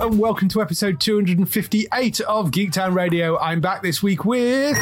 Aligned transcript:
And 0.00 0.16
welcome 0.18 0.48
to 0.50 0.62
episode 0.62 1.00
258 1.00 2.20
of 2.20 2.52
Geektown 2.52 2.94
Radio. 2.94 3.36
I'm 3.38 3.60
back 3.60 3.82
this 3.82 4.00
week 4.00 4.24
with. 4.24 4.76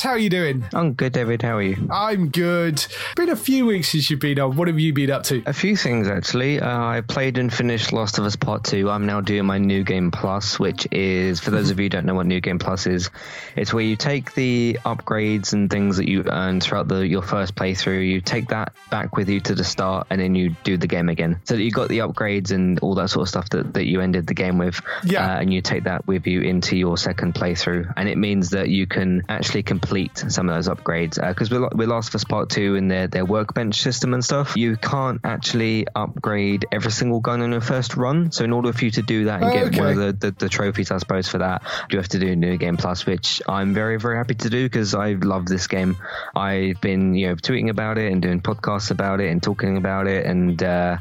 Matt, 0.00 0.08
how 0.08 0.14
are 0.14 0.18
you 0.18 0.30
doing? 0.30 0.64
I'm 0.72 0.94
good, 0.94 1.12
David. 1.12 1.42
How 1.42 1.58
are 1.58 1.62
you? 1.62 1.88
I'm 1.90 2.30
good. 2.30 2.84
Been 3.16 3.28
a 3.28 3.36
few 3.36 3.66
weeks 3.66 3.90
since 3.90 4.08
you've 4.08 4.20
been 4.20 4.40
on. 4.40 4.56
What 4.56 4.68
have 4.68 4.78
you 4.78 4.94
been 4.94 5.10
up 5.10 5.24
to? 5.24 5.42
A 5.44 5.52
few 5.52 5.76
things 5.76 6.08
actually. 6.08 6.58
Uh, 6.58 6.68
I 6.68 7.02
played 7.02 7.36
and 7.36 7.52
finished 7.52 7.92
Last 7.92 8.18
of 8.18 8.24
Us 8.24 8.34
Part 8.34 8.64
Two. 8.64 8.88
I'm 8.88 9.04
now 9.04 9.20
doing 9.20 9.44
my 9.44 9.58
New 9.58 9.84
Game 9.84 10.10
Plus, 10.10 10.58
which 10.58 10.88
is 10.90 11.38
for 11.40 11.50
those 11.50 11.70
of 11.70 11.78
you 11.78 11.84
who 11.84 11.88
don't 11.90 12.06
know 12.06 12.14
what 12.14 12.26
New 12.26 12.40
Game 12.40 12.58
Plus 12.58 12.86
is. 12.86 13.10
It's 13.56 13.74
where 13.74 13.84
you 13.84 13.94
take 13.94 14.32
the 14.32 14.78
upgrades 14.86 15.52
and 15.52 15.68
things 15.68 15.98
that 15.98 16.08
you 16.08 16.24
earned 16.26 16.62
throughout 16.62 16.88
the 16.88 17.06
your 17.06 17.22
first 17.22 17.54
playthrough. 17.54 18.08
You 18.08 18.22
take 18.22 18.48
that 18.48 18.72
back 18.90 19.16
with 19.16 19.28
you 19.28 19.40
to 19.40 19.54
the 19.54 19.64
start, 19.64 20.06
and 20.08 20.18
then 20.18 20.34
you 20.34 20.56
do 20.64 20.78
the 20.78 20.86
game 20.86 21.10
again. 21.10 21.40
So 21.44 21.56
that 21.56 21.62
you 21.62 21.72
got 21.72 21.88
the 21.88 21.98
upgrades 21.98 22.52
and 22.52 22.78
all 22.78 22.94
that 22.94 23.10
sort 23.10 23.24
of 23.24 23.28
stuff 23.28 23.50
that, 23.50 23.74
that 23.74 23.84
you 23.84 24.00
ended 24.00 24.26
the 24.26 24.34
game 24.34 24.56
with. 24.56 24.80
Yeah. 25.04 25.26
Uh, 25.26 25.40
and 25.40 25.52
you 25.52 25.60
take 25.60 25.84
that 25.84 26.06
with 26.06 26.26
you 26.26 26.40
into 26.40 26.76
your 26.76 26.96
second 26.96 27.34
playthrough, 27.34 27.92
and 27.98 28.08
it 28.08 28.16
means 28.16 28.50
that 28.50 28.70
you 28.70 28.86
can 28.86 29.24
actually 29.28 29.62
complete 29.62 29.89
some 30.28 30.48
of 30.48 30.54
those 30.54 30.68
upgrades. 30.68 31.20
Because 31.20 31.50
with, 31.50 31.74
with 31.74 31.88
Last 31.88 32.08
of 32.08 32.14
Us 32.16 32.24
Part 32.24 32.50
Two 32.50 32.76
and 32.76 32.90
their 32.90 33.06
their 33.06 33.24
workbench 33.24 33.80
system 33.80 34.14
and 34.14 34.24
stuff, 34.24 34.56
you 34.56 34.76
can't 34.76 35.20
actually 35.24 35.86
upgrade 35.94 36.66
every 36.72 36.92
single 36.92 37.20
gun 37.20 37.42
in 37.42 37.52
your 37.52 37.60
first 37.60 37.96
run. 37.96 38.32
So 38.32 38.44
in 38.44 38.52
order 38.52 38.72
for 38.72 38.84
you 38.84 38.90
to 38.92 39.02
do 39.02 39.24
that 39.24 39.42
and 39.42 39.52
get 39.52 39.80
one 39.80 39.90
of 39.90 39.96
the, 39.96 40.12
the, 40.12 40.30
the 40.32 40.48
trophies, 40.48 40.90
I 40.90 40.98
suppose, 40.98 41.28
for 41.28 41.38
that, 41.38 41.62
you 41.90 41.98
have 41.98 42.08
to 42.08 42.18
do 42.18 42.32
a 42.32 42.36
New 42.36 42.56
Game 42.56 42.76
Plus, 42.76 43.06
which 43.06 43.42
I'm 43.48 43.74
very 43.74 43.98
very 43.98 44.16
happy 44.16 44.34
to 44.34 44.50
do 44.50 44.64
because 44.64 44.94
I 44.94 45.12
love 45.12 45.46
this 45.46 45.66
game. 45.66 45.96
I've 46.34 46.80
been 46.80 47.14
you 47.14 47.28
know 47.28 47.34
tweeting 47.36 47.70
about 47.70 47.98
it 47.98 48.12
and 48.12 48.22
doing 48.22 48.40
podcasts 48.40 48.90
about 48.90 49.20
it 49.20 49.30
and 49.30 49.42
talking 49.42 49.76
about 49.76 50.06
it 50.06 50.26
and. 50.26 50.62
Uh, 50.62 50.98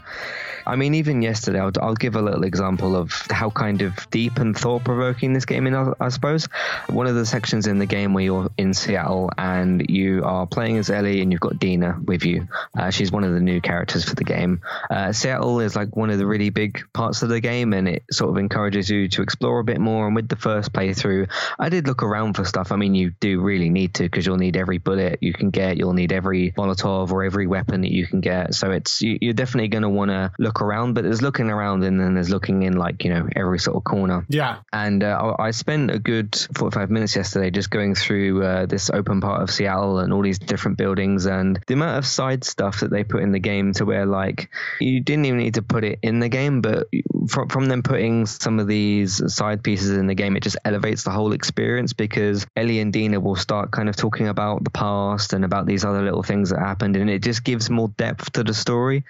I 0.70 0.76
mean, 0.76 0.94
even 0.94 1.24
yesterday, 1.24 1.60
I'll, 1.60 1.72
I'll 1.82 1.96
give 1.96 2.16
a 2.16 2.22
little 2.22 2.44
example 2.44 2.96
of 2.96 3.12
how 3.32 3.50
kind 3.50 3.82
of 3.82 4.08
deep 4.12 4.38
and 4.38 4.56
thought 4.56 4.84
provoking 4.84 5.34
this 5.34 5.46
game 5.46 5.66
is, 5.66 5.96
I, 6.00 6.10
suppose. 6.10 6.46
One 6.88 7.08
of 7.08 7.16
the 7.16 7.26
sections 7.26 7.66
in 7.66 7.80
the 7.80 7.88
game 7.88 8.14
where 8.14 8.24
you're 8.24 8.52
in 8.56 8.76
Seattle 8.76 9.32
and 9.36 9.90
you 9.90 10.24
are 10.24 10.46
playing 10.46 10.78
as 10.78 10.92
Ellie 10.92 11.22
and 11.22 11.32
you've 11.32 11.42
got 11.42 11.58
Dina 11.58 12.00
with 12.06 12.24
you. 12.24 12.48
Uh, 12.78 12.92
she's 12.92 13.12
one 13.12 13.24
of 13.24 13.34
the 13.34 13.40
new 13.40 13.62
characters 13.62 14.04
for 14.04 14.14
the 14.14 14.24
game. 14.24 14.62
Uh, 14.92 15.12
Seattle 15.12 15.60
is 15.60 15.76
like 15.76 15.96
one 15.96 16.12
of 16.12 16.20
the 16.20 16.28
really 16.28 16.52
big 16.52 16.84
parts 16.94 17.24
of 17.24 17.30
the 17.30 17.40
game 17.40 17.74
and 17.74 17.88
it 17.88 18.04
sort 18.12 18.30
of 18.30 18.38
encourages 18.38 18.92
you 18.92 19.10
to 19.10 19.24
explore 19.24 19.60
a 19.60 19.64
bit 19.64 19.80
more. 19.80 20.06
And 20.06 20.16
with 20.16 20.30
the 20.30 20.36
first 20.36 20.72
playthrough, 20.72 21.32
I 21.58 21.70
did 21.70 21.88
look 21.88 22.04
around 22.04 22.36
for 22.36 22.46
stuff. 22.46 22.72
I 22.72 22.76
mean, 22.76 22.94
you 22.94 23.12
do 23.20 23.42
really 23.42 23.70
need 23.70 23.96
to 23.96 24.04
because 24.04 24.24
you'll 24.24 24.38
need 24.38 24.56
every 24.56 24.78
bullet 24.78 25.18
you 25.22 25.34
can 25.34 25.50
get, 25.50 25.78
you'll 25.78 25.94
need 25.94 26.12
every 26.12 26.52
Molotov 26.52 27.12
or 27.12 27.24
every 27.24 27.48
weapon 27.48 27.82
that 27.82 27.92
you 27.92 28.06
can 28.06 28.22
get. 28.22 28.54
So 28.54 28.70
it's 28.70 29.02
you, 29.02 29.18
you're 29.20 29.34
definitely 29.34 29.70
going 29.70 29.82
to 29.82 29.90
want 29.90 30.12
to 30.12 30.32
look 30.38 30.59
around, 30.62 30.94
but 30.94 31.04
there's 31.04 31.22
looking 31.22 31.50
around 31.50 31.84
and 31.84 32.00
then 32.00 32.14
there's 32.14 32.30
looking 32.30 32.64
in 32.64 32.74
like, 32.74 33.04
you 33.04 33.14
know, 33.14 33.28
every 33.36 33.60
sort 33.60 33.78
of 33.78 33.84
corner. 33.84 34.26
Yeah. 34.30 34.60
And 34.72 35.04
uh, 35.04 35.36
I 35.38 35.50
I 35.50 35.52
spent 35.52 35.90
a 35.90 35.98
good 35.98 36.36
45 36.54 36.92
minutes 36.92 37.16
yesterday 37.16 37.50
just 37.50 37.72
going 37.72 37.96
through 37.96 38.44
uh, 38.44 38.66
this 38.68 38.92
open 38.92 39.20
part 39.20 39.42
of 39.42 39.50
Seattle 39.50 39.98
and 39.98 40.14
all 40.14 40.22
these 40.22 40.38
different 40.38 40.78
buildings 40.78 41.26
and 41.26 41.60
the 41.66 41.74
amount 41.74 41.98
of 41.98 42.06
side 42.06 42.44
stuff 42.44 42.82
that 42.82 42.92
they 42.92 43.04
put 43.04 43.24
in 43.24 43.32
the 43.32 43.40
game 43.40 43.74
to 43.74 43.86
where 43.86 44.06
like 44.06 44.52
you 44.80 45.02
didn't 45.02 45.26
even 45.26 45.40
need 45.40 45.56
to 45.56 45.64
put 45.64 45.84
it 45.84 45.98
in 46.04 46.20
the 46.20 46.30
game, 46.30 46.62
but 46.62 46.88
from, 47.28 47.50
from 47.50 47.66
them 47.66 47.82
putting 47.82 48.28
some 48.28 48.60
of 48.60 48.68
these 48.68 49.34
side 49.34 49.64
pieces 49.64 49.98
in 49.98 50.06
the 50.06 50.14
game, 50.14 50.38
it 50.38 50.44
just 50.44 50.58
elevates 50.64 51.02
the 51.02 51.10
whole 51.10 51.34
experience 51.34 51.94
because 51.94 52.46
Ellie 52.56 52.80
and 52.80 52.94
Dina 52.94 53.20
will 53.20 53.36
start 53.36 53.72
kind 53.72 53.90
of 53.90 53.96
talking 53.96 54.28
about 54.28 54.64
the 54.64 54.70
past 54.70 55.34
and 55.34 55.44
about 55.44 55.66
these 55.66 55.84
other 55.84 56.04
little 56.04 56.22
things 56.22 56.52
that 56.52 56.60
happened 56.60 56.96
and 56.96 57.10
it 57.10 57.24
just 57.24 57.44
gives 57.44 57.72
more 57.72 57.88
depth 57.98 58.34
to 58.34 58.44
the 58.44 58.54
story. 58.54 59.04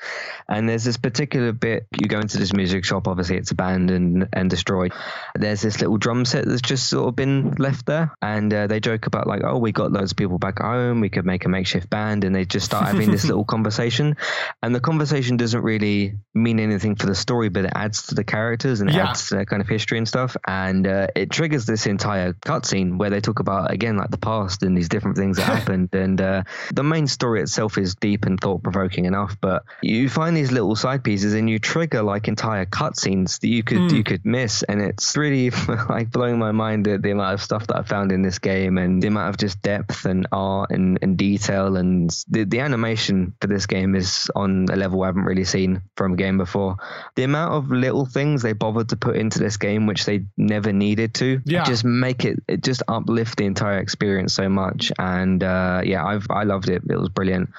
And 0.48 0.70
there's 0.70 0.86
this 0.86 0.96
particular 0.96 1.39
bit 1.54 1.88
you 2.00 2.08
go 2.08 2.20
into 2.20 2.38
this 2.38 2.54
music 2.54 2.86
shop, 2.86 3.08
obviously 3.08 3.38
it's 3.38 3.52
abandoned 3.52 4.28
and 4.34 4.50
destroyed. 4.50 4.94
There's 5.36 5.62
this 5.62 5.80
little 5.82 5.98
drum 5.98 6.26
set 6.26 6.46
that's 6.46 6.62
just 6.62 6.88
sort 6.90 7.08
of 7.10 7.16
been 7.16 7.52
left 7.58 7.86
there, 7.86 8.12
and 8.22 8.54
uh, 8.54 8.68
they 8.68 8.80
joke 8.80 9.06
about 9.08 9.28
like, 9.28 9.42
oh, 9.44 9.58
we 9.58 9.72
got 9.72 9.92
loads 9.92 10.12
of 10.12 10.18
people 10.18 10.38
back 10.38 10.60
home, 10.60 11.00
we 11.02 11.10
could 11.10 11.26
make 11.26 11.46
a 11.46 11.50
makeshift 11.50 11.90
band, 11.90 12.24
and 12.24 12.36
they 12.36 12.46
just 12.46 12.66
start 12.66 12.86
having 12.92 13.12
this 13.12 13.26
little 13.26 13.46
conversation, 13.46 14.16
and 14.62 14.74
the 14.76 14.80
conversation 14.80 15.38
doesn't 15.38 15.62
really 15.62 16.16
mean 16.34 16.60
anything 16.60 16.96
for 16.96 17.06
the 17.06 17.16
story, 17.16 17.50
but 17.50 17.66
it 17.66 17.72
adds 17.76 18.08
to 18.08 18.16
the 18.16 18.24
characters 18.24 18.82
and 18.82 18.90
it 18.90 18.96
Yeah. 18.96 19.10
adds 19.10 19.30
to 19.30 19.36
their 19.36 19.46
kind 19.46 19.62
of 19.62 19.68
history 19.68 19.98
and 19.98 20.08
stuff, 20.08 20.36
and 20.48 20.86
uh, 20.88 21.08
it 21.16 21.30
triggers 21.32 21.66
this 21.66 21.86
entire 21.88 22.34
cutscene 22.34 22.98
where 22.98 23.10
they 23.10 23.22
talk 23.22 23.40
about 23.40 23.72
again 23.72 23.98
like 23.98 24.12
the 24.12 24.18
past 24.18 24.64
and 24.64 24.76
these 24.78 24.90
different 24.90 25.18
things 25.18 25.38
that 25.38 25.44
happened, 25.58 25.90
and 25.94 26.20
uh, 26.22 26.44
the 26.74 26.84
main 26.84 27.08
story 27.08 27.42
itself 27.42 27.78
is 27.78 27.96
deep 27.96 28.26
and 28.26 28.40
thought 28.40 28.64
provoking 28.64 29.06
enough, 29.06 29.36
but 29.42 29.64
you 29.82 30.10
find 30.10 30.36
these 30.36 30.52
little 30.52 30.76
side 30.76 31.04
pieces 31.04 31.19
and 31.24 31.50
you 31.50 31.60
trigger 31.60 32.02
like 32.02 32.28
entire 32.28 32.66
cutscenes 32.66 33.40
that 33.42 33.48
you 33.48 33.64
could 33.64 33.92
you 33.92 34.04
could 34.04 34.26
miss, 34.26 34.64
and 34.64 34.82
it's 34.82 35.16
really 35.18 35.50
like 35.90 36.12
blowing 36.12 36.40
my 36.40 36.52
mind 36.52 36.86
the, 36.86 36.98
the 36.98 37.12
amount 37.12 37.34
of 37.34 37.42
stuff 37.42 37.68
that 37.68 37.78
I 37.78 37.84
found 37.84 38.12
in 38.12 38.22
this 38.22 38.40
game 38.40 38.78
and 38.78 39.02
the 39.02 39.08
amount 39.08 39.30
of 39.30 39.38
just 39.38 39.62
depth 39.62 40.06
and 40.06 40.28
art 40.32 40.72
and, 40.72 41.00
and 41.02 41.18
detail 41.18 41.76
and 41.78 42.10
the 42.30 42.44
the 42.46 42.60
animation 42.60 43.34
for 43.42 43.48
this 43.48 43.66
game 43.66 43.96
is 43.96 44.30
on 44.36 44.66
a 44.72 44.76
level 44.76 45.04
I 45.04 45.08
haven't 45.08 45.24
really 45.26 45.46
seen 45.46 45.82
from 45.96 46.14
a 46.14 46.16
game 46.16 46.38
before. 46.38 46.78
The 47.16 47.24
amount 47.24 47.54
of 47.54 47.72
little 47.72 48.06
things 48.06 48.42
they 48.42 48.54
bothered 48.54 48.90
to 48.90 48.96
put 48.98 49.16
into 49.16 49.40
this 49.40 49.58
game 49.58 49.86
which 49.86 50.06
they 50.06 50.26
never 50.38 50.72
needed 50.74 51.14
to 51.16 51.42
Yeah. 51.46 51.64
just 51.64 51.84
make 51.86 52.26
it, 52.26 52.42
it 52.48 52.64
just 52.64 52.84
uplift 52.88 53.38
the 53.38 53.46
entire 53.46 53.80
experience 53.80 54.34
so 54.34 54.50
much. 54.50 54.92
And 54.98 55.44
uh, 55.44 55.82
yeah 55.84 56.06
I've 56.06 56.28
I 56.30 56.44
loved 56.44 56.70
it. 56.70 56.84
It 56.90 56.98
was 56.98 57.10
brilliant. 57.10 57.50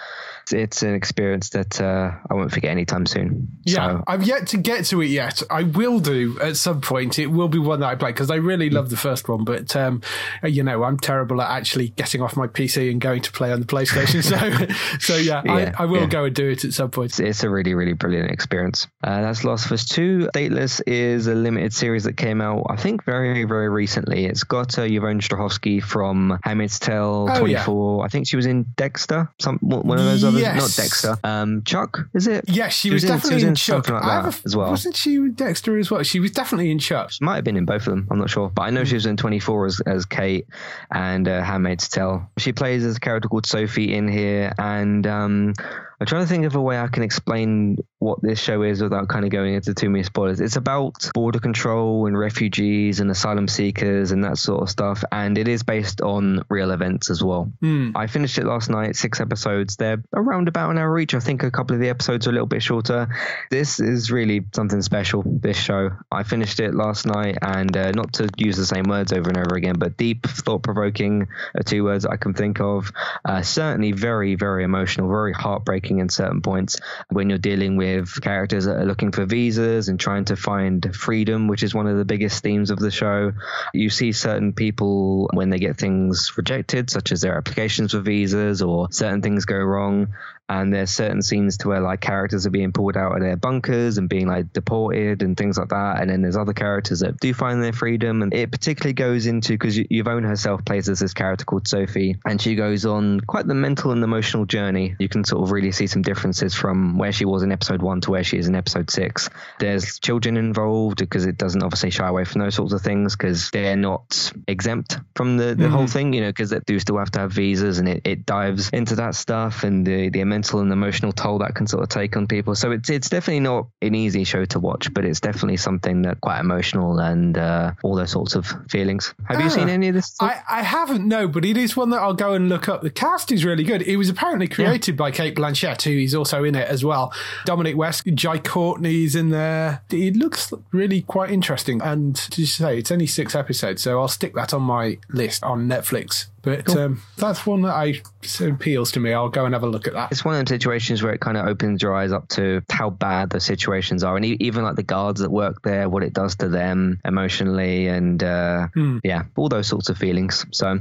It's, 0.43 0.53
it's 0.53 0.83
an 0.83 0.95
experience 0.95 1.51
that 1.51 1.81
uh, 1.81 2.13
I 2.31 2.35
won't 2.35 2.53
forget 2.53 2.71
anytime 2.71 3.07
soon 3.07 3.50
Yeah, 3.65 3.99
so 3.99 4.05
I've 4.07 4.23
yet 4.23 4.47
to 4.49 4.57
get 4.57 4.85
to 4.87 5.03
it 5.03 5.07
yet. 5.07 5.43
I 5.51 5.65
will 5.65 6.01
do 6.01 6.39
at 6.41 6.57
some 6.57 6.81
point. 6.81 7.19
It 7.19 7.27
will 7.27 7.49
be 7.49 7.59
one 7.59 7.81
that 7.81 7.87
I 7.89 7.95
play 7.95 8.11
because 8.11 8.31
I 8.31 8.37
really 8.37 8.71
love 8.71 8.91
the 8.91 8.97
first 8.97 9.29
one. 9.29 9.45
But 9.45 9.75
um, 9.77 10.03
you 10.43 10.63
know, 10.63 10.83
I'm 10.85 10.99
terrible 10.99 11.41
at 11.43 11.51
actually 11.51 11.89
getting 11.91 12.23
off 12.23 12.37
my 12.37 12.47
PC 12.47 12.91
and 12.91 13.01
going 13.01 13.23
to 13.23 13.33
play 13.33 13.53
on 13.53 13.61
the 13.61 13.67
PlayStation. 13.67 14.23
So, 14.23 14.75
so 15.01 15.17
yeah, 15.17 15.43
Yeah, 15.45 15.73
I, 15.77 15.83
I 15.83 15.87
will 15.87 16.03
yeah. 16.03 16.07
go 16.07 16.25
and 16.25 16.35
do 16.35 16.49
it 16.49 16.65
at 16.65 16.73
some 16.73 16.91
point. 16.91 17.11
it's, 17.11 17.21
it's 17.21 17.43
a 17.45 17.51
really 17.51 17.75
really 17.75 17.93
brilliant 17.95 18.31
experience 18.31 18.87
uh, 19.03 19.23
that's 19.23 19.45
Last 19.45 19.67
of 19.67 19.73
Us 19.73 19.85
2 19.87 20.31
Stateless 20.35 20.81
is 20.87 21.27
a 21.27 21.35
limited 21.35 21.73
series 21.73 22.05
that 22.05 22.17
came 22.17 22.41
out 22.41 22.67
I 22.71 22.77
think 22.77 23.05
very 23.05 23.45
very 23.45 23.69
recently 23.69 24.27
it's 24.27 24.45
got 24.45 24.79
uh, 24.79 24.83
Yvonne 24.83 25.21
Strahovski 25.21 25.83
from 25.83 26.39
Handmaid's 26.45 26.79
Tale 26.79 27.27
Oh, 27.31 27.45
yeah. 27.47 27.65
24 27.65 28.05
I 28.05 28.09
think 28.09 28.29
she 28.29 28.37
was 28.37 28.47
in 28.47 28.65
Dexter 28.77 29.29
some 29.41 29.59
one 29.61 29.99
of 29.99 30.05
those 30.05 30.25
others 30.25 30.43
not 30.43 30.71
Dexter 30.77 31.17
um 31.25 31.63
Chuck 31.65 31.99
is 32.15 32.27
it 32.27 32.45
Yes, 32.49 32.73
she, 32.75 32.89
She 32.89 32.95
was, 32.95 33.03
was 33.03 33.11
definitely 33.11 33.40
was 33.41 33.43
in, 33.45 33.49
in 33.51 33.55
Chuck 33.57 33.87
something 33.87 33.95
like 33.95 34.03
have 34.05 34.25
that 34.25 34.41
a- 34.41 34.47
as 34.47 34.57
well. 34.57 34.71
Wasn't 34.71 34.97
she 34.97 35.19
with 35.19 35.37
Dexter 35.37 35.79
as 35.79 35.91
well? 35.91 36.03
She 36.03 36.21
was 36.21 36.31
definitely 36.31 36.71
in 36.71 36.79
Chuck. 36.79 37.11
She 37.11 37.25
might 37.25 37.37
have 37.37 37.45
been 37.45 37.57
in 37.57 37.65
both 37.65 37.83
of 37.87 37.93
them. 37.93 38.09
I'm 38.11 38.19
not 38.19 38.31
sure, 38.31 38.49
but 38.51 38.63
I 38.63 38.71
know 38.71 38.85
she 38.85 38.95
was 38.95 39.07
in 39.07 39.17
24 39.17 39.67
as, 39.67 39.81
as 39.87 40.05
Kate 40.07 40.47
and 40.93 41.27
uh, 41.29 41.43
Handmaid's 41.43 41.89
Tale. 41.89 42.29
She 42.39 42.53
plays 42.53 42.85
as 42.85 42.97
a 42.97 43.01
character 43.01 43.29
called 43.29 43.47
Sophie 43.47 43.95
in 43.95 44.09
here, 44.09 44.53
and 44.59 45.07
um, 45.07 45.55
I'm 46.01 46.07
trying 46.07 46.23
to 46.23 46.29
think 46.29 46.47
of 46.47 46.55
a 46.55 46.61
way 46.61 46.79
I 46.79 46.89
can 46.89 47.03
explain 47.03 47.77
what 47.99 48.23
this 48.23 48.41
show 48.41 48.63
is 48.63 48.83
without 48.83 49.09
kind 49.09 49.27
of 49.27 49.31
going 49.31 49.53
into 49.53 49.75
too 49.75 49.91
many 49.91 50.03
spoilers. 50.03 50.41
It's 50.41 50.57
about 50.57 51.11
border 51.13 51.39
control 51.39 52.07
and 52.07 52.19
refugees 52.19 53.01
and 53.01 53.11
asylum 53.11 53.47
seekers 53.49 54.11
and 54.11 54.25
that 54.25 54.39
sort 54.39 54.63
of 54.63 54.71
stuff. 54.71 55.05
And 55.13 55.37
it 55.37 55.47
is 55.47 55.63
based 55.63 56.01
on 56.01 56.43
real 56.49 56.71
events 56.71 57.11
as 57.11 57.23
well. 57.23 57.53
Mm. 57.63 57.93
I 57.95 58.07
finished 58.07 58.39
it 58.39 58.47
last 58.47 58.71
night, 58.71 58.97
six 58.97 59.21
episodes. 59.21 59.77
They're 59.77 60.03
around 60.15 60.49
about 60.49 60.71
an 60.71 60.79
hour 60.79 60.99
each. 60.99 61.13
I 61.13 61.21
think 61.21 61.43
a 61.43 61.51
couple 61.51 61.75
of 61.75 61.83
the 61.83 61.91
episodes 61.91 62.27
are 62.27 62.31
a 62.31 62.33
little 62.33 62.47
bit 62.47 62.63
shorter. 62.63 63.09
This 63.51 63.79
is 63.79 64.11
really 64.11 64.47
something 64.55 64.81
special, 64.81 65.23
this 65.27 65.59
show. 65.59 65.91
I 66.11 66.23
finished 66.23 66.61
it 66.61 66.75
last 66.75 67.05
night 67.05 67.37
and 67.43 67.77
uh, 67.77 67.91
not 67.91 68.15
to 68.15 68.31
use 68.39 68.57
the 68.57 68.65
same 68.65 68.85
words 68.85 69.13
over 69.13 69.29
and 69.29 69.37
over 69.37 69.55
again, 69.55 69.75
but 69.79 69.99
deep, 69.99 70.27
thought 70.27 70.63
provoking 70.63 71.29
are 71.55 71.63
two 71.63 71.85
words 71.85 72.07
I 72.07 72.17
can 72.17 72.33
think 72.33 72.61
of. 72.61 72.91
Uh, 73.23 73.43
certainly 73.43 73.93
very, 73.93 74.37
very 74.37 74.65
emotional, 74.65 75.07
very 75.11 75.35
heartbreaking 75.35 75.90
in 75.99 76.09
certain 76.09 76.41
points 76.41 76.79
when 77.09 77.29
you're 77.29 77.39
dealing 77.39 77.77
with 77.77 78.21
characters 78.21 78.65
that 78.65 78.77
are 78.77 78.85
looking 78.85 79.13
for 79.13 79.25
visas 79.25 79.89
and 79.89 79.99
trying 79.99 80.25
to 80.27 80.37
find 80.37 80.95
freedom, 80.95 81.49
which 81.49 81.63
is 81.63 81.75
one 81.75 81.87
of 81.87 81.97
the 81.97 82.05
biggest 82.05 82.43
themes 82.43 82.71
of 82.71 82.79
the 82.79 82.91
show. 82.91 83.33
You 83.75 83.91
see 83.91 84.13
certain 84.13 84.53
people 84.53 85.29
when 85.33 85.51
they 85.51 85.59
get 85.59 85.77
things 85.77 86.33
rejected, 86.37 86.91
such 86.91 87.13
as 87.13 87.21
their 87.21 87.37
applications 87.37 87.93
for 87.93 88.01
visas 88.01 88.63
or 88.63 88.91
certain 88.93 89.23
things 89.23 89.45
go 89.45 89.57
wrong 89.57 90.15
and 90.51 90.75
there's 90.75 90.91
certain 90.91 91.23
scenes 91.23 91.59
to 91.59 91.69
where 91.69 91.81
like 91.81 92.01
characters 92.01 92.45
are 92.45 92.51
being 92.51 92.73
pulled 92.73 92.97
out 92.97 93.15
of 93.15 93.21
their 93.23 93.37
bunkers 93.37 93.99
and 93.99 94.09
being 94.09 94.27
like 94.27 94.53
deported 94.53 95.23
and 95.23 95.37
things 95.37 95.57
like 95.57 95.69
that. 95.69 96.01
And 96.01 96.11
then 96.11 96.23
there's 96.23 96.37
other 96.37 96.53
characters 96.53 97.01
that 97.01 97.21
do 97.21 97.33
find 97.33 97.63
their 97.63 97.73
freedom. 97.73 98.21
And 98.21 98.35
it 98.35 98.51
particularly 98.51 98.95
goes 98.95 99.27
into 99.27 99.53
because 99.53 99.79
Yvonne 99.79 100.25
herself 100.25 100.65
plays 100.65 100.89
as 100.89 100.99
this 100.99 101.15
character 101.15 101.45
called 101.45 101.69
Sophie. 101.69 102.17
And 102.27 102.43
she 102.43 102.57
goes 102.57 102.85
on 102.85 103.21
quite 103.21 103.47
the 103.47 103.55
mental 103.55 103.93
and 103.93 104.03
emotional 104.03 104.45
journey. 104.45 104.97
You 104.99 105.09
can 105.09 105.23
sort 105.23 105.45
of 105.45 105.53
really 105.53 105.71
see 105.71 105.87
some 105.87 106.03
differences 106.03 106.53
from 106.53 106.99
where 106.99 107.13
she 107.13 107.25
was 107.25 107.45
in 107.45 107.53
episode 107.53 107.81
one 107.81 108.01
to 108.01 108.11
where 108.11 108.25
she 108.25 108.37
is 108.37 108.49
in 108.49 108.57
episode 108.57 108.91
six. 108.91 109.31
There's 109.61 110.01
children 110.01 110.37
involved 110.37 110.99
because 110.99 111.27
it 111.27 111.39
doesn't 111.39 111.63
obviously 111.63 111.91
shy 111.91 112.09
away 112.09 112.25
from 112.25 112.41
those 112.41 112.57
sorts 112.57 112.73
of 112.73 112.83
things 112.83 113.15
because 113.15 113.51
they're 113.51 113.77
not 113.77 114.33
exempt 114.49 114.99
from 115.15 115.37
the, 115.37 115.55
the 115.55 115.65
mm-hmm. 115.65 115.73
whole 115.73 115.87
thing 115.87 116.13
you 116.13 116.21
know 116.21 116.29
because 116.29 116.51
they 116.51 116.59
do 116.67 116.79
still 116.79 116.99
have 116.99 117.11
to 117.11 117.21
have 117.21 117.33
visas 117.33 117.79
and 117.79 117.89
it, 117.89 118.03
it 118.05 118.27
dives 118.27 118.71
into 118.71 118.97
that 118.97 119.15
stuff 119.15 119.63
and 119.63 119.87
the, 119.87 120.09
the 120.09 120.21
mental 120.41 120.61
and 120.61 120.73
emotional 120.73 121.13
toll 121.13 121.39
that 121.39 121.55
can 121.55 121.67
sort 121.67 121.83
of 121.83 121.91
take 121.91 122.17
on 122.17 122.27
people. 122.27 122.55
So 122.55 122.71
it's 122.73 122.89
it's 122.89 123.11
definitely 123.11 123.41
not 123.41 123.67
an 123.83 123.95
easy 123.95 124.25
show 124.25 124.47
to 124.47 124.59
watch, 124.59 124.93
but 124.95 125.05
it's 125.05 125.21
definitely 125.21 125.59
something 125.59 126.01
that 126.03 126.23
quite 126.23 126.41
emotional 126.41 126.99
and 126.99 127.37
uh, 127.37 127.73
all 127.83 127.95
those 127.95 128.11
sorts 128.11 128.35
of 128.35 128.47
feelings. 128.71 129.15
Have 129.29 129.43
you 129.43 129.51
seen 129.51 129.69
any 129.69 129.89
of 129.89 129.95
this? 129.95 130.17
I, 130.19 130.41
I 130.49 130.63
haven't, 130.63 131.07
no, 131.07 131.29
but 131.29 131.45
it 131.45 131.59
is 131.59 131.77
one 131.77 131.91
that 131.91 132.01
I'll 132.01 132.15
go 132.15 132.33
and 132.33 132.49
look 132.49 132.71
up. 132.71 132.81
The 132.81 132.91
cast 132.91 133.31
is 133.31 133.45
really 133.45 133.65
good. 133.65 133.83
It 133.83 133.99
was 133.99 134.09
apparently 134.09 134.49
created 134.49 134.95
yeah. 134.95 134.99
by 134.99 135.11
Cate 135.11 135.37
Blanchett, 135.37 135.83
who 135.83 135.91
is 135.91 136.15
also 136.15 136.43
in 136.43 136.55
it 136.55 136.69
as 136.69 136.83
well. 136.83 137.13
Dominic 137.45 137.77
West, 137.77 138.07
Jai 138.07 138.39
Courtney's 138.39 139.15
in 139.15 139.29
there. 139.29 139.83
It 139.91 140.17
looks 140.17 140.55
really 140.73 141.03
quite 141.03 141.31
interesting. 141.31 141.83
And 141.83 142.17
to 142.17 142.47
say, 142.47 142.79
it's 142.79 142.91
only 142.91 143.07
six 143.07 143.35
episodes, 143.35 143.83
so 143.83 144.01
I'll 144.01 144.09
stick 144.09 144.35
that 144.35 144.55
on 144.55 144.63
my 144.63 144.99
list 145.11 145.45
on 145.45 145.69
Netflix 145.69 146.27
but 146.43 146.65
cool. 146.65 146.79
um, 146.79 147.03
that's 147.17 147.45
one 147.47 147.63
that 147.63 147.75
I 147.75 148.01
appeals 148.41 148.93
to 148.93 149.01
me. 149.01 149.13
I'll 149.13 149.29
go 149.29 149.45
and 149.45 149.55
have 149.55 149.63
a 149.63 149.69
look 149.69 149.87
at 149.87 149.93
that. 149.93 150.13
It's 150.13 150.25
one 150.25 150.37
of 150.37 150.45
the 150.45 150.49
situations 150.49 151.03
where 151.03 151.13
it 151.13 151.21
kind 151.21 151.37
of 151.37 151.47
opens 151.47 151.83
your 151.83 151.95
eyes 151.95 152.13
up 152.13 152.29
to 152.31 152.63
how 152.71 152.91
bad 152.91 153.31
the 153.31 153.41
situations 153.41 154.03
are, 154.03 154.17
and 154.17 154.25
even 154.25 154.65
like 154.65 154.77
the 154.77 154.83
guards 154.83 155.21
that 155.21 155.31
work 155.31 155.63
there, 155.63 155.89
what 155.89 156.03
it 156.03 156.13
does 156.13 156.37
to 156.37 156.49
them 156.49 157.01
emotionally, 157.05 157.89
and 157.89 158.23
uh, 158.23 158.69
mm. 158.75 159.01
yeah, 159.05 159.25
all 159.37 159.49
those 159.49 159.67
sorts 159.67 159.89
of 159.89 159.99
feelings. 159.99 160.47
So 160.51 160.81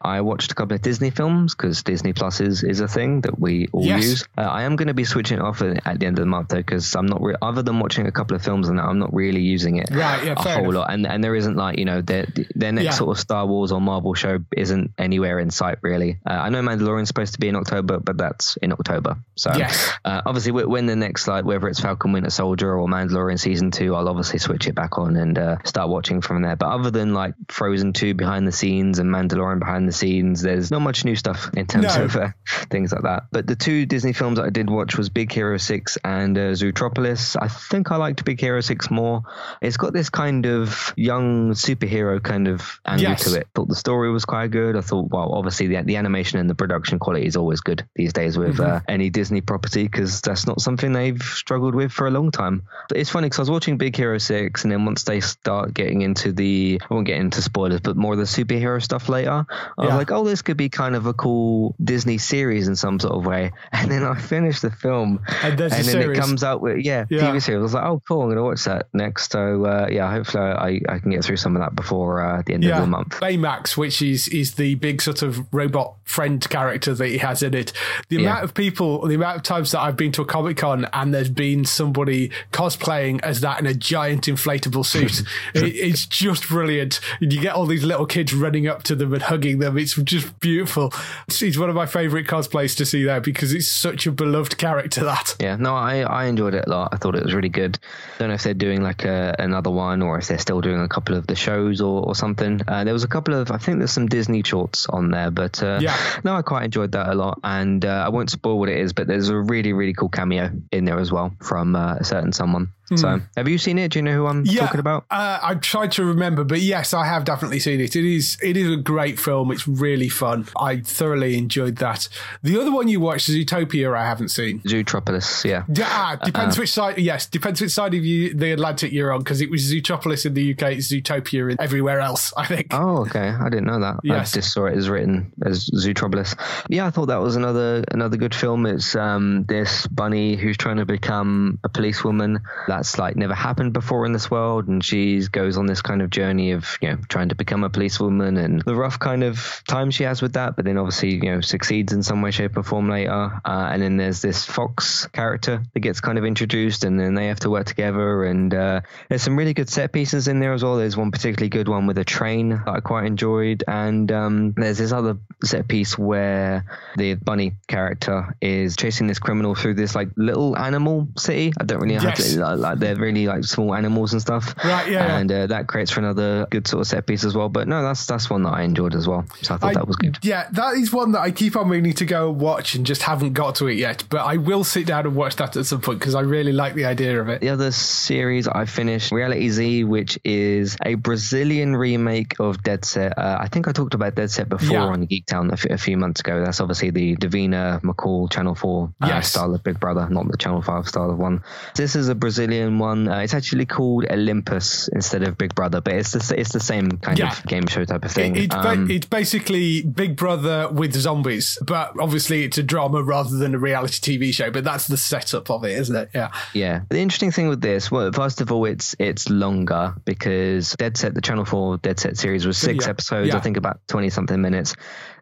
I 0.00 0.20
watched 0.20 0.52
a 0.52 0.54
couple 0.54 0.74
of 0.74 0.82
Disney 0.82 1.10
films 1.10 1.54
because 1.54 1.82
Disney 1.82 2.12
Plus 2.12 2.40
is, 2.40 2.62
is 2.62 2.80
a 2.80 2.88
thing 2.88 3.22
that 3.22 3.38
we 3.38 3.68
all 3.72 3.84
yes. 3.84 4.04
use. 4.04 4.24
Uh, 4.36 4.42
I 4.42 4.62
am 4.62 4.76
going 4.76 4.88
to 4.88 4.94
be 4.94 5.04
switching 5.04 5.38
it 5.38 5.42
off 5.42 5.62
at 5.62 6.00
the 6.00 6.06
end 6.06 6.18
of 6.18 6.22
the 6.22 6.26
month 6.26 6.48
though 6.48 6.56
because 6.56 6.94
I'm 6.94 7.06
not 7.06 7.22
re- 7.22 7.36
other 7.40 7.62
than 7.62 7.80
watching 7.80 8.06
a 8.06 8.12
couple 8.12 8.36
of 8.36 8.42
films 8.42 8.68
and 8.68 8.78
that 8.78 8.84
I'm 8.84 8.98
not 8.98 9.14
really 9.14 9.40
using 9.40 9.76
it 9.76 9.88
right, 9.90 10.24
yeah, 10.24 10.32
a 10.32 10.40
whole 10.40 10.64
enough. 10.64 10.74
lot. 10.74 10.92
And 10.92 11.06
and 11.06 11.22
there 11.22 11.34
isn't 11.34 11.56
like 11.56 11.78
you 11.78 11.84
know 11.84 12.00
their 12.00 12.26
their 12.54 12.72
next 12.72 12.84
yeah. 12.84 12.90
sort 12.92 13.16
of 13.16 13.20
Star 13.20 13.46
Wars 13.46 13.72
or 13.72 13.80
Marvel 13.80 14.14
show 14.14 14.38
isn't 14.56 14.92
anywhere 14.98 15.38
in 15.38 15.50
sight 15.50 15.78
really. 15.82 16.18
Uh, 16.26 16.32
I 16.32 16.48
know 16.50 16.62
Mandalorian's 16.62 17.08
supposed 17.08 17.34
to 17.34 17.40
be 17.40 17.48
in 17.48 17.56
October, 17.56 17.98
but 17.98 18.16
that's 18.16 18.56
in 18.56 18.72
October. 18.72 19.16
So 19.36 19.52
yes. 19.56 19.92
uh, 20.04 20.22
obviously 20.26 20.52
when 20.52 20.86
the 20.86 20.96
next 20.96 21.26
like 21.28 21.44
whether 21.44 21.68
it's 21.68 21.80
Falcon 21.80 22.12
Winter 22.12 22.30
Soldier 22.30 22.78
or 22.78 22.88
Mandalorian 22.88 23.38
season 23.38 23.70
two, 23.70 23.94
I'll 23.94 24.08
obviously 24.08 24.38
switch 24.38 24.66
it 24.66 24.74
back 24.74 24.98
on 24.98 25.16
and 25.16 25.38
uh, 25.38 25.56
start 25.64 25.88
watching 25.88 26.20
from 26.20 26.42
there. 26.42 26.56
But 26.56 26.66
other 26.66 26.90
than 26.90 27.14
like 27.14 27.34
Frozen 27.48 27.92
two 27.92 28.14
behind 28.14 28.46
the 28.46 28.52
scenes 28.52 28.98
and 28.98 29.10
Mandalorian 29.10 29.58
behind 29.58 29.83
the 29.86 29.92
scenes, 29.92 30.42
there's 30.42 30.70
not 30.70 30.80
much 30.80 31.04
new 31.04 31.16
stuff 31.16 31.50
in 31.54 31.66
terms 31.66 31.96
no. 31.96 32.04
of 32.04 32.16
uh, 32.16 32.28
things 32.70 32.92
like 32.92 33.02
that. 33.02 33.24
But 33.30 33.46
the 33.46 33.56
two 33.56 33.86
Disney 33.86 34.12
films 34.12 34.38
that 34.38 34.44
I 34.44 34.50
did 34.50 34.70
watch 34.70 34.96
was 34.96 35.08
Big 35.08 35.32
Hero 35.32 35.56
6 35.56 35.98
and 36.04 36.36
uh, 36.36 36.52
Zootropolis. 36.52 37.36
I 37.40 37.48
think 37.48 37.90
I 37.90 37.96
liked 37.96 38.24
Big 38.24 38.40
Hero 38.40 38.60
6 38.60 38.90
more. 38.90 39.22
It's 39.60 39.76
got 39.76 39.92
this 39.92 40.10
kind 40.10 40.46
of 40.46 40.92
young 40.96 41.52
superhero 41.52 42.22
kind 42.22 42.48
of 42.48 42.80
angle 42.86 43.10
yes. 43.10 43.24
to 43.24 43.40
it. 43.40 43.48
Thought 43.54 43.68
the 43.68 43.74
story 43.74 44.10
was 44.10 44.24
quite 44.24 44.50
good. 44.50 44.76
I 44.76 44.80
thought, 44.80 45.10
well, 45.10 45.32
obviously 45.32 45.66
the, 45.68 45.82
the 45.82 45.96
animation 45.96 46.38
and 46.38 46.48
the 46.48 46.54
production 46.54 46.98
quality 46.98 47.26
is 47.26 47.36
always 47.36 47.60
good 47.60 47.86
these 47.94 48.12
days 48.12 48.36
with 48.36 48.56
mm-hmm. 48.56 48.76
uh, 48.76 48.80
any 48.88 49.10
Disney 49.10 49.40
property 49.40 49.84
because 49.84 50.20
that's 50.20 50.46
not 50.46 50.60
something 50.60 50.92
they've 50.92 51.22
struggled 51.22 51.74
with 51.74 51.92
for 51.92 52.06
a 52.06 52.10
long 52.10 52.30
time. 52.30 52.62
But 52.88 52.98
it's 52.98 53.10
funny 53.10 53.26
because 53.26 53.38
I 53.38 53.42
was 53.42 53.50
watching 53.50 53.78
Big 53.78 53.96
Hero 53.96 54.18
6 54.18 54.64
and 54.64 54.72
then 54.72 54.84
once 54.84 55.04
they 55.04 55.20
start 55.20 55.74
getting 55.74 56.02
into 56.02 56.32
the, 56.32 56.80
I 56.82 56.94
won't 56.94 57.06
get 57.06 57.18
into 57.18 57.42
spoilers, 57.42 57.80
but 57.80 57.96
more 57.96 58.12
of 58.12 58.18
the 58.18 58.24
superhero 58.24 58.82
stuff 58.82 59.08
later, 59.08 59.46
I 59.76 59.84
yeah. 59.84 59.88
was 59.88 59.96
like, 59.96 60.10
oh, 60.12 60.24
this 60.24 60.42
could 60.42 60.56
be 60.56 60.68
kind 60.68 60.94
of 60.94 61.06
a 61.06 61.14
cool 61.14 61.74
Disney 61.82 62.18
series 62.18 62.68
in 62.68 62.76
some 62.76 63.00
sort 63.00 63.14
of 63.14 63.26
way. 63.26 63.52
And 63.84 63.90
then 63.90 64.04
I 64.04 64.18
finished 64.18 64.62
the 64.62 64.70
film, 64.70 65.20
and, 65.42 65.60
and 65.60 65.72
then 65.72 65.84
series. 65.84 66.16
it 66.16 66.20
comes 66.20 66.42
out 66.42 66.62
with 66.62 66.78
yeah, 66.78 67.04
yeah, 67.10 67.20
TV 67.20 67.42
series. 67.42 67.58
I 67.58 67.62
was 67.62 67.74
like, 67.74 67.84
oh, 67.84 68.00
cool, 68.08 68.22
I'm 68.22 68.28
going 68.28 68.36
to 68.36 68.44
watch 68.44 68.64
that 68.64 68.86
next. 68.94 69.32
So 69.32 69.66
uh, 69.66 69.88
yeah, 69.90 70.10
hopefully 70.10 70.42
I, 70.42 70.80
I 70.88 70.98
can 71.00 71.10
get 71.10 71.22
through 71.22 71.36
some 71.36 71.54
of 71.54 71.60
that 71.60 71.74
before 71.74 72.22
uh, 72.22 72.42
the 72.46 72.54
end 72.54 72.64
yeah. 72.64 72.76
of 72.76 72.80
the 72.80 72.86
month. 72.86 73.20
Baymax, 73.20 73.76
which 73.76 74.00
is 74.00 74.28
is 74.28 74.54
the 74.54 74.76
big 74.76 75.02
sort 75.02 75.22
of 75.22 75.52
robot 75.52 75.96
friend 76.04 76.48
character 76.48 76.94
that 76.94 77.08
he 77.08 77.18
has 77.18 77.42
in 77.42 77.52
it. 77.52 77.72
The 78.08 78.16
yeah. 78.16 78.22
amount 78.22 78.44
of 78.44 78.54
people, 78.54 79.06
the 79.06 79.16
amount 79.16 79.36
of 79.36 79.42
times 79.42 79.72
that 79.72 79.80
I've 79.80 79.96
been 79.96 80.12
to 80.12 80.22
a 80.22 80.24
comic 80.24 80.58
con 80.58 80.86
and 80.92 81.12
there's 81.12 81.28
been 81.28 81.64
somebody 81.64 82.30
cosplaying 82.52 83.20
as 83.22 83.40
that 83.40 83.60
in 83.60 83.66
a 83.66 83.74
giant 83.74 84.24
inflatable 84.24 84.86
suit, 84.86 85.20
it, 85.54 85.74
it's 85.74 86.06
just 86.06 86.48
brilliant. 86.48 87.00
And 87.20 87.32
you 87.32 87.40
get 87.40 87.54
all 87.54 87.66
these 87.66 87.84
little 87.84 88.06
kids 88.06 88.32
running 88.32 88.66
up 88.66 88.82
to 88.84 88.94
them 88.94 89.12
and 89.12 89.22
hugging 89.22 89.58
them. 89.58 89.63
It's 89.72 89.94
just 89.94 90.38
beautiful. 90.40 90.92
He's 91.32 91.58
one 91.58 91.68
of 91.68 91.76
my 91.76 91.86
favourite 91.86 92.26
cosplays 92.26 92.76
to 92.76 92.86
see 92.86 93.04
there 93.04 93.20
because 93.20 93.52
it's 93.52 93.68
such 93.68 94.06
a 94.06 94.12
beloved 94.12 94.58
character. 94.58 95.04
That 95.04 95.36
yeah, 95.40 95.56
no, 95.56 95.74
I 95.74 96.00
I 96.00 96.24
enjoyed 96.26 96.54
it 96.54 96.64
a 96.66 96.70
lot. 96.70 96.90
I 96.92 96.96
thought 96.96 97.14
it 97.14 97.22
was 97.22 97.34
really 97.34 97.48
good. 97.48 97.78
I 98.14 98.18
Don't 98.18 98.28
know 98.28 98.34
if 98.34 98.42
they're 98.42 98.54
doing 98.54 98.82
like 98.82 99.04
a, 99.04 99.34
another 99.38 99.70
one 99.70 100.02
or 100.02 100.18
if 100.18 100.28
they're 100.28 100.38
still 100.38 100.60
doing 100.60 100.80
a 100.80 100.88
couple 100.88 101.14
of 101.16 101.26
the 101.26 101.34
shows 101.34 101.80
or, 101.80 102.02
or 102.06 102.14
something. 102.14 102.60
Uh, 102.66 102.84
there 102.84 102.92
was 102.92 103.04
a 103.04 103.08
couple 103.08 103.34
of 103.34 103.50
I 103.50 103.58
think 103.58 103.78
there's 103.78 103.92
some 103.92 104.06
Disney 104.06 104.42
shorts 104.42 104.86
on 104.88 105.10
there, 105.10 105.30
but 105.30 105.62
uh, 105.62 105.78
yeah, 105.80 105.96
no, 106.24 106.34
I 106.36 106.42
quite 106.42 106.64
enjoyed 106.64 106.92
that 106.92 107.08
a 107.08 107.14
lot. 107.14 107.40
And 107.44 107.84
uh, 107.84 108.04
I 108.06 108.08
won't 108.08 108.30
spoil 108.30 108.58
what 108.58 108.68
it 108.68 108.78
is, 108.78 108.92
but 108.92 109.06
there's 109.06 109.28
a 109.28 109.36
really 109.36 109.72
really 109.72 109.94
cool 109.94 110.08
cameo 110.08 110.50
in 110.72 110.84
there 110.84 110.98
as 110.98 111.12
well 111.12 111.32
from 111.40 111.76
uh, 111.76 111.96
a 111.96 112.04
certain 112.04 112.32
someone. 112.32 112.72
So, 112.96 113.20
have 113.36 113.48
you 113.48 113.58
seen 113.58 113.78
it? 113.78 113.92
Do 113.92 113.98
you 113.98 114.02
know 114.02 114.12
who 114.12 114.26
I'm 114.26 114.44
yeah, 114.44 114.60
talking 114.60 114.80
about? 114.80 115.06
Uh, 115.10 115.38
I 115.42 115.54
tried 115.54 115.92
to 115.92 116.04
remember, 116.04 116.44
but 116.44 116.60
yes, 116.60 116.92
I 116.92 117.06
have 117.06 117.24
definitely 117.24 117.58
seen 117.58 117.80
it. 117.80 117.96
It 117.96 118.04
is 118.04 118.36
it 118.42 118.56
is 118.56 118.70
a 118.70 118.76
great 118.76 119.18
film. 119.18 119.50
It's 119.50 119.66
really 119.66 120.08
fun. 120.08 120.46
I 120.58 120.80
thoroughly 120.80 121.36
enjoyed 121.38 121.76
that. 121.76 122.08
The 122.42 122.60
other 122.60 122.70
one 122.70 122.88
you 122.88 123.00
watched, 123.00 123.28
is 123.28 123.36
Zootopia, 123.36 123.96
I 123.96 124.04
haven't 124.04 124.28
seen. 124.28 124.60
Zootropolis, 124.60 125.44
yeah. 125.44 125.64
Yeah, 125.74 125.86
ah, 125.88 126.16
depends 126.22 126.58
uh, 126.58 126.60
which 126.60 126.72
side. 126.72 126.98
Yes, 126.98 127.26
depends 127.26 127.60
which 127.60 127.70
side 127.70 127.94
of 127.94 128.04
you 128.04 128.34
the 128.34 128.52
Atlantic 128.52 128.92
you're 128.92 129.12
on, 129.12 129.20
because 129.20 129.40
it 129.40 129.50
was 129.50 129.72
Zootropolis 129.72 130.26
in 130.26 130.34
the 130.34 130.52
UK, 130.52 130.72
it's 130.72 130.92
Zootopia 130.92 131.52
in 131.52 131.60
everywhere 131.60 132.00
else. 132.00 132.32
I 132.36 132.46
think. 132.46 132.68
Oh, 132.72 132.98
okay. 133.02 133.28
I 133.28 133.48
didn't 133.48 133.66
know 133.66 133.80
that. 133.80 134.00
Yes. 134.02 134.34
I 134.34 134.38
just 134.38 134.52
saw 134.52 134.66
it 134.66 134.76
as 134.76 134.88
written 134.88 135.32
as 135.44 135.70
Zootropolis. 135.70 136.38
Yeah, 136.68 136.86
I 136.86 136.90
thought 136.90 137.06
that 137.06 137.20
was 137.20 137.36
another 137.36 137.84
another 137.90 138.16
good 138.16 138.34
film. 138.34 138.66
It's 138.66 138.94
um, 138.94 139.44
this 139.48 139.86
bunny 139.86 140.36
who's 140.36 140.56
trying 140.56 140.76
to 140.76 140.86
become 140.86 141.58
a 141.64 141.68
policewoman. 141.68 142.40
That's 142.76 142.98
like 142.98 143.16
never 143.16 143.34
happened 143.34 143.72
before 143.72 144.04
in 144.04 144.12
this 144.12 144.30
world, 144.30 144.66
and 144.66 144.84
she 144.84 145.20
goes 145.28 145.56
on 145.56 145.66
this 145.66 145.80
kind 145.80 146.02
of 146.02 146.10
journey 146.10 146.52
of 146.52 146.76
you 146.80 146.90
know 146.90 146.98
trying 147.08 147.28
to 147.28 147.34
become 147.34 147.62
a 147.62 147.70
policewoman 147.70 148.36
and 148.36 148.62
the 148.62 148.74
rough 148.74 148.98
kind 148.98 149.22
of 149.22 149.62
time 149.68 149.90
she 149.90 150.02
has 150.02 150.20
with 150.20 150.32
that. 150.32 150.56
But 150.56 150.64
then 150.64 150.76
obviously 150.76 151.14
you 151.14 151.32
know 151.32 151.40
succeeds 151.40 151.92
in 151.92 152.02
some 152.02 152.20
way, 152.20 152.32
shape, 152.32 152.56
or 152.56 152.62
form 152.64 152.88
later. 152.88 153.40
Uh, 153.44 153.68
and 153.70 153.80
then 153.80 153.96
there's 153.96 154.22
this 154.22 154.44
Fox 154.44 155.06
character 155.08 155.62
that 155.72 155.80
gets 155.80 156.00
kind 156.00 156.18
of 156.18 156.24
introduced, 156.24 156.84
and 156.84 156.98
then 156.98 157.14
they 157.14 157.28
have 157.28 157.40
to 157.40 157.50
work 157.50 157.66
together. 157.66 158.24
And 158.24 158.52
uh, 158.52 158.80
there's 159.08 159.22
some 159.22 159.36
really 159.36 159.54
good 159.54 159.68
set 159.68 159.92
pieces 159.92 160.26
in 160.26 160.40
there 160.40 160.52
as 160.52 160.64
well. 160.64 160.76
There's 160.76 160.96
one 160.96 161.12
particularly 161.12 161.50
good 161.50 161.68
one 161.68 161.86
with 161.86 161.98
a 161.98 162.04
train 162.04 162.48
that 162.50 162.68
I 162.68 162.80
quite 162.80 163.06
enjoyed, 163.06 163.62
and 163.68 164.10
um, 164.10 164.52
there's 164.56 164.78
this 164.78 164.92
other 164.92 165.18
set 165.44 165.68
piece 165.68 165.96
where 165.96 166.64
the 166.96 167.14
bunny 167.14 167.52
character 167.68 168.36
is 168.40 168.76
chasing 168.76 169.06
this 169.06 169.18
criminal 169.18 169.54
through 169.54 169.74
this 169.74 169.94
like 169.94 170.08
little 170.16 170.56
animal 170.58 171.08
city. 171.16 171.52
I 171.60 171.64
don't 171.64 171.80
really 171.80 171.94
know 171.94 172.02
yes. 172.02 172.34
how 172.34 172.50
to 172.50 172.56
like 172.56 172.63
they're 172.74 172.96
really 172.96 173.26
like 173.26 173.44
small 173.44 173.74
animals 173.74 174.12
and 174.12 174.20
stuff. 174.22 174.54
Right, 174.64 174.90
yeah, 174.90 175.16
And. 175.18 175.30
Uh, 175.30 175.46
that 175.46 175.66
creates 175.68 175.90
for 175.90 176.00
another 176.00 176.46
good 176.50 176.66
sort 176.66 176.80
of 176.82 176.86
set 176.86 177.06
piece 177.06 177.24
as 177.24 177.34
well. 177.34 177.48
But 177.48 177.68
no, 177.68 177.82
that's 177.82 178.06
that's 178.06 178.30
one 178.30 178.42
that 178.44 178.50
I 178.54 178.62
enjoyed 178.62 178.94
as 178.94 179.06
well. 179.06 179.26
So 179.42 179.54
I 179.54 179.58
thought 179.58 179.70
I- 179.70 179.74
that 179.74 179.86
was 179.86 179.96
good. 179.96 180.18
Yeah, 180.22 180.48
that 180.52 180.74
is 180.76 180.92
one 180.92 181.12
that 181.12 181.20
I 181.20 181.30
keep 181.32 181.56
on 181.56 181.68
meaning 181.68 181.92
to 181.94 182.04
go 182.06 182.30
watch 182.30 182.74
and 182.74 182.86
just 182.86 183.02
haven't 183.02 183.32
got 183.34 183.56
to 183.56 183.66
it 183.66 183.74
yet. 183.76 184.04
But 184.08 184.24
I 184.24 184.36
will 184.38 184.64
sit 184.64 184.86
down 184.86 185.06
and 185.06 185.14
watch 185.16 185.36
that 185.36 185.56
at 185.56 185.66
some 185.66 185.80
point 185.80 185.98
because 185.98 186.14
I 186.14 186.20
really 186.20 186.52
like 186.52 186.74
the 186.74 186.84
idea 186.86 187.20
of 187.20 187.28
it. 187.28 187.40
The 187.40 187.50
other 187.50 187.70
series 187.72 188.46
I 188.48 188.64
finished, 188.64 189.12
Reality 189.12 189.48
Z, 189.50 189.84
which 189.84 190.18
is 190.24 190.76
a 190.84 190.94
Brazilian 190.94 191.74
remake 191.76 192.36
of 192.40 192.62
Dead 192.62 192.84
Set. 192.84 193.18
Uh, 193.18 193.38
I 193.40 193.48
think 193.48 193.66
I 193.68 193.72
talked 193.72 193.94
about 193.94 194.14
Dead 194.14 194.30
Set 194.30 194.48
before 194.48 194.68
Yeah. 194.76 194.84
on 194.84 195.06
Geektown 195.06 195.50
a, 195.50 195.54
f- 195.54 195.64
a 195.66 195.78
few 195.78 195.96
months 195.96 196.20
ago. 196.20 196.42
That's 196.44 196.60
obviously 196.60 196.90
the 196.90 197.16
Davina 197.16 197.80
McCall 197.82 198.30
Channel 198.30 198.54
4 198.54 198.92
uh, 199.02 199.06
Yes. 199.06 199.30
style 199.30 199.54
of 199.54 199.62
Big 199.64 199.80
Brother, 199.80 200.08
not 200.08 200.28
the 200.30 200.36
Channel 200.36 200.62
5 200.62 200.86
style 200.88 201.10
of 201.10 201.18
one. 201.18 201.42
This 201.74 201.96
is 201.96 202.08
a 202.08 202.14
Brazilian 202.14 202.53
one. 202.78 203.08
Uh, 203.08 203.18
it's 203.18 203.34
actually 203.34 203.66
called 203.66 204.06
Olympus 204.10 204.88
instead 204.88 205.22
of 205.22 205.36
Big 205.38 205.54
Brother, 205.54 205.80
but 205.80 205.94
it's 205.94 206.12
the, 206.12 206.34
it's 206.40 206.52
the 206.52 206.60
same 206.60 206.90
kind 206.98 207.18
Yeah. 207.18 207.32
of 207.32 207.44
game 207.46 207.66
show 207.66 207.84
type 207.84 208.04
of 208.04 208.10
thing. 208.12 208.36
It, 208.36 208.44
it's, 208.44 208.54
ba- 208.54 208.68
Um, 208.70 208.90
it's 208.90 209.06
basically 209.06 209.82
Big 209.82 210.16
Brother 210.16 210.68
with 210.70 210.94
zombies, 210.94 211.58
but 211.66 211.92
obviously 212.00 212.44
it's 212.44 212.58
a 212.58 212.62
drama 212.62 213.02
rather 213.02 213.36
than 213.36 213.54
a 213.54 213.58
reality 213.58 213.98
TV 214.18 214.32
show. 214.32 214.50
But 214.50 214.64
that's 214.64 214.86
the 214.86 214.96
setup 214.96 215.50
of 215.50 215.64
it, 215.64 215.78
isn't 215.78 215.96
it? 215.96 216.10
Yeah. 216.14 216.30
Yeah. 216.52 216.80
The 216.88 216.98
interesting 217.00 217.30
thing 217.30 217.48
with 217.48 217.60
this, 217.60 217.90
well, 217.90 218.10
first 218.12 218.40
of 218.40 218.50
all, 218.52 218.64
it's 218.64 218.94
it's 218.98 219.28
longer 219.30 219.94
because 220.04 220.74
Dead 220.78 220.96
Set, 220.96 221.14
the 221.14 221.20
Channel 221.20 221.44
4 221.44 221.78
Dead 221.78 221.98
Set 221.98 222.16
series 222.16 222.46
was 222.46 222.58
six 222.58 222.84
Yeah. 222.84 222.90
episodes, 222.90 223.28
Yeah. 223.28 223.36
I 223.36 223.40
think 223.40 223.56
about 223.56 223.80
20 223.88 224.10
something 224.10 224.40
minutes. 224.40 224.74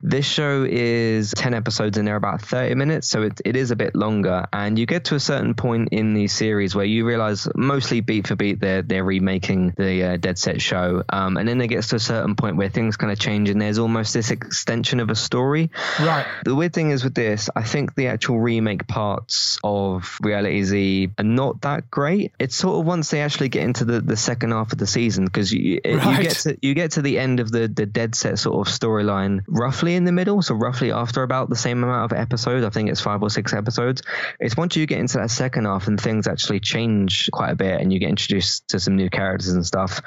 This 0.04 0.26
show 0.26 0.66
is 0.68 1.30
10 1.36 1.54
episodes 1.54 1.96
and 1.96 2.08
they're 2.08 2.16
about 2.16 2.42
30 2.42 2.74
minutes, 2.74 3.08
so 3.08 3.22
it, 3.22 3.40
it 3.44 3.54
is 3.54 3.70
a 3.70 3.76
bit 3.76 3.94
longer. 3.94 4.44
And 4.52 4.76
you 4.76 4.84
get 4.84 5.04
to 5.06 5.14
a 5.14 5.20
certain 5.20 5.54
point 5.54 5.90
in 5.92 6.12
the 6.14 6.26
series 6.26 6.74
where 6.74 6.84
you 6.84 7.06
realize, 7.06 7.21
mostly 7.54 8.00
beat 8.00 8.26
for 8.26 8.36
beat, 8.36 8.60
they're, 8.60 8.82
they're 8.82 9.04
remaking 9.04 9.70
the 9.76 10.04
uh, 10.04 10.16
Dead 10.16 10.38
Set 10.38 10.60
show. 10.60 11.02
Um, 11.08 11.36
and 11.36 11.48
then 11.48 11.60
it 11.60 11.68
gets 11.68 11.88
to 11.88 11.96
a 11.96 12.00
certain 12.00 12.36
point 12.36 12.56
where 12.56 12.68
things 12.68 12.96
kind 12.96 13.12
of 13.12 13.18
change 13.18 13.50
and 13.50 13.60
there's 13.60 13.78
almost 13.78 14.14
this 14.14 14.30
extension 14.30 15.00
of 15.00 15.10
a 15.10 15.14
story. 15.14 15.70
Right. 16.00 16.26
The 16.44 16.54
weird 16.54 16.72
thing 16.72 16.90
is 16.90 17.04
with 17.04 17.14
this, 17.14 17.50
I 17.54 17.62
think 17.62 17.94
the 17.94 18.08
actual 18.08 18.40
remake 18.40 18.86
parts 18.86 19.58
of 19.62 20.18
Reality 20.22 20.62
Z 20.62 21.10
are 21.18 21.24
not 21.24 21.62
that 21.62 21.90
great. 21.90 22.32
It's 22.38 22.56
sort 22.56 22.80
of 22.80 22.86
once 22.86 23.10
they 23.10 23.20
actually 23.20 23.48
get 23.48 23.64
into 23.64 23.84
the, 23.84 24.00
the 24.00 24.16
second 24.16 24.52
half 24.52 24.72
of 24.72 24.78
the 24.78 24.86
season 24.86 25.24
because 25.24 25.52
you, 25.52 25.80
you 25.84 26.22
get 26.22 26.36
to 26.42 26.58
you 26.60 26.74
get 26.74 26.92
to 26.92 27.02
the 27.02 27.18
end 27.18 27.40
of 27.40 27.50
the 27.50 27.68
the 27.68 27.86
dead 27.86 28.14
set 28.14 28.38
sort 28.38 28.66
of 28.66 28.72
storyline 28.72 29.42
roughly 29.46 29.94
in 29.94 30.04
the 30.04 30.12
middle, 30.12 30.42
so 30.42 30.54
roughly 30.54 30.92
after 30.92 31.22
about 31.22 31.48
the 31.48 31.56
same 31.56 31.82
amount 31.84 32.10
of 32.10 32.18
episodes. 32.18 32.64
I 32.64 32.70
think 32.70 32.90
it's 32.90 33.00
five 33.00 33.22
or 33.22 33.30
six 33.30 33.52
episodes. 33.52 34.02
It's 34.40 34.56
once 34.56 34.76
you 34.76 34.86
get 34.86 34.98
into 34.98 35.18
that 35.18 35.30
second 35.30 35.66
half 35.66 35.88
and 35.88 36.00
things 36.00 36.26
actually 36.26 36.60
change 36.60 37.11
quite 37.32 37.50
a 37.50 37.56
bit 37.56 37.80
and 37.80 37.92
you 37.92 37.98
get 37.98 38.08
introduced 38.08 38.68
to 38.68 38.80
some 38.80 38.96
new 38.96 39.10
characters 39.10 39.50
and 39.50 39.64
stuff. 39.64 40.00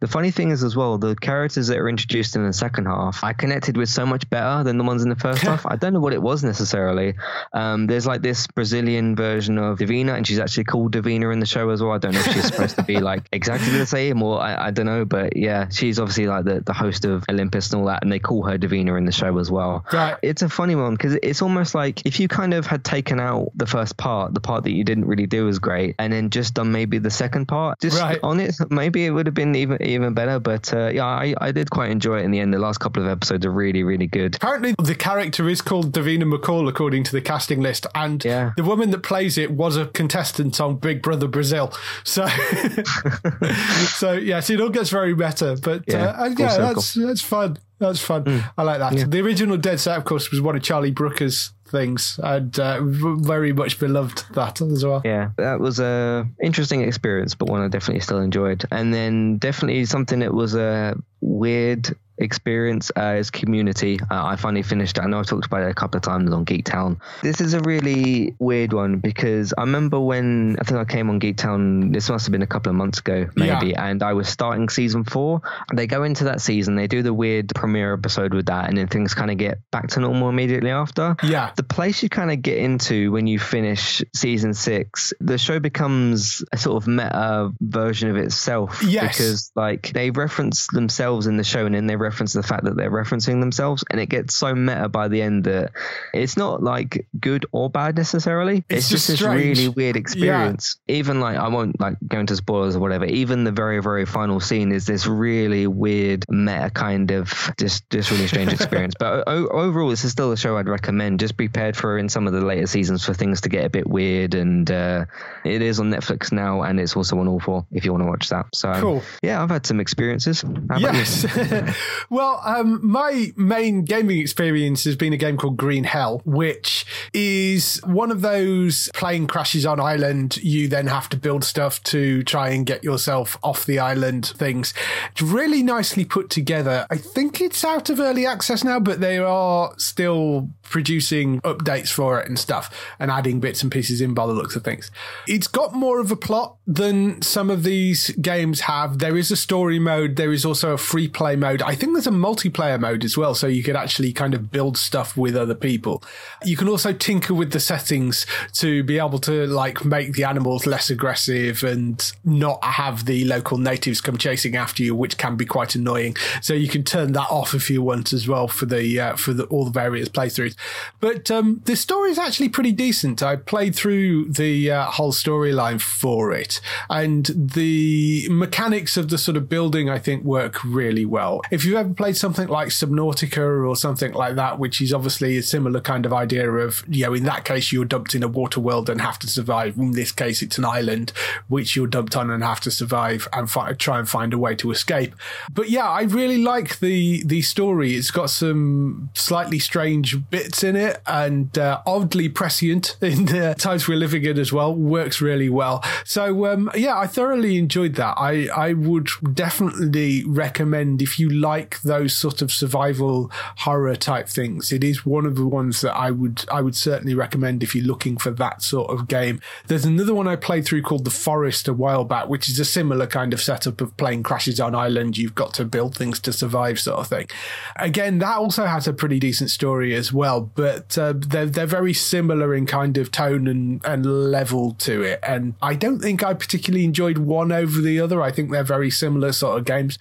The 0.00 0.06
funny 0.06 0.30
thing 0.30 0.50
is 0.50 0.64
as 0.64 0.76
well, 0.76 0.98
the 0.98 1.14
characters 1.16 1.68
that 1.68 1.78
are 1.78 1.88
introduced 1.88 2.36
in 2.36 2.46
the 2.46 2.52
second 2.52 2.86
half, 2.86 3.22
I 3.24 3.32
connected 3.32 3.76
with 3.76 3.88
so 3.88 4.06
much 4.06 4.28
better 4.30 4.64
than 4.64 4.78
the 4.78 4.84
ones 4.84 5.02
in 5.02 5.08
the 5.08 5.16
first 5.16 5.42
half. 5.42 5.66
I 5.66 5.76
don't 5.76 5.92
know 5.92 6.00
what 6.00 6.12
it 6.12 6.22
was 6.22 6.44
necessarily. 6.44 7.14
Um, 7.52 7.86
there's 7.86 8.06
like 8.06 8.22
this 8.22 8.46
Brazilian 8.46 9.16
version 9.16 9.58
of 9.58 9.78
Davina, 9.78 10.14
and 10.16 10.26
she's 10.26 10.38
actually 10.38 10.64
called 10.64 10.92
Davina 10.92 11.32
in 11.32 11.40
the 11.40 11.46
show 11.46 11.70
as 11.70 11.82
well. 11.82 11.92
I 11.92 11.98
don't 11.98 12.12
know 12.12 12.20
if 12.20 12.32
she's 12.32 12.46
supposed 12.46 12.76
to 12.76 12.82
be 12.82 12.98
like 13.00 13.24
exactly 13.32 13.76
the 13.76 13.86
same 13.86 14.22
or 14.22 14.40
I, 14.40 14.68
I 14.68 14.70
don't 14.70 14.86
know, 14.86 15.04
but 15.04 15.36
yeah, 15.36 15.68
she's 15.68 15.98
obviously 15.98 16.26
like 16.26 16.44
the, 16.44 16.60
the 16.60 16.72
host 16.72 17.04
of 17.04 17.24
Olympus 17.28 17.72
and 17.72 17.80
all 17.80 17.86
that, 17.88 18.02
and 18.02 18.12
they 18.12 18.18
call 18.18 18.42
her 18.44 18.58
Davina 18.58 18.96
in 18.98 19.04
the 19.04 19.12
show 19.12 19.38
as 19.38 19.50
well. 19.50 19.84
Right. 19.92 20.16
It's 20.22 20.42
a 20.42 20.48
funny 20.48 20.74
one 20.74 20.94
because 20.94 21.18
it's 21.22 21.42
almost 21.42 21.74
like 21.74 22.04
if 22.06 22.20
you 22.20 22.28
kind 22.28 22.54
of 22.54 22.66
had 22.66 22.84
taken 22.84 23.20
out 23.20 23.50
the 23.54 23.66
first 23.66 23.96
part, 23.96 24.34
the 24.34 24.40
part 24.40 24.64
that 24.64 24.72
you 24.72 24.84
didn't 24.84 25.06
really 25.06 25.26
do 25.26 25.48
as 25.48 25.58
great, 25.58 25.94
and 25.98 26.12
then 26.12 26.30
just 26.30 26.51
done 26.52 26.72
maybe 26.72 26.98
the 26.98 27.10
second 27.10 27.46
part, 27.46 27.80
just 27.80 28.00
Right. 28.00 28.18
on 28.22 28.40
it, 28.40 28.54
maybe 28.70 29.04
it 29.06 29.10
would 29.10 29.26
have 29.26 29.34
been 29.34 29.54
even 29.54 29.80
even 29.82 30.14
better. 30.14 30.38
But 30.38 30.72
uh, 30.72 30.88
yeah, 30.88 31.04
I, 31.06 31.34
I 31.40 31.52
did 31.52 31.70
quite 31.70 31.90
enjoy 31.90 32.20
it 32.20 32.24
in 32.24 32.30
the 32.30 32.40
end. 32.40 32.52
The 32.54 32.58
last 32.58 32.78
couple 32.78 33.02
of 33.02 33.08
episodes 33.08 33.44
are 33.46 33.50
really 33.50 33.82
really 33.82 34.06
good. 34.06 34.36
Apparently, 34.36 34.74
the 34.82 34.94
character 34.94 35.48
is 35.48 35.60
called 35.62 35.92
Davina 35.92 36.24
McCall 36.24 36.68
according 36.68 37.04
to 37.04 37.12
the 37.12 37.20
casting 37.20 37.60
list, 37.60 37.86
and 37.94 38.24
Yeah. 38.24 38.52
the 38.56 38.64
woman 38.64 38.90
that 38.90 39.02
plays 39.02 39.38
it 39.38 39.50
was 39.52 39.76
a 39.76 39.86
contestant 39.86 40.60
on 40.60 40.76
Big 40.76 41.02
Brother 41.02 41.28
Brazil. 41.28 41.72
So, 42.04 42.26
so 43.94 44.12
yes, 44.12 44.50
it 44.50 44.60
all 44.60 44.68
gets 44.70 44.90
very 44.90 45.14
meta. 45.14 45.58
But 45.62 45.84
Yeah, 45.86 46.06
uh, 46.10 46.30
yeah, 46.38 46.48
circle. 46.48 46.66
Hmm. 46.68 46.74
that's 46.74 46.94
that's 46.94 47.20
fun. 47.22 47.58
That's 47.78 48.00
fun. 48.00 48.44
I 48.56 48.62
like 48.62 48.78
that. 48.78 49.10
The 49.10 49.20
original 49.20 49.56
Dead 49.56 49.80
Set, 49.80 49.98
of 49.98 50.04
course, 50.04 50.30
was 50.30 50.40
one 50.40 50.54
of 50.54 50.62
Charlie 50.62 50.92
Brooker's 50.92 51.52
things, 51.72 52.20
and 52.22 52.56
uh, 52.60 52.78
very 52.82 53.52
much 53.52 53.80
beloved 53.80 54.24
that 54.34 54.60
as 54.60 54.84
well. 54.84 55.02
Yeah, 55.04 55.30
that 55.38 55.58
was 55.58 55.80
a 55.80 56.28
interesting 56.40 56.82
experience, 56.82 57.34
but 57.34 57.48
one 57.48 57.62
I 57.62 57.68
definitely 57.68 58.02
still 58.02 58.20
enjoyed. 58.20 58.64
And 58.70 58.94
then 58.94 59.38
definitely 59.38 59.84
something 59.86 60.20
that 60.20 60.32
was 60.32 60.54
a 60.54 60.94
weird 61.20 61.96
experience 62.22 62.90
uh, 62.96 63.16
is 63.18 63.30
Community. 63.30 63.98
Uh, 64.10 64.24
I 64.24 64.36
finally 64.36 64.62
finished 64.62 64.98
it. 64.98 65.02
I 65.02 65.06
know 65.06 65.18
I've 65.18 65.26
talked 65.26 65.46
about 65.46 65.62
it 65.62 65.70
a 65.70 65.74
couple 65.74 65.96
of 65.98 66.02
times 66.02 66.32
on 66.32 66.44
Geektown. 66.44 66.98
This 67.22 67.40
is 67.40 67.54
a 67.54 67.60
really 67.60 68.34
weird 68.38 68.72
one 68.72 68.98
because 68.98 69.52
I 69.56 69.62
remember 69.62 69.98
when 70.00 70.56
I 70.60 70.64
think 70.64 70.78
I 70.78 70.84
came 70.84 71.10
on 71.10 71.20
Geektown. 71.20 71.92
This 71.92 72.08
must 72.08 72.26
have 72.26 72.32
been 72.32 72.42
a 72.42 72.46
couple 72.46 72.70
of 72.70 72.76
months 72.76 72.98
ago, 73.00 73.28
maybe, 73.36 73.68
Yeah. 73.68 73.84
and 73.86 74.02
I 74.02 74.12
was 74.12 74.28
starting 74.28 74.68
season 74.68 75.04
four. 75.04 75.42
They 75.74 75.86
go 75.86 76.04
into 76.04 76.24
that 76.24 76.40
season, 76.40 76.76
they 76.76 76.86
do 76.86 77.02
the 77.02 77.12
weird 77.14 77.52
premiere 77.54 77.94
episode 77.94 78.34
with 78.34 78.46
that, 78.46 78.68
and 78.68 78.78
then 78.78 78.86
things 78.88 79.14
kind 79.14 79.30
of 79.30 79.38
get 79.38 79.58
back 79.70 79.88
to 79.88 80.00
normal 80.00 80.28
immediately 80.28 80.70
after 80.70 81.16
Yeah. 81.22 81.50
the 81.56 81.62
place 81.62 82.02
you 82.02 82.08
kind 82.08 82.30
of 82.30 82.40
get 82.42 82.58
into 82.58 83.10
when 83.12 83.26
you 83.26 83.38
finish 83.38 84.02
season 84.14 84.54
six, 84.54 85.12
the 85.20 85.38
show 85.38 85.58
becomes 85.58 86.44
a 86.52 86.58
sort 86.58 86.82
of 86.82 86.86
meta 86.86 87.52
version 87.60 88.10
of 88.10 88.16
itself. 88.16 88.82
Yes. 88.86 89.16
Because 89.16 89.52
like 89.56 89.92
they 89.92 90.10
reference 90.10 90.66
themselves 90.68 91.26
in 91.26 91.36
the 91.36 91.44
show 91.44 91.66
and 91.66 91.74
then 91.74 91.86
they 91.86 91.96
reference 91.96 92.11
the 92.18 92.42
fact 92.42 92.64
that 92.64 92.76
they're 92.76 92.90
referencing 92.90 93.40
themselves 93.40 93.84
and 93.90 94.00
it 94.00 94.06
gets 94.08 94.34
so 94.36 94.54
meta 94.54 94.88
by 94.88 95.08
the 95.08 95.22
end 95.22 95.44
that 95.44 95.72
it's 96.14 96.36
not 96.36 96.62
like 96.62 97.06
good 97.20 97.46
or 97.52 97.70
bad 97.70 97.96
necessarily. 97.96 98.64
It's 98.68 98.80
It's, 98.84 98.88
just 98.90 99.06
just 99.08 99.20
this 99.20 99.28
really 99.28 99.68
weird 99.68 99.96
experience. 99.96 100.76
Even 100.88 101.20
like 101.20 101.36
I 101.36 101.48
won't 101.48 101.80
like 101.80 101.96
go 102.06 102.20
into 102.20 102.36
spoilers 102.36 102.76
or 102.76 102.80
whatever, 102.80 103.04
even 103.06 103.44
the 103.44 103.52
very, 103.52 103.80
very 103.82 104.04
final 104.06 104.40
scene 104.40 104.72
is 104.72 104.86
this 104.86 105.06
really 105.06 105.66
weird 105.66 106.24
meta 106.28 106.70
kind 106.70 107.10
of 107.10 107.50
just 107.58 107.88
just 107.90 108.10
really 108.10 108.26
strange 108.26 108.52
experience. 108.58 108.94
But 108.98 109.24
o- 109.26 109.48
overall 109.48 109.88
this 109.90 110.04
is 110.04 110.12
still 110.12 110.32
a 110.32 110.36
show 110.36 110.56
I'd 110.56 110.68
recommend. 110.68 111.20
Just 111.20 111.36
be 111.36 111.48
prepared 111.48 111.76
for 111.76 111.98
in 111.98 112.08
some 112.08 112.26
of 112.26 112.32
the 112.32 112.40
later 112.40 112.66
seasons 112.66 113.04
for 113.04 113.14
things 113.14 113.40
to 113.42 113.48
get 113.48 113.64
a 113.64 113.68
bit 113.70 113.86
weird 113.86 114.34
and 114.34 114.70
uh, 114.70 115.04
it 115.44 115.60
is 115.62 115.80
on 115.80 115.90
Netflix 115.90 116.32
now 116.32 116.62
and 116.62 116.78
it's 116.80 116.96
also 116.96 117.18
on 117.18 117.28
all 117.28 117.40
four 117.40 117.66
if 117.72 117.84
you 117.84 117.92
want 117.92 118.02
to 118.04 118.08
watch 118.08 118.28
that. 118.30 118.46
So 118.54 118.72
Cool. 118.80 119.02
yeah, 119.22 119.42
I've 119.42 119.50
had 119.50 119.66
some 119.66 119.80
experiences. 119.80 120.42
How? 120.70 120.78
Yes. 120.78 121.24
well, 122.10 122.40
um, 122.44 122.80
my 122.86 123.32
main 123.36 123.84
gaming 123.84 124.18
experience 124.18 124.84
has 124.84 124.96
been 124.96 125.12
a 125.12 125.16
game 125.16 125.36
called 125.36 125.56
Green 125.56 125.84
Hell, 125.84 126.22
which 126.24 126.84
is 127.12 127.80
one 127.84 128.10
of 128.10 128.20
those 128.20 128.90
plane 128.94 129.26
crashes 129.26 129.66
on 129.66 129.80
island. 129.80 130.36
You 130.38 130.68
then 130.68 130.86
have 130.86 131.08
to 131.10 131.16
build 131.16 131.44
stuff 131.44 131.82
to 131.84 132.22
try 132.22 132.50
and 132.50 132.66
get 132.66 132.84
yourself 132.84 133.38
off 133.42 133.64
the 133.64 133.78
island 133.78 134.26
things. 134.26 134.74
It's 135.12 135.22
really 135.22 135.62
nicely 135.62 136.04
put 136.04 136.30
together. 136.30 136.86
I 136.90 136.96
think 136.96 137.40
it's 137.40 137.64
out 137.64 137.90
of 137.90 138.00
early 138.00 138.26
access 138.26 138.64
now, 138.64 138.80
but 138.80 139.00
they 139.00 139.18
are 139.18 139.74
still 139.78 140.50
producing 140.62 141.40
updates 141.42 141.90
for 141.90 142.18
it 142.18 142.26
and 142.26 142.38
stuff 142.38 142.74
and 142.98 143.10
adding 143.10 143.40
bits 143.40 143.62
and 143.62 143.70
pieces 143.70 144.00
in 144.00 144.14
by 144.14 144.26
the 144.26 144.32
looks 144.32 144.56
of 144.56 144.64
things. 144.64 144.90
It's 145.28 145.46
got 145.46 145.74
more 145.74 146.00
of 146.00 146.10
a 146.10 146.16
plot 146.16 146.56
than 146.66 147.20
some 147.20 147.50
of 147.50 147.62
these 147.62 148.10
games 148.12 148.60
have. 148.62 148.98
There 148.98 149.16
is 149.16 149.30
a 149.30 149.36
story 149.36 149.78
mode. 149.78 150.16
There 150.16 150.32
is 150.32 150.44
also 150.44 150.72
a 150.72 150.78
free 150.78 151.08
play 151.08 151.36
mode. 151.36 151.60
I 151.62 151.74
think 151.82 151.94
there's 151.94 152.06
a 152.06 152.10
multiplayer 152.10 152.78
mode 152.78 153.02
as 153.02 153.16
well. 153.16 153.34
So 153.34 153.48
you 153.48 153.64
could 153.64 153.74
actually 153.74 154.12
kind 154.12 154.34
of 154.34 154.52
build 154.52 154.78
stuff 154.78 155.16
with 155.16 155.34
other 155.34 155.56
people. 155.56 156.00
You 156.44 156.56
can 156.56 156.68
also 156.68 156.92
tinker 156.92 157.34
with 157.34 157.50
the 157.50 157.58
settings 157.58 158.24
to 158.52 158.84
be 158.84 158.98
able 159.00 159.18
to 159.20 159.48
like 159.48 159.84
make 159.84 160.12
the 160.12 160.22
animals 160.22 160.64
less 160.64 160.90
aggressive 160.90 161.64
and 161.64 162.12
not 162.24 162.62
have 162.62 163.06
the 163.06 163.24
local 163.24 163.58
natives 163.58 164.00
come 164.00 164.16
chasing 164.16 164.54
after 164.54 164.84
you, 164.84 164.94
which 164.94 165.18
can 165.18 165.34
be 165.34 165.44
quite 165.44 165.74
annoying. 165.74 166.16
So 166.40 166.54
you 166.54 166.68
can 166.68 166.84
turn 166.84 167.14
that 167.14 167.28
off 167.30 167.52
if 167.52 167.68
you 167.68 167.82
want 167.82 168.12
as 168.12 168.28
well 168.28 168.46
for 168.46 168.66
the, 168.66 169.00
uh, 169.00 169.16
for 169.16 169.32
the, 169.32 169.46
all 169.46 169.64
the 169.64 169.72
various 169.72 170.08
playthroughs. 170.08 170.54
But, 171.00 171.32
um, 171.32 171.62
the 171.64 171.74
story 171.74 172.12
is 172.12 172.18
actually 172.18 172.50
pretty 172.50 172.70
decent. 172.70 173.24
I 173.24 173.34
played 173.34 173.74
through 173.74 174.30
the 174.30 174.70
uh, 174.70 174.84
whole 174.84 175.12
storyline 175.12 175.80
for 175.80 176.32
it 176.32 176.60
and 176.88 177.26
the 177.34 178.28
mechanics 178.30 178.96
of 178.96 179.08
the 179.08 179.18
sort 179.18 179.36
of 179.36 179.48
building, 179.48 179.90
I 179.90 179.98
think 179.98 180.22
work 180.22 180.62
really 180.62 181.04
well. 181.04 181.40
If 181.50 181.64
you've 181.64 181.71
you 181.72 181.78
ever 181.78 181.92
played 181.94 182.16
something 182.16 182.48
like 182.48 182.68
Subnautica 182.68 183.66
or 183.66 183.74
something 183.74 184.12
like 184.12 184.36
that, 184.36 184.58
which 184.58 184.80
is 184.80 184.92
obviously 184.92 185.38
a 185.38 185.42
similar 185.42 185.80
kind 185.80 186.06
of 186.06 186.12
idea 186.12 186.48
of, 186.50 186.84
you 186.86 187.06
know, 187.06 187.14
in 187.14 187.24
that 187.24 187.44
case, 187.44 187.72
you're 187.72 187.86
dumped 187.86 188.14
in 188.14 188.22
a 188.22 188.28
water 188.28 188.60
world 188.60 188.90
and 188.90 189.00
have 189.00 189.18
to 189.20 189.26
survive. 189.26 189.76
In 189.76 189.92
this 189.92 190.12
case, 190.12 190.42
it's 190.42 190.58
an 190.58 190.64
island 190.64 191.12
which 191.48 191.74
you're 191.74 191.86
dumped 191.86 192.14
on 192.14 192.30
and 192.30 192.44
have 192.44 192.60
to 192.60 192.70
survive 192.70 193.26
and 193.32 193.50
fi- 193.50 193.72
try 193.72 193.98
and 193.98 194.08
find 194.08 194.34
a 194.34 194.38
way 194.38 194.54
to 194.56 194.70
escape. 194.70 195.14
But 195.52 195.70
yeah, 195.70 195.88
I 195.88 196.02
really 196.02 196.38
like 196.38 196.78
the, 196.80 197.22
the 197.24 197.42
story. 197.42 197.94
It's 197.94 198.10
got 198.10 198.28
some 198.30 199.10
slightly 199.14 199.58
strange 199.58 200.28
bits 200.30 200.62
in 200.62 200.76
it 200.76 201.00
and 201.06 201.56
uh, 201.56 201.80
oddly 201.86 202.28
prescient 202.28 202.96
in 203.02 203.24
the 203.26 203.54
times 203.58 203.88
we're 203.88 203.96
living 203.96 204.24
in 204.24 204.38
as 204.38 204.52
well. 204.52 204.74
Works 204.74 205.20
really 205.22 205.48
well. 205.48 205.82
So, 206.04 206.46
um, 206.46 206.70
yeah, 206.74 206.98
I 206.98 207.06
thoroughly 207.06 207.56
enjoyed 207.56 207.94
that. 207.94 208.14
I, 208.18 208.48
I 208.54 208.74
would 208.74 209.08
definitely 209.32 210.24
recommend 210.26 211.00
if 211.00 211.18
you 211.18 211.30
like 211.30 211.61
those 211.82 212.14
sort 212.14 212.42
of 212.42 212.52
survival 212.52 213.30
horror 213.58 213.96
type 213.96 214.28
things. 214.28 214.72
It 214.72 214.84
is 214.84 215.06
one 215.06 215.26
of 215.26 215.36
the 215.36 215.46
ones 215.46 215.80
that 215.80 215.94
I 215.94 216.10
would 216.10 216.44
I 216.50 216.60
would 216.60 216.76
certainly 216.76 217.14
recommend 217.14 217.62
if 217.62 217.74
you're 217.74 217.84
looking 217.84 218.16
for 218.16 218.30
that 218.32 218.62
sort 218.62 218.90
of 218.90 219.08
game. 219.08 219.40
There's 219.66 219.84
another 219.84 220.14
one 220.14 220.28
I 220.28 220.36
played 220.36 220.64
through 220.64 220.82
called 220.82 221.04
The 221.04 221.10
Forest 221.10 221.68
a 221.68 221.72
while 221.72 222.04
back, 222.04 222.28
which 222.28 222.48
is 222.48 222.58
a 222.58 222.64
similar 222.64 223.06
kind 223.06 223.32
of 223.32 223.40
setup 223.40 223.80
of 223.80 223.96
plane 223.96 224.22
crashes 224.22 224.60
on 224.60 224.74
island. 224.74 225.18
You've 225.18 225.34
got 225.34 225.54
to 225.54 225.64
build 225.64 225.96
things 225.96 226.20
to 226.20 226.32
survive, 226.32 226.80
sort 226.80 226.98
of 226.98 227.08
thing. 227.08 227.28
Again, 227.76 228.18
that 228.18 228.36
also 228.36 228.66
has 228.66 228.86
a 228.86 228.92
pretty 228.92 229.18
decent 229.18 229.50
story 229.50 229.94
as 229.94 230.12
well, 230.12 230.40
but 230.40 230.96
uh, 230.98 231.14
they're 231.16 231.46
they're 231.46 231.66
very 231.66 231.94
similar 231.94 232.54
in 232.54 232.66
kind 232.66 232.98
of 232.98 233.10
tone 233.10 233.46
and 233.46 233.80
and 233.84 234.04
level 234.30 234.72
to 234.74 235.02
it. 235.02 235.20
And 235.22 235.54
I 235.62 235.74
don't 235.74 236.00
think 236.00 236.22
I 236.22 236.34
particularly 236.34 236.84
enjoyed 236.84 237.18
one 237.18 237.52
over 237.52 237.80
the 237.80 238.00
other. 238.00 238.22
I 238.22 238.32
think 238.32 238.50
they're 238.50 238.64
very 238.64 238.90
similar 238.90 239.32
sort 239.32 239.58
of 239.58 239.64
games. 239.64 239.98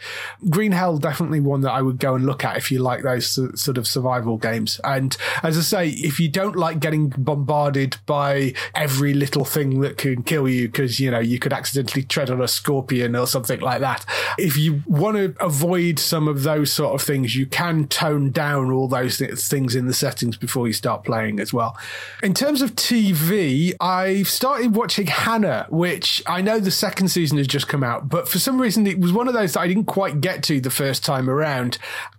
Green 0.50 0.72
Hell 0.72 0.98
definitely 0.98 1.40
one 1.52 1.62
that 1.62 1.72
I 1.72 1.82
would 1.82 2.00
go 2.00 2.16
and 2.16 2.26
look 2.26 2.44
at 2.44 2.58
if 2.58 2.72
you 2.72 2.80
like 2.80 3.04
those 3.04 3.28
sort 3.30 3.78
of 3.78 3.86
survival 3.86 4.38
games. 4.38 4.80
And 4.84 5.16
as 5.44 5.58
I 5.58 5.62
say, 5.62 5.90
if 5.90 6.20
you 6.20 6.30
don't 6.30 6.56
like 6.56 6.80
getting 6.80 7.10
bombarded 7.10 7.98
by 8.06 8.54
every 8.74 9.14
little 9.14 9.46
thing 9.46 9.82
that 9.82 9.98
can 9.98 10.24
kill 10.24 10.48
you, 10.48 10.68
because 10.68 11.00
you 11.00 11.12
know 11.12 11.20
you 11.20 11.38
could 11.38 11.54
accidentally 11.54 12.04
tread 12.04 12.30
on 12.30 12.42
a 12.42 12.48
scorpion 12.48 13.16
or 13.16 13.28
something 13.28 13.60
like 13.60 13.82
that, 13.82 14.06
if 14.38 14.58
you 14.58 14.82
want 14.88 15.18
to 15.18 15.36
avoid 15.44 16.00
some 16.00 16.28
of 16.28 16.44
those 16.44 16.72
sort 16.72 16.96
of 16.96 17.06
things, 17.06 17.36
you 17.36 17.46
can 17.46 17.88
tone 17.88 18.32
down 18.32 18.72
all 18.72 18.88
those 18.88 19.18
things 19.20 19.76
in 19.76 19.88
the 19.88 19.94
settings 19.94 20.38
before 20.38 20.68
you 20.68 20.74
start 20.74 21.04
playing 21.04 21.40
as 21.40 21.54
well. 21.54 21.78
In 22.24 22.34
terms 22.34 22.62
of 22.62 22.76
TV, 22.76 23.74
I've 23.80 24.30
started 24.30 24.76
watching 24.76 25.08
Hannah, 25.08 25.68
which 25.70 26.24
I 26.26 26.42
know 26.42 26.60
the 26.60 26.72
second 26.72 27.10
season 27.10 27.38
has 27.38 27.48
just 27.48 27.68
come 27.68 27.84
out, 27.84 28.08
but 28.08 28.28
for 28.30 28.40
some 28.40 28.60
reason 28.60 28.88
it 28.88 29.00
was 29.00 29.12
one 29.12 29.28
of 29.28 29.34
those 29.34 29.54
that 29.54 29.60
I 29.60 29.68
didn't 29.68 29.86
quite 29.86 30.22
get 30.22 30.44
to 30.44 30.62
the 30.62 30.70
first 30.70 31.04
time 31.04 31.30
around. 31.30 31.41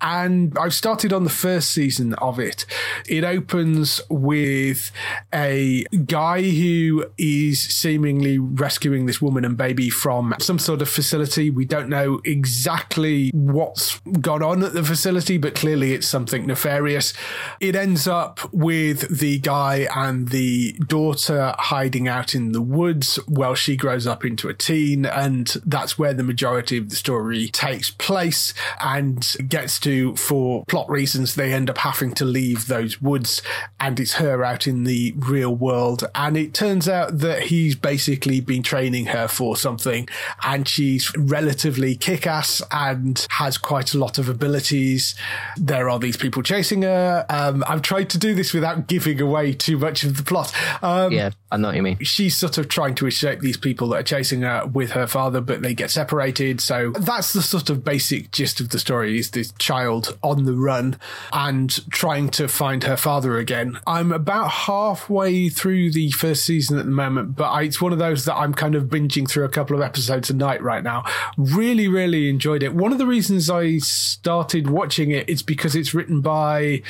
And 0.01 0.57
I've 0.59 0.75
started 0.75 1.13
on 1.13 1.25
the 1.25 1.31
first 1.31 1.71
season 1.71 2.15
of 2.15 2.39
it. 2.39 2.67
It 3.09 3.25
opens 3.25 4.01
with 4.09 4.91
a 5.33 5.85
guy 6.07 6.43
who 6.43 7.07
is 7.19 7.61
seemingly 7.61 8.39
rescuing 8.39 9.07
this 9.07 9.21
woman 9.21 9.45
and 9.45 9.57
baby 9.57 9.91
from 9.91 10.35
some 10.41 10.59
sort 10.59 10.83
of 10.83 10.89
facility. 10.89 11.51
We 11.51 11.65
don't 11.65 11.89
know 11.89 12.21
exactly 12.25 13.31
what's 13.31 14.01
gone 14.21 14.43
on 14.43 14.63
at 14.63 14.73
the 14.73 14.85
facility, 14.85 15.39
but 15.39 15.55
clearly 15.55 15.95
it's 15.95 16.09
something 16.09 16.47
nefarious. 16.47 17.13
It 17.61 17.77
ends 17.77 18.07
up 18.07 18.53
with 18.53 19.19
the 19.19 19.39
guy 19.39 19.89
and 19.95 20.29
the 20.29 20.73
daughter 20.87 21.55
hiding 21.59 22.09
out 22.09 22.35
in 22.35 22.53
the 22.53 22.63
woods 22.63 23.17
while 23.27 23.55
she 23.55 23.77
grows 23.77 24.07
up 24.07 24.25
into 24.25 24.49
a 24.49 24.55
teen. 24.55 25.07
And 25.07 25.49
that's 25.65 25.99
where 25.99 26.15
the 26.15 26.23
majority 26.23 26.79
of 26.79 26.91
the 26.91 26.97
story 26.97 27.49
takes 27.49 27.91
place 27.91 28.55
and 28.81 29.12
gets 29.49 29.79
to, 29.81 30.17
for 30.17 30.65
plot 30.67 30.89
reasons, 30.91 31.35
they 31.35 31.53
end 31.53 31.71
up 31.71 31.79
having 31.79 32.13
to 32.15 32.25
leave 32.25 32.67
those 32.67 33.01
woods 33.01 33.43
and 33.81 33.99
it's 33.99 34.15
her 34.15 34.45
out 34.45 34.67
in 34.67 34.85
the 34.85 35.15
real 35.17 35.55
world. 35.55 36.05
And 36.15 36.37
it 36.37 36.55
turns 36.55 36.89
out 36.89 37.19
that 37.19 37.45
he's 37.45 37.75
basically 37.75 38.41
been 38.41 38.63
training 38.63 39.07
her 39.07 39.29
for 39.29 39.57
something 39.57 40.09
and 40.43 40.67
she's 40.67 41.13
relatively 41.17 41.95
kick 41.97 42.27
ass 42.27 42.63
and 42.71 43.27
has 43.31 43.59
quite 43.59 43.95
a 43.95 43.99
lot 43.99 44.19
of 44.19 44.29
abilities. 44.29 45.15
There 45.57 45.89
are 45.89 45.99
these 45.99 46.17
people 46.17 46.43
chasing 46.43 46.83
her. 46.83 47.27
Um, 47.29 47.65
I've 47.67 47.83
tried 47.83 48.11
to 48.11 48.19
do 48.19 48.35
this 48.35 48.53
without 48.53 48.87
giving 48.87 49.21
away 49.21 49.53
too 49.53 49.79
much 49.79 50.05
of 50.05 50.17
the 50.17 50.23
plot. 50.23 50.53
Um, 50.83 51.13
yeah, 51.13 51.31
I 51.53 51.59
know 51.59 51.69
what 51.69 51.77
you 51.77 51.83
mean. 51.83 51.99
She's 52.01 52.35
sort 52.35 52.57
of 52.57 52.69
trying 52.69 52.95
to 52.95 53.07
escape 53.07 53.41
these 53.41 53.59
people 53.59 53.89
that 53.89 53.97
are 53.97 54.03
chasing 54.03 54.41
her 54.41 54.65
with 54.65 54.93
her 54.93 55.07
father, 55.07 55.43
but 55.43 55.61
they 55.61 55.75
get 55.75 55.91
separated. 55.91 56.63
So 56.63 56.93
that's 56.93 57.35
the 57.35 57.43
sort 57.43 57.69
of 57.69 57.85
basic 57.85 58.31
gist 58.31 58.59
of 58.59 58.71
the 58.71 58.79
story 58.79 59.19
is 59.19 59.33
this 59.33 59.53
child 59.59 60.17
on 60.23 60.45
the 60.45 60.55
run 60.55 60.99
and 61.31 61.91
trying 61.91 62.31
to 62.31 62.49
find 62.49 62.85
her 62.85 62.97
father 62.97 63.37
again. 63.37 63.79
I'm 63.87 64.13
about 64.13 64.51
halfway 64.51 65.51
through 65.51 65.93
the 65.93 66.11
first 66.13 66.47
season 66.47 66.79
at 66.79 66.87
the 66.87 66.91
moment, 66.91 67.37
but 67.37 67.51
I, 67.51 67.65
it's 67.65 67.83
one 67.83 67.93
of 67.93 67.99
those 67.99 68.25
that 68.25 68.35
I'm 68.35 68.55
kind 68.55 68.75
of 68.75 68.85
binging 68.85 69.29
through 69.29 69.45
a 69.45 69.51
couple 69.51 69.77
of 69.77 69.83
episodes 69.83 70.31
a 70.31 70.35
night 70.35 70.63
right 70.63 70.83
now. 70.83 71.05
Really, 71.37 71.87
really 71.87 72.31
enjoyed 72.31 72.63
it. 72.63 72.75
One 72.75 72.93
of 72.93 72.99
the 72.99 73.07
reasons 73.07 73.51
I 73.51 73.77
started 73.77 74.71
watching 74.71 75.11
it 75.11 75.29
is 75.29 75.43
because 75.43 75.77
it's 75.77 75.93
written 75.93 76.23
by 76.23 76.81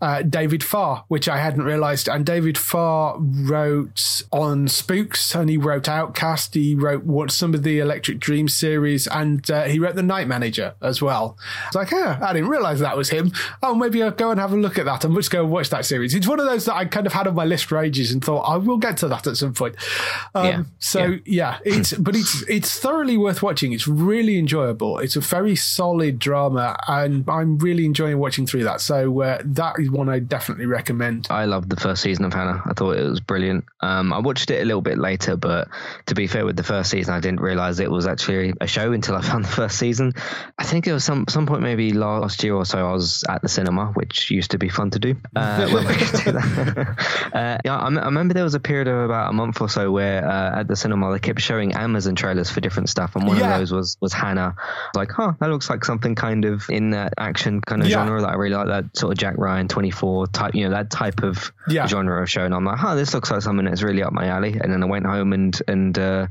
uh, 0.00 0.22
David 0.22 0.62
Farr, 0.62 1.04
which 1.08 1.28
I 1.28 1.38
hadn't 1.38 1.64
realized. 1.64 2.08
And 2.08 2.24
David 2.24 2.56
Farr 2.56 3.16
wrote 3.18 4.11
on 4.32 4.68
Spooks 4.68 5.34
and 5.34 5.48
he 5.48 5.56
wrote 5.56 5.88
Outcast. 5.88 6.54
He 6.54 6.74
wrote 6.74 7.04
what 7.04 7.30
some 7.30 7.54
of 7.54 7.62
the 7.62 7.78
Electric 7.78 8.18
Dream 8.18 8.48
series 8.48 9.06
and 9.06 9.48
uh, 9.50 9.64
he 9.64 9.78
wrote 9.78 9.94
The 9.94 10.02
Night 10.02 10.28
Manager 10.28 10.74
as 10.80 11.00
well. 11.00 11.36
It's 11.66 11.76
like, 11.76 11.90
yeah, 11.90 12.18
I 12.20 12.32
didn't 12.32 12.48
realize 12.48 12.80
that 12.80 12.96
was 12.96 13.10
him. 13.10 13.32
Oh, 13.62 13.74
maybe 13.74 14.02
I'll 14.02 14.10
go 14.10 14.30
and 14.30 14.40
have 14.40 14.52
a 14.52 14.56
look 14.56 14.78
at 14.78 14.84
that 14.86 15.04
and 15.04 15.14
just 15.14 15.30
go 15.30 15.42
and 15.42 15.52
watch 15.52 15.70
that 15.70 15.84
series. 15.84 16.14
It's 16.14 16.28
one 16.28 16.40
of 16.40 16.46
those 16.46 16.64
that 16.66 16.74
I 16.74 16.84
kind 16.84 17.06
of 17.06 17.12
had 17.12 17.26
on 17.26 17.34
my 17.34 17.44
list 17.44 17.66
for 17.66 17.78
ages 17.78 18.12
and 18.12 18.24
thought 18.24 18.42
I 18.42 18.56
will 18.56 18.78
get 18.78 18.96
to 18.98 19.08
that 19.08 19.26
at 19.26 19.36
some 19.36 19.54
point. 19.54 19.76
Um, 20.34 20.46
yeah. 20.46 20.62
So 20.78 21.04
yeah. 21.04 21.18
yeah, 21.24 21.58
it's 21.64 21.92
but 21.94 22.16
it's 22.16 22.42
it's 22.48 22.78
thoroughly 22.78 23.16
worth 23.16 23.42
watching. 23.42 23.72
It's 23.72 23.88
really 23.88 24.38
enjoyable. 24.38 24.98
It's 24.98 25.16
a 25.16 25.20
very 25.20 25.56
solid 25.56 26.18
drama, 26.18 26.76
and 26.88 27.28
I'm 27.28 27.58
really 27.58 27.84
enjoying 27.84 28.18
watching 28.18 28.46
through 28.46 28.64
that. 28.64 28.80
So 28.80 29.20
uh, 29.22 29.38
that 29.44 29.76
is 29.78 29.90
one 29.90 30.08
I 30.08 30.18
definitely 30.18 30.66
recommend. 30.66 31.28
I 31.30 31.44
loved 31.44 31.70
the 31.70 31.76
first 31.76 32.02
season 32.02 32.24
of 32.24 32.32
Hannah. 32.32 32.62
I 32.66 32.72
thought 32.74 32.96
it 32.96 33.08
was 33.08 33.20
brilliant. 33.20 33.64
Um, 33.80 34.01
I 34.10 34.20
watched 34.20 34.50
it 34.50 34.62
a 34.62 34.64
little 34.64 34.80
bit 34.80 34.96
later, 34.96 35.36
but 35.36 35.68
to 36.06 36.14
be 36.14 36.26
fair 36.26 36.46
with 36.46 36.56
the 36.56 36.62
first 36.62 36.90
season, 36.90 37.12
I 37.12 37.20
didn't 37.20 37.40
realize 37.40 37.78
it 37.78 37.90
was 37.90 38.06
actually 38.06 38.54
a 38.58 38.66
show 38.66 38.92
until 38.92 39.16
I 39.16 39.20
found 39.20 39.44
the 39.44 39.50
first 39.50 39.78
season. 39.78 40.14
I 40.58 40.64
think 40.64 40.86
it 40.86 40.92
was 40.94 41.04
some 41.04 41.26
some 41.28 41.44
point 41.46 41.60
maybe 41.60 41.92
last 41.92 42.42
year 42.42 42.54
or 42.54 42.64
so. 42.64 42.78
I 42.78 42.92
was 42.92 43.22
at 43.28 43.42
the 43.42 43.48
cinema, 43.48 43.86
which 43.88 44.30
used 44.30 44.52
to 44.52 44.58
be 44.58 44.70
fun 44.70 44.90
to 44.90 44.98
do. 44.98 45.14
Uh, 45.42 45.68
when 45.70 45.86
we 45.88 45.94
could 45.94 46.24
do 46.24 46.32
that. 46.32 47.30
uh, 47.34 47.58
yeah, 47.64 47.76
I, 47.76 47.86
I, 47.86 48.04
remember 48.04 48.32
there 48.32 48.44
was 48.44 48.54
a 48.54 48.60
period 48.60 48.86
of 48.86 48.98
about 49.06 49.30
a 49.30 49.32
month 49.32 49.60
or 49.60 49.68
so 49.68 49.90
where 49.90 50.24
uh, 50.24 50.60
at 50.60 50.68
the 50.68 50.76
cinema 50.76 51.10
they 51.10 51.18
kept 51.18 51.40
showing 51.40 51.72
Amazon 51.72 52.14
trailers 52.14 52.48
for 52.48 52.60
different 52.60 52.88
stuff, 52.88 53.16
and 53.16 53.26
one 53.26 53.38
yeah. 53.38 53.52
of 53.52 53.58
those 53.58 53.72
was 53.72 53.96
was 54.00 54.12
Hannah. 54.12 54.54
Like, 54.94 55.10
huh, 55.10 55.32
that 55.40 55.50
looks 55.50 55.68
like 55.68 55.84
something 55.84 56.14
kind 56.14 56.44
of 56.44 56.68
in 56.70 56.90
that 56.90 57.14
action 57.18 57.60
kind 57.60 57.82
of 57.82 57.88
yeah. 57.88 58.04
genre. 58.04 58.20
That 58.20 58.30
I 58.30 58.34
really 58.34 58.54
like 58.54 58.68
that 58.68 58.96
sort 58.96 59.12
of 59.12 59.18
Jack 59.18 59.36
Ryan 59.36 59.68
24 59.68 60.28
type, 60.28 60.54
you 60.54 60.64
know, 60.64 60.70
that 60.70 60.90
type 60.90 61.22
of 61.22 61.52
yeah. 61.68 61.86
genre 61.86 62.22
of 62.22 62.30
show. 62.30 62.44
And 62.44 62.54
I'm 62.54 62.64
like, 62.64 62.78
huh, 62.78 62.94
this 62.94 63.12
looks 63.14 63.30
like 63.30 63.42
something 63.42 63.66
that's 63.66 63.82
really 63.82 63.91
up 64.00 64.12
my 64.12 64.28
alley. 64.28 64.58
And 64.58 64.72
then 64.72 64.82
I 64.82 64.86
went 64.86 65.04
home 65.04 65.34
and 65.34 65.60
and 65.68 65.98
uh, 65.98 66.28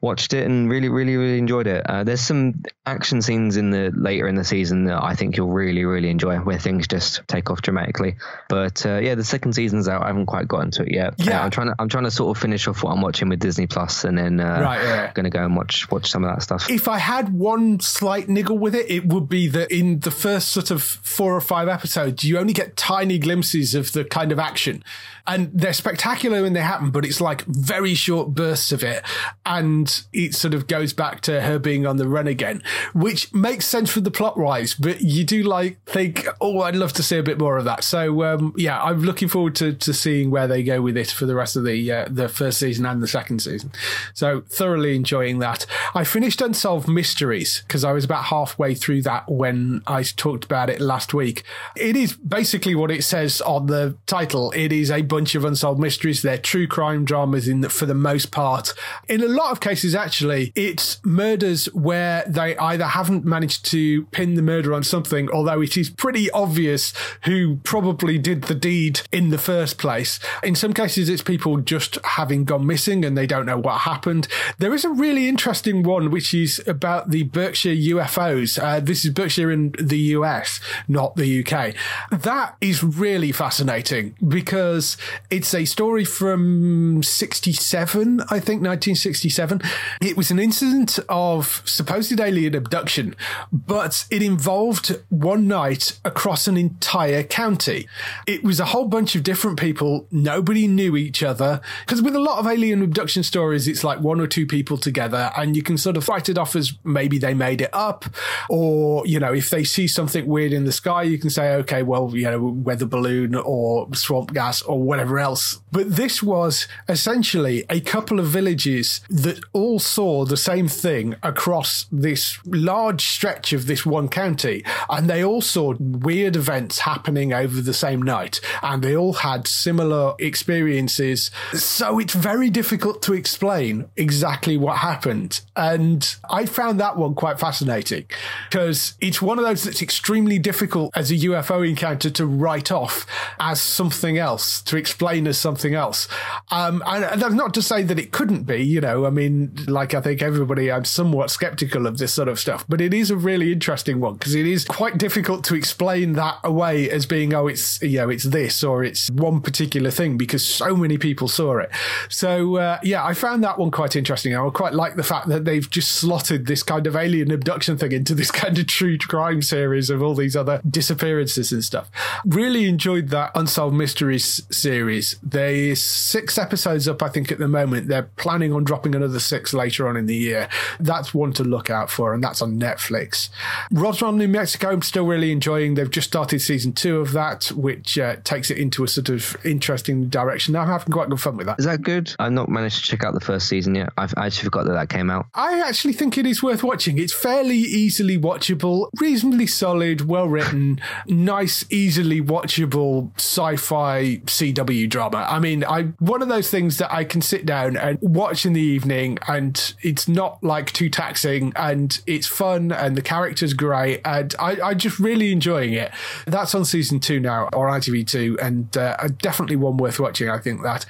watched 0.00 0.32
it 0.32 0.46
and 0.46 0.68
really, 0.68 0.88
really, 0.88 1.16
really 1.16 1.38
enjoyed 1.38 1.68
it. 1.68 1.88
Uh, 1.88 2.02
there's 2.02 2.22
some 2.22 2.62
action 2.86 3.22
scenes 3.22 3.56
in 3.56 3.70
the 3.70 3.92
later 3.94 4.26
in 4.26 4.34
the 4.34 4.44
season 4.44 4.84
that 4.86 5.02
I 5.02 5.14
think 5.14 5.36
you'll 5.36 5.52
really, 5.52 5.84
really 5.84 6.08
enjoy, 6.08 6.38
where 6.38 6.58
things 6.58 6.88
just 6.88 7.20
take 7.28 7.50
off 7.50 7.62
dramatically. 7.62 8.16
But 8.48 8.84
uh, 8.86 8.98
yeah, 8.98 9.14
the 9.14 9.24
second 9.24 9.52
season's 9.52 9.88
out. 9.88 10.02
I 10.02 10.06
haven't 10.06 10.26
quite 10.26 10.48
gotten 10.48 10.70
to 10.72 10.82
it 10.82 10.92
yet. 10.92 11.14
Yeah, 11.18 11.44
I'm 11.44 11.50
trying 11.50 11.68
to 11.68 11.74
I'm 11.78 11.88
trying 11.88 12.04
to 12.04 12.10
sort 12.10 12.36
of 12.36 12.40
finish 12.40 12.66
off 12.66 12.82
what 12.82 12.92
I'm 12.92 13.02
watching 13.02 13.28
with 13.28 13.40
Disney 13.40 13.66
Plus, 13.66 14.04
and 14.04 14.16
then 14.16 14.40
uh, 14.40 14.60
right, 14.60 14.82
yeah. 14.82 15.12
going 15.12 15.24
to 15.24 15.30
go 15.30 15.44
and 15.44 15.54
watch 15.56 15.90
watch 15.90 16.10
some 16.10 16.24
of 16.24 16.34
that 16.34 16.42
stuff. 16.42 16.70
If 16.70 16.88
I 16.88 16.98
had 16.98 17.32
one 17.32 17.80
slight 17.80 18.28
niggle 18.28 18.58
with 18.58 18.74
it, 18.74 18.90
it 18.90 19.06
would 19.06 19.28
be 19.28 19.48
that 19.48 19.70
in 19.70 20.00
the 20.00 20.10
first 20.10 20.50
sort 20.50 20.70
of 20.70 20.82
four 20.82 21.34
or 21.34 21.40
five 21.40 21.68
episodes, 21.68 22.24
you 22.24 22.38
only 22.38 22.52
get 22.52 22.76
tiny 22.76 23.18
glimpses 23.18 23.74
of 23.74 23.92
the 23.92 24.04
kind 24.04 24.32
of 24.32 24.38
action 24.38 24.82
and 25.26 25.50
they're 25.52 25.72
spectacular 25.72 26.42
when 26.42 26.52
they 26.52 26.60
happen, 26.60 26.90
but 26.90 27.04
it's 27.04 27.20
like 27.20 27.44
very 27.46 27.94
short 27.94 28.34
bursts 28.34 28.72
of 28.72 28.82
it. 28.82 29.02
And 29.44 30.04
it 30.12 30.34
sort 30.34 30.54
of 30.54 30.66
goes 30.66 30.92
back 30.92 31.20
to 31.22 31.40
her 31.40 31.58
being 31.58 31.86
on 31.86 31.96
the 31.96 32.08
run 32.08 32.26
again, 32.26 32.62
which 32.94 33.32
makes 33.34 33.66
sense 33.66 33.90
for 33.90 34.00
the 34.00 34.10
plot 34.10 34.38
wise, 34.38 34.74
but 34.74 35.00
you 35.00 35.24
do 35.24 35.42
like 35.42 35.82
think, 35.84 36.26
oh, 36.40 36.60
I'd 36.60 36.76
love 36.76 36.92
to 36.94 37.02
see 37.02 37.18
a 37.18 37.22
bit 37.22 37.38
more 37.38 37.56
of 37.56 37.64
that. 37.64 37.84
So, 37.84 38.22
um, 38.24 38.54
yeah, 38.56 38.82
I'm 38.82 39.02
looking 39.02 39.28
forward 39.28 39.54
to, 39.56 39.72
to 39.72 39.92
seeing 39.92 40.30
where 40.30 40.46
they 40.46 40.62
go 40.62 40.80
with 40.80 40.96
it 40.96 41.10
for 41.10 41.26
the 41.26 41.34
rest 41.34 41.56
of 41.56 41.64
the, 41.64 41.90
uh, 41.90 42.08
the 42.10 42.28
first 42.28 42.58
season 42.58 42.86
and 42.86 43.02
the 43.02 43.08
second 43.08 43.40
season. 43.40 43.72
So 44.14 44.42
thoroughly 44.42 44.94
enjoying 44.94 45.40
that. 45.40 45.66
I 45.94 46.04
finished 46.04 46.40
Unsolved 46.40 46.88
Mysteries 46.88 47.62
because 47.66 47.84
I 47.84 47.92
was 47.92 48.04
about 48.04 48.24
halfway 48.24 48.74
through 48.74 49.02
that 49.02 49.30
when 49.30 49.82
I 49.86 50.02
talked 50.02 50.44
about 50.44 50.70
it 50.70 50.80
last 50.80 51.14
week. 51.14 51.42
It 51.74 51.96
is 51.96 52.14
basically 52.14 52.74
what 52.74 52.90
it 52.90 53.02
says 53.04 53.40
on 53.40 53.66
the 53.66 53.96
title. 54.06 54.52
It 54.52 54.72
is 54.72 54.90
a 54.90 55.02
bunch 55.16 55.34
of 55.34 55.46
unsolved 55.46 55.80
mysteries. 55.80 56.20
They're 56.20 56.36
true 56.36 56.66
crime 56.66 57.06
dramas 57.06 57.48
in 57.48 57.62
that 57.62 57.72
for 57.72 57.86
the 57.86 57.94
most 57.94 58.30
part, 58.30 58.74
in 59.08 59.22
a 59.22 59.28
lot 59.28 59.50
of 59.50 59.60
cases, 59.60 59.94
actually, 59.94 60.52
it's 60.54 61.02
murders 61.06 61.72
where 61.72 62.22
they 62.28 62.54
either 62.58 62.84
haven't 62.84 63.24
managed 63.24 63.64
to 63.66 64.04
pin 64.06 64.34
the 64.34 64.42
murder 64.42 64.74
on 64.74 64.82
something, 64.82 65.30
although 65.30 65.62
it 65.62 65.78
is 65.78 65.88
pretty 65.88 66.30
obvious 66.32 66.92
who 67.24 67.56
probably 67.64 68.18
did 68.18 68.42
the 68.42 68.54
deed 68.54 69.00
in 69.10 69.30
the 69.30 69.38
first 69.38 69.78
place. 69.78 70.20
In 70.42 70.54
some 70.54 70.74
cases, 70.74 71.08
it's 71.08 71.22
people 71.22 71.62
just 71.62 71.96
having 72.04 72.44
gone 72.44 72.66
missing 72.66 73.02
and 73.02 73.16
they 73.16 73.26
don't 73.26 73.46
know 73.46 73.58
what 73.58 73.80
happened. 73.80 74.28
There 74.58 74.74
is 74.74 74.84
a 74.84 74.90
really 74.90 75.30
interesting 75.30 75.82
one, 75.82 76.10
which 76.10 76.34
is 76.34 76.62
about 76.66 77.08
the 77.08 77.22
Berkshire 77.22 77.70
UFOs. 77.70 78.62
Uh, 78.62 78.80
this 78.80 79.06
is 79.06 79.12
Berkshire 79.12 79.50
in 79.50 79.74
the 79.80 79.98
US, 80.16 80.60
not 80.88 81.16
the 81.16 81.40
UK. 81.42 81.74
That 82.10 82.56
is 82.60 82.84
really 82.84 83.32
fascinating 83.32 84.14
because 84.28 84.98
it's 85.30 85.54
a 85.54 85.64
story 85.64 86.04
from 86.04 87.02
67, 87.02 88.20
I 88.20 88.40
think, 88.40 88.62
1967. 88.62 89.60
It 90.00 90.16
was 90.16 90.30
an 90.30 90.38
incident 90.38 90.98
of 91.08 91.62
supposed 91.64 92.20
alien 92.20 92.54
abduction, 92.54 93.14
but 93.52 94.06
it 94.10 94.22
involved 94.22 95.00
one 95.08 95.48
night 95.48 95.98
across 96.04 96.46
an 96.48 96.56
entire 96.56 97.22
county. 97.22 97.88
It 98.26 98.42
was 98.42 98.60
a 98.60 98.66
whole 98.66 98.86
bunch 98.86 99.14
of 99.14 99.22
different 99.22 99.58
people. 99.58 100.06
Nobody 100.10 100.66
knew 100.66 100.96
each 100.96 101.22
other. 101.22 101.60
Because 101.84 102.02
with 102.02 102.14
a 102.14 102.20
lot 102.20 102.38
of 102.38 102.46
alien 102.46 102.82
abduction 102.82 103.22
stories, 103.22 103.68
it's 103.68 103.84
like 103.84 104.00
one 104.00 104.20
or 104.20 104.26
two 104.26 104.46
people 104.46 104.78
together, 104.78 105.30
and 105.36 105.56
you 105.56 105.62
can 105.62 105.78
sort 105.78 105.96
of 105.96 106.08
write 106.08 106.28
it 106.28 106.38
off 106.38 106.56
as 106.56 106.72
maybe 106.84 107.18
they 107.18 107.34
made 107.34 107.60
it 107.60 107.70
up. 107.72 108.04
Or, 108.48 109.06
you 109.06 109.20
know, 109.20 109.32
if 109.32 109.50
they 109.50 109.64
see 109.64 109.86
something 109.86 110.26
weird 110.26 110.52
in 110.52 110.64
the 110.64 110.72
sky, 110.72 111.02
you 111.02 111.18
can 111.18 111.30
say, 111.30 111.54
okay, 111.56 111.82
well, 111.82 112.10
you 112.14 112.24
know, 112.24 112.40
weather 112.40 112.86
balloon 112.86 113.34
or 113.34 113.92
swamp 113.94 114.32
gas 114.32 114.62
or 114.62 114.82
whatever 114.82 114.95
else. 115.18 115.60
But 115.72 115.96
this 115.96 116.22
was 116.22 116.68
essentially 116.88 117.64
a 117.68 117.80
couple 117.80 118.18
of 118.18 118.26
villages 118.26 119.00
that 119.10 119.40
all 119.52 119.78
saw 119.78 120.24
the 120.24 120.36
same 120.36 120.68
thing 120.68 121.16
across 121.22 121.86
this 121.92 122.38
large 122.46 123.04
stretch 123.06 123.52
of 123.52 123.66
this 123.66 123.84
one 123.84 124.08
county. 124.08 124.64
And 124.88 125.08
they 125.08 125.24
all 125.24 125.42
saw 125.42 125.74
weird 125.78 126.36
events 126.36 126.80
happening 126.80 127.32
over 127.32 127.60
the 127.60 127.74
same 127.74 128.02
night. 128.02 128.40
And 128.62 128.82
they 128.82 128.96
all 128.96 129.14
had 129.14 129.46
similar 129.46 130.14
experiences. 130.18 131.30
So 131.52 131.98
it's 131.98 132.14
very 132.14 132.50
difficult 132.50 133.02
to 133.02 133.14
explain 133.14 133.88
exactly 133.96 134.56
what 134.56 134.78
happened. 134.78 135.40
And 135.54 136.16
I 136.30 136.46
found 136.46 136.80
that 136.80 136.96
one 136.96 137.14
quite 137.14 137.38
fascinating 137.38 138.06
because 138.50 138.94
it's 139.00 139.20
one 139.20 139.38
of 139.38 139.44
those 139.44 139.64
that's 139.64 139.82
extremely 139.82 140.38
difficult 140.38 140.96
as 140.96 141.10
a 141.10 141.14
UFO 141.14 141.68
encounter 141.68 142.10
to 142.10 142.26
write 142.26 142.70
off 142.70 143.06
as 143.38 143.60
something 143.60 144.18
else, 144.18 144.62
to 144.62 144.75
explain 144.76 145.26
as 145.26 145.38
something 145.38 145.74
else. 145.74 146.08
Um, 146.50 146.82
and 146.86 147.20
that's 147.20 147.34
not 147.34 147.54
to 147.54 147.62
say 147.62 147.82
that 147.82 147.98
it 147.98 148.12
couldn't 148.12 148.44
be, 148.44 148.62
you 148.62 148.80
know, 148.80 149.06
I 149.06 149.10
mean, 149.10 149.54
like 149.66 149.94
I 149.94 150.00
think 150.00 150.22
everybody, 150.22 150.70
I'm 150.70 150.84
somewhat 150.84 151.30
skeptical 151.30 151.86
of 151.86 151.98
this 151.98 152.12
sort 152.12 152.28
of 152.28 152.38
stuff, 152.38 152.64
but 152.68 152.80
it 152.80 152.94
is 152.94 153.10
a 153.10 153.16
really 153.16 153.52
interesting 153.52 154.00
one 154.00 154.14
because 154.14 154.34
it 154.34 154.46
is 154.46 154.64
quite 154.64 154.98
difficult 154.98 155.44
to 155.44 155.54
explain 155.54 156.14
that 156.14 156.38
away 156.44 156.90
as 156.90 157.06
being, 157.06 157.34
oh, 157.34 157.46
it's, 157.46 157.80
you 157.82 157.98
know, 157.98 158.08
it's 158.08 158.24
this 158.24 158.62
or 158.62 158.84
it's 158.84 159.10
one 159.10 159.40
particular 159.40 159.90
thing 159.90 160.16
because 160.16 160.44
so 160.46 160.76
many 160.76 160.98
people 160.98 161.28
saw 161.28 161.58
it. 161.58 161.70
So, 162.08 162.56
uh, 162.56 162.78
yeah, 162.82 163.04
I 163.04 163.14
found 163.14 163.42
that 163.44 163.58
one 163.58 163.70
quite 163.70 163.96
interesting. 163.96 164.34
I 164.34 164.48
quite 164.50 164.74
like 164.74 164.96
the 164.96 165.02
fact 165.02 165.28
that 165.28 165.44
they've 165.44 165.68
just 165.68 165.92
slotted 165.92 166.46
this 166.46 166.62
kind 166.62 166.86
of 166.86 166.96
alien 166.96 167.30
abduction 167.30 167.76
thing 167.78 167.92
into 167.92 168.14
this 168.14 168.30
kind 168.30 168.58
of 168.58 168.66
true 168.66 168.98
crime 168.98 169.42
series 169.42 169.90
of 169.90 170.02
all 170.02 170.14
these 170.14 170.36
other 170.36 170.60
disappearances 170.68 171.52
and 171.52 171.64
stuff. 171.64 171.90
Really 172.24 172.66
enjoyed 172.66 173.08
that 173.08 173.32
Unsolved 173.34 173.76
Mysteries 173.76 174.46
series. 174.66 175.16
There's 175.22 175.80
six 175.80 176.36
episodes 176.38 176.88
up, 176.88 177.00
I 177.00 177.08
think, 177.08 177.30
at 177.30 177.38
the 177.38 177.46
moment. 177.46 177.86
They're 177.86 178.10
planning 178.16 178.52
on 178.52 178.64
dropping 178.64 178.96
another 178.96 179.20
six 179.20 179.54
later 179.54 179.86
on 179.86 179.96
in 179.96 180.06
the 180.06 180.16
year. 180.16 180.48
That's 180.80 181.14
one 181.14 181.32
to 181.34 181.44
look 181.44 181.70
out 181.70 181.88
for, 181.88 182.12
and 182.12 182.24
that's 182.24 182.42
on 182.42 182.58
Netflix. 182.58 183.28
Roswell, 183.70 184.10
New 184.10 184.26
Mexico, 184.26 184.72
I'm 184.72 184.82
still 184.82 185.06
really 185.06 185.30
enjoying. 185.30 185.74
They've 185.74 185.88
just 185.88 186.08
started 186.08 186.40
season 186.40 186.72
two 186.72 186.98
of 186.98 187.12
that, 187.12 187.44
which 187.52 187.96
uh, 187.96 188.16
takes 188.24 188.50
it 188.50 188.58
into 188.58 188.82
a 188.82 188.88
sort 188.88 189.08
of 189.08 189.36
interesting 189.46 190.08
direction. 190.08 190.56
I'm 190.56 190.66
having 190.66 190.92
quite 190.92 191.10
good 191.10 191.20
fun 191.20 191.36
with 191.36 191.46
that. 191.46 191.60
Is 191.60 191.66
that 191.66 191.82
good? 191.82 192.12
I've 192.18 192.32
not 192.32 192.48
managed 192.48 192.78
to 192.78 192.82
check 192.82 193.04
out 193.04 193.14
the 193.14 193.20
first 193.20 193.48
season 193.48 193.76
yet. 193.76 193.90
I've, 193.96 194.14
I 194.16 194.26
actually 194.26 194.46
forgot 194.46 194.66
that 194.66 194.72
that 194.72 194.88
came 194.88 195.10
out. 195.10 195.26
I 195.32 195.60
actually 195.60 195.92
think 195.92 196.18
it 196.18 196.26
is 196.26 196.42
worth 196.42 196.64
watching. 196.64 196.98
It's 196.98 197.14
fairly 197.14 197.58
easily 197.58 198.18
watchable, 198.18 198.88
reasonably 198.98 199.46
solid, 199.46 200.08
well 200.08 200.26
written, 200.26 200.80
nice, 201.06 201.64
easily 201.70 202.20
watchable 202.20 203.14
sci-fi 203.16 204.22
CW 204.56 204.88
drama. 204.88 205.26
I 205.28 205.38
mean, 205.38 205.64
I 205.64 205.82
one 205.98 206.22
of 206.22 206.28
those 206.28 206.50
things 206.50 206.78
that 206.78 206.92
I 206.92 207.04
can 207.04 207.20
sit 207.20 207.46
down 207.46 207.76
and 207.76 207.98
watch 208.00 208.46
in 208.46 208.52
the 208.52 208.60
evening, 208.60 209.18
and 209.28 209.74
it's 209.82 210.08
not 210.08 210.42
like 210.42 210.72
too 210.72 210.88
taxing, 210.88 211.52
and 211.56 211.98
it's 212.06 212.26
fun, 212.26 212.72
and 212.72 212.96
the 212.96 213.02
character's 213.02 213.54
great, 213.54 214.00
and 214.04 214.34
I, 214.38 214.60
I 214.60 214.74
just 214.74 214.98
really 214.98 215.32
enjoying 215.32 215.74
it. 215.74 215.92
That's 216.26 216.54
on 216.54 216.64
season 216.64 217.00
two 217.00 217.20
now 217.20 217.46
on 217.52 217.80
ITV2, 217.80 218.40
and 218.40 218.76
uh, 218.76 219.08
definitely 219.18 219.56
one 219.56 219.76
worth 219.76 220.00
watching. 220.00 220.28
I 220.28 220.38
think 220.38 220.62
that. 220.62 220.86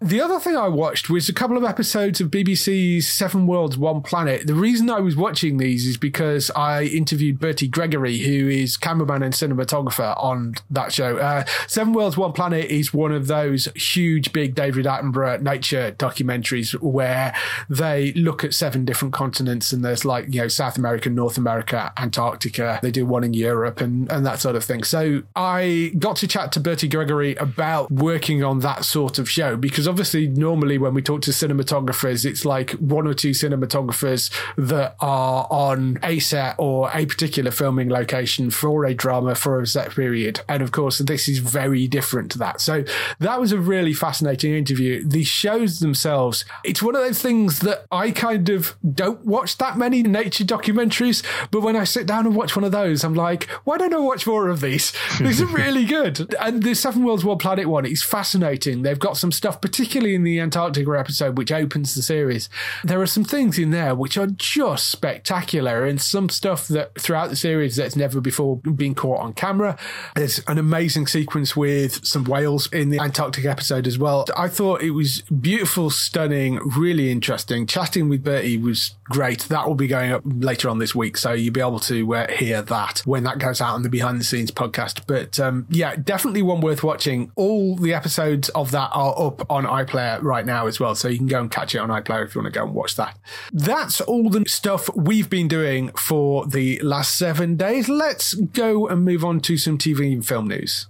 The 0.00 0.20
other 0.20 0.38
thing 0.38 0.56
I 0.56 0.68
watched 0.68 1.10
was 1.10 1.28
a 1.28 1.32
couple 1.32 1.56
of 1.56 1.64
episodes 1.64 2.20
of 2.20 2.30
BBC's 2.30 3.08
Seven 3.08 3.48
Worlds, 3.48 3.76
One 3.76 4.00
Planet. 4.00 4.46
The 4.46 4.54
reason 4.54 4.88
I 4.88 5.00
was 5.00 5.16
watching 5.16 5.56
these 5.56 5.88
is 5.88 5.96
because 5.96 6.52
I 6.52 6.84
interviewed 6.84 7.40
Bertie 7.40 7.66
Gregory, 7.66 8.18
who 8.18 8.48
is 8.48 8.76
cameraman 8.76 9.24
and 9.24 9.34
cinematographer 9.34 10.14
on 10.22 10.54
that 10.70 10.92
show. 10.92 11.16
Uh, 11.16 11.44
Seven 11.66 11.94
Worlds, 11.94 12.16
One 12.16 12.32
Planet 12.32 12.66
is 12.70 12.94
one 12.94 13.10
of 13.10 13.26
those 13.26 13.66
huge, 13.74 14.32
big 14.32 14.54
David 14.54 14.86
Attenborough 14.86 15.42
nature 15.42 15.90
documentaries 15.98 16.80
where 16.80 17.34
they 17.68 18.12
look 18.12 18.44
at 18.44 18.54
seven 18.54 18.84
different 18.84 19.12
continents 19.12 19.72
and 19.72 19.84
there's 19.84 20.04
like, 20.04 20.32
you 20.32 20.40
know, 20.40 20.48
South 20.48 20.78
America, 20.78 21.10
North 21.10 21.36
America, 21.36 21.92
Antarctica. 21.96 22.78
They 22.82 22.92
do 22.92 23.04
one 23.04 23.24
in 23.24 23.34
Europe 23.34 23.80
and, 23.80 24.08
and 24.12 24.24
that 24.24 24.38
sort 24.38 24.54
of 24.54 24.62
thing. 24.62 24.84
So 24.84 25.24
I 25.34 25.90
got 25.98 26.14
to 26.18 26.28
chat 26.28 26.52
to 26.52 26.60
Bertie 26.60 26.86
Gregory 26.86 27.34
about 27.34 27.90
working 27.90 28.44
on 28.44 28.60
that 28.60 28.84
sort 28.84 29.18
of 29.18 29.28
show 29.28 29.56
because 29.56 29.87
obviously 29.88 30.28
normally 30.28 30.78
when 30.78 30.94
we 30.94 31.02
talk 31.02 31.22
to 31.22 31.30
cinematographers, 31.30 32.24
it's 32.24 32.44
like 32.44 32.72
one 32.72 33.06
or 33.06 33.14
two 33.14 33.30
cinematographers 33.30 34.30
that 34.56 34.96
are 35.00 35.46
on 35.50 35.98
a 36.02 36.18
set 36.18 36.54
or 36.58 36.90
a 36.94 37.06
particular 37.06 37.50
filming 37.50 37.88
location 37.88 38.50
for 38.50 38.84
a 38.84 38.94
drama 38.94 39.34
for 39.34 39.60
a 39.60 39.66
set 39.66 39.90
period. 39.90 40.40
And 40.48 40.62
of 40.62 40.72
course, 40.72 40.98
this 40.98 41.28
is 41.28 41.38
very 41.38 41.88
different 41.88 42.30
to 42.32 42.38
that. 42.38 42.60
So 42.60 42.84
that 43.18 43.40
was 43.40 43.52
a 43.52 43.58
really 43.58 43.92
fascinating 43.92 44.54
interview. 44.54 45.04
The 45.04 45.24
shows 45.24 45.80
themselves, 45.80 46.44
it's 46.64 46.82
one 46.82 46.94
of 46.94 47.02
those 47.02 47.20
things 47.20 47.60
that 47.60 47.86
I 47.90 48.10
kind 48.10 48.48
of 48.48 48.76
don't 48.94 49.24
watch 49.24 49.58
that 49.58 49.78
many 49.78 50.02
nature 50.02 50.44
documentaries, 50.44 51.22
but 51.50 51.62
when 51.62 51.76
I 51.76 51.84
sit 51.84 52.06
down 52.06 52.26
and 52.26 52.36
watch 52.36 52.54
one 52.54 52.64
of 52.64 52.72
those, 52.72 53.04
I'm 53.04 53.14
like, 53.14 53.44
why 53.64 53.78
don't 53.78 53.94
I 53.94 53.98
watch 53.98 54.26
more 54.26 54.48
of 54.48 54.60
these? 54.60 54.92
These 55.20 55.40
are 55.40 55.46
really 55.46 55.84
good. 55.84 56.34
And 56.40 56.62
the 56.62 56.74
Seven 56.74 57.04
Worlds, 57.04 57.24
One 57.24 57.38
Planet 57.38 57.68
one 57.68 57.86
is 57.86 58.02
fascinating. 58.02 58.82
They've 58.82 58.98
got 58.98 59.16
some 59.16 59.32
stuff, 59.32 59.60
particularly 59.78 60.16
in 60.16 60.24
the 60.24 60.40
Antarctica 60.40 60.98
episode, 60.98 61.38
which 61.38 61.52
opens 61.52 61.94
the 61.94 62.02
series, 62.02 62.48
there 62.82 63.00
are 63.00 63.06
some 63.06 63.22
things 63.22 63.60
in 63.60 63.70
there 63.70 63.94
which 63.94 64.18
are 64.18 64.26
just 64.26 64.90
spectacular 64.90 65.84
and 65.84 66.00
some 66.00 66.28
stuff 66.28 66.66
that 66.66 67.00
throughout 67.00 67.30
the 67.30 67.36
series 67.36 67.76
that's 67.76 67.94
never 67.94 68.20
before 68.20 68.56
been 68.56 68.92
caught 68.92 69.20
on 69.20 69.32
camera. 69.32 69.78
There's 70.16 70.40
an 70.48 70.58
amazing 70.58 71.06
sequence 71.06 71.54
with 71.54 72.04
some 72.04 72.24
whales 72.24 72.66
in 72.72 72.90
the 72.90 72.98
Antarctic 72.98 73.44
episode 73.44 73.86
as 73.86 74.00
well. 74.00 74.26
I 74.36 74.48
thought 74.48 74.82
it 74.82 74.90
was 74.90 75.22
beautiful, 75.40 75.90
stunning, 75.90 76.56
really 76.76 77.12
interesting. 77.12 77.64
Chatting 77.64 78.08
with 78.08 78.24
Bertie 78.24 78.58
was 78.58 78.96
great. 79.04 79.42
That 79.42 79.68
will 79.68 79.76
be 79.76 79.86
going 79.86 80.10
up 80.10 80.22
later 80.24 80.68
on 80.68 80.80
this 80.80 80.92
week, 80.92 81.16
so 81.16 81.34
you'll 81.34 81.54
be 81.54 81.60
able 81.60 81.78
to 81.80 82.16
uh, 82.16 82.32
hear 82.32 82.62
that 82.62 83.02
when 83.04 83.22
that 83.22 83.38
goes 83.38 83.60
out 83.60 83.74
on 83.74 83.82
the 83.82 83.88
behind 83.88 84.18
the 84.18 84.24
scenes 84.24 84.50
podcast. 84.50 85.02
But 85.06 85.38
um, 85.38 85.68
yeah, 85.70 85.94
definitely 85.94 86.42
one 86.42 86.62
worth 86.62 86.82
watching. 86.82 87.30
All 87.36 87.76
the 87.76 87.94
episodes 87.94 88.48
of 88.48 88.72
that 88.72 88.90
are 88.92 89.14
up 89.20 89.48
on 89.48 89.67
iPlayer 89.68 90.22
right 90.22 90.44
now 90.44 90.66
as 90.66 90.80
well. 90.80 90.94
So 90.94 91.08
you 91.08 91.18
can 91.18 91.26
go 91.26 91.40
and 91.40 91.50
catch 91.50 91.74
it 91.74 91.78
on 91.78 91.88
iPlayer 91.88 92.24
if 92.24 92.34
you 92.34 92.40
want 92.40 92.52
to 92.52 92.58
go 92.58 92.64
and 92.64 92.74
watch 92.74 92.96
that. 92.96 93.18
That's 93.52 94.00
all 94.00 94.30
the 94.30 94.44
stuff 94.46 94.88
we've 94.94 95.30
been 95.30 95.48
doing 95.48 95.90
for 95.90 96.46
the 96.46 96.80
last 96.80 97.16
seven 97.16 97.56
days. 97.56 97.88
Let's 97.88 98.34
go 98.34 98.88
and 98.88 99.04
move 99.04 99.24
on 99.24 99.40
to 99.40 99.56
some 99.56 99.78
TV 99.78 100.12
and 100.12 100.26
film 100.26 100.48
news. 100.48 100.86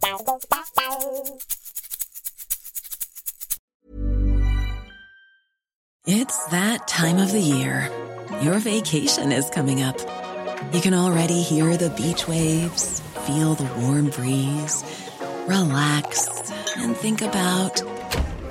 It's 6.06 6.46
that 6.46 6.88
time 6.88 7.18
of 7.18 7.32
the 7.32 7.40
year. 7.40 7.90
Your 8.40 8.58
vacation 8.60 9.30
is 9.30 9.50
coming 9.50 9.82
up. 9.82 9.98
You 10.72 10.80
can 10.80 10.94
already 10.94 11.42
hear 11.42 11.76
the 11.76 11.90
beach 11.90 12.26
waves, 12.26 13.00
feel 13.26 13.54
the 13.54 13.70
warm 13.80 14.08
breeze, 14.10 14.84
relax, 15.46 16.50
and 16.76 16.96
think 16.96 17.20
about 17.20 17.82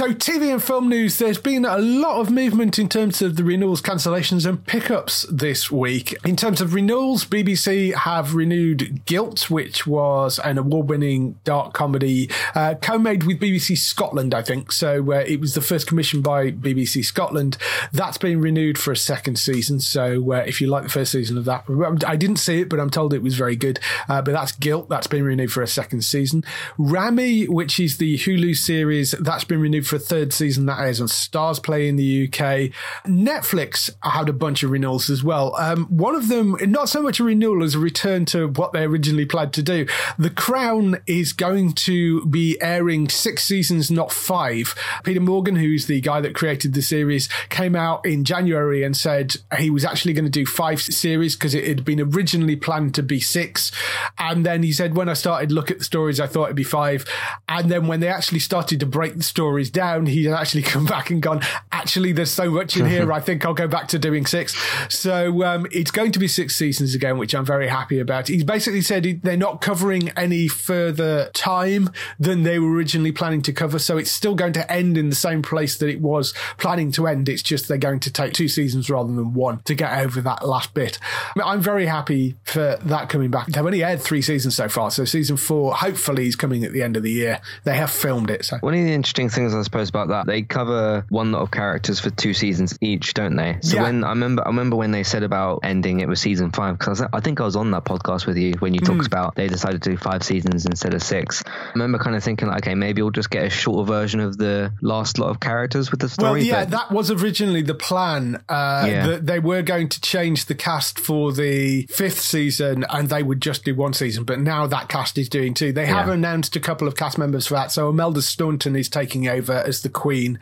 So, 0.00 0.14
TV 0.14 0.50
and 0.50 0.64
film 0.64 0.88
news, 0.88 1.18
there's 1.18 1.36
been 1.36 1.66
a 1.66 1.76
lot 1.76 2.20
of 2.22 2.30
movement 2.30 2.78
in 2.78 2.88
terms 2.88 3.20
of 3.20 3.36
the 3.36 3.44
renewals, 3.44 3.82
cancellations, 3.82 4.46
and 4.46 4.64
pickups 4.64 5.26
this 5.30 5.70
week. 5.70 6.16
In 6.24 6.36
terms 6.36 6.62
of 6.62 6.72
renewals, 6.72 7.26
BBC 7.26 7.92
have 7.92 8.34
renewed 8.34 9.04
Guilt, 9.04 9.50
which 9.50 9.86
was 9.86 10.38
an 10.38 10.56
award 10.56 10.88
winning 10.88 11.38
dark 11.44 11.74
comedy 11.74 12.30
uh, 12.54 12.76
co 12.80 12.96
made 12.96 13.24
with 13.24 13.40
BBC 13.40 13.76
Scotland, 13.76 14.32
I 14.32 14.40
think. 14.40 14.72
So, 14.72 15.12
uh, 15.12 15.16
it 15.16 15.38
was 15.38 15.52
the 15.52 15.60
first 15.60 15.86
commissioned 15.86 16.24
by 16.24 16.50
BBC 16.50 17.04
Scotland. 17.04 17.58
That's 17.92 18.16
been 18.16 18.40
renewed 18.40 18.78
for 18.78 18.92
a 18.92 18.96
second 18.96 19.38
season. 19.38 19.80
So, 19.80 20.32
uh, 20.32 20.44
if 20.46 20.62
you 20.62 20.68
like 20.68 20.84
the 20.84 20.88
first 20.88 21.12
season 21.12 21.36
of 21.36 21.44
that, 21.44 21.66
I 22.06 22.16
didn't 22.16 22.38
see 22.38 22.62
it, 22.62 22.70
but 22.70 22.80
I'm 22.80 22.88
told 22.88 23.12
it 23.12 23.22
was 23.22 23.36
very 23.36 23.54
good. 23.54 23.78
Uh, 24.08 24.22
but 24.22 24.32
that's 24.32 24.52
Guilt. 24.52 24.88
That's 24.88 25.08
been 25.08 25.24
renewed 25.24 25.52
for 25.52 25.62
a 25.62 25.68
second 25.68 26.06
season. 26.06 26.42
Ramy, 26.78 27.44
which 27.48 27.78
is 27.78 27.98
the 27.98 28.16
Hulu 28.16 28.56
series, 28.56 29.10
that's 29.10 29.44
been 29.44 29.60
renewed 29.60 29.89
for 29.90 29.96
a 29.96 29.98
third 29.98 30.32
season. 30.32 30.66
That 30.66 30.88
is 30.88 31.00
on 31.00 31.08
Starzplay 31.08 31.88
in 31.88 31.96
the 31.96 32.24
UK. 32.26 32.70
Netflix 33.04 33.90
had 34.02 34.28
a 34.28 34.32
bunch 34.32 34.62
of 34.62 34.70
renewals 34.70 35.10
as 35.10 35.24
well. 35.24 35.54
Um, 35.56 35.86
one 35.86 36.14
of 36.14 36.28
them, 36.28 36.56
not 36.62 36.88
so 36.88 37.02
much 37.02 37.18
a 37.18 37.24
renewal 37.24 37.64
as 37.64 37.74
a 37.74 37.80
return 37.80 38.24
to 38.26 38.46
what 38.46 38.72
they 38.72 38.84
originally 38.84 39.26
planned 39.26 39.52
to 39.54 39.62
do. 39.62 39.86
The 40.16 40.30
Crown 40.30 41.00
is 41.06 41.32
going 41.32 41.72
to 41.72 42.24
be 42.26 42.56
airing 42.62 43.08
six 43.08 43.42
seasons, 43.42 43.90
not 43.90 44.12
five. 44.12 44.76
Peter 45.02 45.20
Morgan, 45.20 45.56
who's 45.56 45.86
the 45.86 46.00
guy 46.00 46.20
that 46.20 46.36
created 46.36 46.74
the 46.74 46.82
series, 46.82 47.28
came 47.48 47.74
out 47.74 48.06
in 48.06 48.24
January 48.24 48.84
and 48.84 48.96
said 48.96 49.34
he 49.58 49.70
was 49.70 49.84
actually 49.84 50.12
going 50.12 50.24
to 50.24 50.30
do 50.30 50.46
five 50.46 50.80
series 50.80 51.34
because 51.34 51.54
it 51.54 51.66
had 51.66 51.84
been 51.84 52.00
originally 52.00 52.54
planned 52.54 52.94
to 52.94 53.02
be 53.02 53.18
six. 53.18 53.72
And 54.18 54.46
then 54.46 54.62
he 54.62 54.72
said, 54.72 54.94
when 54.94 55.08
I 55.08 55.14
started 55.14 55.50
look 55.50 55.70
at 55.70 55.78
the 55.78 55.84
stories, 55.84 56.20
I 56.20 56.28
thought 56.28 56.44
it'd 56.44 56.56
be 56.56 56.62
five. 56.62 57.04
And 57.48 57.68
then 57.68 57.88
when 57.88 57.98
they 57.98 58.08
actually 58.08 58.38
started 58.38 58.78
to 58.78 58.86
break 58.86 59.16
the 59.16 59.24
stories 59.24 59.68
down, 59.68 59.79
he 60.06 60.24
had 60.24 60.34
actually 60.34 60.62
come 60.70 60.86
back 60.86 61.10
and 61.10 61.20
gone, 61.20 61.40
actually, 61.72 62.12
there's 62.12 62.30
so 62.30 62.50
much 62.50 62.76
in 62.76 62.86
here. 62.86 63.12
I 63.20 63.20
think 63.20 63.44
I'll 63.44 63.54
go 63.54 63.68
back 63.68 63.88
to 63.88 63.98
doing 63.98 64.26
six. 64.26 64.56
So 64.88 65.44
um, 65.44 65.66
it's 65.72 65.90
going 65.90 66.12
to 66.12 66.18
be 66.18 66.28
six 66.28 66.56
seasons 66.56 66.94
again, 66.94 67.18
which 67.18 67.34
I'm 67.34 67.44
very 67.44 67.68
happy 67.68 67.98
about. 67.98 68.28
He's 68.28 68.44
basically 68.44 68.82
said 68.82 69.04
he, 69.04 69.14
they're 69.14 69.36
not 69.36 69.60
covering 69.60 70.10
any 70.10 70.48
further 70.48 71.30
time 71.32 71.90
than 72.18 72.42
they 72.42 72.58
were 72.58 72.70
originally 72.70 73.12
planning 73.12 73.42
to 73.42 73.52
cover. 73.52 73.78
So 73.78 73.98
it's 73.98 74.10
still 74.10 74.34
going 74.34 74.52
to 74.54 74.72
end 74.72 74.96
in 74.96 75.10
the 75.10 75.16
same 75.16 75.42
place 75.42 75.76
that 75.78 75.88
it 75.88 76.00
was 76.00 76.32
planning 76.58 76.92
to 76.92 77.06
end. 77.06 77.28
It's 77.28 77.42
just 77.42 77.68
they're 77.68 77.78
going 77.78 78.00
to 78.00 78.12
take 78.12 78.32
two 78.32 78.48
seasons 78.48 78.90
rather 78.90 79.12
than 79.12 79.34
one 79.34 79.60
to 79.64 79.74
get 79.74 79.98
over 79.98 80.20
that 80.20 80.46
last 80.46 80.74
bit. 80.74 80.98
I 81.02 81.32
mean, 81.38 81.46
I'm 81.46 81.60
very 81.60 81.86
happy 81.86 82.36
for 82.44 82.76
that 82.82 83.08
coming 83.08 83.30
back. 83.30 83.46
They've 83.46 83.64
only 83.64 83.84
aired 83.84 84.00
three 84.00 84.22
seasons 84.22 84.56
so 84.56 84.68
far. 84.68 84.90
So 84.90 85.04
season 85.04 85.36
four, 85.36 85.74
hopefully, 85.74 86.26
is 86.26 86.36
coming 86.36 86.64
at 86.64 86.72
the 86.72 86.82
end 86.82 86.96
of 86.96 87.02
the 87.02 87.10
year. 87.10 87.40
They 87.64 87.76
have 87.76 87.90
filmed 87.90 88.30
it. 88.30 88.44
So 88.44 88.58
one 88.58 88.74
of 88.74 88.80
the 88.80 88.92
interesting 88.92 89.28
things, 89.28 89.54
I 89.54 89.62
suppose, 89.70 89.88
about 89.88 90.08
that, 90.08 90.26
they 90.26 90.42
cover 90.42 91.04
one 91.08 91.32
lot 91.32 91.42
of 91.42 91.50
characters 91.50 92.00
for 92.00 92.10
two 92.10 92.34
seasons 92.34 92.76
each, 92.80 93.14
don't 93.14 93.36
they? 93.36 93.58
So 93.62 93.76
Yeah. 93.76 93.82
when 93.84 94.04
I 94.04 94.10
remember, 94.10 94.42
I 94.44 94.48
remember 94.48 94.76
when 94.76 94.90
they 94.90 95.02
said 95.02 95.22
about 95.22 95.60
ending 95.62 96.00
it 96.00 96.08
with 96.08 96.18
season 96.18 96.50
five 96.50 96.78
because 96.78 97.00
I 97.12 97.20
think 97.20 97.40
I 97.40 97.44
was 97.44 97.56
on 97.56 97.70
that 97.70 97.84
podcast 97.84 98.26
with 98.26 98.36
you 98.36 98.54
when 98.58 98.74
you 98.74 98.80
talked 98.80 99.06
about 99.06 99.34
they 99.36 99.48
decided 99.48 99.82
to 99.82 99.90
do 99.90 99.96
five 99.96 100.22
seasons 100.22 100.66
instead 100.66 100.94
of 100.94 101.02
six. 101.02 101.42
I 101.46 101.70
remember 101.74 101.98
kind 101.98 102.16
of 102.16 102.22
thinking, 102.24 102.48
like, 102.48 102.64
okay, 102.66 102.74
maybe 102.74 103.02
we'll 103.02 103.10
just 103.12 103.30
get 103.30 103.44
a 103.44 103.50
shorter 103.50 103.86
version 103.86 104.20
of 104.20 104.36
the 104.36 104.72
last 104.82 105.18
lot 105.18 105.30
of 105.30 105.40
characters 105.40 105.90
with 105.90 106.00
the 106.00 106.08
story. 106.08 106.30
Well, 106.32 106.42
yeah, 106.42 106.64
but 106.64 106.70
that 106.70 106.90
was 106.92 107.10
originally 107.10 107.62
the 107.62 107.74
plan. 107.74 108.42
Uh, 108.48 108.84
Yeah. 108.90 109.06
That 109.06 109.26
they 109.26 109.38
were 109.38 109.62
going 109.62 109.88
to 109.88 110.00
change 110.00 110.46
the 110.46 110.54
cast 110.54 110.98
for 110.98 111.32
the 111.32 111.86
fifth 111.90 112.20
season, 112.20 112.84
and 112.90 113.08
they 113.08 113.22
would 113.22 113.40
just 113.40 113.64
do 113.64 113.74
one 113.74 113.92
season. 113.92 114.24
But 114.24 114.40
now 114.40 114.66
that 114.66 114.88
cast 114.88 115.16
is 115.18 115.28
doing 115.28 115.54
two. 115.54 115.72
They 115.72 115.86
have 115.86 116.08
Yeah. 116.08 116.14
announced 116.14 116.56
a 116.56 116.60
couple 116.60 116.88
of 116.88 116.96
cast 116.96 117.18
members 117.18 117.46
for 117.46 117.54
that. 117.54 117.70
So 117.72 117.88
Imelda 117.88 118.22
Staunton 118.22 118.74
is 118.76 118.88
taking 118.88 119.28
over 119.28 119.49
as 119.54 119.82
the 119.82 119.88
Queen, 119.88 120.38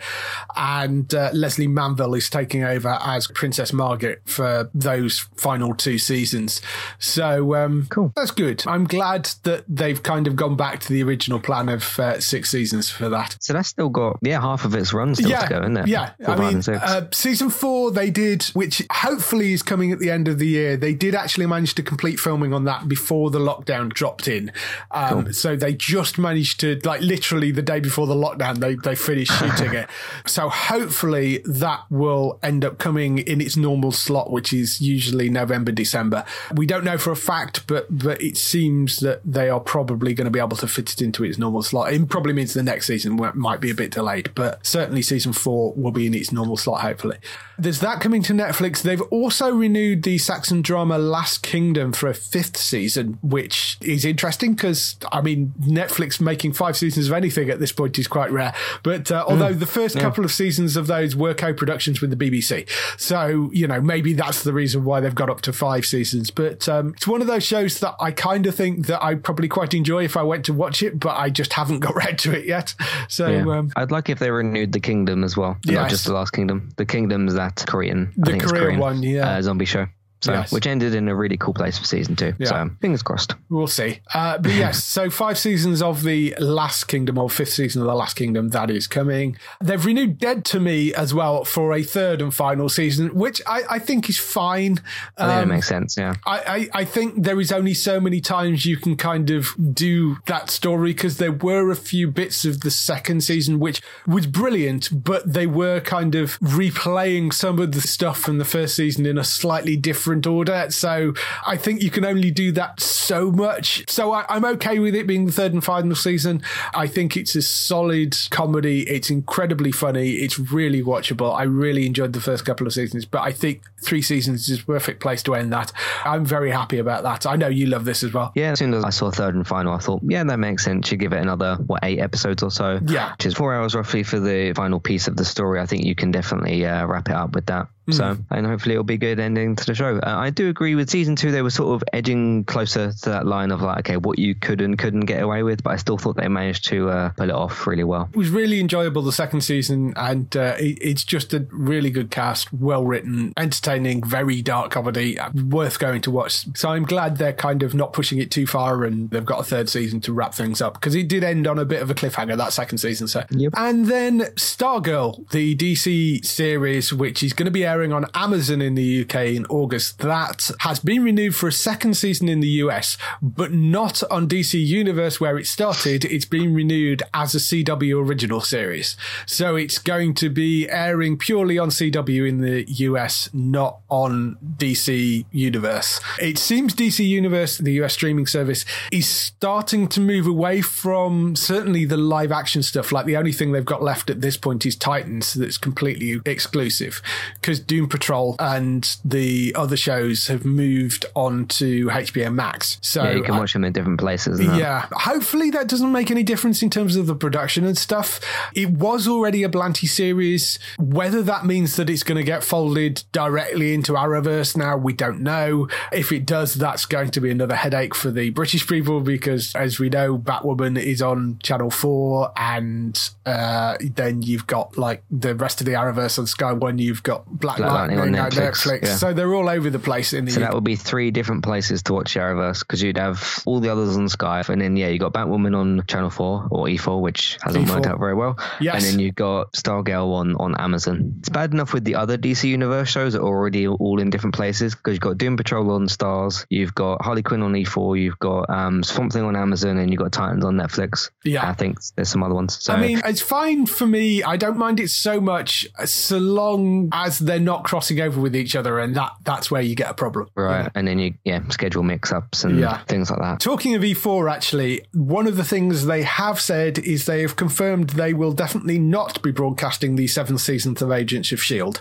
and 0.57 1.12
uh, 1.14 1.31
Lesley 1.33 1.66
Manville 1.66 2.14
is 2.14 2.29
taking 2.31 2.64
over 2.64 2.99
as 3.03 3.27
Princess 3.29 3.73
Margaret 3.73 4.23
for 4.27 4.71
those 4.75 5.21
final 5.37 5.75
two 5.75 5.99
seasons. 5.99 6.61
So 6.99 7.55
um, 7.55 7.87
Cool. 7.90 8.12
That's 8.16 8.31
good. 8.31 8.62
I'm 8.66 8.85
glad 8.87 9.31
that 9.44 9.64
they've 9.68 10.03
kind 10.03 10.27
of 10.27 10.37
gone 10.37 10.57
back 10.57 10.81
to 10.81 10.92
the 10.92 11.03
original 11.03 11.40
plan 11.40 11.68
of 11.68 11.99
uh, 11.99 12.21
six 12.21 12.51
seasons 12.51 12.90
for 12.90 13.09
that. 13.09 13.37
so 13.40 13.53
that's 13.53 13.68
still 13.68 13.88
got 13.88 14.18
yeah 14.23 14.40
half 14.40 14.64
of 14.64 14.75
its 14.75 14.92
run 14.92 15.14
still 15.14 15.31
to 15.31 15.47
go, 15.49 15.61
isn't 15.61 15.77
it? 15.77 15.87
Yeah, 15.88 16.12
Four, 16.25 16.35
I 16.35 16.53
mean, 16.53 16.62
uh, 16.68 17.07
season 17.12 17.51
four 17.51 17.90
they 17.90 18.11
did, 18.11 18.44
which 18.55 18.83
hopefully 18.90 19.53
is 19.53 19.62
coming 19.62 19.92
at 19.92 19.99
the 19.99 20.11
end 20.11 20.29
of 20.29 20.38
the 20.38 20.47
year. 20.47 20.77
They 20.77 20.94
did 20.94 21.14
actually 21.14 21.47
manage 21.47 21.75
to 21.75 21.83
complete 21.83 22.18
filming 22.18 22.53
on 22.53 22.64
that 22.64 22.88
before 22.88 23.31
the 23.31 23.38
lockdown 23.38 23.92
dropped 23.92 24.29
in. 24.29 24.53
Um, 24.90 25.33
So 25.33 25.57
they 25.57 25.75
just 25.75 26.18
managed 26.18 26.61
to, 26.61 26.79
like, 26.85 27.01
literally 27.01 27.51
the 27.51 27.62
day 27.62 27.81
before 27.81 28.07
the 28.07 28.14
lockdown, 28.14 28.59
they 28.59 28.75
they 28.75 28.94
finished 28.98 29.32
shooting 29.32 29.74
it. 29.74 29.88
So 30.26 30.48
hopefully 30.48 31.38
that 31.44 31.84
will 31.90 32.38
end 32.42 32.64
up 32.64 32.78
coming 32.78 33.18
in 33.18 33.40
its 33.40 33.56
normal 33.56 33.92
slot, 33.92 34.30
which 34.30 34.52
is 34.52 34.80
usually 34.80 35.30
November, 35.30 35.72
December. 35.72 36.24
We 36.54 36.66
don't 36.66 36.84
know 36.84 36.98
for 36.98 37.11
a 37.11 37.16
fact, 37.16 37.66
but 37.66 37.87
but 37.90 38.20
it 38.22 38.37
seems 38.37 38.98
that 38.98 39.20
they 39.24 39.48
are 39.48 39.61
probably 39.61 40.14
going 40.14 40.26
to 40.26 40.30
be 40.30 40.38
able 40.38 40.56
to 40.58 40.68
fit 40.68 40.92
it 40.92 41.02
into 41.02 41.24
its 41.24 41.38
normal 41.38 41.62
slot. 41.62 41.92
It 41.92 42.08
probably 42.08 42.32
means 42.32 42.54
the 42.54 42.62
next 42.62 42.87
season 42.87 43.18
might 43.34 43.61
be 43.61 43.70
a 43.70 43.74
bit 43.74 43.90
delayed, 43.90 44.30
but 44.34 44.64
certainly 44.66 45.02
season 45.02 45.32
four 45.32 45.72
will 45.74 45.92
be 45.92 46.06
in 46.06 46.14
its 46.14 46.32
normal 46.32 46.56
slot, 46.56 46.82
hopefully. 46.82 47.18
There's 47.58 47.80
that 47.80 48.00
coming 48.00 48.22
to 48.24 48.32
Netflix. 48.32 48.82
They've 48.82 49.02
also 49.02 49.50
renewed 49.50 50.04
the 50.04 50.18
Saxon 50.18 50.62
drama 50.62 50.96
Last 50.98 51.42
Kingdom 51.42 51.92
for 51.92 52.08
a 52.08 52.14
fifth 52.14 52.56
season, 52.56 53.18
which 53.22 53.78
is 53.80 54.04
interesting 54.04 54.54
because, 54.54 54.96
I 55.11 55.20
mean, 55.20 55.54
Netflix 55.61 56.20
making 56.20 56.52
five 56.52 56.76
seasons 56.76 57.08
of 57.08 57.12
anything 57.14 57.50
at 57.50 57.58
this 57.58 57.72
point 57.72 57.98
is 57.98 58.06
quite 58.06 58.30
rare. 58.30 58.54
But 58.82 58.88
uh, 59.11 59.24
although 59.27 59.53
the 59.53 59.66
first 59.66 59.98
couple 59.98 60.24
of 60.24 60.33
seasons 60.33 60.77
of 60.77 60.87
those 60.87 61.14
were 61.16 61.35
co 61.35 61.53
productions 61.53 62.01
with 62.01 62.11
the 62.11 62.16
BBC. 62.16 62.68
So, 63.01 63.51
you 63.53 63.66
know, 63.66 63.81
maybe 63.81 64.12
that's 64.12 64.42
the 64.42 64.53
reason 64.53 64.85
why 64.85 65.01
they've 65.01 65.14
got 65.14 65.31
up 65.31 65.40
to 65.42 65.53
five 65.53 65.85
seasons. 65.87 66.31
But 66.31 66.68
um, 66.68 66.94
it's 66.96 67.07
one 67.07 67.20
of 67.20 67.27
those 67.27 67.44
shows 67.44 67.81
that 67.81 67.94
I 68.01 68.11
kind 68.12 68.46
of 68.46 68.55
think 68.55 68.87
that 68.87 69.03
I 69.03 69.14
probably 69.14 69.48
quite 69.48 69.74
enjoy 69.74 70.05
if 70.05 70.16
I 70.16 70.22
went 70.22 70.44
to 70.46 70.53
watch 70.53 70.83
it, 70.83 70.98
but 70.98 71.16
I 71.16 71.31
just 71.31 71.53
haven't 71.53 71.81
got 71.81 71.94
round 72.03 72.18
to 72.20 72.33
it 72.38 72.46
yet. 72.46 72.74
So, 73.09 73.29
Yeah. 73.29 73.59
um, 73.59 73.72
I'd 73.77 73.90
like 73.90 74.09
if 74.09 74.18
they 74.18 74.31
renewed 74.31 74.72
the 74.72 74.81
Kingdom 74.81 75.24
as 75.24 75.37
well, 75.37 75.57
Yes. 75.64 75.74
not 75.74 75.90
just 75.90 76.05
the 76.07 76.12
Last 76.12 76.31
Kingdom. 76.33 76.70
The 76.77 76.87
Kingdom's 76.87 77.35
that 77.35 77.64
Korean, 77.66 78.12
The 78.16 78.22
I 78.22 78.31
think 78.33 78.42
it's 78.42 78.53
Korean 78.53 78.64
Korean 78.64 78.81
one, 78.81 79.03
yeah. 79.03 79.29
uh, 79.37 79.42
zombie 79.42 79.64
show. 79.64 79.87
So, 80.20 80.33
Yes. 80.33 80.50
which 80.50 80.66
ended 80.66 80.94
in 80.96 81.09
a 81.09 81.14
really 81.14 81.37
cool 81.37 81.54
place 81.54 81.78
for 81.78 81.85
season 81.85 82.16
two. 82.16 82.35
Yeah. 82.38 82.48
So, 82.48 82.70
fingers 82.81 83.02
crossed. 83.02 83.35
We'll 83.50 83.68
see. 83.68 84.00
Uh, 84.12 84.38
but 84.38 84.52
yes, 84.52 84.83
so 84.96 85.11
five 85.11 85.38
seasons 85.38 85.81
of 85.81 86.02
the 86.02 86.35
Last 86.40 86.85
Kingdom, 86.88 87.18
or 87.18 87.31
fifth 87.31 87.52
season 87.52 87.83
of 87.83 87.87
the 87.88 87.94
Last 87.94 88.14
Kingdom, 88.16 88.48
that 88.48 88.68
is 88.70 88.87
coming. 88.88 89.37
They've 89.62 89.85
renewed 89.85 90.18
Dead 90.18 90.44
to 90.46 90.59
Me 90.61 90.92
as 90.92 91.14
well 91.14 91.44
for 91.44 91.72
a 91.72 91.83
third 91.85 92.20
and 92.20 92.35
final 92.35 92.68
season, 92.68 93.14
which 93.14 93.40
I, 93.46 93.62
I 93.70 93.78
think 93.78 94.09
is 94.09 94.18
fine. 94.18 94.78
I 95.16 95.26
think 95.26 95.37
Um, 95.38 95.50
it 95.50 95.54
makes 95.54 95.68
sense. 95.68 95.96
Yeah. 95.96 96.14
I, 96.26 96.68
I, 96.74 96.81
I 96.81 96.85
think 96.85 97.22
there 97.22 97.40
is 97.40 97.52
only 97.52 97.74
so 97.74 98.00
many 98.00 98.20
times 98.20 98.66
you 98.66 98.76
can 98.76 98.96
kind 98.96 99.31
of 99.31 99.54
do 99.72 100.16
that 100.26 100.50
story 100.50 100.92
because 100.94 101.18
there 101.18 101.31
were 101.33 101.70
a 101.70 101.76
few 101.76 102.11
bits 102.11 102.44
of 102.44 102.62
the 102.62 102.70
second 102.72 103.22
season 103.22 103.61
which 103.61 103.81
was 104.07 104.26
brilliant, 104.26 104.88
but 105.04 105.33
they 105.33 105.46
were 105.46 105.78
kind 105.81 106.16
of 106.16 106.38
replaying 106.40 107.33
some 107.33 107.61
of 107.61 107.70
the 107.72 107.81
stuff 107.81 108.18
from 108.18 108.38
the 108.38 108.44
first 108.44 108.74
season 108.74 109.07
in 109.07 109.16
a 109.16 109.22
slightly 109.24 109.76
different 109.76 110.08
order. 110.27 110.66
So 110.71 111.14
I 111.47 111.57
think 111.57 111.83
you 111.83 111.90
can 111.90 112.05
only 112.05 112.31
do 112.31 112.53
that 112.53 112.81
so 112.81 113.31
much. 113.31 113.85
So 113.88 114.12
I, 114.12 114.25
I'm 114.29 114.44
okay 114.44 114.79
with 114.79 114.94
it 114.94 115.07
being 115.07 115.27
the 115.27 115.33
third 115.33 115.53
and 115.53 115.64
final 115.64 115.94
season. 115.94 116.42
I 116.75 116.87
think 116.87 117.16
it's 117.16 117.35
a 117.35 117.42
solid 117.42 118.16
comedy. 118.31 118.83
It's 118.88 119.11
incredibly 119.11 119.73
funny. 119.73 120.12
It's 120.12 120.38
really 120.38 120.83
watchable. 120.83 121.35
I 121.35 121.42
really 121.42 121.87
enjoyed 121.87 122.12
the 122.12 122.21
first 122.21 122.44
couple 122.44 122.66
of 122.66 122.73
seasons, 122.73 123.05
but 123.05 123.23
I 123.23 123.33
think 123.33 123.62
three 123.83 124.03
seasons 124.03 124.49
is 124.49 124.61
a 124.61 124.64
perfect 124.64 125.01
place 125.01 125.23
to 125.25 125.35
end 125.35 125.53
that. 125.53 125.73
I'm 126.05 126.25
very 126.25 126.51
happy 126.51 126.79
about 126.79 127.03
that. 127.03 127.27
I 127.27 127.37
know 127.37 127.49
you 127.49 127.66
love 127.66 127.85
this 127.85 128.03
as 128.03 128.12
well. 128.12 128.33
Yeah, 128.35 128.53
as 128.53 128.59
soon 128.59 128.75
as 128.75 128.85
I 128.85 128.90
saw 128.90 129.11
third 129.11 129.35
and 129.35 129.47
final, 129.47 129.73
I 129.75 129.79
thought, 129.79 130.03
yeah, 130.05 130.25
that 130.25 130.38
makes 130.38 130.64
sense. 130.64 130.90
You 130.90 130.99
give 130.99 131.12
it 131.12 131.21
another, 131.21 131.57
what, 131.66 131.81
eight 131.83 131.99
episodes 131.99 132.42
or 132.42 132.51
so? 132.51 132.81
Yeah. 132.87 133.12
Which 133.12 133.27
is 133.27 133.35
four 133.35 133.55
hours 133.55 133.75
roughly 133.75 134.03
for 134.03 134.21
the 134.21 134.53
final 134.55 134.81
piece 134.81 135.09
of 135.09 135.16
the 135.16 135.25
story. 135.25 135.61
I 135.61 135.66
think 135.66 135.85
you 135.85 135.94
can 135.94 136.11
definitely 136.11 136.64
uh, 136.66 136.87
wrap 136.87 137.09
it 137.09 137.14
up 137.14 137.35
with 137.35 137.47
that. 137.47 137.68
So, 137.90 138.16
and 138.31 138.46
hopefully 138.46 138.74
it'll 138.74 138.85
be 138.85 138.94
a 138.94 138.98
good 138.98 139.18
ending 139.20 139.57
to 139.57 139.64
the 139.66 139.74
show. 139.74 139.96
Uh, 139.98 140.16
I 140.16 140.31
do 140.31 140.48
agree 140.48 140.74
with 140.74 140.90
season 140.90 141.16
two, 141.16 141.31
they 141.31 141.42
were 141.42 141.51
sort 141.51 141.74
of 141.74 141.88
edging 141.92 142.44
closer 142.44 142.92
to 142.92 143.11
that 143.11 143.27
line 143.27 143.51
of 143.51 143.62
like, 143.62 143.79
okay, 143.81 143.96
what 143.96 144.18
you 144.18 144.35
could 144.35 144.61
and 144.61 144.79
couldn't 144.79 145.07
get 145.07 145.22
away 145.22 145.42
with, 145.42 145.62
but 145.62 145.70
I 145.70 145.77
still 145.77 145.96
thought 145.98 146.16
they 146.16 146.29
managed 146.29 146.66
to 146.66 146.90
uh, 146.90 147.09
pull 147.11 147.31
it 147.31 147.35
off 147.35 147.66
really 147.66 147.85
well. 147.85 148.09
It 148.12 148.16
was 148.18 148.31
really 148.31 148.61
enjoyable 148.61 149.03
the 149.03 149.12
second 149.12 149.40
season, 149.40 149.92
and 149.96 150.37
uh, 150.37 150.57
it, 150.59 150.79
it's 150.81 151.05
just 151.05 151.33
a 151.33 151.46
really 151.51 151.90
good 151.90 152.11
cast, 152.11 152.53
well 152.53 152.85
written, 152.85 153.33
entertaining, 153.37 154.03
very 154.05 154.42
dark 154.42 154.70
comedy, 154.70 155.18
uh, 155.18 155.31
worth 155.35 155.79
going 155.79 156.01
to 156.03 156.11
watch. 156.11 156.46
So 156.57 156.70
I'm 156.70 156.85
glad 156.85 157.16
they're 157.16 157.33
kind 157.33 157.62
of 157.62 157.74
not 157.74 157.92
pushing 157.92 158.18
it 158.18 158.31
too 158.31 158.46
far, 158.46 158.85
and 158.85 159.11
they've 159.11 159.24
got 159.24 159.40
a 159.40 159.44
third 159.44 159.68
season 159.68 160.01
to 160.03 160.12
wrap 160.12 160.35
things 160.35 160.61
up 160.61 160.74
because 160.74 160.94
it 160.94 161.09
did 161.09 161.24
end 161.24 161.46
on 161.46 161.59
a 161.59 161.64
bit 161.64 161.81
of 161.83 161.90
a 161.90 161.94
cliffhanger 161.94 162.37
that 162.37 162.53
second 162.53 162.79
season. 162.79 163.09
So, 163.09 163.24
Yep. 163.31 163.55
and 163.57 163.87
then 163.87 164.20
Stargirl, 164.37 165.29
the 165.31 165.55
DC 165.57 166.24
series, 166.24 166.92
which 166.92 167.22
is 167.22 167.33
going 167.33 167.46
to 167.46 167.51
be 167.51 167.64
airing 167.64 167.78
airing 167.79 167.93
on 167.93 168.07
Amazon 168.12 168.61
in 168.61 168.75
the 168.75 169.03
UK 169.03 169.14
in 169.37 169.47
August. 169.47 169.99
That 169.99 170.51
has 170.61 170.81
been 170.81 171.05
renewed 171.05 171.37
for 171.37 171.47
a 171.47 171.53
second 171.53 171.95
season 171.95 172.29
in 172.29 172.41
the 172.41 172.49
US, 172.64 172.99
but 173.23 173.53
not 173.53 174.03
on 174.11 174.27
DC 174.27 174.59
Universe 174.59 175.21
where 175.21 175.38
it 175.38 175.47
started. 175.47 176.05
It's 176.05 176.25
been 176.25 176.55
renewed 176.55 177.05
as 177.14 177.37
a 177.37 177.38
CW 177.38 178.05
original 178.05 178.41
series. 178.41 178.97
So 179.27 179.55
it's 179.55 179.79
going 179.79 180.14
to 180.14 180.29
be 180.29 180.69
airing 180.69 181.19
purely 181.19 181.57
on 181.57 181.69
CW 181.69 182.29
in 182.29 182.41
the 182.41 182.64
US, 182.88 183.31
not 183.33 183.79
on 183.88 184.37
DC 184.57 185.25
Universe. 185.31 186.01
It 186.21 186.37
seems 186.37 186.75
DC 186.75 187.07
Universe, 187.07 187.59
the 187.59 187.75
US 187.83 187.95
streaming 187.95 188.27
service, 188.27 188.64
is 188.91 189.07
starting 189.07 189.87
to 189.88 190.01
move 190.01 190.27
away 190.27 190.62
from 190.62 191.37
certainly 191.37 191.85
the 191.85 191.97
live 191.97 192.33
action 192.33 192.64
stuff. 192.64 192.91
Like 192.91 193.07
the 193.07 193.17
only 193.17 193.33
thing 193.33 193.53
they've 193.53 193.64
got 193.64 193.85
left 193.85 194.11
at 194.11 194.21
this 194.21 194.37
point 194.37 194.67
is 194.67 194.75
Titans 194.75 195.35
that's 195.35 195.59
completely 195.59 196.21
exclusive 196.27 197.01
because 197.41 197.67
Doom 197.68 197.88
Patrol 197.88 198.35
and 198.38 198.96
the 199.04 199.54
other 199.54 199.76
shows 199.76 200.26
have 200.26 200.44
moved 200.44 201.04
on 201.14 201.46
to 201.46 201.87
HBO 201.87 202.33
Max. 202.35 202.78
So 202.81 203.04
yeah, 203.04 203.12
you 203.12 203.22
can 203.22 203.37
watch 203.37 203.52
them 203.52 203.64
in 203.64 203.72
different 203.72 204.00
places. 204.00 204.40
yeah, 204.40 204.87
hopefully 204.90 205.50
that 205.50 205.68
doesn't 205.68 205.92
make 205.92 206.11
any 206.11 206.22
difference 206.22 206.62
in 206.62 206.70
terms 206.70 206.96
of 206.96 207.07
the 207.07 207.14
production 207.14 207.64
and 207.64 207.76
stuff. 207.78 208.20
It 208.54 208.70
was 208.70 209.07
already 209.07 209.44
a 209.44 209.48
Berlanti 209.48 209.87
series. 209.87 210.59
Whether 210.78 211.22
that 211.22 211.44
means 211.44 211.76
that 211.76 211.90
it's 211.90 212.02
going 212.02 212.16
to 212.16 212.24
get 212.24 212.42
folded 212.42 213.04
directly 213.12 213.74
into 213.74 213.92
Arrowverse 213.92 214.57
now, 214.57 214.76
we 214.76 214.94
don't 214.94 215.20
know. 215.20 215.68
If 215.92 216.11
it 216.11 216.24
does, 216.26 216.54
that's 216.54 216.87
going 216.87 217.11
to 217.11 217.20
be 217.20 217.31
another 217.31 217.54
headache 217.57 217.94
for 217.94 218.11
the 218.11 218.31
British 218.31 218.66
people 218.66 219.00
because, 219.00 219.54
as 219.54 219.78
we 219.78 219.90
know, 219.90 220.16
Batwoman 220.18 220.81
is 220.81 221.02
on 221.02 221.38
Channel 221.42 221.70
4 221.70 222.33
and 222.37 223.11
uh, 223.26 223.76
then 223.81 224.22
you've 224.22 224.46
got 224.46 224.78
like 224.78 225.02
the 225.11 225.35
rest 225.35 225.61
of 225.61 225.66
the 225.66 225.72
Arrowverse 225.72 226.18
on 226.18 226.26
Sky 226.26 226.52
One, 226.54 226.78
you've 226.78 227.02
got 227.02 227.26
Black, 227.26 227.58
Black 227.59 227.73
Lightning, 227.73 227.99
Lightning 227.99 228.18
on 228.21 228.25
on 228.27 228.31
Netflix, 228.33 228.66
Netflix. 228.66 228.83
yeah. 228.85 228.97
So 228.97 229.12
they're 229.12 229.35
all 229.35 229.49
over 229.49 229.71
the 229.71 229.79
place 229.79 230.12
in 230.12 230.25
the 230.25 230.31
So 230.33 230.40
UK. 230.40 230.47
that 230.49 230.55
would 230.55 230.64
be 230.64 230.77
three 230.77 231.11
different 231.11 231.42
places 231.44 231.83
to 231.85 231.92
watch 231.92 232.14
Arrowverse 232.14 232.61
because 232.61 232.83
you'd 232.83 232.99
have 232.99 233.42
all 233.47 233.61
the 233.61 233.68
others 233.71 233.97
on 233.97 234.09
Sky, 234.09 234.42
and 234.49 234.61
then 234.61 234.77
yeah, 234.77 234.88
you 234.88 234.99
got 234.99 235.12
Batwoman 235.12 235.57
on 235.57 235.85
Channel 235.87 236.11
Four 236.11 236.49
or 236.51 236.66
E4, 236.66 237.01
which 237.01 237.38
hasn't 237.42 237.66
E4. 237.66 237.71
worked 237.75 237.87
out 237.87 237.99
very 237.99 238.14
well. 238.14 238.38
Yes. 238.61 238.75
And 238.77 238.85
then 238.85 238.99
you've 239.01 239.14
got 239.14 239.53
Stargirl 239.53 240.12
on 240.14 240.37
on 240.37 240.55
Amazon. 240.61 241.14
It's 241.21 241.29
bad 241.29 241.53
enough 241.53 241.73
with 241.73 241.85
the 241.85 241.94
other 241.97 242.16
DC 242.18 242.44
Universe 242.44 242.88
shows 242.88 243.12
that 243.12 243.21
are 243.21 243.25
already 243.27 243.66
all 243.68 244.01
in 244.01 244.11
different 244.11 244.35
places 244.35 244.75
because 244.75 244.92
you've 244.94 245.01
got 245.01 245.18
Doom 245.18 245.37
Patrol 245.37 245.71
on 245.73 245.88
Starz, 245.88 246.47
you've 246.51 246.75
got 246.75 247.03
Harley 247.05 247.23
Quinn 247.23 247.42
on 247.42 247.53
E4, 247.53 248.01
you've 248.01 248.18
got 248.18 248.49
um, 248.51 248.83
Swamp 248.83 249.12
Thing 249.12 249.25
on 249.25 249.37
Amazon, 249.37 249.79
and 249.79 249.90
you've 249.90 250.01
got 250.01 250.12
Titans 250.12 250.44
on 250.44 250.57
Netflix. 250.57 251.11
Yeah. 251.25 251.49
I 251.49 251.55
think 251.55 251.79
there's 251.97 252.09
some 252.09 252.23
other 252.23 252.35
ones. 252.35 252.59
So 252.62 252.73
I 252.75 252.81
mean, 252.81 253.01
it's 253.05 253.21
fine 253.21 253.66
for 253.66 253.87
me. 253.87 254.23
I 254.23 254.37
don't 254.37 254.57
mind 254.59 254.81
it 254.81 254.88
so 254.90 255.21
much, 255.21 255.66
so 255.85 256.18
long 256.18 256.88
as 256.92 257.18
they're 257.38 257.44
not 257.55 257.64
crossing 257.64 258.01
over 258.01 258.20
with 258.20 258.35
each 258.35 258.57
other, 258.57 258.79
and 258.81 258.94
that 258.96 259.12
that's 259.24 259.51
where 259.51 259.62
you 259.62 259.74
get 259.74 259.90
a 259.90 259.94
problem. 259.94 260.29
right, 260.35 260.70
and 260.74 260.87
then 260.88 260.98
you 260.98 261.14
yeah 261.24 261.40
schedule 261.48 261.83
mix-ups 261.83 262.44
and 262.44 262.59
Yeah. 262.59 262.79
things 262.88 263.11
like 263.11 263.20
that. 263.20 263.40
Talking 263.40 263.74
of 263.74 263.83
E4, 263.83 264.31
actually, 264.31 264.83
one 264.92 265.27
of 265.27 265.37
the 265.37 265.44
things 265.44 265.87
they 265.87 266.03
have 266.03 266.40
said 266.40 266.79
is 266.79 267.07
they 267.07 267.22
have 267.22 267.37
confirmed 267.37 267.90
they 267.90 268.12
will 268.14 268.33
definitely 268.33 268.79
not 268.79 269.22
be 269.22 269.31
broadcasting 269.31 269.96
the 269.96 270.07
seventh 270.09 270.40
season 270.40 270.77
of 270.81 270.90
Agents 270.92 271.31
of 271.33 271.38
S.H.I.E.L.D. 271.38 271.81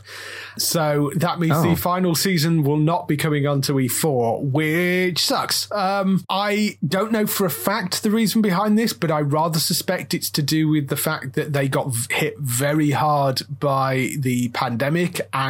So 0.57 1.11
that 1.15 1.39
means 1.39 1.53
Oh. 1.55 1.63
the 1.63 1.75
final 1.75 2.13
season 2.15 2.63
will 2.63 2.77
not 2.77 3.07
be 3.07 3.17
coming 3.17 3.47
onto 3.47 3.73
E4, 3.79 4.41
which 4.51 5.19
sucks. 5.25 5.67
Um, 5.71 6.23
I 6.29 6.77
don't 6.87 7.11
know 7.11 7.25
for 7.25 7.45
a 7.45 7.49
fact 7.49 8.03
the 8.03 8.11
reason 8.11 8.41
behind 8.41 8.77
this, 8.77 8.93
but 8.93 9.09
I 9.11 9.21
rather 9.21 9.59
suspect 9.59 10.13
it's 10.13 10.29
to 10.31 10.41
do 10.41 10.67
with 10.67 10.87
the 10.89 10.95
fact 10.97 11.33
that 11.33 11.53
they 11.53 11.67
got 11.67 11.93
hit 12.11 12.35
very 12.39 12.91
hard 12.91 13.41
by 13.59 14.09
the 14.19 14.49
pandemic 14.49 15.21
and 15.33 15.46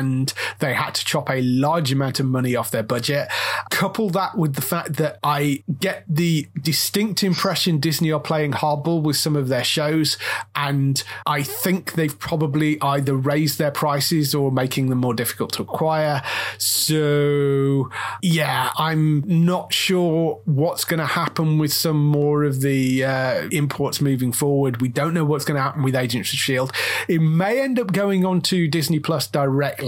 they 0.59 0.73
had 0.73 0.95
to 0.95 1.05
chop 1.05 1.29
a 1.29 1.41
large 1.41 1.91
amount 1.91 2.19
of 2.19 2.25
money 2.25 2.55
off 2.55 2.71
their 2.71 2.83
budget. 2.83 3.27
Couple 3.69 4.09
that 4.11 4.37
with 4.37 4.55
the 4.55 4.61
fact 4.61 4.93
that 4.93 5.19
I 5.23 5.63
get 5.79 6.03
the 6.07 6.47
distinct 6.61 7.23
impression 7.23 7.79
Disney 7.79 8.11
are 8.11 8.19
playing 8.19 8.53
hardball 8.53 9.01
with 9.01 9.17
some 9.17 9.35
of 9.35 9.47
their 9.47 9.63
shows, 9.63 10.17
and 10.55 11.03
I 11.25 11.43
think 11.43 11.93
they've 11.93 12.17
probably 12.17 12.81
either 12.81 13.15
raised 13.15 13.57
their 13.57 13.71
prices 13.71 14.33
or 14.33 14.51
making 14.51 14.89
them 14.89 14.99
more 14.99 15.13
difficult 15.13 15.53
to 15.53 15.63
acquire. 15.63 16.23
So, 16.57 17.89
yeah, 18.21 18.71
I'm 18.77 19.23
not 19.25 19.73
sure 19.73 20.41
what's 20.45 20.85
going 20.85 20.99
to 20.99 21.05
happen 21.05 21.57
with 21.57 21.73
some 21.73 22.03
more 22.05 22.43
of 22.43 22.61
the 22.61 23.03
uh, 23.03 23.49
imports 23.51 24.01
moving 24.01 24.31
forward. 24.31 24.81
We 24.81 24.87
don't 24.87 25.13
know 25.13 25.25
what's 25.25 25.45
going 25.45 25.57
to 25.57 25.61
happen 25.61 25.83
with 25.83 25.95
Agents 25.95 26.31
of 26.31 26.37
S.H.I.E.L.D. 26.37 26.73
It 27.07 27.19
may 27.19 27.61
end 27.61 27.79
up 27.79 27.91
going 27.91 28.25
on 28.25 28.41
to 28.41 28.67
Disney 28.67 28.99
Plus 28.99 29.27
directly. 29.27 29.86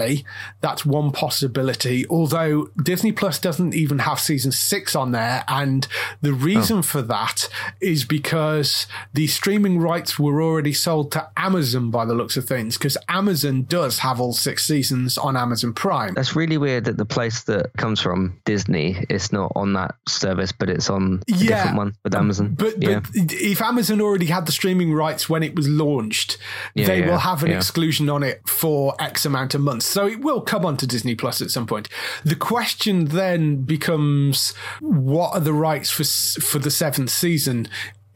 That's 0.62 0.85
one 0.85 1.12
possibility. 1.12 2.07
Although 2.09 2.69
Disney 2.81 3.12
Plus 3.12 3.39
doesn't 3.39 3.73
even 3.73 3.99
have 3.99 4.19
season 4.19 4.51
six 4.51 4.95
on 4.95 5.12
there. 5.12 5.43
And 5.47 5.88
the 6.21 6.33
reason 6.33 6.79
oh. 6.79 6.81
for 6.81 7.01
that 7.03 7.49
is 7.81 8.03
because 8.05 8.88
the 9.13 9.27
streaming 9.27 9.79
rights 9.79 10.19
were 10.19 10.41
already 10.41 10.73
sold 10.73 11.12
to 11.13 11.29
Amazon 11.38 11.91
by 11.91 12.05
the 12.05 12.13
looks 12.13 12.38
of 12.38 12.45
things, 12.45 12.77
because 12.77 12.97
Amazon 13.07 13.63
does 13.63 13.99
have 13.99 14.19
all 14.19 14.33
six 14.33 14.65
seasons 14.65 15.17
on 15.17 15.35
Amazon 15.35 15.73
Prime. 15.73 16.13
That's 16.13 16.35
really 16.35 16.57
weird 16.57 16.85
that 16.85 16.97
the 16.97 17.05
place 17.05 17.43
that 17.43 17.71
comes 17.77 18.01
from 18.01 18.39
Disney 18.45 19.05
is 19.09 19.31
not 19.31 19.51
on 19.55 19.73
that 19.73 19.95
service, 20.07 20.51
but 20.51 20.69
it's 20.69 20.89
on 20.89 21.21
a 21.29 21.33
Yeah. 21.33 21.47
different 21.57 21.77
one 21.77 21.93
with 22.03 22.15
Amazon. 22.15 22.55
But, 22.57 22.81
yeah. 22.81 22.99
but 22.99 23.33
if 23.33 23.62
Amazon 23.62 24.01
already 24.01 24.27
had 24.27 24.45
the 24.45 24.51
streaming 24.51 24.93
rights 24.93 25.29
when 25.29 25.43
it 25.43 25.55
was 25.55 25.67
launched, 25.67 26.38
Yeah, 26.75 26.88
they 26.88 27.01
will 27.01 27.17
have 27.19 27.43
an 27.43 27.51
exclusion 27.51 28.09
on 28.09 28.23
it 28.23 28.41
for 28.47 28.95
X 28.99 29.25
amount 29.25 29.55
of 29.55 29.62
months. 29.62 29.88
So 29.89 30.06
it 30.06 30.21
will 30.21 30.41
come 30.41 30.67
onto 30.67 30.86
Disney 30.86 31.15
Plus 31.15 31.41
at 31.41 31.49
some 31.49 31.65
point. 31.65 31.89
The 32.23 32.36
question 32.36 33.06
then 33.06 33.63
becomes 33.63 34.54
what 34.82 35.34
are 35.34 35.39
the 35.39 35.52
rights 35.52 35.89
for 35.89 36.04
for 36.41 36.60
the 36.60 36.69
seventh 36.69 37.10
season? 37.10 37.67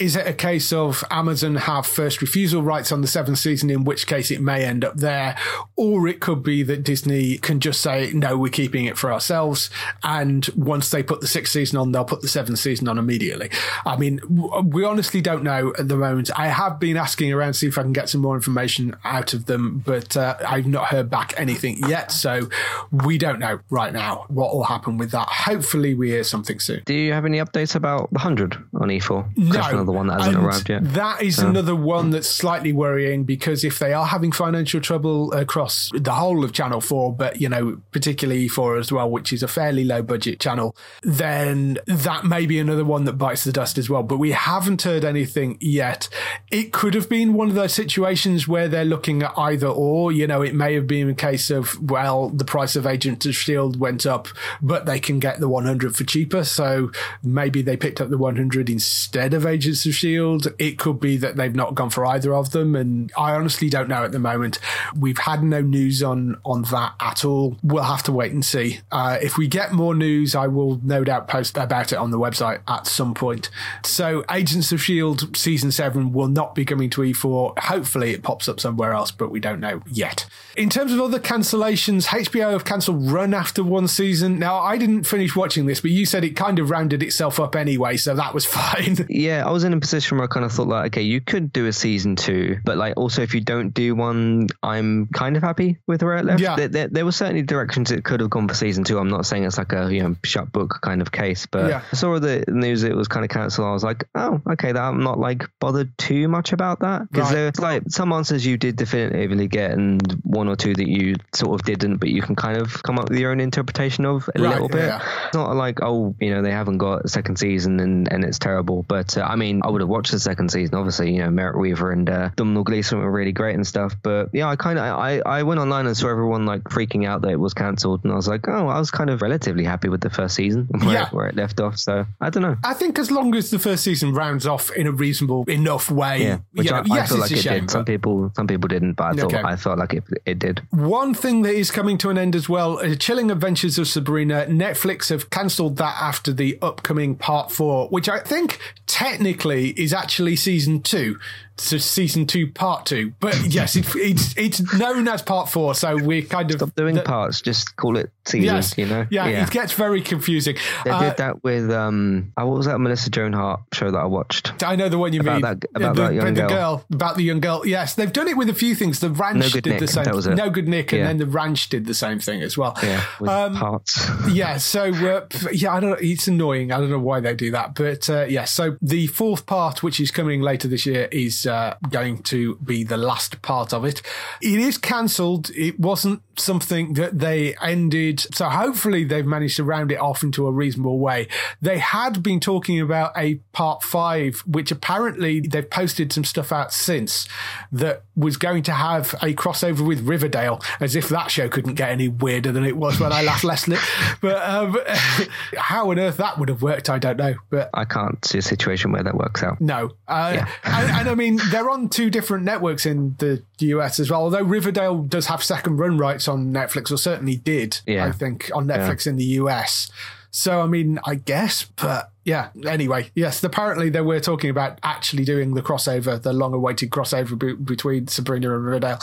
Is 0.04 0.18
it 0.18 0.28
a 0.28 0.34
case 0.34 0.74
of 0.74 1.02
Amazon 1.10 1.56
have 1.56 1.88
first 1.88 2.20
refusal 2.20 2.62
rights 2.62 2.92
on 2.92 3.00
the 3.00 3.08
seventh 3.08 3.38
season, 3.38 3.70
in 3.70 3.86
which 3.86 4.06
case 4.06 4.32
it 4.32 4.42
may 4.42 4.66
end 4.66 4.84
up 4.84 4.98
there? 4.98 5.38
Or 5.78 6.10
it 6.10 6.20
could 6.20 6.44
be 6.44 6.62
that 6.64 6.84
Disney 6.84 7.38
can 7.38 7.62
just 7.62 7.80
say, 7.80 8.12
no, 8.12 8.38
we're 8.38 8.52
keeping 8.52 8.84
it 8.84 8.98
for 8.98 9.14
ourselves. 9.14 9.70
And 10.04 10.46
once 10.58 10.90
they 10.90 11.04
put 11.04 11.22
the 11.22 11.28
sixth 11.28 11.54
season 11.54 11.80
on, 11.80 11.94
they'll 11.94 12.04
put 12.04 12.22
the 12.22 12.28
seventh 12.28 12.60
season 12.60 12.90
on 12.90 12.98
immediately. 12.98 13.50
I 13.86 13.96
mean, 13.96 14.20
we 14.66 14.84
honestly 14.84 15.22
don't 15.22 15.42
know 15.42 15.74
at 15.80 15.88
the 15.88 15.96
moment. 15.96 16.38
I 16.38 16.48
have 16.48 16.82
been 16.82 16.98
asking 16.98 17.32
around 17.32 17.54
to 17.54 17.60
see 17.60 17.68
if 17.68 17.78
I 17.78 17.84
can 17.84 17.94
get 17.94 18.10
some 18.10 18.20
more 18.20 18.36
information 18.36 18.98
out 19.06 19.34
of 19.34 19.46
them, 19.46 19.84
but 19.86 20.18
uh, 20.18 20.36
I've 20.46 20.68
not 20.68 20.88
heard 20.88 21.10
back 21.10 21.34
anything 21.38 21.78
yet. 21.88 22.12
So 22.12 22.50
we 22.92 23.18
don't 23.18 23.40
know 23.40 23.62
right 23.70 23.94
now 23.94 24.26
what 24.28 24.54
will 24.54 24.66
happen 24.66 24.98
with 24.98 25.12
that. 25.12 25.30
Hopefully, 25.30 25.94
we 25.94 26.10
hear 26.10 26.26
something 26.26 26.60
soon. 26.60 26.82
Do 26.84 26.94
you 26.94 27.14
have 27.14 27.24
any 27.24 27.38
updates 27.38 27.76
about 27.76 28.10
the 28.10 28.20
100 28.20 28.56
on 28.74 28.90
E4? 28.90 29.30
That's 29.38 29.72
another 29.72 29.93
one 29.94 30.08
that 30.08 30.20
hasn't 30.20 30.38
and 30.38 30.46
arrived 30.46 30.70
yet. 30.70 30.94
That 30.94 31.22
is 31.22 31.40
another 31.40 31.76
one 31.76 32.10
that's 32.10 32.30
slightly 32.30 32.74
worrying 32.74 33.24
because 33.24 33.64
if 33.64 33.80
they 33.80 33.94
are 33.94 34.06
having 34.06 34.32
financial 34.32 34.82
trouble 34.82 35.32
across 35.34 35.90
the 35.94 36.14
whole 36.14 36.44
of 36.44 36.52
Channel 36.54 36.82
4, 36.82 37.16
but 37.16 37.40
you 37.40 37.50
know, 37.50 37.82
particularly 37.92 38.48
E4 38.48 38.80
as 38.80 38.92
well, 38.92 39.10
which 39.10 39.32
is 39.32 39.44
a 39.44 39.48
fairly 39.48 39.84
low 39.84 40.02
budget 40.02 40.40
channel, 40.40 40.76
then 41.02 41.78
that 41.86 42.26
may 42.26 42.46
be 42.46 42.60
another 42.60 42.86
one 42.86 43.06
that 43.06 43.14
bites 43.14 43.44
the 43.44 43.52
dust 43.52 43.78
as 43.78 43.90
well. 43.90 44.04
But 44.04 44.18
we 44.18 44.32
haven't 44.32 44.82
heard 44.82 45.06
anything 45.06 45.58
yet. 45.62 46.10
It 46.52 46.74
could 46.74 46.94
have 46.94 47.10
been 47.10 47.34
one 47.34 47.50
of 47.50 47.56
those 47.56 47.74
situations 47.74 48.48
where 48.48 48.68
they're 48.68 48.86
looking 48.86 49.24
at 49.24 49.34
either 49.38 49.68
or, 49.68 50.12
you 50.12 50.28
know, 50.28 50.42
it 50.42 50.56
may 50.56 50.74
have 50.74 50.88
been 50.88 51.10
a 51.10 51.16
case 51.16 51.50
of, 51.50 51.80
well, 51.90 52.30
the 52.30 52.46
price 52.46 52.76
of 52.76 52.86
Agent 52.86 53.26
of 53.26 53.36
Shield 53.36 53.80
went 53.80 54.06
up, 54.06 54.28
but 54.62 54.86
they 54.86 55.00
can 55.00 55.20
get 55.20 55.40
the 55.40 55.50
100 55.50 55.96
for 55.96 56.04
cheaper. 56.04 56.44
So 56.44 56.92
maybe 57.22 57.62
they 57.62 57.78
picked 57.78 58.02
up 58.02 58.10
the 58.10 58.18
100 58.18 58.70
instead 58.70 59.34
of 59.34 59.46
Agents 59.74 59.86
of 59.88 59.96
Shield. 59.96 60.54
It 60.60 60.78
could 60.78 61.00
be 61.00 61.18
that 61.18 61.36
they've 61.36 61.56
not 61.56 61.74
gone 61.74 61.90
for 61.90 62.06
either 62.06 62.34
of 62.36 62.52
them. 62.52 62.76
And 62.76 63.12
I 63.18 63.34
honestly 63.34 63.70
don't 63.70 63.90
know 63.90 64.04
at 64.04 64.12
the 64.12 64.20
moment. 64.20 64.60
We've 64.96 65.18
had 65.18 65.42
no 65.44 65.62
news 65.62 66.04
on, 66.04 66.38
on 66.46 66.62
that 66.64 66.94
at 67.00 67.26
all. 67.26 67.58
We'll 67.64 67.84
have 67.84 68.04
to 68.04 68.12
wait 68.12 68.32
and 68.32 68.46
see. 68.46 68.82
Uh, 68.92 69.18
if 69.20 69.36
we 69.36 69.48
get 69.48 69.74
more 69.74 69.96
news, 69.96 70.36
I 70.36 70.46
will 70.46 70.80
no 70.84 71.04
doubt 71.04 71.28
post 71.28 71.58
about 71.58 71.92
it 71.92 71.96
on 71.96 72.12
the 72.12 72.20
website 72.20 72.60
at 72.68 72.86
some 72.86 73.16
point. 73.16 73.50
So 73.84 74.24
Agents 74.30 74.72
of 74.72 74.80
Shield 74.80 75.36
season 75.36 75.72
seven 75.72 76.14
will 76.14 76.28
not 76.28 76.54
be 76.54 76.66
coming 76.66 76.92
to 76.92 77.02
E4. 77.02 77.58
Hopefully 77.58 78.12
it 78.12 78.22
pops 78.22 78.48
up 78.48 78.60
somewhere 78.60 78.94
else, 78.94 79.10
but 79.10 79.32
we 79.32 79.40
don't 79.40 79.60
know 79.60 79.82
yet. 79.90 80.28
In 80.56 80.70
terms 80.70 80.92
of 80.94 81.00
other 81.02 81.20
cancellations, 81.20 82.06
HBO 82.06 82.52
have 82.52 82.64
cancelled 82.64 83.10
Run 83.12 83.34
after 83.34 83.64
one 83.64 83.88
season. 83.88 84.38
Now 84.40 84.60
I 84.60 84.78
didn't 84.78 85.04
finish 85.06 85.36
watching 85.36 85.66
this, 85.66 85.82
but 85.82 85.92
you 85.92 86.06
said 86.06 86.24
it 86.24 86.36
kind 86.36 86.60
of 86.60 86.70
rounded 86.70 87.02
itself 87.02 87.40
up 87.40 87.56
anyway, 87.56 87.98
so 87.98 88.16
that 88.16 88.34
was 88.34 88.46
fine. 88.60 88.98
Yeah, 89.10 89.46
I 89.48 89.52
was 89.52 89.64
in 89.64 89.74
a 89.74 89.80
position 89.80 90.18
where 90.18 90.26
I 90.26 90.28
kind 90.28 90.46
of 90.46 90.52
thought 90.52 90.68
like, 90.68 90.88
okay, 90.94 91.02
you 91.02 91.22
could 91.22 91.52
do 91.52 91.66
a 91.68 91.74
season 91.74 92.16
two, 92.16 92.58
but 92.64 92.78
like 92.78 92.94
also 92.98 93.22
if 93.24 93.34
you 93.34 93.42
don't 93.42 93.74
do 93.74 93.96
one, 93.96 94.48
I'm 94.62 95.08
kind 95.08 95.36
of 95.38 95.44
happy 95.44 95.78
with 95.88 96.04
where 96.04 96.18
it 96.18 96.26
left. 96.26 96.40
Yeah. 96.42 96.56
There, 96.56 96.68
there, 96.68 96.88
there 96.88 97.06
were 97.06 97.12
certainly 97.12 97.42
directions 97.42 97.90
it 97.92 98.04
could 98.04 98.20
have 98.20 98.30
gone 98.30 98.48
for 98.48 98.54
season 98.54 98.84
two. 98.84 99.00
I'm 99.00 99.10
not 99.10 99.26
saying 99.26 99.46
it's 99.46 99.58
like 99.58 99.74
a 99.74 99.92
you 99.94 100.04
know 100.04 100.16
shut 100.24 100.52
book 100.52 100.80
kind 100.82 101.02
of 101.02 101.12
case, 101.12 101.46
but 101.48 101.68
Yeah. 101.70 101.82
I 101.92 101.96
saw 101.96 102.20
the 102.20 102.44
news 102.48 102.84
it 102.84 102.96
was 102.96 103.08
kind 103.08 103.24
of 103.26 103.30
cancelled. 103.32 103.68
I 103.68 103.72
was 103.72 103.84
like, 103.84 104.06
oh, 104.16 104.40
okay, 104.52 104.72
that 104.72 104.82
I'm 104.84 105.04
not 105.04 105.20
like 105.20 105.46
bothered 105.60 105.98
too 105.98 106.28
much 106.28 106.54
about 106.54 106.82
that 106.82 107.10
because 107.12 107.28
Right. 107.30 107.34
there's 107.36 107.60
like 107.60 107.84
some 107.90 108.14
answers 108.14 108.46
you 108.46 108.58
did 108.58 108.76
definitively 108.76 109.48
get 109.48 109.72
and 109.72 110.00
one 110.24 110.43
or 110.50 110.56
two 110.56 110.74
that 110.74 110.88
you 110.88 111.16
sort 111.34 111.54
of 111.60 111.66
didn't, 111.66 111.98
but 111.98 112.10
you 112.10 112.22
can 112.22 112.36
kind 112.36 112.58
of 112.58 112.82
come 112.84 113.00
up 113.00 113.10
with 113.10 113.20
your 113.20 113.32
own 113.32 113.40
interpretation 113.40 114.06
of 114.06 114.30
a 114.36 114.42
Right, 114.42 114.54
little 114.54 114.70
bit. 114.70 114.86
yeah. 114.88 115.02
It's 115.28 115.36
not 115.36 115.56
like 115.56 115.80
oh, 115.82 116.16
you 116.20 116.32
know, 116.32 116.42
they 116.42 116.52
haven't 116.52 116.78
got 116.78 117.06
a 117.06 117.08
second 117.08 117.38
season 117.38 117.80
and, 117.80 118.12
and 118.12 118.24
it's 118.24 118.40
terrible. 118.40 118.84
But 118.88 119.18
uh, 119.18 119.22
I 119.22 119.36
mean, 119.36 119.62
I 119.64 119.70
would 119.70 119.82
have 119.82 119.90
watched 119.90 120.12
the 120.12 120.20
second 120.20 120.50
season. 120.52 120.76
Obviously, 120.76 121.14
you 121.14 121.20
know, 121.24 121.30
Merritt 121.30 121.58
Wever 121.60 121.92
and 121.92 122.10
uh, 122.10 122.30
Domhnall 122.36 122.64
Gleeson 122.64 123.00
were 123.00 123.12
really 123.12 123.32
great 123.32 123.56
and 123.56 123.66
stuff. 123.66 123.96
But 124.02 124.30
yeah, 124.34 124.48
I 124.48 124.56
kind 124.56 124.78
of 124.80 124.86
I, 124.86 125.22
I 125.26 125.44
went 125.44 125.60
online 125.60 125.86
and 125.88 125.96
saw 125.96 126.10
everyone 126.10 126.46
like 126.46 126.64
freaking 126.66 127.06
out 127.08 127.22
that 127.22 127.32
it 127.32 127.40
was 127.40 127.54
cancelled, 127.54 128.02
and 128.04 128.12
I 128.14 128.16
was 128.16 128.28
like, 128.28 128.48
oh, 128.48 128.68
I 128.68 128.80
was 128.80 128.92
kind 128.92 129.10
of 129.10 129.22
relatively 129.22 129.64
happy 129.64 129.90
with 129.90 130.02
the 130.02 130.10
first 130.10 130.36
season 130.36 130.66
where, 130.72 130.94
Yeah. 130.94 131.08
it, 131.08 131.14
where 131.14 131.28
it 131.28 131.36
left 131.36 131.60
off. 131.60 131.78
So 131.78 132.06
I 132.22 132.30
don't 132.30 132.44
know. 132.44 132.58
I 132.64 132.74
think 132.74 133.00
as 133.00 133.12
long 133.12 133.36
as 133.36 133.50
the 133.52 133.60
first 133.60 133.84
season 133.84 134.14
rounds 134.14 134.46
off 134.46 134.72
in 134.72 134.88
a 134.88 134.92
reasonable 134.92 135.44
enough 135.48 135.90
way, 135.92 136.24
Yeah, 136.24 136.38
which 136.54 136.66
you 136.66 136.72
know, 136.72 136.78
I, 136.78 136.82
I 136.82 136.96
yes, 136.98 137.10
feel 137.10 137.18
like 137.20 137.32
a 137.32 137.34
it 137.36 137.40
shame. 137.40 137.60
did. 137.62 137.72
Some 137.72 137.86
people, 137.86 138.32
some 138.36 138.48
people 138.48 138.68
didn't, 138.68 138.94
but 138.94 139.04
I 139.06 139.14
thought 139.14 139.34
Okay. 139.34 139.42
I 139.44 139.56
felt 139.56 139.80
like 139.80 139.94
it, 139.94 140.04
it 140.26 140.33
did. 140.40 140.62
One 140.72 141.14
thing 141.14 141.42
that 141.44 141.54
is 141.54 141.72
coming 141.72 141.98
to 142.00 142.10
an 142.10 142.18
end 142.18 142.36
as 142.36 142.48
well, 142.50 142.80
uh, 142.80 142.96
Chilling 142.96 143.32
Adventures 143.32 143.78
of 143.78 143.88
Sabrina, 143.88 144.46
Netflix 144.48 145.10
have 145.10 145.30
cancelled 145.30 145.78
that 145.78 145.96
after 146.02 146.32
the 146.32 146.58
upcoming 146.62 147.16
part 147.16 147.52
four, 147.52 147.88
which 147.90 148.10
I 148.10 148.20
think 148.20 148.60
technically 148.88 149.70
is 149.70 149.94
actually 149.94 150.36
season 150.36 150.82
two. 150.82 151.20
So 151.58 151.78
season 151.78 152.26
two, 152.26 152.52
part 152.52 152.86
two. 152.86 153.14
But 153.20 153.40
yes, 153.48 153.76
it, 153.76 153.86
it's 153.96 154.36
it's 154.38 154.74
known 154.74 155.08
as 155.08 155.22
part 155.22 155.50
four, 155.50 155.76
so 155.76 155.96
we're 155.98 156.24
kind 156.24 156.50
of 156.52 156.58
Stop 156.58 156.76
doing 156.76 156.96
the- 156.96 157.02
parts. 157.04 157.42
Just 157.42 157.76
call 157.76 157.96
it 157.98 158.10
season. 158.26 158.46
Yes, 158.56 158.78
You 158.78 158.86
know. 158.88 159.06
yeah, 159.12 159.28
it 159.28 159.52
gets 159.52 159.74
very 159.74 160.02
confusing. 160.02 160.56
They 160.84 160.90
Uh, 160.92 161.00
did 161.10 161.18
that 161.18 161.44
with 161.44 161.70
um. 161.72 162.32
uh, 162.40 162.46
What 162.46 162.58
was 162.58 162.66
that 162.66 162.80
Melissa 162.80 163.10
Joan 163.12 163.34
Hart 163.34 163.62
show 163.74 163.92
that 163.92 163.98
I 164.00 164.06
watched? 164.06 164.64
I 164.64 164.76
know 164.76 164.90
the 164.90 164.98
one 164.98 165.14
you 165.14 165.20
About 165.20 165.34
mean. 165.34 165.42
that- 165.42 165.66
about 165.76 165.96
the, 165.96 166.02
that 166.04 166.14
young 166.14 166.34
the 166.34 166.48
girl. 166.48 166.86
about 166.92 167.16
the 167.18 167.24
young 167.24 167.40
girl. 167.40 167.66
Yes, 167.68 167.94
they've 167.96 168.12
done 168.12 168.28
it 168.28 168.36
with 168.38 168.50
a 168.50 168.54
few 168.54 168.74
things. 168.76 169.00
The 169.00 169.10
Ranch 169.12 169.38
No 169.54 169.62
did 169.62 169.80
the 169.80 169.88
same. 169.88 170.06
that 170.06 170.16
was 170.16 170.26
it. 170.28 170.36
No 170.36 170.50
good 170.50 170.68
Nick, 170.68 170.92
and 170.94 171.06
then 171.06 171.18
the 171.18 171.26
Ranch 171.28 171.70
did 171.70 171.86
the 171.86 171.94
same 171.94 172.20
thing 172.20 172.42
as 172.42 172.58
well. 172.58 172.76
Yeah, 172.82 173.04
with 173.20 173.30
Um, 173.30 173.56
parts. 173.56 174.10
yeah, 174.30 174.58
so 174.58 174.86
uh, 174.86 175.28
yeah, 175.52 175.74
I 175.74 175.80
don't 175.80 175.92
know. 175.92 175.98
It's 176.02 176.28
annoying. 176.28 176.72
I 176.72 176.78
don't 176.80 176.90
know 176.90 177.00
why 177.00 177.20
they 177.20 177.36
do 177.36 177.52
that, 177.52 177.76
but 177.76 178.10
uh, 178.10 178.26
yeah. 178.28 178.46
So 178.46 178.76
the 178.82 179.06
fourth 179.08 179.46
part, 179.46 179.84
which 179.84 180.00
is 180.00 180.10
coming 180.12 180.42
later 180.42 180.68
this 180.68 180.86
year, 180.86 181.08
is 181.12 181.43
uh, 181.46 181.76
going 181.90 182.24
to 182.24 182.56
be 182.58 182.84
the 182.84 182.98
last 182.98 183.42
part 183.42 183.74
of 183.74 183.86
it. 183.86 184.02
It 184.42 184.60
is 184.60 184.78
cancelled. 184.78 185.50
It 185.52 185.80
wasn't 185.80 186.22
something 186.38 186.94
that 186.94 187.20
they 187.20 187.56
ended. 187.62 188.20
So 188.34 188.50
hopefully 188.50 189.04
they've 189.04 189.26
managed 189.26 189.58
to 189.58 189.64
round 189.64 189.92
it 189.92 190.00
off 190.00 190.24
into 190.24 190.48
a 190.48 190.52
reasonable 190.52 191.00
way. 191.00 191.28
They 191.62 191.80
had 191.80 192.24
been 192.24 192.40
talking 192.40 192.80
about 192.80 193.12
a 193.16 193.36
part 193.54 193.84
five, 193.84 194.44
which 194.46 194.72
apparently 194.72 195.40
they've 195.42 195.70
posted 195.70 196.12
some 196.12 196.24
stuff 196.24 196.52
out 196.52 196.74
since 196.74 197.28
that 197.72 198.04
was 198.16 198.38
going 198.38 198.64
to 198.64 198.72
have 198.72 199.14
a 199.16 199.34
crossover 199.34 199.86
with 199.86 200.02
Riverdale, 200.02 200.62
as 200.80 200.96
if 200.96 201.10
that 201.10 201.32
show 201.32 201.50
couldn't 201.50 201.76
get 201.76 201.90
any 201.90 202.08
weirder 202.08 202.52
than 202.52 202.66
it 202.66 202.78
was 202.78 203.00
when 203.00 203.12
I 203.12 203.22
last 203.22 203.44
listened. 203.44 203.80
But 204.22 204.42
um, 204.48 204.78
how 205.58 205.92
on 205.92 206.00
earth 206.00 206.18
that 206.18 206.38
would 206.40 206.50
have 206.50 206.62
worked, 206.62 206.90
I 206.90 207.00
don't 207.00 207.18
know. 207.18 207.36
But 207.50 207.70
I 207.74 207.86
can't 207.86 208.24
see 208.26 208.38
a 208.38 208.42
situation 208.42 208.92
where 208.92 209.04
that 209.04 209.16
works 209.16 209.44
out. 209.44 209.60
no. 209.62 209.92
Uh, 210.08 210.46
and, 210.64 210.92
and 210.92 211.10
I 211.10 211.16
mean, 211.16 211.33
they're 211.52 211.70
on 211.70 211.90
two 211.90 212.10
different 212.10 212.44
networks 212.46 212.86
in 212.86 213.16
the 213.20 213.44
US 213.60 214.00
as 214.00 214.10
well. 214.12 214.22
Although 214.22 214.44
Riverdale 214.44 215.04
does 215.04 215.28
have 215.28 215.44
second 215.44 215.78
run 215.78 215.98
rights 215.98 216.28
on 216.28 216.52
Netflix, 216.54 216.92
or 216.92 216.98
certainly 216.98 217.36
did, 217.36 217.80
Yeah. 217.86 218.06
I 218.06 218.12
think, 218.12 218.52
on 218.54 218.68
Netflix 218.68 219.08
in 219.08 219.16
the 219.16 219.26
US. 219.42 219.92
So, 220.36 220.62
I 220.62 220.66
mean, 220.66 221.00
I 221.06 221.14
guess, 221.16 221.66
but 221.76 222.10
yeah, 222.26 222.50
anyway, 222.66 223.12
yes, 223.14 223.44
apparently 223.44 223.92
they 223.92 224.02
were 224.02 224.20
talking 224.20 224.50
about 224.50 224.80
actually 224.82 225.26
doing 225.26 225.54
the 225.54 225.62
crossover, 225.62 226.20
the 226.20 226.34
long 226.34 226.54
awaited 226.56 226.90
crossover 226.90 227.38
be- 227.38 227.54
between 227.54 228.08
Sabrina 228.08 228.56
and 228.56 228.66
Riverdale. 228.66 228.98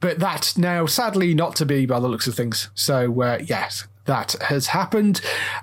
But 0.00 0.20
that's 0.20 0.56
now 0.56 0.86
sadly 0.86 1.34
not 1.34 1.56
to 1.56 1.66
be 1.66 1.86
by 1.86 1.98
the 1.98 2.06
looks 2.06 2.28
of 2.28 2.36
things. 2.36 2.68
So, 2.76 3.20
uh, 3.20 3.38
yes. 3.44 3.88
That 4.06 4.36
has 4.42 4.68
happened. 4.68 5.20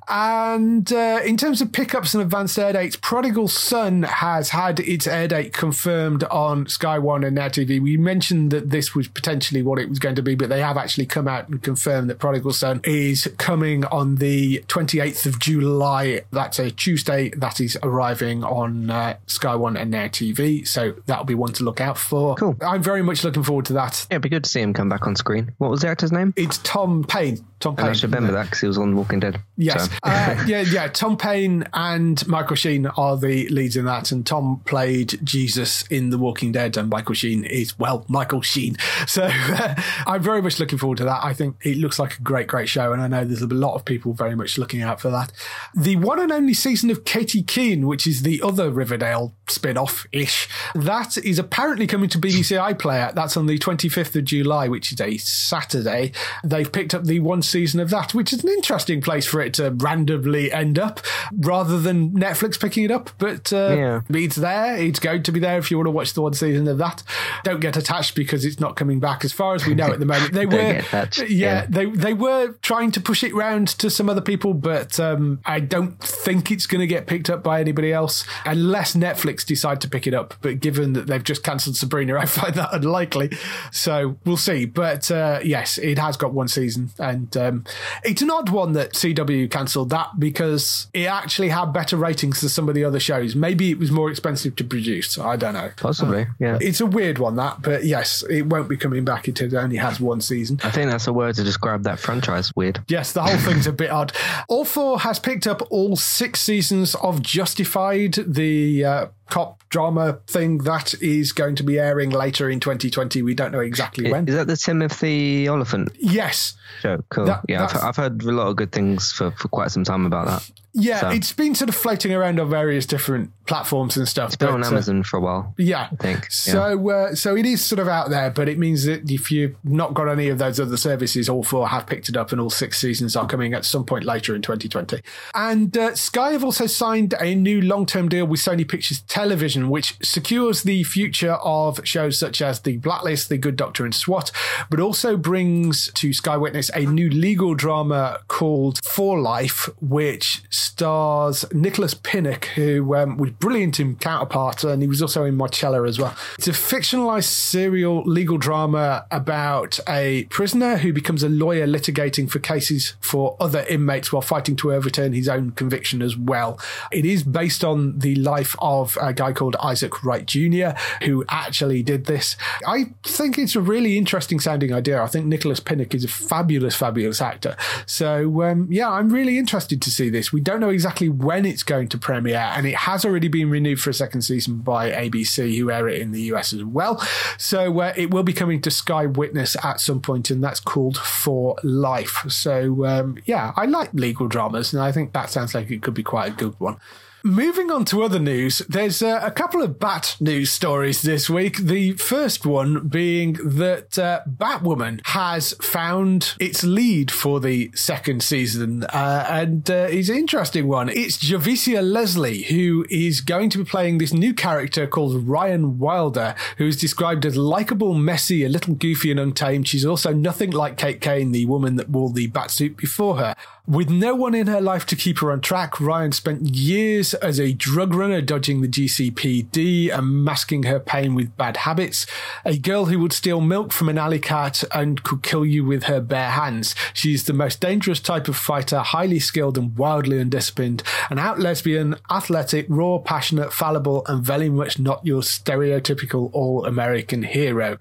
And 0.08 0.92
uh, 0.92 1.22
in 1.24 1.38
terms 1.38 1.62
of 1.62 1.72
pickups 1.72 2.14
and 2.14 2.22
advanced 2.22 2.58
air 2.60 2.74
dates, 2.74 2.96
Prodigal 2.96 3.48
Son 3.48 4.04
has 4.04 4.50
had 4.50 4.80
its 4.82 5.08
air 5.08 5.28
date 5.28 5.54
confirmed 5.54 6.24
on 6.26 6.68
Sky 6.68 7.00
One 7.00 7.24
and 7.24 7.36
Now 7.36 7.48
TV. 7.48 7.82
We 7.82 7.98
mentioned 7.98 8.52
that 8.52 8.70
this 8.70 8.94
was 8.94 9.08
potentially 9.08 9.62
what 9.62 9.80
it 9.80 9.90
was 9.90 10.00
going 10.00 10.16
to 10.16 10.22
be, 10.22 10.36
but 10.36 10.50
they 10.50 10.62
have 10.62 10.78
actually 10.78 11.06
come 11.06 11.28
out 11.28 11.48
and 11.48 11.62
confirmed 11.62 12.10
that 12.10 12.20
Prodigal 12.20 12.54
Son 12.54 12.82
is 12.84 13.32
coming 13.38 13.86
on 13.86 14.16
the 14.16 14.60
28th 14.68 15.26
of 15.26 15.40
July. 15.40 16.22
That's 16.32 16.60
a 16.60 16.72
Tuesday. 16.72 17.30
That 17.30 17.60
is 17.60 17.78
arriving 17.82 18.44
on 18.44 18.90
uh, 18.90 19.18
Sky 19.28 19.56
One 19.56 19.78
and 19.78 19.92
Now 19.92 20.08
TV. 20.08 20.68
So 20.68 20.96
that'll 21.06 21.26
be 21.26 21.36
one 21.36 21.54
to 21.54 21.64
look 21.64 21.82
out 21.82 21.98
for. 21.98 22.36
Cool. 22.36 22.58
I'm 22.62 22.84
very 22.84 23.02
much 23.02 23.24
looking 23.24 23.44
forward 23.44 23.66
to 23.66 23.74
that. 23.74 24.06
Yeah, 24.10 24.16
it'd 24.16 24.24
be 24.24 24.30
good 24.30 24.44
to 24.44 24.50
see 24.50 24.62
him 24.62 24.74
come 24.74 24.90
back 24.90 25.08
on 25.08 25.16
screen. 25.16 25.54
What 25.58 25.72
was 25.72 25.82
the 25.82 25.88
actor's 25.88 26.12
name? 26.12 26.34
It's 26.36 26.58
Tom 26.60 27.04
Payne. 27.04 27.46
Tom 27.64 27.76
And 27.78 27.88
I 27.88 27.94
should 27.94 28.14
remember 28.14 28.34
that 28.34 28.44
because 28.46 28.60
he 28.60 28.68
was 28.68 28.78
on 28.78 28.96
Walking 28.96 29.20
Dead. 29.22 29.40
Yes. 29.58 29.86
So- 29.90 29.98
Uh, 30.04 30.44
yeah, 30.46 30.62
yeah. 30.62 30.88
Tom 30.90 31.16
Payne 31.16 31.64
and 31.74 32.26
Michael 32.28 32.56
Sheen 32.58 32.86
are 32.88 33.16
the 33.18 33.48
leads 33.50 33.78
in 33.78 33.86
that. 33.86 34.12
And 34.12 34.26
Tom 34.26 34.62
played 34.66 35.18
Jesus 35.24 35.84
in 35.84 36.10
The 36.10 36.18
Walking 36.18 36.52
Dead, 36.52 36.76
and 36.76 36.90
Michael 36.90 37.16
Sheen 37.16 37.46
is, 37.46 37.78
well, 37.80 38.04
Michael 38.10 38.42
Sheen. 38.42 38.76
So 39.08 39.24
uh, 39.32 39.76
I'm 40.06 40.22
very 40.22 40.42
much 40.42 40.60
looking 40.60 40.78
forward 40.78 40.98
to 40.98 41.06
that. 41.06 41.24
I 41.24 41.34
think 41.34 41.56
it 41.64 41.78
looks 41.78 42.00
like 42.00 42.18
a 42.18 42.22
great, 42.22 42.48
great 42.48 42.68
show. 42.68 42.92
And 42.92 43.02
I 43.02 43.08
know 43.08 43.24
there's 43.24 43.42
a 43.42 43.48
lot 43.48 43.76
of 43.76 43.86
people 43.86 44.14
very 44.14 44.36
much 44.36 44.58
looking 44.58 44.82
out 44.82 45.00
for 45.00 45.10
that. 45.12 45.32
The 45.76 45.96
one 45.96 46.20
and 46.20 46.32
only 46.32 46.54
season 46.54 46.90
of 46.90 47.06
Katy 47.06 47.44
Keene, 47.44 47.88
which 47.88 48.06
is 48.06 48.24
the 48.24 48.42
other 48.42 48.70
Riverdale 48.72 49.34
spin 49.48 49.78
off 49.78 50.06
ish, 50.12 50.50
that 50.76 51.18
is 51.18 51.40
apparently 51.40 51.88
coming 51.88 52.10
to 52.10 52.18
BBC 52.20 52.58
iPlayer. 52.58 53.14
That's 53.16 53.38
on 53.38 53.46
the 53.46 53.58
25th 53.58 54.16
of 54.18 54.26
July, 54.26 54.68
which 54.68 54.92
is 54.92 55.00
a 55.00 55.18
Saturday. 55.18 56.12
They've 56.44 56.70
picked 56.72 56.94
up 56.94 57.04
the 57.06 57.20
one 57.20 57.42
season 57.54 57.80
of 57.80 57.90
that, 57.92 58.14
which 58.14 58.34
is 58.34 58.44
an 58.44 58.50
interesting 58.50 59.00
place 59.02 59.26
for 59.26 59.40
it 59.42 59.54
to 59.56 59.72
randomly 59.72 60.52
end 60.52 60.78
up 60.78 61.00
rather 61.40 61.80
than 61.80 62.12
Netflix 62.12 62.60
picking 62.60 62.84
it 62.84 62.92
up. 62.92 63.12
But 63.18 63.54
uh, 63.54 63.76
Yeah. 63.78 64.02
it's 64.10 64.36
there. 64.36 64.76
It's 64.78 65.00
going 65.00 65.24
to 65.24 65.32
be 65.32 65.40
there 65.40 65.58
if 65.58 65.72
you 65.72 65.78
want 65.78 65.88
to 65.88 65.92
watch 65.92 66.14
the 66.14 66.22
one 66.22 66.34
season 66.34 66.68
of 66.68 66.78
that. 66.80 67.04
Don't 67.44 67.60
get 67.62 67.78
attached 67.78 68.16
because 68.16 68.44
it's 68.44 68.60
not 68.60 68.76
coming 68.76 69.00
back. 69.00 69.24
As 69.24 69.32
far 69.32 69.56
as 69.56 69.66
we 69.66 69.74
know 69.76 69.92
at 69.94 70.00
the 70.00 70.06
moment, 70.06 70.34
they 70.34 70.46
were 70.48 70.54
Yeah, 70.54 71.08
yeah. 71.28 71.66
they 71.70 71.86
they 71.86 72.14
were 72.14 72.54
trying 72.62 72.92
to 72.92 73.00
push 73.02 73.24
it 73.24 73.34
round 73.34 73.68
to 73.80 73.90
some 73.90 74.10
other 74.10 74.22
people, 74.22 74.54
but 74.54 75.00
um, 75.00 75.40
I 75.46 75.60
don't 75.60 76.00
think 76.00 76.52
it's 76.52 76.66
going 76.66 76.82
to 76.82 76.88
get 76.88 77.08
picked 77.08 77.30
up 77.30 77.44
by 77.44 77.60
anybody 77.62 77.94
else 77.94 78.26
unless 78.46 78.96
Netflix 78.96 79.46
decide 79.46 79.80
to 79.82 79.90
pick 79.90 80.08
it 80.08 80.14
up. 80.14 80.34
But 80.42 80.60
given 80.60 80.94
that 80.94 81.08
they've 81.08 81.24
just 81.24 81.44
cancelled 81.44 81.76
Sabrina, 81.78 82.18
I 82.20 82.26
find 82.26 82.56
that 82.56 82.74
unlikely. 82.74 83.32
So 83.72 84.18
we'll 84.26 84.38
see. 84.38 84.66
But 84.66 85.10
uh, 85.12 85.40
yes, 85.44 85.78
it 85.78 85.98
has 86.00 86.18
got 86.18 86.34
one 86.34 86.48
season, 86.48 86.90
and 86.98 87.36
um, 87.44 87.64
it's 88.04 88.22
an 88.22 88.30
odd 88.30 88.50
one 88.50 88.74
that 88.74 88.94
CW 88.94 89.50
cancelled 89.50 89.90
that 89.90 90.20
because 90.20 90.88
it 90.94 91.06
actually 91.06 91.50
had 91.50 91.74
better 91.74 91.98
ratings 91.98 92.42
than 92.42 92.50
some 92.50 92.70
of 92.70 92.76
the 92.76 92.84
other 92.84 93.00
shows. 93.00 93.36
Maybe 93.36 93.72
it 93.72 93.80
was 93.80 93.92
more 93.92 94.10
expensive 94.10 94.56
to 94.58 94.64
produce. 94.64 95.18
I 95.18 95.36
don't 95.36 95.54
know. 95.54 95.72
Possibly, 95.78 96.28
yeah. 96.40 96.58
It's 96.62 96.82
a 96.82 96.86
weird 96.86 97.18
one 97.18 97.36
that, 97.38 97.62
but 97.62 97.86
yes, 97.86 98.24
it 98.30 98.44
won't 98.44 98.70
be 98.70 98.78
coming 98.78 99.06
back. 99.06 99.28
It 99.28 99.42
only 99.54 99.78
has 99.78 100.00
one 100.00 100.22
season. 100.22 100.60
I 100.64 100.72
think 100.72 100.90
that's 100.90 101.08
a 101.08 101.14
word 101.14 101.36
to 101.36 101.44
describe 101.44 101.84
that 101.84 102.00
franchise. 102.00 102.52
Weird. 102.56 102.82
Yes, 102.88 103.12
the 103.14 103.24
whole 103.24 103.38
thing's 103.38 103.68
a 103.68 103.74
bit 103.74 103.92
odd. 103.92 104.14
All 104.48 104.66
four 104.66 105.00
has 105.00 105.20
picked 105.20 105.48
up 105.48 105.62
all 105.70 105.96
six 105.96 106.42
seasons 106.42 106.96
of 106.96 107.22
Justified, 107.22 108.14
the 108.28 108.86
uh, 108.86 109.08
cop 109.30 109.63
drama 109.74 110.20
thing 110.28 110.60
that 110.60 110.94
is 111.02 111.32
going 111.32 111.56
to 111.56 111.64
be 111.64 111.80
airing 111.80 112.12
later 112.12 112.48
in 112.48 112.60
2020. 112.60 113.24
We 113.24 113.34
don't 113.34 113.52
know 113.52 113.60
exactly 113.60 114.12
when. 114.12 114.28
Is 114.28 114.36
that 114.36 114.46
the 114.46 114.56
Timothy 114.56 115.50
Olyphant 115.50 115.90
Yes. 115.98 116.54
show? 116.82 117.04
Cool. 117.10 117.26
That- 117.26 117.42
yeah, 117.50 117.64
I've, 117.66 117.84
I've 117.84 117.96
heard 117.96 118.22
a 118.22 118.32
lot 118.32 118.48
of 118.50 118.56
good 118.56 118.72
things 118.72 119.12
for, 119.12 119.32
for 119.32 119.48
quite 119.48 119.72
some 119.72 119.84
time 119.84 120.06
about 120.06 120.28
that. 120.28 120.52
Yeah, 120.74 121.00
So- 121.02 121.10
it's 121.10 121.34
been 121.34 121.56
sort 121.56 121.70
of 121.70 121.76
floating 121.76 122.14
around 122.14 122.40
on 122.40 122.50
various 122.52 122.86
different 122.86 123.32
platforms 123.46 123.98
and 123.98 124.08
stuff. 124.08 124.30
It's 124.30 124.36
been 124.38 124.50
on 124.50 124.62
but, 124.62 124.68
uh, 124.68 124.72
Amazon 124.72 125.04
for 125.04 125.18
a 125.18 125.20
while. 125.20 125.54
Yeah, 125.58 125.90
I 125.92 125.96
think, 125.96 126.22
yeah. 126.24 126.28
So, 126.30 126.90
uh, 126.90 127.16
so 127.16 127.36
it 127.36 127.46
is 127.46 127.64
sort 127.64 127.80
of 127.80 127.88
out 127.88 128.10
there, 128.10 128.30
but 128.30 128.48
it 128.48 128.58
means 128.58 128.86
that 128.86 129.10
if 129.10 129.32
you've 129.32 129.56
not 129.64 129.94
got 129.94 130.08
any 130.08 130.30
of 130.30 130.38
those 130.38 130.60
other 130.60 130.78
services, 130.78 131.28
all 131.28 131.44
four 131.44 131.68
have 131.68 131.86
picked 131.86 132.10
it 132.10 132.16
up, 132.16 132.32
and 132.32 132.40
all 132.40 132.50
six 132.50 132.80
seasons 132.80 133.16
are 133.16 133.28
coming 133.28 133.54
at 133.54 133.66
some 133.66 133.86
point 133.86 134.06
later 134.06 134.36
in 134.36 134.42
2020. 134.42 135.02
And 135.36 135.78
uh, 135.78 135.96
Sky 135.96 136.32
have 136.32 136.44
also 136.44 136.68
signed 136.68 137.14
a 137.20 137.36
new 137.36 137.62
long-term 137.62 138.10
deal 138.10 138.26
with 138.26 138.40
Sony 138.40 138.68
Pictures 138.68 139.02
Television, 139.02 139.70
which 139.70 139.98
secures 140.02 140.64
the 140.64 140.84
future 140.84 141.34
of 141.34 141.82
shows 141.84 142.18
such 142.18 142.42
as 142.42 142.62
The 142.62 142.78
Blacklist, 142.78 143.30
The 143.30 143.38
Good 143.38 143.56
Doctor, 143.56 143.84
and 143.84 143.94
SWAT, 143.94 144.32
but 144.70 144.80
also 144.80 145.18
brings 145.18 145.92
to 145.94 146.14
Sky 146.14 146.38
Witness 146.38 146.70
a 146.74 146.86
new 146.86 147.10
legal 147.10 147.56
drama 147.56 148.20
called 148.28 148.80
For 148.86 149.20
Life, 149.20 149.70
which 149.82 150.44
stars 150.50 151.46
Nicholas 151.52 151.94
Pinnock, 151.94 152.46
who 152.46 152.96
um, 152.96 153.18
was 153.18 153.33
brilliant 153.40 153.80
in 153.80 153.96
Counterpart, 153.96 154.64
and 154.64 154.82
he 154.82 154.88
was 154.88 155.02
also 155.02 155.24
in 155.24 155.36
Marcella 155.36 155.88
as 155.88 156.00
well. 156.00 156.16
It's 156.38 156.48
a 156.48 156.52
fictionalized 156.52 157.26
serial 157.26 158.04
legal 158.04 158.38
drama 158.38 159.06
about 159.12 159.80
a 159.88 160.26
prisoner 160.26 160.78
who 160.78 160.94
becomes 160.94 161.24
a 161.24 161.30
lawyer 161.30 161.68
litigating 161.68 162.30
for 162.30 162.40
cases 162.40 162.96
for 163.00 163.36
other 163.40 163.66
inmates 163.70 164.12
while 164.12 164.22
fighting 164.22 164.56
to 164.58 164.74
overturn 164.74 165.14
his 165.14 165.28
own 165.30 165.52
conviction 165.52 166.02
as 166.02 166.18
well. 166.18 166.60
It 166.92 167.06
is 167.06 167.24
based 167.24 167.64
on 167.64 168.00
the 168.00 168.16
life 168.16 168.56
of 168.60 168.98
a 169.02 169.14
guy 169.14 169.34
called 169.34 169.56
Isaac 169.58 170.04
Wright 170.04 170.26
Jr., 170.26 170.72
who 171.04 171.26
actually 171.30 171.84
did 171.84 172.06
this. 172.06 172.36
I 172.68 172.94
think 173.04 173.38
it's 173.38 173.56
a 173.56 173.62
really 173.62 173.98
interesting 173.98 174.40
sounding 174.40 174.74
idea. 174.74 175.02
I 175.02 175.08
think 175.08 175.26
Nicholas 175.26 175.60
Pinnock 175.60 175.94
is 175.94 176.04
a 176.04 176.08
fabulous, 176.08 176.76
fabulous 176.76 177.22
actor. 177.22 177.56
So, 177.86 178.44
um, 178.44 178.68
yeah, 178.72 178.90
I'm 178.90 179.10
really 179.10 179.38
interested 179.38 179.82
to 179.82 179.92
see 179.92 180.10
this. 180.10 180.32
We 180.32 180.42
don't 180.42 180.60
know 180.60 180.70
exactly 180.70 181.10
when 181.10 181.46
it's 181.46 181.64
going 181.64 181.90
to 181.90 181.98
premiere, 181.98 182.52
and 182.56 182.66
it 182.66 182.76
has 182.76 183.06
already 183.06 183.23
been 183.28 183.50
renewed 183.50 183.80
for 183.80 183.90
a 183.90 183.94
second 183.94 184.22
season 184.22 184.58
by 184.58 184.92
ABC, 184.92 185.58
who 185.58 185.72
air 185.72 185.88
it 185.88 186.02
in 186.02 186.12
the 186.12 186.22
US 186.34 186.54
as 186.54 186.64
well. 186.64 187.06
So, 187.38 187.80
uh, 187.80 187.94
it 187.96 188.12
will 188.12 188.24
be 188.24 188.34
coming 188.34 188.62
to 188.62 188.72
Sky 188.72 189.06
Witness 189.06 189.56
at 189.64 189.80
some 189.80 190.02
point, 190.02 190.30
and 190.30 190.44
that's 190.44 190.60
called 190.60 190.98
For 190.98 191.58
Life. 191.64 192.26
So, 192.30 192.86
um, 192.86 193.18
yeah, 193.26 193.54
I 193.56 193.66
like 193.66 193.94
legal 193.94 194.28
dramas, 194.28 194.74
and 194.74 194.82
I 194.82 194.92
think 194.92 195.14
that 195.14 195.30
sounds 195.30 195.54
like 195.56 195.72
it 195.72 195.82
could 195.82 195.94
be 195.94 196.04
quite 196.04 196.34
a 196.34 196.36
good 196.36 196.60
one. 196.60 196.78
Moving 197.26 197.72
on 197.72 197.86
to 197.86 198.04
other 198.04 198.20
news, 198.20 198.58
there's 198.68 199.02
uh, 199.02 199.22
a 199.24 199.32
couple 199.32 199.62
of 199.62 199.80
Bat 199.80 200.18
news 200.20 200.52
stories 200.52 201.02
this 201.04 201.30
week. 201.30 201.56
The 201.58 201.94
first 201.94 202.46
one 202.46 202.90
being 202.90 203.36
that 203.36 203.98
uh, 203.98 204.24
Batwoman 204.30 205.00
has 205.06 205.54
found 205.62 206.36
its 206.38 206.66
lead 206.66 207.12
for 207.12 207.40
the 207.40 207.72
second 207.76 208.24
season, 208.24 208.84
uh, 208.84 209.26
and 209.30 209.70
uh, 209.70 209.88
it's 209.90 210.10
an 210.10 210.18
interesting 210.18 210.68
one. 210.68 210.90
It's 210.90 211.18
Javicia 211.18 211.82
Leslie, 211.82 212.44
who 212.44 212.86
is 212.90 213.22
going 213.22 213.50
to 213.52 213.60
be 213.60 213.64
playing 213.64 214.00
this 214.00 214.12
new 214.12 214.34
character 214.34 214.86
called 214.86 215.26
Ryan 215.26 215.80
Wilder, 215.80 216.36
who 216.58 216.68
is 216.68 216.76
described 216.76 217.26
as 217.26 217.38
likable, 217.38 217.94
messy, 217.94 218.44
a 218.44 218.50
little 218.50 218.76
goofy, 218.76 219.12
and 219.12 219.20
untamed. 219.22 219.70
She's 219.70 219.86
also 219.86 220.12
nothing 220.12 220.52
like 220.52 220.76
Kate 220.76 221.00
Kane, 221.00 221.32
the 221.32 221.46
woman 221.46 221.78
that 221.78 221.90
wore 221.90 222.10
the 222.10 222.28
batsuit 222.28 222.76
before 222.76 223.16
her. 223.16 223.34
With 223.66 223.90
no 223.90 224.14
one 224.14 224.36
in 224.36 224.48
her 224.48 224.60
life 224.60 224.86
to 224.88 224.96
keep 224.98 225.20
her 225.20 225.32
on 225.32 225.40
track, 225.40 225.80
Ryan 225.80 226.12
spent 226.12 226.54
years 226.54 227.13
as 227.16 227.40
a 227.40 227.54
drug 227.54 227.94
runner 227.94 228.22
dodging 228.22 228.62
the 228.62 228.68
GCPD 228.68 229.96
and 229.96 230.24
masking 230.24 230.64
her 230.64 230.80
pain 230.80 231.16
with 231.16 231.36
bad 231.38 231.58
habits. 231.58 232.06
A 232.46 232.58
girl 232.58 232.86
who 232.86 233.00
would 233.00 233.14
steal 233.14 233.42
milk 233.42 233.72
from 233.72 233.90
an 233.90 233.98
alley 233.98 234.20
cat 234.20 234.64
and 234.74 235.04
could 235.04 235.24
kill 235.24 235.46
you 235.46 235.66
with 235.66 235.84
her 235.84 236.02
bare 236.02 236.32
hands. 236.32 236.76
She's 236.94 237.26
the 237.26 237.34
most 237.34 237.60
dangerous 237.60 238.00
type 238.00 238.28
of 238.28 238.36
fighter, 238.36 238.80
highly 238.80 239.20
skilled 239.20 239.58
and 239.58 239.78
wildly 239.78 240.20
undisciplined. 240.20 240.84
An 241.10 241.20
out 241.20 241.40
lesbian, 241.40 241.96
athletic, 242.10 242.66
raw, 242.70 242.98
passionate, 242.98 243.54
fallible, 243.54 244.04
and 244.08 244.24
very 244.24 244.50
much 244.50 244.80
not 244.80 245.06
your 245.06 245.22
stereotypical 245.22 246.30
all 246.34 246.66
American 246.66 247.24
hero. 247.24 247.78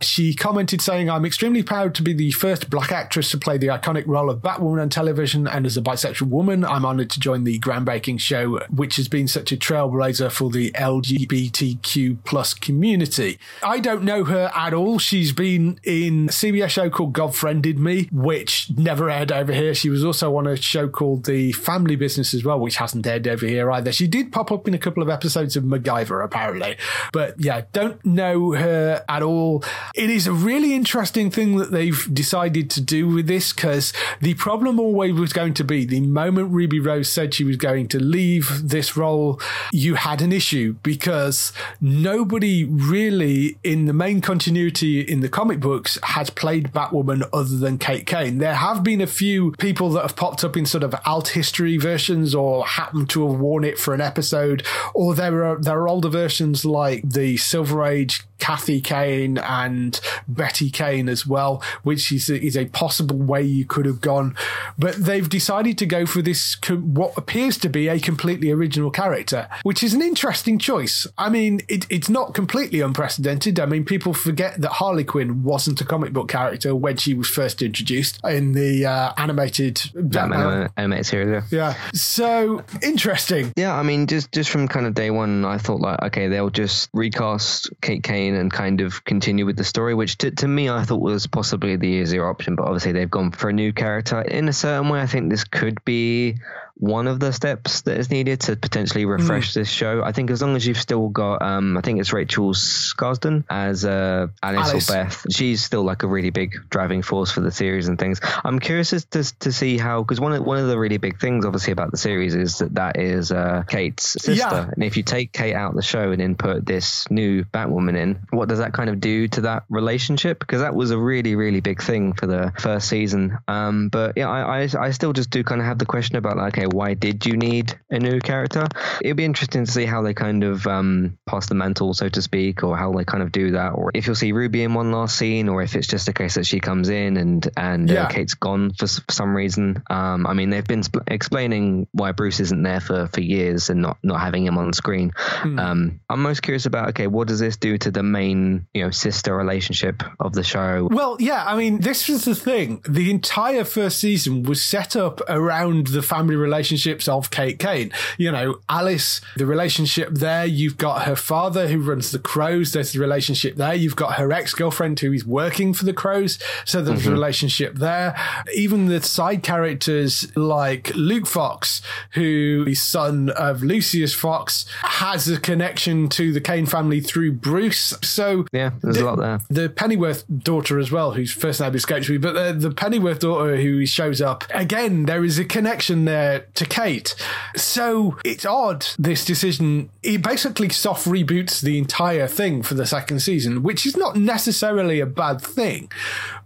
She 0.00 0.34
commented 0.34 0.80
saying, 0.80 1.10
I'm 1.10 1.24
extremely 1.24 1.62
proud 1.62 1.94
to 1.96 2.02
be 2.02 2.12
the 2.12 2.30
first 2.30 2.70
black 2.70 2.92
actress 2.92 3.30
to 3.32 3.38
play 3.38 3.58
the 3.58 3.68
iconic 3.68 4.06
role 4.06 4.30
of 4.30 4.40
Batwoman 4.40 4.80
on 4.82 4.88
television 4.88 5.46
and 5.46 5.66
as 5.66 5.76
a 5.76 5.82
bisexual 5.82 6.28
woman, 6.28 6.64
I'm 6.64 6.86
honoured 6.86 7.10
to 7.10 7.20
join 7.20 7.44
the 7.44 7.58
groundbreaking 7.58 8.20
show, 8.20 8.60
which 8.72 8.96
has 8.96 9.08
been 9.08 9.28
such 9.28 9.52
a 9.52 9.56
trailblazer 9.56 10.30
for 10.30 10.50
the 10.50 10.70
LGBTQ 10.72 12.18
plus 12.24 12.54
community. 12.54 13.38
I 13.62 13.80
don't 13.80 14.02
know 14.02 14.24
her 14.24 14.50
at 14.54 14.74
all. 14.74 14.98
She's 14.98 15.32
been 15.32 15.78
in 15.82 16.28
a 16.28 16.32
CBS 16.32 16.70
show 16.70 16.90
called 16.90 17.12
God 17.12 17.34
Friended 17.34 17.78
Me, 17.78 18.08
which 18.12 18.70
never 18.76 19.10
aired 19.10 19.32
over 19.32 19.52
here. 19.52 19.74
She 19.74 19.90
was 19.90 20.04
also 20.04 20.36
on 20.36 20.46
a 20.46 20.56
show 20.56 20.88
called 20.88 21.24
The 21.24 21.52
Family 21.52 21.96
Business 21.96 22.34
as 22.34 22.44
well, 22.44 22.58
which 22.58 22.76
hasn't 22.76 23.06
aired 23.06 23.26
over 23.26 23.46
here 23.46 23.70
either. 23.70 23.92
She 23.92 24.06
did 24.06 24.32
pop 24.32 24.52
up 24.52 24.68
in 24.68 24.74
a 24.74 24.78
couple 24.78 25.02
of 25.02 25.08
episodes 25.08 25.56
of 25.56 25.64
MacGyver, 25.64 26.24
apparently. 26.24 26.76
But 27.12 27.34
yeah, 27.38 27.62
don't 27.72 28.04
know 28.04 28.52
her 28.52 29.04
at 29.08 29.22
all. 29.22 29.64
It 29.94 30.10
is 30.10 30.26
a 30.26 30.32
really 30.32 30.74
interesting 30.74 31.30
thing 31.30 31.56
that 31.56 31.70
they've 31.70 32.08
decided 32.12 32.70
to 32.70 32.80
do 32.80 33.08
with 33.08 33.26
this 33.26 33.52
because 33.52 33.92
the 34.20 34.34
problem 34.34 34.78
always 34.78 35.14
was 35.14 35.32
going 35.32 35.54
to 35.54 35.64
be 35.64 35.84
the 35.84 36.00
moment 36.00 36.52
Ruby 36.52 36.80
Rose 36.80 37.10
said 37.10 37.34
she 37.34 37.44
was 37.44 37.56
going 37.56 37.88
to 37.88 37.98
leave 37.98 38.59
this 38.68 38.96
role, 38.96 39.40
you 39.72 39.94
had 39.94 40.22
an 40.22 40.32
issue 40.32 40.74
because 40.82 41.52
nobody 41.80 42.64
really 42.64 43.58
in 43.62 43.86
the 43.86 43.92
main 43.92 44.20
continuity 44.20 45.00
in 45.00 45.20
the 45.20 45.28
comic 45.28 45.60
books 45.60 45.98
has 46.02 46.30
played 46.30 46.72
Batwoman 46.72 47.28
other 47.32 47.56
than 47.56 47.78
Kate 47.78 48.06
Kane. 48.06 48.38
There 48.38 48.54
have 48.54 48.82
been 48.82 49.00
a 49.00 49.06
few 49.06 49.52
people 49.52 49.90
that 49.90 50.02
have 50.02 50.16
popped 50.16 50.44
up 50.44 50.56
in 50.56 50.66
sort 50.66 50.84
of 50.84 50.94
alt 51.04 51.28
history 51.28 51.76
versions 51.76 52.34
or 52.34 52.66
happen 52.66 53.06
to 53.06 53.28
have 53.28 53.40
worn 53.40 53.64
it 53.64 53.78
for 53.78 53.94
an 53.94 54.00
episode, 54.00 54.66
or 54.94 55.14
there 55.14 55.44
are 55.44 55.56
there 55.60 55.80
are 55.80 55.88
older 55.88 56.08
versions 56.08 56.64
like 56.64 57.02
the 57.08 57.36
Silver 57.36 57.84
Age 57.84 58.22
Kathy 58.40 58.80
Kane 58.80 59.38
and 59.38 60.00
Betty 60.26 60.70
Kane 60.70 61.08
as 61.08 61.26
well, 61.26 61.62
which 61.82 62.10
is 62.10 62.28
a, 62.28 62.42
is 62.42 62.56
a 62.56 62.64
possible 62.66 63.16
way 63.16 63.42
you 63.42 63.64
could 63.64 63.86
have 63.86 64.00
gone. 64.00 64.34
But 64.78 64.96
they've 64.96 65.28
decided 65.28 65.78
to 65.78 65.86
go 65.86 66.06
for 66.06 66.22
this, 66.22 66.56
what 66.68 67.16
appears 67.16 67.58
to 67.58 67.68
be 67.68 67.88
a 67.88 68.00
completely 68.00 68.50
original 68.50 68.90
character, 68.90 69.48
which 69.62 69.82
is 69.82 69.94
an 69.94 70.02
interesting 70.02 70.58
choice. 70.58 71.06
I 71.18 71.28
mean, 71.28 71.60
it, 71.68 71.86
it's 71.90 72.08
not 72.08 72.34
completely 72.34 72.80
unprecedented. 72.80 73.60
I 73.60 73.66
mean, 73.66 73.84
people 73.84 74.14
forget 74.14 74.60
that 74.60 74.70
Harley 74.72 75.04
Quinn 75.04 75.42
wasn't 75.42 75.80
a 75.80 75.84
comic 75.84 76.12
book 76.12 76.28
character 76.28 76.74
when 76.74 76.96
she 76.96 77.14
was 77.14 77.28
first 77.28 77.62
introduced 77.62 78.18
in 78.24 78.52
the 78.52 78.86
uh, 78.86 79.12
animated 79.16 79.82
Batman 79.94 80.70
animated 80.76 81.06
series. 81.06 81.52
Yeah. 81.52 81.74
So 81.92 82.64
interesting. 82.82 83.52
Yeah, 83.56 83.74
I 83.74 83.82
mean, 83.82 84.06
just 84.06 84.32
just 84.32 84.50
from 84.50 84.68
kind 84.68 84.86
of 84.86 84.94
day 84.94 85.10
one, 85.10 85.44
I 85.44 85.58
thought 85.58 85.80
like, 85.80 86.02
okay, 86.04 86.28
they'll 86.28 86.50
just 86.50 86.88
recast 86.92 87.70
Kate 87.80 88.02
Kane 88.02 88.29
and 88.36 88.52
kind 88.52 88.80
of 88.80 89.04
continue 89.04 89.46
with 89.46 89.56
the 89.56 89.64
story, 89.64 89.94
which 89.94 90.18
to, 90.18 90.30
to 90.30 90.48
me 90.48 90.68
I 90.68 90.84
thought 90.84 91.00
was 91.00 91.26
possibly 91.26 91.76
the 91.76 91.88
easier 91.88 92.28
option. 92.28 92.56
But 92.56 92.64
obviously 92.64 92.92
they've 92.92 93.10
gone 93.10 93.32
for 93.32 93.50
a 93.50 93.52
new 93.52 93.72
character. 93.72 94.20
In 94.22 94.48
a 94.48 94.52
certain 94.52 94.88
way, 94.88 95.00
I 95.00 95.06
think 95.06 95.30
this 95.30 95.44
could 95.44 95.84
be 95.84 96.36
one 96.74 97.06
of 97.06 97.20
the 97.20 97.32
steps 97.32 97.82
that 97.82 97.98
is 97.98 98.10
needed 98.10 98.40
to 98.40 98.56
potentially 98.56 99.04
refresh 99.04 99.50
mm. 99.50 99.54
this 99.54 99.68
show. 99.68 100.02
I 100.02 100.12
think 100.12 100.30
as 100.30 100.42
long 100.42 100.56
as 100.56 100.66
you've 100.66 100.80
still 100.80 101.08
got, 101.08 101.42
um, 101.42 101.76
I 101.76 101.80
think 101.80 102.00
it's 102.00 102.12
Rachel 102.12 102.52
Skarsten 102.52 103.44
as 103.50 103.84
uh, 103.84 104.28
Alice, 104.42 104.70
Alice, 104.70 104.90
or 104.90 104.92
Beth. 104.92 105.26
She's 105.30 105.62
still 105.62 105.82
like 105.82 106.02
a 106.02 106.06
really 106.06 106.30
big 106.30 106.54
driving 106.70 107.02
force 107.02 107.30
for 107.30 107.40
the 107.40 107.50
series 107.50 107.88
and 107.88 107.98
things. 107.98 108.20
I'm 108.44 108.58
curious 108.58 108.92
as 108.92 109.04
to, 109.06 109.38
to 109.40 109.52
see 109.52 109.78
how 109.78 110.02
because 110.02 110.20
one 110.20 110.32
of 110.32 110.44
one 110.44 110.58
of 110.58 110.68
the 110.68 110.78
really 110.78 110.98
big 110.98 111.20
things, 111.20 111.44
obviously, 111.44 111.72
about 111.72 111.90
the 111.90 111.96
series 111.96 112.34
is 112.34 112.58
that 112.58 112.74
that 112.74 112.98
is 112.98 113.32
uh, 113.32 113.64
Kate's 113.68 114.12
sister. 114.22 114.32
Yeah. 114.34 114.70
And 114.72 114.84
if 114.84 114.96
you 114.96 115.02
take 115.02 115.32
Kate 115.32 115.54
out 115.54 115.70
of 115.70 115.76
the 115.76 115.82
show 115.82 116.12
and 116.12 116.20
then 116.20 116.34
put 116.34 116.64
this 116.66 117.10
new 117.10 117.44
Batwoman 117.44 117.96
in, 117.96 118.20
what 118.30 118.48
does 118.48 118.58
that 118.58 118.72
kind 118.72 118.90
of 118.90 119.00
do 119.00 119.28
to 119.28 119.42
that 119.42 119.64
relationship? 119.68 120.38
Because 120.38 120.60
that 120.60 120.74
was 120.74 120.90
a 120.90 120.98
really 120.98 121.36
really 121.36 121.60
big 121.60 121.82
thing 121.82 122.12
for 122.12 122.26
the 122.26 122.52
first 122.58 122.88
season. 122.88 123.38
Um, 123.48 123.88
but 123.88 124.14
yeah, 124.16 124.28
I, 124.28 124.62
I 124.62 124.68
I 124.78 124.90
still 124.90 125.12
just 125.12 125.30
do 125.30 125.44
kind 125.44 125.60
of 125.60 125.66
have 125.66 125.78
the 125.78 125.86
question 125.86 126.16
about 126.16 126.36
like, 126.36 126.58
okay, 126.60 126.76
why 126.76 126.94
did 126.94 127.26
you 127.26 127.36
need 127.36 127.78
a 127.90 127.98
new 127.98 128.20
character? 128.20 128.66
It'd 129.02 129.16
be 129.16 129.24
interesting 129.24 129.64
to 129.64 129.70
see 129.70 129.84
how 129.84 130.02
they 130.02 130.14
kind 130.14 130.44
of 130.44 130.66
um, 130.66 131.18
pass 131.26 131.46
the 131.46 131.54
mantle, 131.54 131.94
so 131.94 132.08
to 132.08 132.22
speak, 132.22 132.62
or 132.62 132.76
how 132.76 132.92
they 132.92 133.04
kind 133.04 133.22
of 133.22 133.32
do 133.32 133.52
that, 133.52 133.70
or 133.70 133.90
if 133.94 134.06
you'll 134.06 134.16
see 134.16 134.32
Ruby 134.32 134.62
in 134.62 134.74
one 134.74 134.92
last 134.92 135.16
scene, 135.16 135.48
or 135.48 135.62
if 135.62 135.74
it's 135.74 135.86
just 135.86 136.08
a 136.08 136.12
case 136.12 136.34
that 136.34 136.46
she 136.46 136.60
comes 136.60 136.88
in 136.88 137.16
and 137.16 137.48
and 137.56 137.90
uh, 137.90 137.94
yeah. 137.94 138.02
uh, 138.04 138.08
Kate's 138.08 138.34
gone 138.34 138.72
for, 138.72 138.86
for 138.86 139.12
some 139.12 139.34
reason. 139.34 139.82
Um, 139.90 140.26
I 140.26 140.34
mean, 140.34 140.50
they've 140.50 140.66
been 140.66 140.82
sp- 140.84 141.06
explaining 141.06 141.86
why 141.92 142.12
Bruce 142.12 142.40
isn't 142.40 142.62
there 142.62 142.80
for 142.80 143.08
for 143.08 143.20
years 143.20 143.70
and 143.70 143.80
not 143.82 143.98
not 144.02 144.20
having 144.20 144.44
him 144.44 144.58
on 144.58 144.72
screen. 144.72 145.12
Hmm. 145.16 145.58
Um, 145.58 146.00
I'm 146.08 146.22
most 146.22 146.42
curious 146.42 146.66
about 146.66 146.90
okay, 146.90 147.06
what 147.06 147.28
does 147.28 147.40
this 147.40 147.56
do 147.56 147.78
to 147.78 147.90
the 147.90 148.02
main 148.02 148.66
you 148.74 148.84
know 148.84 148.90
sister 148.90 149.36
relationship 149.36 150.02
of 150.18 150.32
the 150.32 150.44
show? 150.44 150.88
Well, 150.90 151.16
yeah, 151.18 151.44
I 151.46 151.56
mean, 151.56 151.80
this 151.80 152.08
was 152.08 152.24
the 152.24 152.34
thing. 152.34 152.82
The 152.88 153.10
entire 153.10 153.64
first 153.64 154.00
season 154.00 154.42
was 154.42 154.62
set 154.62 154.96
up 154.96 155.20
around 155.28 155.88
the 155.88 156.02
family 156.02 156.36
relationship 156.36 156.49
relationships 156.50 157.06
of 157.06 157.30
Kate 157.30 157.58
Kane. 157.58 157.92
You 158.18 158.32
know, 158.32 158.58
Alice, 158.68 159.20
the 159.36 159.46
relationship 159.46 160.10
there, 160.10 160.44
you've 160.44 160.76
got 160.76 161.02
her 161.02 161.14
father 161.14 161.68
who 161.68 161.78
runs 161.80 162.10
the 162.10 162.18
Crows, 162.18 162.72
there's 162.72 162.92
the 162.92 162.98
relationship 162.98 163.54
there. 163.56 163.74
You've 163.74 163.96
got 163.96 164.14
her 164.14 164.32
ex 164.32 164.52
girlfriend 164.52 164.98
who 165.00 165.12
is 165.12 165.24
working 165.24 165.72
for 165.72 165.84
the 165.84 165.92
Crows, 165.92 166.38
so 166.64 166.82
there's 166.82 167.02
mm-hmm. 167.02 167.10
a 167.10 167.12
relationship 167.12 167.76
there. 167.76 168.16
Even 168.54 168.86
the 168.86 169.00
side 169.00 169.42
characters 169.42 170.26
like 170.36 170.92
Luke 170.94 171.26
Fox, 171.26 171.82
who 172.14 172.64
is 172.66 172.82
son 172.82 173.30
of 173.30 173.62
Lucius 173.62 174.12
Fox, 174.12 174.66
has 174.82 175.28
a 175.28 175.38
connection 175.38 176.08
to 176.08 176.32
the 176.32 176.40
Kane 176.40 176.66
family 176.66 177.00
through 177.00 177.32
Bruce. 177.32 177.94
So, 178.02 178.46
yeah, 178.52 178.70
there's 178.82 178.96
the, 178.96 179.04
a 179.04 179.06
lot 179.06 179.18
there. 179.18 179.40
The 179.48 179.68
Pennyworth 179.68 180.24
daughter 180.42 180.78
as 180.78 180.90
well, 180.90 181.12
whose 181.12 181.32
first 181.32 181.60
name 181.60 181.74
escapes 181.74 182.08
me, 182.08 182.18
but 182.18 182.32
the, 182.32 182.68
the 182.68 182.74
Pennyworth 182.74 183.20
daughter 183.20 183.56
who 183.56 183.86
shows 183.86 184.20
up, 184.20 184.44
again, 184.50 185.06
there 185.06 185.24
is 185.24 185.38
a 185.38 185.44
connection 185.44 186.06
there 186.06 186.39
to, 186.40 186.64
to 186.64 186.66
Kate. 186.66 187.14
So 187.56 188.18
it's 188.24 188.44
odd, 188.44 188.86
this 188.98 189.24
decision. 189.24 189.90
It 190.02 190.22
basically 190.22 190.68
soft 190.70 191.06
reboots 191.06 191.60
the 191.60 191.78
entire 191.78 192.26
thing 192.26 192.62
for 192.62 192.74
the 192.74 192.86
second 192.86 193.20
season, 193.20 193.62
which 193.62 193.86
is 193.86 193.96
not 193.96 194.16
necessarily 194.16 195.00
a 195.00 195.06
bad 195.06 195.40
thing, 195.40 195.90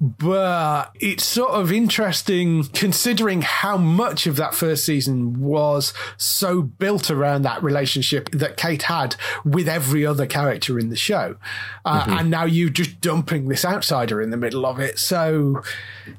but 0.01 0.91
it's 1.01 1.25
sort 1.25 1.53
of 1.53 1.73
interesting 1.73 2.65
considering 2.65 3.43
how 3.43 3.77
much 3.77 4.27
of 4.27 4.37
that 4.37 4.55
first 4.55 4.85
season 4.85 5.41
was 5.41 5.93
so 6.17 6.63
built 6.63 7.11
around 7.11 7.43
that 7.43 7.63
relationship 7.63 8.31
that 8.31 8.57
Kate 8.57 8.85
had 8.85 9.17
with 9.45 9.69
every 9.69 10.05
other 10.07 10.27
character 10.27 10.79
in 10.79 10.91
the 10.91 10.97
show. 10.97 11.37
Uh, 11.85 12.03
mm-hmm. 12.03 12.13
And 12.19 12.31
now 12.31 12.45
you're 12.45 12.71
just 12.71 13.01
dumping 13.01 13.49
this 13.49 13.65
outsider 13.65 14.21
in 14.21 14.31
the 14.31 14.37
middle 14.37 14.67
of 14.67 14.79
it. 14.79 14.99
So, 14.99 15.63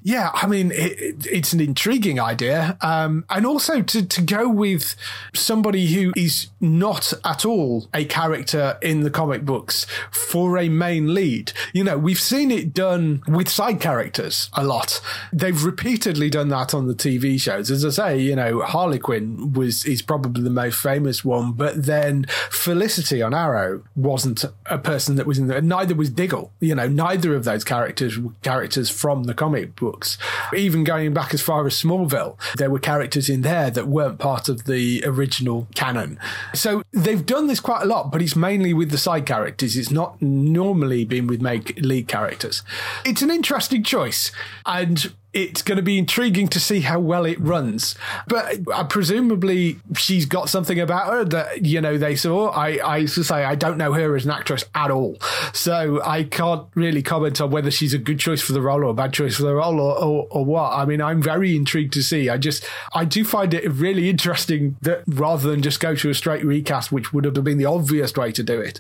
yeah, 0.04 0.30
I 0.34 0.48
mean, 0.48 0.72
it, 0.72 1.26
it's 1.26 1.54
an 1.54 1.60
intriguing 1.60 2.20
idea. 2.20 2.78
Um, 2.82 3.26
and 3.30 3.46
also 3.46 3.65
to, 3.66 4.06
to 4.06 4.22
go 4.22 4.48
with 4.50 4.96
somebody 5.34 5.88
who 5.88 6.14
is 6.16 6.48
not 6.60 7.14
at 7.24 7.46
all 7.46 7.88
a 7.94 8.06
character 8.06 8.78
in 8.82 9.02
the 9.02 9.10
comic 9.10 9.46
books 9.46 9.86
for 10.12 10.58
a 10.58 10.70
main 10.70 11.14
lead. 11.14 11.52
You 11.74 11.84
know, 11.84 11.98
we've 11.98 12.20
seen 12.20 12.52
it 12.52 12.74
done 12.74 13.24
with 13.28 13.50
side 13.50 13.80
characters 13.80 14.50
a 14.54 14.64
lot. 14.64 15.02
They've 15.34 15.64
repeatedly 15.64 16.30
done 16.30 16.50
that 16.50 16.74
on 16.74 16.88
the 16.88 16.94
TV 16.94 17.40
shows. 17.40 17.72
As 17.72 17.86
I 17.86 17.90
say, 17.90 18.20
you 18.20 18.36
know, 18.36 18.62
Harley 18.62 19.00
Quinn 19.00 19.54
was 19.54 19.86
is 19.86 20.02
probably 20.02 20.44
the 20.44 20.50
most 20.50 20.80
famous 20.80 21.26
one, 21.26 21.54
but 21.54 21.86
then 21.86 22.26
Felicity 22.50 23.22
on 23.22 23.34
Arrow 23.34 23.84
wasn't 23.96 24.46
a 24.66 24.78
person 24.78 25.16
that 25.16 25.28
was 25.28 25.38
in 25.38 25.48
there. 25.48 25.62
Neither 25.62 25.96
was 25.96 26.10
Diggle. 26.10 26.52
You 26.60 26.76
know, 26.76 26.88
neither 26.88 27.36
of 27.36 27.44
those 27.44 27.64
characters 27.64 28.20
were 28.20 28.32
characters 28.42 28.90
from 28.90 29.24
the 29.24 29.34
comic 29.34 29.76
books. 29.76 30.18
Even 30.56 30.84
going 30.84 31.14
back 31.14 31.34
as 31.34 31.42
far 31.42 31.66
as 31.66 31.74
Smallville, 31.74 32.38
there 32.58 32.70
were 32.70 32.80
characters 32.80 33.30
in 33.30 33.42
there 33.42 33.55
that 33.70 33.88
weren't 33.88 34.20
part 34.20 34.50
of 34.50 34.66
the 34.66 35.04
original 35.06 35.68
canon. 35.76 36.20
So 36.54 36.84
they've 36.92 37.26
done 37.26 37.48
this 37.48 37.60
quite 37.60 37.84
a 37.84 37.86
lot, 37.86 38.12
but 38.12 38.22
it's 38.22 38.36
mainly 38.36 38.74
with 38.74 38.92
the 38.92 38.98
side 38.98 39.26
characters. 39.26 39.76
It's 39.78 39.92
not 39.92 40.22
normally 40.22 41.06
been 41.06 41.28
with 41.28 41.42
make 41.42 41.78
lead 41.80 42.08
characters. 42.08 42.64
It's 43.06 43.22
an 43.22 43.32
interesting 43.32 43.84
choice. 43.84 44.32
And 44.66 45.14
it's 45.36 45.62
going 45.62 45.76
to 45.76 45.84
be 45.84 45.98
intriguing 45.98 46.48
to 46.48 46.62
see 46.62 46.80
how 46.80 46.98
well 46.98 47.26
it 47.26 47.40
runs. 47.42 47.94
But 48.26 48.90
presumably 48.90 49.78
she's 49.96 50.26
got 50.26 50.50
something 50.50 50.80
about 50.80 51.08
her 51.08 51.26
that, 51.26 51.66
you 51.66 51.82
know, 51.82 51.98
they 51.98 52.16
saw. 52.16 52.52
I, 52.52 52.80
I 52.84 53.06
say, 53.06 53.44
I 53.44 53.56
don't 53.56 53.78
know 53.78 53.92
her 53.92 54.16
as 54.16 54.24
an 54.24 54.32
actress 54.32 54.64
at 54.74 54.90
all. 54.90 55.18
So 55.52 56.02
I 56.06 56.24
can't 56.24 56.66
really 56.74 57.04
comment 57.04 57.42
on 57.42 57.52
whether 57.52 57.70
she's 57.70 57.94
a 57.94 57.98
good 57.98 58.18
choice 58.18 58.42
for 58.42 58.54
the 58.54 58.62
role 58.62 58.80
or 58.86 58.88
a 58.88 58.94
bad 58.94 59.12
choice 59.12 59.36
for 59.36 59.44
the 59.44 59.54
role 59.54 59.82
or, 59.82 60.02
or, 60.02 60.28
or 60.32 60.46
what. 60.46 60.72
I 60.72 60.86
mean, 60.86 61.02
I'm 61.02 61.22
very 61.22 61.54
intrigued 61.54 61.94
to 61.94 62.04
see. 62.04 62.30
I 62.30 62.38
just, 62.38 62.66
I 62.94 63.04
do 63.04 63.26
find 63.26 63.54
it 63.54 63.70
really 63.70 64.10
interesting 64.10 64.78
that 64.84 65.04
rather 65.06 65.50
than 65.50 65.62
just 65.62 65.82
go 65.82 65.96
to 65.96 66.10
a 66.10 66.14
straight 66.14 66.46
recast, 66.46 66.94
which 66.94 67.12
would 67.12 67.26
have 67.26 67.34
been 67.44 67.58
the 67.58 67.66
obvious 67.66 68.16
way 68.16 68.32
to 68.32 68.42
do 68.42 68.62
it, 68.62 68.80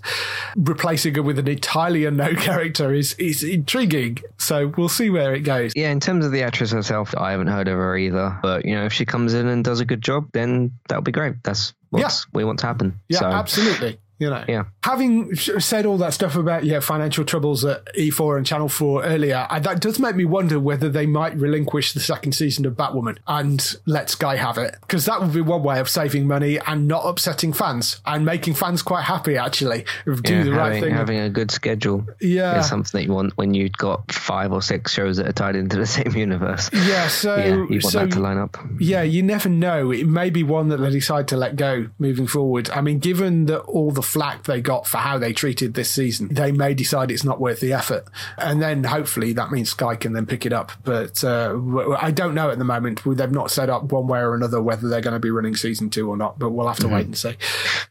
replacing 0.55 1.15
her 1.15 1.23
with 1.23 1.37
an 1.37 1.49
entirely 1.49 2.05
unknown 2.05 2.35
character 2.37 2.93
is, 2.93 3.13
is 3.15 3.43
intriguing. 3.43 4.19
So 4.37 4.67
we'll 4.77 4.87
see 4.87 5.09
where 5.09 5.35
it 5.35 5.41
goes. 5.41 5.73
Yeah, 5.75 5.91
in 5.91 5.99
terms 5.99 6.25
of 6.25 6.31
the 6.31 6.44
actress 6.45 6.71
herself, 6.71 7.13
I 7.17 7.31
haven't 7.31 7.47
heard 7.47 7.67
of 7.67 7.75
her 7.75 7.97
either. 7.97 8.39
But 8.41 8.65
you 8.65 8.75
know, 8.75 8.85
if 8.85 8.93
she 8.93 9.05
comes 9.05 9.33
in 9.33 9.47
and 9.47 9.63
does 9.63 9.79
a 9.79 9.85
good 9.85 10.01
job, 10.01 10.29
then 10.31 10.71
that'll 10.87 11.03
be 11.03 11.11
great. 11.11 11.43
That's 11.43 11.73
what 11.89 12.01
yeah. 12.01 12.09
we 12.33 12.43
want 12.43 12.59
to 12.59 12.67
happen. 12.67 13.01
Yeah, 13.09 13.19
so, 13.19 13.25
absolutely. 13.25 13.99
You 14.17 14.29
know, 14.29 14.45
yeah. 14.47 14.65
Having 14.83 15.35
said 15.35 15.85
all 15.85 15.97
that 15.97 16.13
stuff 16.13 16.35
about 16.35 16.63
yeah 16.63 16.79
financial 16.79 17.25
troubles 17.25 17.65
at 17.65 17.85
E4 17.95 18.37
and 18.37 18.45
Channel 18.45 18.69
4 18.69 19.03
earlier, 19.03 19.45
I, 19.49 19.59
that 19.59 19.81
does 19.81 19.99
make 19.99 20.15
me 20.15 20.23
wonder 20.23 20.59
whether 20.59 20.89
they 20.89 21.05
might 21.05 21.35
relinquish 21.35 21.93
the 21.93 21.99
second 21.99 22.31
season 22.31 22.65
of 22.65 22.75
Batwoman 22.75 23.17
and 23.27 23.75
let 23.85 24.09
Sky 24.09 24.37
have 24.37 24.57
it 24.57 24.75
because 24.81 25.05
that 25.05 25.21
would 25.21 25.33
be 25.33 25.41
one 25.41 25.63
way 25.63 25.79
of 25.79 25.89
saving 25.89 26.27
money 26.27 26.59
and 26.65 26.87
not 26.87 27.03
upsetting 27.05 27.51
fans 27.51 27.99
and 28.05 28.25
making 28.25 28.53
fans 28.53 28.81
quite 28.81 29.03
happy 29.03 29.35
actually. 29.35 29.85
Do 30.05 30.33
yeah, 30.33 30.43
the 30.43 30.51
right 30.51 30.65
having, 30.67 30.83
thing. 30.83 30.93
Having 30.93 31.19
a 31.19 31.29
good 31.29 31.51
schedule, 31.51 32.05
yeah, 32.21 32.59
is 32.59 32.69
something 32.69 32.97
that 32.99 33.05
you 33.05 33.13
want 33.13 33.35
when 33.35 33.53
you've 33.53 33.73
got 33.73 34.09
five 34.11 34.53
or 34.53 34.61
six 34.61 34.93
shows 34.93 35.17
that 35.17 35.27
are 35.27 35.33
tied 35.33 35.57
into 35.57 35.77
the 35.77 35.85
same 35.85 36.15
universe. 36.15 36.69
Yeah, 36.71 37.09
so 37.09 37.35
yeah, 37.35 37.47
you 37.47 37.67
want 37.67 37.83
so, 37.83 37.99
that 37.99 38.11
to 38.11 38.19
line 38.19 38.37
up. 38.37 38.57
Yeah, 38.79 39.01
you 39.01 39.23
never 39.23 39.49
know. 39.49 39.91
It 39.91 40.07
may 40.07 40.29
be 40.29 40.43
one 40.43 40.69
that 40.69 40.77
they 40.77 40.89
decide 40.89 41.27
to 41.29 41.37
let 41.37 41.57
go 41.57 41.89
moving 41.99 42.27
forward. 42.27 42.69
I 42.69 42.79
mean, 42.79 42.99
given 42.99 43.47
that 43.47 43.59
all 43.61 43.91
the 43.91 44.04
flack 44.05 44.43
they 44.43 44.61
got 44.61 44.87
for 44.87 44.97
how 44.97 45.17
they 45.17 45.33
treated 45.33 45.73
this 45.73 45.91
season, 45.91 46.29
they 46.29 46.51
may 46.51 46.73
decide 46.73 47.11
it's 47.11 47.23
not 47.23 47.39
worth 47.39 47.59
the 47.59 47.73
effort. 47.73 48.05
And 48.37 48.61
then 48.61 48.83
hopefully 48.83 49.33
that 49.33 49.51
means 49.51 49.69
Sky 49.69 49.95
can 49.95 50.13
then 50.13 50.25
pick 50.25 50.45
it 50.45 50.53
up. 50.53 50.71
But 50.83 51.23
uh, 51.23 51.57
I 51.99 52.11
don't 52.11 52.33
know 52.33 52.49
at 52.49 52.57
the 52.57 52.65
moment. 52.65 53.01
They've 53.05 53.31
not 53.31 53.51
set 53.51 53.69
up 53.69 53.91
one 53.91 54.07
way 54.07 54.19
or 54.19 54.35
another 54.35 54.61
whether 54.61 54.87
they're 54.87 55.01
going 55.01 55.13
to 55.13 55.19
be 55.19 55.31
running 55.31 55.55
season 55.55 55.89
two 55.89 56.09
or 56.09 56.17
not, 56.17 56.39
but 56.39 56.51
we'll 56.51 56.67
have 56.67 56.77
to 56.77 56.83
mm-hmm. 56.83 56.95
wait 56.95 57.05
and 57.05 57.17
see. 57.17 57.35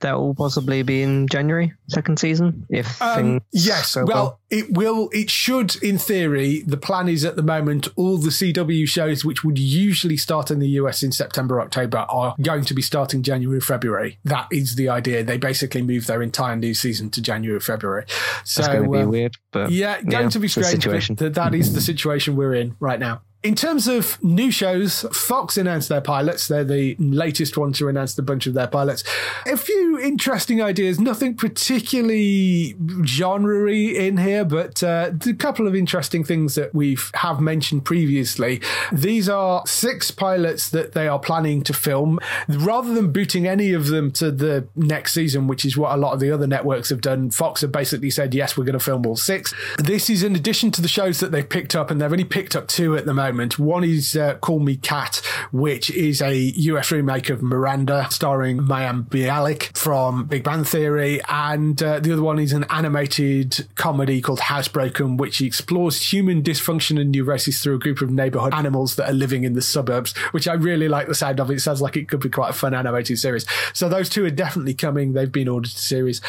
That 0.00 0.18
will 0.18 0.34
possibly 0.34 0.82
be 0.82 1.02
in 1.02 1.28
January, 1.28 1.72
second 1.88 2.18
season, 2.18 2.66
if 2.68 3.00
um, 3.02 3.40
Yes. 3.52 3.96
Well, 3.96 4.06
well, 4.06 4.40
it 4.50 4.72
will, 4.72 5.08
it 5.12 5.30
should, 5.30 5.76
in 5.82 5.98
theory, 5.98 6.62
the 6.62 6.76
plan 6.76 7.08
is 7.08 7.24
at 7.24 7.36
the 7.36 7.42
moment, 7.42 7.88
all 7.96 8.18
the 8.18 8.30
CW 8.30 8.86
shows, 8.88 9.24
which 9.24 9.44
would 9.44 9.58
usually 9.58 10.16
start 10.16 10.50
in 10.50 10.58
the 10.58 10.68
US 10.68 11.02
in 11.02 11.12
September, 11.12 11.60
October, 11.60 11.98
are 12.08 12.34
going 12.40 12.64
to 12.64 12.74
be 12.74 12.82
starting 12.82 13.22
January, 13.22 13.60
February. 13.60 14.18
That 14.24 14.46
is 14.52 14.76
the 14.76 14.88
idea. 14.88 15.24
They 15.24 15.38
basically 15.38 15.82
move 15.82 16.03
their 16.06 16.22
entire 16.22 16.56
new 16.56 16.74
season 16.74 17.10
to 17.10 17.22
January, 17.22 17.60
February. 17.60 18.04
So, 18.44 18.62
That's 18.62 18.74
going 18.74 18.84
to 18.84 18.90
be 18.90 19.02
uh, 19.02 19.06
weird, 19.06 19.36
but 19.54 19.70
yeah, 19.70 20.02
going 20.02 20.24
yeah, 20.24 20.28
to 20.28 20.38
be 20.38 20.48
strange. 20.48 20.84
But 21.16 21.34
that 21.34 21.54
is 21.54 21.72
the 21.72 21.80
situation 21.80 22.36
we're 22.36 22.54
in 22.54 22.76
right 22.80 23.00
now. 23.00 23.22
In 23.44 23.54
terms 23.54 23.86
of 23.88 24.22
new 24.24 24.50
shows, 24.50 25.04
Fox 25.12 25.58
announced 25.58 25.90
their 25.90 26.00
pilots. 26.00 26.48
They're 26.48 26.64
the 26.64 26.96
latest 26.98 27.58
one 27.58 27.74
to 27.74 27.88
announce 27.88 28.16
a 28.16 28.22
bunch 28.22 28.46
of 28.46 28.54
their 28.54 28.66
pilots. 28.66 29.04
A 29.46 29.58
few 29.58 30.00
interesting 30.00 30.62
ideas, 30.62 30.98
nothing 30.98 31.36
particularly 31.36 32.74
genre 33.04 33.70
in 33.70 34.16
here, 34.16 34.46
but 34.46 34.82
uh, 34.82 35.10
a 35.26 35.34
couple 35.34 35.68
of 35.68 35.74
interesting 35.74 36.24
things 36.24 36.54
that 36.54 36.74
we 36.74 36.96
have 37.16 37.38
mentioned 37.38 37.84
previously. 37.84 38.62
These 38.90 39.28
are 39.28 39.62
six 39.66 40.10
pilots 40.10 40.70
that 40.70 40.92
they 40.92 41.06
are 41.06 41.18
planning 41.18 41.62
to 41.64 41.74
film. 41.74 42.20
Rather 42.48 42.94
than 42.94 43.12
booting 43.12 43.46
any 43.46 43.74
of 43.74 43.88
them 43.88 44.10
to 44.12 44.30
the 44.30 44.66
next 44.74 45.12
season, 45.12 45.48
which 45.48 45.66
is 45.66 45.76
what 45.76 45.92
a 45.92 45.98
lot 45.98 46.14
of 46.14 46.20
the 46.20 46.30
other 46.30 46.46
networks 46.46 46.88
have 46.88 47.02
done, 47.02 47.28
Fox 47.28 47.60
have 47.60 47.72
basically 47.72 48.08
said, 48.08 48.32
yes, 48.32 48.56
we're 48.56 48.64
going 48.64 48.72
to 48.72 48.82
film 48.82 49.06
all 49.06 49.16
six. 49.16 49.43
This 49.78 50.08
is 50.08 50.22
in 50.22 50.36
addition 50.36 50.70
to 50.72 50.82
the 50.82 50.88
shows 50.88 51.20
that 51.20 51.32
they've 51.32 51.48
picked 51.48 51.74
up, 51.74 51.90
and 51.90 52.00
they've 52.00 52.10
only 52.10 52.24
picked 52.24 52.56
up 52.56 52.68
two 52.68 52.96
at 52.96 53.06
the 53.06 53.14
moment. 53.14 53.58
One 53.58 53.84
is 53.84 54.16
uh, 54.16 54.34
Call 54.36 54.60
Me 54.60 54.76
Kat, 54.76 55.20
which 55.52 55.90
is 55.90 56.22
a 56.22 56.34
US 56.36 56.90
remake 56.90 57.30
of 57.30 57.42
Miranda, 57.42 58.06
starring 58.10 58.58
Mayim 58.58 59.08
Bialik 59.08 59.76
from 59.76 60.24
Big 60.26 60.44
Bang 60.44 60.64
Theory, 60.64 61.20
and 61.28 61.82
uh, 61.82 62.00
the 62.00 62.12
other 62.12 62.22
one 62.22 62.38
is 62.38 62.52
an 62.52 62.64
animated 62.70 63.66
comedy 63.74 64.20
called 64.20 64.40
Housebroken, 64.40 65.18
which 65.18 65.40
explores 65.40 66.12
human 66.12 66.42
dysfunction 66.42 67.00
and 67.00 67.12
neurosis 67.12 67.62
through 67.62 67.76
a 67.76 67.78
group 67.78 68.00
of 68.00 68.10
neighborhood 68.10 68.54
animals 68.54 68.96
that 68.96 69.08
are 69.08 69.14
living 69.14 69.44
in 69.44 69.54
the 69.54 69.62
suburbs, 69.62 70.16
which 70.32 70.48
I 70.48 70.54
really 70.54 70.88
like 70.88 71.08
the 71.08 71.14
sound 71.14 71.40
of. 71.40 71.50
It 71.50 71.60
sounds 71.60 71.82
like 71.82 71.96
it 71.96 72.08
could 72.08 72.20
be 72.20 72.28
quite 72.28 72.50
a 72.50 72.54
fun 72.54 72.74
animated 72.74 73.18
series. 73.18 73.46
So 73.72 73.88
those 73.88 74.08
two 74.08 74.24
are 74.24 74.30
definitely 74.30 74.74
coming. 74.74 75.12
They've 75.12 75.30
been 75.30 75.48
ordered 75.48 75.72
to 75.72 75.78
series. 75.78 76.20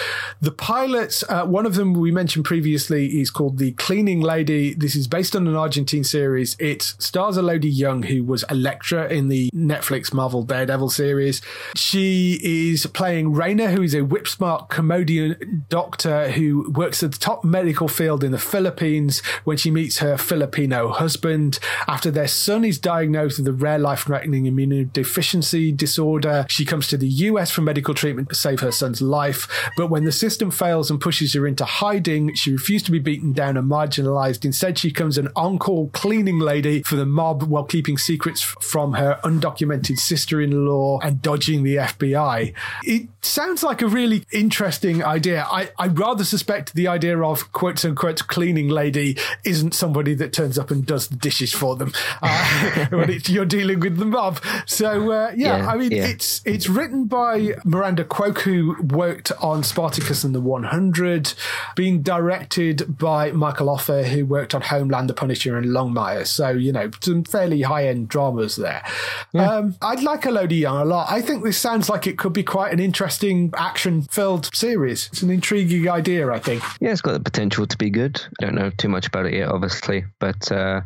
The 0.42 0.52
pilots, 0.52 1.24
uh, 1.30 1.46
one 1.46 1.66
of 1.66 1.76
them 1.76 1.94
we 1.94 2.12
mentioned 2.12 2.46
previously 2.46 3.05
is 3.06 3.30
called 3.30 3.58
The 3.58 3.72
Cleaning 3.74 4.22
Lady. 4.22 4.74
This 4.74 4.96
is 4.96 5.08
based 5.08 5.36
on 5.36 5.48
an 5.48 5.56
Argentine 5.56 6.04
series. 6.04 6.56
It 6.60 6.82
stars 6.82 7.38
Elodie 7.38 7.70
Yung, 7.70 8.04
who 8.04 8.24
was 8.24 8.44
Elektra 8.50 9.08
in 9.08 9.28
the 9.28 9.50
Netflix 9.52 10.14
Marvel 10.14 10.44
Daredevil 10.44 10.90
series. 10.90 11.42
She 11.76 12.40
is 12.44 12.86
playing 12.88 13.34
Raina, 13.34 13.72
who 13.72 13.82
is 13.82 13.96
a 13.96 14.04
whip 14.04 14.28
smart 14.28 14.70
Cambodian 14.70 15.66
doctor 15.70 16.32
who 16.32 16.72
works 16.72 17.04
at 17.04 17.12
the 17.12 17.18
top 17.18 17.44
medical 17.44 17.88
field 17.88 18.24
in 18.24 18.32
the 18.32 18.40
Philippines 18.40 19.22
when 19.44 19.58
she 19.58 19.72
meets 19.72 20.00
her 20.00 20.18
Filipino 20.18 20.92
husband. 20.92 21.60
After 21.88 22.12
their 22.12 22.28
son 22.28 22.66
is 22.66 22.80
diagnosed 22.80 23.40
with 23.40 23.48
a 23.48 23.54
rare 23.54 23.80
life 23.80 24.02
threatening 24.02 24.46
immunodeficiency 24.46 25.76
disorder, 25.76 26.46
she 26.50 26.66
comes 26.66 26.88
to 26.88 26.98
the 26.98 27.08
US 27.08 27.52
for 27.52 27.62
medical 27.62 27.94
treatment 27.94 28.30
to 28.30 28.36
save 28.36 28.60
her 28.60 28.72
son's 28.72 29.02
life. 29.02 29.48
But 29.78 29.90
when 29.90 30.04
the 30.04 30.12
system 30.12 30.52
fails 30.52 30.90
and 30.90 31.02
pushes 31.02 31.34
her 31.34 31.48
into 31.48 31.66
hiding, 31.66 32.34
she 32.36 32.52
refuses 32.52 32.86
to 32.86 32.92
be 33.00 33.16
beaten 33.16 33.34
down 33.34 33.58
and 33.58 33.70
marginalized. 33.70 34.46
Instead, 34.46 34.78
she 34.78 34.90
becomes 34.90 35.18
an 35.18 35.30
on 35.36 35.60
call 35.60 35.90
cleaning 35.90 36.40
lady 36.40 36.84
for 36.84 36.96
the 36.96 37.06
mob 37.06 37.44
while 37.44 37.64
keeping 37.64 37.98
secrets 37.98 38.42
from 38.42 38.94
her 38.94 39.20
undocumented 39.24 39.98
sister 39.98 40.42
in 40.42 40.66
law 40.66 41.00
and 41.02 41.22
dodging 41.22 41.64
the 41.64 41.76
FBI. 41.76 42.54
It 42.84 43.08
sounds 43.22 43.64
like 43.64 43.82
a 43.82 43.88
really 43.88 44.26
interesting 44.32 45.04
idea. 45.04 45.46
I, 45.50 45.70
I 45.78 45.88
rather 45.88 46.24
suspect 46.24 46.74
the 46.74 46.88
idea 46.88 47.22
of 47.22 47.52
quote 47.52 47.84
unquote 47.84 48.28
cleaning 48.28 48.70
lady 48.70 49.18
isn't 49.44 49.74
somebody 49.74 50.14
that 50.16 50.34
turns 50.34 50.58
up 50.58 50.72
and 50.72 50.86
does 50.86 51.08
the 51.08 51.16
dishes 51.16 51.54
for 51.54 51.76
them 51.76 51.92
uh, 52.22 52.86
when 52.90 53.20
you're 53.26 53.46
dealing 53.46 53.80
with 53.80 53.98
the 53.98 54.06
mob. 54.06 54.40
So, 54.66 55.12
uh, 55.12 55.32
yeah, 55.36 55.58
yeah, 55.58 55.68
I 55.68 55.78
mean, 55.78 55.92
yeah. 55.92 56.08
it's 56.08 56.42
it's 56.46 56.70
written 56.70 57.06
by 57.06 57.56
Miranda 57.64 58.04
Kwok, 58.04 58.40
who 58.40 58.76
worked 58.82 59.32
on 59.42 59.64
Spartacus 59.64 60.24
and 60.24 60.36
the 60.36 60.42
100, 60.42 61.34
being 61.76 62.02
directed 62.02 62.85
by 62.88 63.32
Michael 63.32 63.70
Offer, 63.70 64.04
who 64.04 64.26
worked 64.26 64.54
on 64.54 64.62
Homeland, 64.62 65.10
The 65.10 65.14
Punisher, 65.14 65.58
and 65.58 65.68
Longmire. 65.68 66.26
So, 66.26 66.50
you 66.50 66.72
know, 66.72 66.90
some 67.02 67.24
fairly 67.24 67.62
high 67.62 67.88
end 67.88 68.10
dramas 68.10 68.56
there. 68.56 68.84
Yeah. 69.34 69.50
Um, 69.50 69.76
I'd 69.82 70.04
like 70.04 70.26
Elodie 70.26 70.58
Yung 70.58 70.82
a 70.82 70.86
lot. 70.86 71.12
I 71.12 71.22
think 71.22 71.44
this 71.44 71.58
sounds 71.58 71.90
like 71.90 72.08
it 72.08 72.18
could 72.18 72.34
be 72.34 72.44
quite 72.44 72.74
an 72.74 72.80
interesting 72.80 73.52
action 73.56 74.04
filled 74.04 74.54
series. 74.54 75.08
It's 75.08 75.22
an 75.22 75.30
intriguing 75.30 75.90
idea, 75.90 76.32
I 76.32 76.40
think. 76.40 76.64
Yeah, 76.80 76.92
it's 76.92 77.02
got 77.02 77.14
the 77.14 77.20
potential 77.20 77.66
to 77.66 77.78
be 77.78 77.90
good. 77.90 78.22
I 78.42 78.46
don't 78.46 78.56
know 78.56 78.70
too 78.78 78.90
much 78.90 79.08
about 79.08 79.26
it 79.26 79.34
yet, 79.34 79.50
obviously, 79.50 80.06
but 80.20 80.52
uh, 80.52 80.82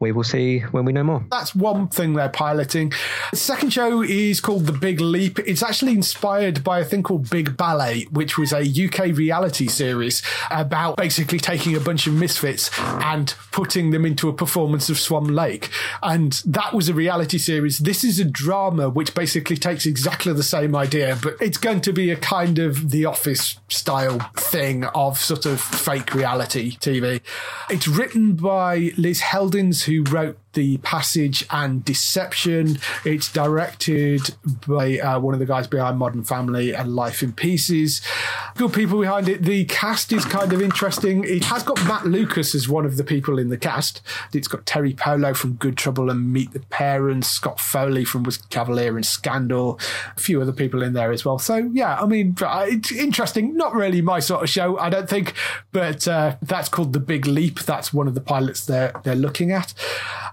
we 0.00 0.12
will 0.12 0.24
see 0.24 0.60
when 0.60 0.84
we 0.84 0.92
know 0.92 1.04
more. 1.04 1.24
That's 1.30 1.54
one 1.54 1.88
thing 1.88 2.14
they're 2.14 2.28
piloting. 2.28 2.92
The 3.30 3.36
second 3.36 3.70
show 3.70 4.02
is 4.02 4.40
called 4.40 4.66
The 4.66 4.72
Big 4.72 5.00
Leap. 5.00 5.38
It's 5.40 5.62
actually 5.62 5.92
inspired 5.92 6.64
by 6.64 6.80
a 6.80 6.84
thing 6.84 7.02
called 7.02 7.30
Big 7.30 7.56
Ballet, 7.56 8.04
which 8.10 8.36
was 8.38 8.52
a 8.52 8.60
UK 8.60 9.16
reality 9.16 9.68
series 9.68 10.22
about 10.50 10.96
basically 10.96 11.19
taking 11.24 11.76
a 11.76 11.80
bunch 11.80 12.06
of 12.06 12.14
misfits 12.14 12.70
and 12.78 13.34
putting 13.52 13.90
them 13.90 14.04
into 14.04 14.28
a 14.28 14.32
performance 14.32 14.88
of 14.88 14.98
Swan 14.98 15.34
Lake. 15.34 15.70
And 16.02 16.32
that 16.46 16.72
was 16.72 16.88
a 16.88 16.94
reality 16.94 17.38
series. 17.38 17.78
This 17.78 18.04
is 18.04 18.18
a 18.18 18.24
drama 18.24 18.88
which 18.88 19.14
basically 19.14 19.56
takes 19.56 19.86
exactly 19.86 20.32
the 20.32 20.42
same 20.42 20.74
idea, 20.76 21.18
but 21.22 21.36
it's 21.40 21.58
going 21.58 21.80
to 21.82 21.92
be 21.92 22.10
a 22.10 22.16
kind 22.16 22.58
of 22.58 22.90
The 22.90 23.04
Office 23.04 23.58
style 23.68 24.18
thing 24.36 24.84
of 24.84 25.18
sort 25.18 25.46
of 25.46 25.60
fake 25.60 26.14
reality 26.14 26.76
TV. 26.76 27.20
It's 27.68 27.88
written 27.88 28.34
by 28.34 28.92
Liz 28.96 29.20
Heldens, 29.20 29.84
who 29.84 30.04
wrote 30.04 30.38
the 30.52 30.78
Passage 30.78 31.46
and 31.50 31.84
Deception. 31.84 32.78
It's 33.04 33.32
directed 33.32 34.34
by 34.66 34.98
uh, 34.98 35.20
one 35.20 35.34
of 35.34 35.40
the 35.40 35.46
guys 35.46 35.66
behind 35.66 35.98
Modern 35.98 36.24
Family 36.24 36.74
and 36.74 36.94
Life 36.94 37.22
in 37.22 37.32
Pieces. 37.32 38.00
Good 38.56 38.72
people 38.72 39.00
behind 39.00 39.28
it. 39.28 39.42
The 39.42 39.64
cast 39.66 40.12
is 40.12 40.24
kind 40.24 40.52
of 40.52 40.60
interesting. 40.60 41.24
It 41.24 41.44
has 41.44 41.62
got 41.62 41.82
Matt 41.84 42.06
Lucas 42.06 42.54
as 42.54 42.68
one 42.68 42.84
of 42.84 42.96
the 42.96 43.04
people 43.04 43.38
in 43.38 43.48
the 43.48 43.56
cast. 43.56 44.00
It's 44.32 44.48
got 44.48 44.66
Teri 44.66 44.96
Polo 44.96 45.34
from 45.34 45.54
Good 45.54 45.76
Trouble 45.76 46.10
and 46.10 46.32
Meet 46.32 46.52
the 46.52 46.60
Parents, 46.60 47.28
Scott 47.28 47.60
Foley 47.60 48.04
from 48.04 48.24
Whiskey 48.24 48.46
Cavalier 48.50 48.96
and 48.96 49.06
Scandal, 49.06 49.78
a 50.16 50.20
few 50.20 50.40
other 50.42 50.52
people 50.52 50.82
in 50.82 50.92
there 50.92 51.12
as 51.12 51.24
well. 51.24 51.38
So, 51.38 51.70
yeah, 51.72 52.00
I 52.00 52.06
mean, 52.06 52.36
uh, 52.40 52.66
it's 52.68 52.92
interesting. 52.92 53.56
Not 53.56 53.74
really 53.74 54.02
my 54.02 54.20
sort 54.20 54.42
of 54.42 54.50
show, 54.50 54.78
I 54.78 54.90
don't 54.90 55.08
think, 55.08 55.34
but 55.72 56.06
uh, 56.08 56.36
that's 56.42 56.68
called 56.68 56.92
The 56.92 57.00
Big 57.00 57.26
Leap. 57.26 57.60
That's 57.60 57.92
one 57.92 58.08
of 58.08 58.14
the 58.14 58.20
pilots 58.20 58.64
they're, 58.64 58.92
they're 59.04 59.14
looking 59.14 59.52
at. 59.52 59.74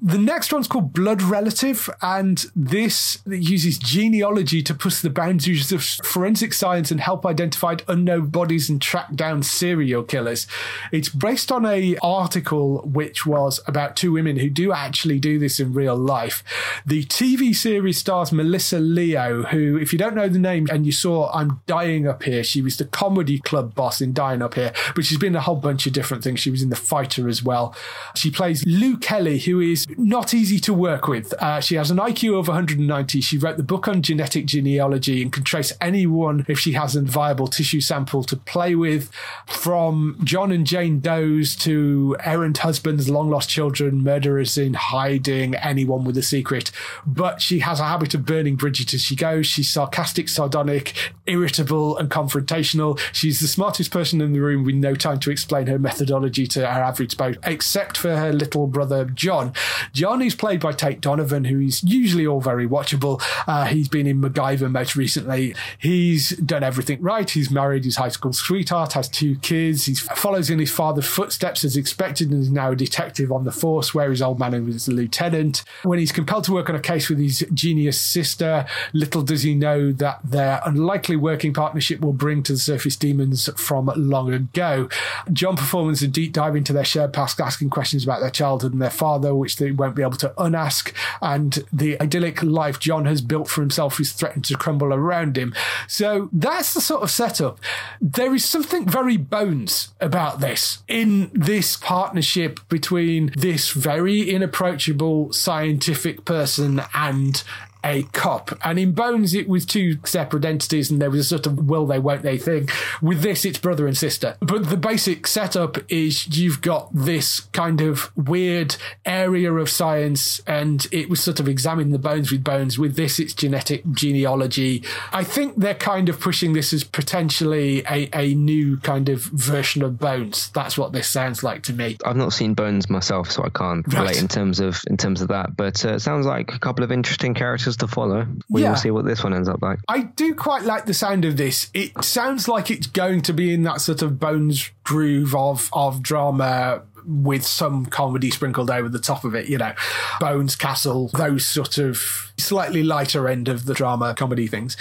The 0.08 0.18
next 0.18 0.54
one's 0.54 0.70
called 0.70 0.94
Blood 0.94 1.22
Relative, 1.22 1.90
and 2.02 2.46
this 2.56 3.18
uses 3.26 3.78
genealogy 3.78 4.64
to 4.64 4.74
push 4.74 5.02
the 5.02 5.10
boundaries 5.10 5.74
of 5.74 5.84
forensic 5.84 6.54
science 6.54 6.92
and 6.92 7.02
help 7.02 7.26
identify 7.26 7.76
unknown 7.90 8.28
bodies 8.28 8.70
and 8.70 8.82
track 8.82 9.14
down 9.16 9.44
serial 9.44 10.04
killers. 10.04 10.48
It's 10.94 11.10
based 11.10 11.52
on 11.52 11.66
a 11.66 11.98
article 12.02 12.84
which 12.86 13.26
was 13.26 13.60
about 13.68 13.98
two 13.98 14.14
women 14.14 14.38
who 14.38 14.50
do 14.50 14.72
actually 14.72 15.20
do 15.20 15.40
this 15.40 15.60
in 15.60 15.74
real 15.74 15.98
life. 15.98 16.42
The 16.86 17.04
TV 17.04 17.54
series 17.54 17.98
stars 17.98 18.32
Melissa 18.32 18.80
Leo, 18.80 19.44
who, 19.44 19.76
if 19.76 19.92
you 19.92 20.00
don't 20.00 20.16
know 20.16 20.30
the 20.30 20.40
name 20.40 20.70
and 20.72 20.86
you 20.86 20.94
saw 20.94 21.30
I'm 21.34 21.60
Dying 21.66 22.08
Up 22.08 22.24
Here, 22.24 22.46
she 22.46 22.62
was 22.62 22.78
the 22.78 22.86
comedy 22.86 23.40
club 23.40 23.76
boss 23.76 24.00
in 24.00 24.14
Dying 24.14 24.42
Up 24.42 24.54
Here, 24.54 24.72
but 24.96 25.04
she's 25.04 25.18
been 25.18 25.36
a 25.36 25.42
whole 25.42 25.58
bunch 25.58 25.86
of 25.86 25.92
different 25.92 26.24
things. 26.24 26.40
She 26.40 26.50
was 26.50 26.64
in 26.64 26.70
The 26.70 26.78
Fighter 26.78 27.28
as 27.28 27.44
well. 27.44 27.76
She 28.16 28.32
plays 28.32 28.64
Lou 28.66 28.96
Kelly, 28.96 29.40
who 29.40 29.60
is 29.60 29.86
not 29.98 30.34
easy 30.34 30.60
to 30.60 30.74
work 30.74 31.08
with. 31.08 31.34
Uh, 31.42 31.60
she 31.60 31.76
has 31.76 31.90
an 31.90 31.98
IQ 31.98 32.40
of 32.40 32.48
190. 32.48 33.22
She 33.22 33.38
wrote 33.38 33.58
the 33.58 33.64
book 33.64 33.88
on 33.88 34.02
genetic 34.02 34.46
genealogy 34.46 35.22
and 35.22 35.34
can 35.34 35.44
trace 35.44 35.74
anyone 35.82 36.46
if 36.48 36.60
she 36.60 36.74
has 36.74 36.96
a 36.96 37.02
viable 37.02 37.48
tissue 37.48 37.82
sample 37.82 38.24
to 38.24 38.36
play 38.36 38.76
with, 38.76 39.12
from 39.48 40.20
John 40.24 40.52
and 40.52 40.68
Jane 40.68 41.00
Doe's 41.00 41.56
to 41.58 42.16
errant 42.24 42.60
husbands, 42.60 43.10
long 43.10 43.30
lost 43.30 43.50
children, 43.50 44.04
murderers 44.04 44.58
in 44.58 44.76
hiding, 44.76 45.56
anyone 45.56 46.04
with 46.04 46.18
a 46.18 46.24
secret. 46.24 46.72
But 47.06 47.42
she 47.42 47.60
has 47.60 47.80
a 47.80 47.86
habit 47.86 48.14
of 48.14 48.26
burning 48.26 48.56
bridges 48.56 48.94
as 48.94 49.02
she 49.02 49.16
goes. 49.16 49.48
She's 49.48 49.70
sarcastic, 49.70 50.30
sardonic, 50.30 50.94
irritable, 51.26 51.98
and 51.98 52.10
confrontational. 52.10 53.00
She's 53.12 53.40
the 53.40 53.48
smartest 53.48 53.92
person 53.92 54.22
in 54.22 54.34
the 54.34 54.40
room 54.40 54.64
with 54.64 54.76
no 54.76 54.94
time 54.96 55.20
to 55.22 55.32
explain 55.32 55.68
her 55.68 55.80
methodology 55.80 56.46
to 56.48 56.68
our 56.68 56.84
average 56.84 57.12
spouse, 57.12 57.36
except 57.44 57.98
for 57.98 58.16
her 58.16 58.32
little 58.32 58.68
brother, 58.68 59.06
John. 59.06 59.54
John 59.94 60.22
is 60.22 60.36
played 60.36 60.60
by 60.60 60.74
Tate 60.74 61.02
Donovan, 61.02 61.46
who 61.46 61.60
is 61.60 61.84
usually 61.84 62.26
all 62.26 62.42
very 62.42 62.68
watchable. 62.68 63.22
Uh, 63.48 63.66
he's 63.66 63.88
been 63.88 64.08
in 64.08 64.22
MacGyver 64.22 64.72
most 64.72 64.96
recently. 64.96 65.56
He's 65.80 66.30
done 66.38 66.64
everything 66.64 67.02
right. 67.02 67.30
He's 67.30 67.52
married 67.52 67.86
his 67.86 67.98
high 67.98 68.10
school 68.10 68.34
sweetheart, 68.34 68.94
has 68.94 69.10
two 69.10 69.38
kids. 69.38 69.86
He 69.86 69.96
follows 69.96 70.50
in 70.50 70.60
his 70.60 70.72
father's 70.72 71.08
footsteps 71.08 71.64
as 71.64 71.78
expected 71.78 72.32
and 72.32 72.42
is 72.42 72.52
now 72.52 72.72
a 72.72 72.76
detective 72.76 73.32
on 73.32 73.44
the 73.44 73.52
force, 73.52 73.94
where 73.94 74.10
his 74.10 74.22
old 74.22 74.40
man 74.40 74.66
was 74.66 74.88
a 74.88 74.92
lieutenant. 74.92 75.64
When 75.84 76.00
he's 76.00 76.12
compelled 76.12 76.46
to 76.46 76.54
work 76.54 76.70
on 76.70 76.76
a 76.76 76.80
case 76.80 77.10
with 77.10 77.20
his 77.20 77.46
genius 77.54 78.00
sister, 78.00 78.66
little 78.94 79.22
does 79.22 79.44
he 79.44 79.56
know 79.56 79.92
that 79.94 80.20
their 80.24 80.62
unlikely 80.66 81.16
working 81.16 81.54
partnership 81.54 82.02
will 82.02 82.14
bring 82.14 82.44
to 82.44 82.54
the 82.54 82.60
surface 82.60 82.96
demons 82.96 83.50
from 83.58 83.92
long 83.96 84.34
ago. 84.34 84.90
John 85.32 85.56
performs 85.56 86.02
a 86.02 86.08
deep 86.08 86.34
dive 86.34 86.56
into 86.56 86.74
their 86.74 86.86
shared 86.86 87.14
past, 87.14 87.40
asking 87.40 87.70
questions 87.70 88.04
about 88.04 88.22
their 88.22 88.30
childhood 88.30 88.74
and 88.74 88.82
their 88.82 88.90
father, 88.90 89.36
which 89.36 89.58
they 89.58 89.72
won't 89.78 89.96
be 89.96 90.02
able 90.02 90.18
to 90.18 90.34
unask. 90.38 90.94
And 91.22 91.64
the 91.72 92.00
idyllic 92.02 92.44
life 92.44 92.80
John 92.80 93.06
has 93.06 93.22
built 93.22 93.48
for 93.48 93.62
himself 93.62 94.00
is 94.00 94.12
threatened 94.12 94.46
to 94.46 94.58
crumble 94.58 94.94
around 94.94 95.38
him. 95.38 95.54
So 95.88 96.30
that's 96.32 96.74
the 96.74 96.82
sort 96.82 97.04
of 97.04 97.12
setup. 97.12 97.60
There 98.02 98.34
is 98.34 98.46
something 98.46 98.88
very 98.88 99.18
bones 99.18 99.94
about 100.00 100.40
this 100.40 100.84
in 100.88 101.32
this 101.34 101.78
partnership 101.78 102.60
between 102.70 103.32
this 103.36 103.72
very 103.72 104.30
inapproachable 104.30 105.32
scientific 105.34 106.26
person 106.26 106.82
and 106.94 107.44
a 107.88 108.04
cop. 108.12 108.58
And 108.64 108.78
in 108.78 108.92
Bones, 108.92 109.34
it 109.34 109.48
was 109.48 109.66
two 109.66 109.98
separate 110.04 110.44
entities, 110.44 110.92
and 110.92 111.02
there 111.02 111.10
was 111.10 111.22
a 111.22 111.24
sort 111.24 111.48
of 111.48 111.68
will 111.68 111.86
they, 111.86 112.00
won't 112.00 112.22
they 112.22 112.38
thing. 112.38 112.68
With 113.02 113.22
this, 113.22 113.46
it's 113.46 113.58
brother 113.58 113.88
and 113.88 113.98
sister. 113.98 114.36
But 114.42 114.70
the 114.70 114.78
basic 114.78 115.26
setup 115.26 115.78
is 115.90 116.38
you've 116.38 116.62
got 116.62 116.94
this 116.94 117.40
kind 117.40 117.80
of 117.82 118.12
weird 118.18 118.76
area 119.06 119.54
of 119.54 119.70
science, 119.70 120.42
and 120.46 120.86
it 120.92 121.10
was 121.10 121.22
sort 121.22 121.40
of 121.40 121.48
examining 121.48 121.92
the 121.92 122.00
bones 122.00 122.32
with 122.32 122.44
bones. 122.44 122.78
With 122.78 122.96
this, 122.96 123.20
it's 123.20 123.34
genetic 123.34 123.90
genealogy. 123.92 124.84
I 125.14 125.24
think 125.24 125.56
they're 125.56 125.74
kind 125.74 126.10
of 126.10 126.20
pushing 126.20 126.54
this 126.54 126.74
as 126.74 126.84
potentially 126.84 127.84
a, 127.90 128.10
a 128.14 128.34
new 128.36 128.78
kind 128.78 129.08
of 129.08 129.22
version 129.22 129.82
of 129.82 129.98
Bones. 129.98 130.50
That's 130.50 130.78
what 130.78 130.92
this 130.92 131.08
sounds 131.10 131.44
like 131.44 131.64
to 131.64 131.74
me. 131.74 131.98
I've 132.06 132.18
not 132.18 132.34
seen 132.34 132.54
Bones 132.54 132.90
myself, 132.90 133.32
so 133.32 133.44
I 133.44 133.50
can't 133.50 133.88
right. 133.88 134.02
relate 134.02 134.22
in 134.22 134.28
terms 134.28 134.60
of 134.60 134.82
in 134.88 134.98
terms 134.98 135.22
of 135.22 135.30
that. 135.30 135.56
But 135.56 135.86
uh, 135.86 135.94
it 135.94 136.00
sounds 136.00 136.26
like 136.26 136.54
a 136.54 136.60
couple 136.60 136.84
of 136.84 136.92
interesting 136.92 137.34
characters 137.34 137.77
to 137.80 137.88
follow. 137.88 138.28
We 138.50 138.62
yeah. 138.62 138.70
will 138.70 138.78
see 138.78 138.92
what 138.92 139.06
this 139.06 139.24
one 139.24 139.34
ends 139.34 139.50
up 139.50 139.62
like. 139.62 139.80
I 139.88 140.04
do 140.04 140.34
quite 140.36 140.64
like 140.64 140.86
the 140.86 140.94
sound 140.94 141.26
of 141.26 141.38
this. 141.38 141.70
It 141.74 142.04
sounds 142.04 142.48
like 142.48 142.72
it's 142.72 142.88
going 142.88 143.22
to 143.24 143.34
be 143.34 143.54
in 143.54 143.64
that 143.64 143.82
sort 143.82 144.02
of 144.02 144.20
Bones 144.20 144.72
groove 144.84 145.36
of 145.36 145.70
of 145.74 146.02
drama 146.02 146.84
with 147.06 147.46
some 147.46 147.86
comedy 147.86 148.30
sprinkled 148.30 148.70
over 148.70 148.90
the 148.90 149.00
top 149.00 149.24
of 149.24 149.34
it, 149.34 149.48
you 149.48 149.58
know, 149.58 149.74
Bones 150.20 150.56
Castle, 150.56 151.10
those 151.14 151.46
sort 151.46 151.78
of 151.78 152.27
slightly 152.38 152.84
lighter 152.84 153.28
end 153.28 153.48
of 153.48 153.66
the 153.66 153.74
drama 153.74 154.14
comedy 154.14 154.48
things. 154.48 154.78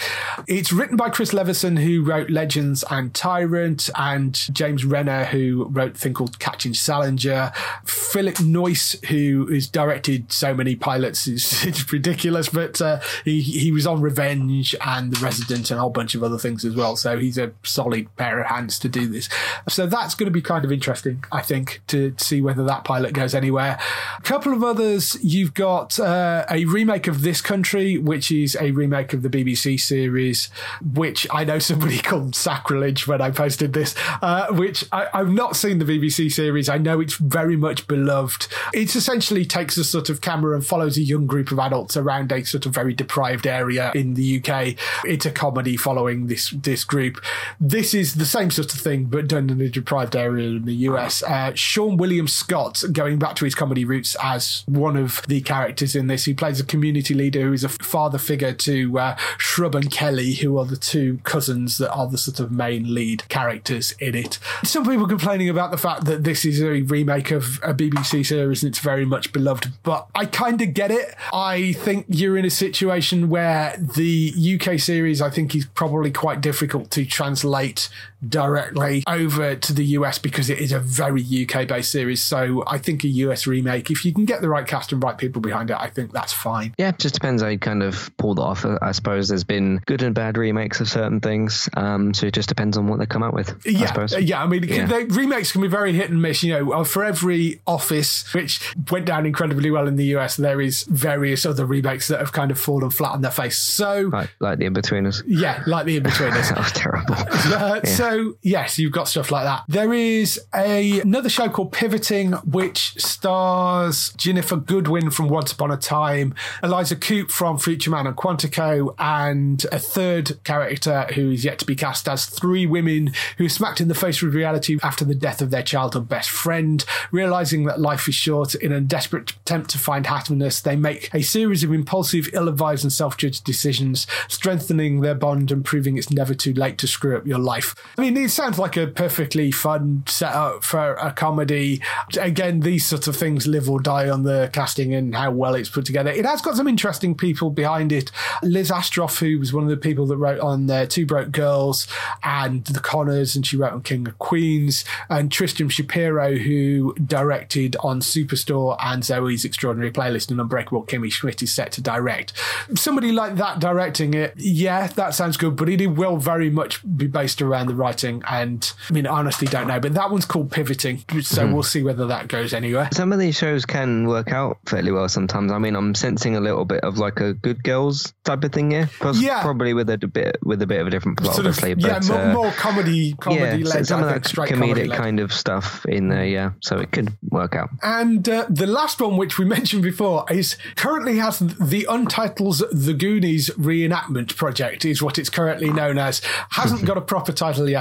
It's 0.47 0.73
written 0.73 0.97
by 0.97 1.11
Chris 1.11 1.33
Levinson, 1.33 1.83
who 1.83 2.03
wrote 2.03 2.31
Legends 2.31 2.85
and 2.91 3.15
Tyrant, 3.15 3.89
and 3.97 4.35
James 4.53 4.85
Renner, 4.85 5.25
who 5.25 5.67
wrote 5.71 5.97
a 5.97 5.99
thing 5.99 6.15
called 6.15 6.39
Catching 6.39 6.75
Salinger. 6.75 7.53
Philip 7.85 8.37
Noyce, 8.37 9.03
who 9.07 9.47
has 9.47 9.69
directed 9.69 10.31
so 10.31 10.55
many 10.55 10.77
pilots, 10.77 11.27
is 11.27 11.65
it's 11.67 11.91
ridiculous, 11.93 12.49
but 12.49 12.81
uh, 12.81 13.01
he, 13.25 13.41
he 13.41 13.73
was 13.73 13.87
on 13.87 14.01
Revenge 14.01 14.75
and 14.85 15.13
The 15.13 15.25
Resident 15.25 15.71
and 15.71 15.79
a 15.79 15.81
whole 15.81 15.91
bunch 15.91 16.15
of 16.15 16.23
other 16.23 16.39
things 16.39 16.65
as 16.65 16.77
well. 16.77 16.97
So 16.97 17.19
he's 17.19 17.39
a 17.39 17.53
solid 17.63 18.15
pair 18.17 18.41
of 18.41 18.47
hands 18.47 18.79
to 18.81 18.89
do 18.89 19.07
this. 19.07 19.29
So 19.69 19.87
that's 19.87 20.15
going 20.15 20.27
to 20.27 20.31
be 20.33 20.43
kind 20.43 20.65
of 20.65 20.73
interesting, 20.73 21.25
I 21.33 21.41
think, 21.43 21.81
to 21.89 22.15
see 22.19 22.43
whether 22.43 22.65
that 22.65 22.85
pilot 22.85 23.15
goes 23.15 23.35
anywhere. 23.35 23.79
A 24.19 24.23
couple 24.23 24.53
of 24.53 24.63
others, 24.63 25.17
you've 25.23 25.55
got 25.55 25.99
uh, 25.99 26.45
a 26.51 26.65
remake 26.67 27.07
of 27.07 27.23
This 27.23 27.41
Country, 27.47 27.97
which 27.97 28.33
is 28.33 28.57
a 28.61 28.73
remake 28.73 29.13
of 29.13 29.23
the 29.23 29.29
BBC 29.29 29.79
series, 29.79 30.51
which 30.95 31.29
I 31.31 31.45
know 31.45 31.61
somebody 31.61 31.99
called 32.03 32.35
Sacrilege 32.35 33.07
when 33.07 33.21
I 33.21 33.31
posted 33.31 33.73
this, 33.73 33.95
uh, 34.21 34.49
which 34.51 34.85
I, 34.91 35.07
I've 35.15 35.31
not 35.31 35.55
seen 35.55 35.79
the 35.79 35.85
BBC 35.85 36.33
series. 36.33 36.69
I 36.69 36.79
know 36.79 36.99
it's 36.99 37.15
very 37.15 37.57
much 37.57 37.87
beloved. 37.87 38.49
It 38.75 38.97
essentially 38.97 39.45
takes 39.45 39.77
a 39.77 39.85
sort 39.85 40.11
of 40.11 40.21
camera 40.21 40.57
and 40.57 40.67
follows 40.67 40.97
a 40.97 41.03
young 41.03 41.29
group 41.29 41.53
of 41.53 41.61
adults 41.61 41.97
around 41.97 42.33
a 42.33 42.43
sort 42.43 42.67
of 42.67 42.75
very 42.75 42.93
deprived 42.93 43.47
area 43.47 43.93
in 43.95 44.15
the 44.15 44.43
UK. 44.43 44.75
It's 45.05 45.25
a 45.25 45.31
comedy 45.31 45.77
following 45.77 46.27
this 46.27 46.51
this 46.51 46.83
group. 46.83 47.23
This 47.61 47.95
is 47.95 48.17
the 48.17 48.27
same 48.27 48.51
sort 48.51 48.75
of 48.75 48.81
thing, 48.81 49.05
but 49.05 49.29
done 49.29 49.51
in 49.51 49.61
a 49.61 49.69
deprived 49.69 50.17
area 50.17 50.49
in 50.49 50.65
the 50.65 50.75
US. 50.91 51.23
Uh, 51.23 51.53
Seann 51.53 51.97
William 51.97 52.27
Scott, 52.27 52.83
going 52.91 53.21
back 53.21 53.37
to 53.37 53.45
his 53.45 53.55
comedy 53.55 53.85
roots 53.85 54.17
as 54.21 54.65
one 54.67 54.97
of 54.97 55.23
the 55.29 55.43
characters 55.43 55.95
in 55.95 56.09
this, 56.09 56.25
he 56.25 56.35
plays 56.35 56.59
a 56.59 56.65
community 56.65 57.15
leader 57.15 57.36
leader 57.37 57.49
who 57.49 57.53
is 57.53 57.65
a 57.65 57.69
father 57.69 58.19
figure 58.19 58.53
to 58.53 58.99
uh, 58.99 59.17
Shrub 59.39 59.75
and 59.75 59.91
Kelly, 59.91 60.35
who 60.35 60.59
are 60.59 60.65
the 60.65 60.77
two 60.77 61.19
cousins 61.25 61.79
that 61.79 61.93
are 61.93 62.07
the 62.07 62.19
sort 62.19 62.41
of 62.41 62.51
main 62.51 62.95
lead 62.95 63.29
characters 63.29 63.93
in 63.99 64.15
it. 64.15 64.39
Some 64.65 64.85
people 64.85 65.07
complaining 65.07 65.49
about 65.49 65.71
the 65.71 65.77
fact 65.77 66.05
that 66.07 66.25
this 66.25 66.45
is 66.45 66.63
a 66.63 66.83
remake 66.83 67.31
of 67.31 67.61
a 67.63 67.75
BBC 67.75 68.27
series 68.27 68.63
and 68.63 68.71
it's 68.71 68.79
very 68.79 69.05
much 69.05 69.33
beloved, 69.33 69.73
but 69.83 70.09
I 70.15 70.27
kind 70.27 70.61
of 70.63 70.75
get 70.75 70.91
it. 70.91 71.15
I 71.33 71.73
think 71.73 72.07
you're 72.09 72.37
in 72.37 72.45
a 72.45 72.51
situation 72.51 73.29
where 73.29 73.77
the 73.77 74.59
UK 74.61 74.79
series, 74.79 75.21
I 75.21 75.31
think, 75.31 75.55
is 75.55 75.67
probably 75.67 76.11
quite 76.11 76.41
difficult 76.41 76.91
to 76.93 77.05
translate 77.05 77.89
directly 78.27 79.03
over 79.07 79.55
to 79.57 79.73
the 79.73 79.85
US 79.87 80.19
because 80.19 80.51
it 80.51 80.59
is 80.59 80.73
a 80.73 80.79
very 80.81 81.23
UK 81.23 81.67
based 81.69 81.91
series. 81.93 82.23
So 82.23 82.65
I 82.67 82.79
think 82.79 83.05
a 83.05 83.09
US 83.09 83.47
remake, 83.47 83.91
if 83.91 84.05
you 84.05 84.13
can 84.13 84.25
get 84.25 84.41
the 84.41 84.49
right 84.49 84.67
cast 84.67 84.93
and 84.93 85.03
right 85.03 85.17
people 85.17 85.41
behind 85.41 85.71
it, 85.71 85.77
I 85.79 85.89
think 85.89 86.13
that's 86.13 86.33
fine. 86.33 86.75
Yeah, 86.79 86.91
it 86.91 86.99
just 86.99 87.15
depends 87.15 87.43
how 87.43 87.49
you 87.49 87.59
kind 87.59 87.83
of 87.83 88.11
pull 88.17 88.35
that 88.35 88.43
off. 88.43 88.65
I 88.65 88.93
suppose 88.93 89.29
there's 89.29 89.45
been 89.45 89.81
good 89.87 90.03
and 90.03 90.15
bad 90.15 90.37
remakes 90.37 90.81
of 90.81 90.89
certain 90.89 91.21
things. 91.21 91.69
Um, 91.75 92.15
so 92.15 92.27
it 92.27 92.35
just 92.35 92.49
depends 92.49 92.77
on 92.77 92.87
what 92.89 92.99
they 92.99 93.07
come 93.07 93.23
out 93.23 93.35
with. 93.35 93.61
Yeah, 93.67 93.85
I 93.85 93.87
suppose. 93.87 94.19
yeah. 94.21 94.43
I 94.43 94.47
mean, 94.47 94.63
yeah. 94.65 94.87
The 94.87 95.05
remakes 95.07 95.53
can 95.53 95.61
be 95.63 95.69
very 95.69 95.93
hit 95.93 96.11
and 96.11 96.21
miss. 96.21 96.43
You 96.43 96.53
know, 96.55 96.73
uh, 96.73 96.85
for 96.85 97.05
every 97.05 97.61
Office, 97.67 98.33
which 98.35 98.75
went 98.91 99.07
down 99.07 99.27
incredibly 99.27 99.71
well 99.71 99.87
in 99.87 99.97
the 99.97 100.05
US, 100.17 100.37
there 100.37 100.61
is 100.61 100.85
various 100.85 101.45
other 101.47 101.65
remakes 101.67 102.09
that 102.09 102.21
have 102.21 102.33
kind 102.33 102.51
of 102.51 102.59
fallen 102.59 102.91
flat 102.91 103.13
on 103.13 103.21
their 103.23 103.31
face. 103.31 103.59
So, 103.59 104.11
like, 104.13 104.31
like 104.41 104.59
the 104.59 104.65
Inbetweeners. 104.65 105.23
Yeah, 105.27 105.63
like 105.67 105.87
the 105.87 106.01
Inbetweeners. 106.01 106.49
that 106.51 106.59
was 106.59 106.73
terrible. 106.73 107.17
Uh, 107.57 107.81
yeah. 107.85 107.91
So 107.91 108.06
yes, 108.43 108.79
you've 108.79 108.93
got 108.93 109.09
stuff 109.09 109.31
like 109.31 109.45
that. 109.45 109.65
There 109.69 109.93
is 109.93 110.41
a 110.55 111.01
another 111.01 111.29
show 111.29 111.49
called 111.49 111.73
Pivoting, 111.73 112.33
which 112.33 112.95
stars 113.03 114.13
Ginnifer 114.17 114.65
Goodwin 114.65 115.11
from 115.11 115.29
Once 115.29 115.53
Upon 115.53 115.71
a 115.71 115.77
Time, 115.77 116.35
Eliza 116.63 116.97
Coupe 116.97 117.31
from 117.31 117.59
Future 117.59 117.91
Man 117.91 118.07
and 118.07 118.17
Quantico, 118.17 118.95
and 118.99 119.65
a 119.73 119.79
third 119.79 120.43
character 120.45 121.07
who 121.15 121.31
is 121.31 121.45
yet 121.45 121.59
to 121.59 121.65
be 121.65 121.75
cast 121.75 122.09
as 122.09 122.27
three 122.27 122.67
women 122.67 123.13
who 123.39 123.47
are 123.47 123.51
smacked 123.51 123.81
in 123.81 123.89
the 123.89 123.95
face 123.95 124.23
with 124.23 124.35
reality 124.35 124.79
after 124.83 125.05
the 125.05 125.15
death 125.15 125.41
of 125.41 125.51
their 125.51 125.63
childhood 125.63 126.09
best 126.09 126.31
friend. 126.31 126.85
Realizing 127.11 127.65
that 127.65 127.81
life 127.81 128.09
is 128.09 128.15
short, 128.15 128.55
in 128.55 128.73
a 128.73 128.81
desperate 128.81 129.31
attempt 129.31 129.71
to 129.71 129.79
find 129.79 130.07
happiness, 130.07 130.61
they 130.61 130.77
make 130.77 131.13
a 131.15 131.23
series 131.23 131.65
of 131.65 131.73
impulsive, 131.73 132.29
ill-advised, 132.33 132.85
and 132.85 132.93
self-judged 132.93 133.45
decisions, 133.45 134.07
strengthening 134.29 135.01
their 135.01 135.15
bond 135.15 135.51
and 135.51 135.65
proving 135.65 135.97
it's 135.97 136.11
never 136.11 136.35
too 136.35 136.53
late 136.53 136.79
to 136.79 136.87
screw 136.87 137.17
up 137.17 137.27
your 137.27 137.39
life. 137.39 137.75
I 137.99 138.03
mean, 138.03 138.17
it 138.19 138.31
sounds 138.31 138.59
like 138.59 138.77
a 138.77 138.87
perfectly 138.87 139.51
fun 139.51 140.03
setup 140.07 140.65
for 140.65 140.95
a 140.95 141.13
comedy. 141.13 141.81
Again, 142.21 142.61
these 142.61 142.85
sort 142.85 143.09
of 143.09 143.17
things 143.17 143.47
live 143.47 143.71
or 143.71 143.81
die 143.81 144.11
on 144.11 144.23
the 144.23 144.51
casting 144.53 144.95
and 144.95 145.15
how 145.15 145.31
well 145.31 145.55
it's 145.55 145.71
put 145.71 145.87
together. 145.87 146.11
It 146.11 146.27
has 146.27 146.43
got 146.43 146.57
some 146.57 146.69
interesting 146.69 147.15
people 147.15 147.49
behind 147.49 147.93
it. 147.93 148.13
Liz 148.43 148.71
Astrof, 148.71 149.21
who 149.21 149.39
was 149.39 149.55
one 149.55 149.65
of 149.65 149.71
the 149.71 149.79
people 149.79 150.05
that 150.07 150.19
wrote 150.19 150.41
on 150.41 150.71
uh, 150.71 150.85
Two 150.85 151.07
Broke 151.07 151.33
Girls 151.33 151.89
and 152.23 152.67
The 152.67 152.81
Conners, 152.81 153.35
and 153.35 153.47
she 153.47 153.57
wrote 153.57 153.73
on 153.73 153.83
King 153.83 154.07
of 154.07 154.19
Queens, 154.19 154.85
and 155.09 155.33
Tristram 155.33 155.71
Shapeero, 155.71 156.39
who 156.39 156.95
directed 156.97 157.77
on 157.81 158.01
Superstore 158.01 158.77
and 158.79 159.05
Zoe's 159.05 159.47
Extraordinary 159.47 159.91
Playlist 159.91 160.31
and 160.31 160.39
Unbreakable 160.39 160.85
Kimmy 160.85 161.11
Schmidt 161.11 161.43
is 161.43 161.55
set 161.55 161.73
to 161.73 161.81
direct. 161.81 162.35
Somebody 162.75 163.11
like 163.11 163.37
that 163.37 163.59
directing 163.59 164.13
it, 164.13 164.35
yeah, 164.37 164.87
that 164.89 165.15
sounds 165.15 165.39
good, 165.39 165.57
but 165.57 165.71
it 165.71 165.87
will 165.87 166.19
very 166.19 166.51
much 166.51 166.83
be 166.97 167.07
based 167.07 167.41
around 167.41 167.69
the 167.69 167.86
writing. 167.87 168.23
And 168.29 168.73
I 168.89 168.93
mean, 168.93 169.07
I 169.07 169.19
honestly 169.19 169.47
don't 169.47 169.69
know, 169.69 169.79
but 169.79 169.95
that 169.95 170.11
one's 170.11 170.25
called 170.25 170.51
Pivoting, 170.51 170.99
so 170.99 171.43
mm-hmm. 171.43 171.53
we'll 171.53 171.63
see 171.63 171.83
whether 171.83 172.07
that 172.09 172.29
goes 172.29 172.53
anywhere. 172.53 172.89
Some 172.93 173.13
of 173.13 173.19
these 173.19 173.37
shows 173.37 173.65
can 173.65 174.09
work 174.09 174.33
out 174.33 174.59
fairly 174.67 174.91
well 174.91 175.09
sometimes. 175.09 175.53
I 175.53 175.59
mean, 175.59 175.77
I'm 175.77 175.95
sensing 175.95 176.37
a 176.37 176.41
little 176.41 176.65
bit 176.65 176.83
of 176.83 176.99
like 176.99 177.21
a 177.21 177.35
Good 177.35 177.63
Girls 177.63 178.13
type 178.25 178.43
of 178.45 178.53
thing 178.53 178.71
here, 178.71 178.91
yeah, 179.15 179.43
probably 179.43 179.75
with 179.75 179.89
a 179.91 179.99
bit 179.99 180.39
with 180.43 180.63
a 180.63 180.67
bit 180.67 180.81
of 180.81 180.87
a 180.87 180.91
different 180.91 181.19
plot, 181.19 181.35
sort 181.35 181.47
obviously. 181.47 181.73
Of, 181.73 181.81
yeah, 181.81 181.99
but, 182.01 182.09
more, 182.09 182.19
uh, 182.19 182.33
more 182.33 182.51
comedy, 182.53 183.15
comedy 183.15 183.63
yeah, 183.63 183.69
led, 183.69 183.87
some 183.87 184.03
I 184.03 184.15
of 184.15 184.23
that 184.23 184.31
comedic 184.33 184.95
kind 184.95 185.21
of 185.21 185.33
stuff 185.33 185.87
in 185.87 186.09
there, 186.09 186.27
yeah. 186.27 186.53
So 186.63 186.79
it 186.79 186.91
could 186.91 187.17
work 187.31 187.55
out. 187.55 187.71
And 187.83 188.29
uh, 188.29 188.47
the 188.49 188.67
last 188.67 189.01
one, 189.01 189.17
which 189.17 189.39
we 189.39 189.45
mentioned 189.57 189.83
before, 189.83 190.25
is 190.31 190.57
currently 190.75 191.19
has 191.19 191.39
the 191.39 191.87
Untitles 191.89 192.63
The 192.73 192.95
Goonies 192.95 193.51
reenactment 193.51 194.37
project, 194.37 194.85
is 194.85 195.03
what 195.03 195.19
it's 195.19 195.31
currently 195.31 195.73
known 195.73 195.99
as. 195.99 196.21
Hasn't 196.51 196.85
got 196.87 196.99
a 196.99 197.01
proper 197.01 197.33
title 197.33 197.69
yet. 197.69 197.76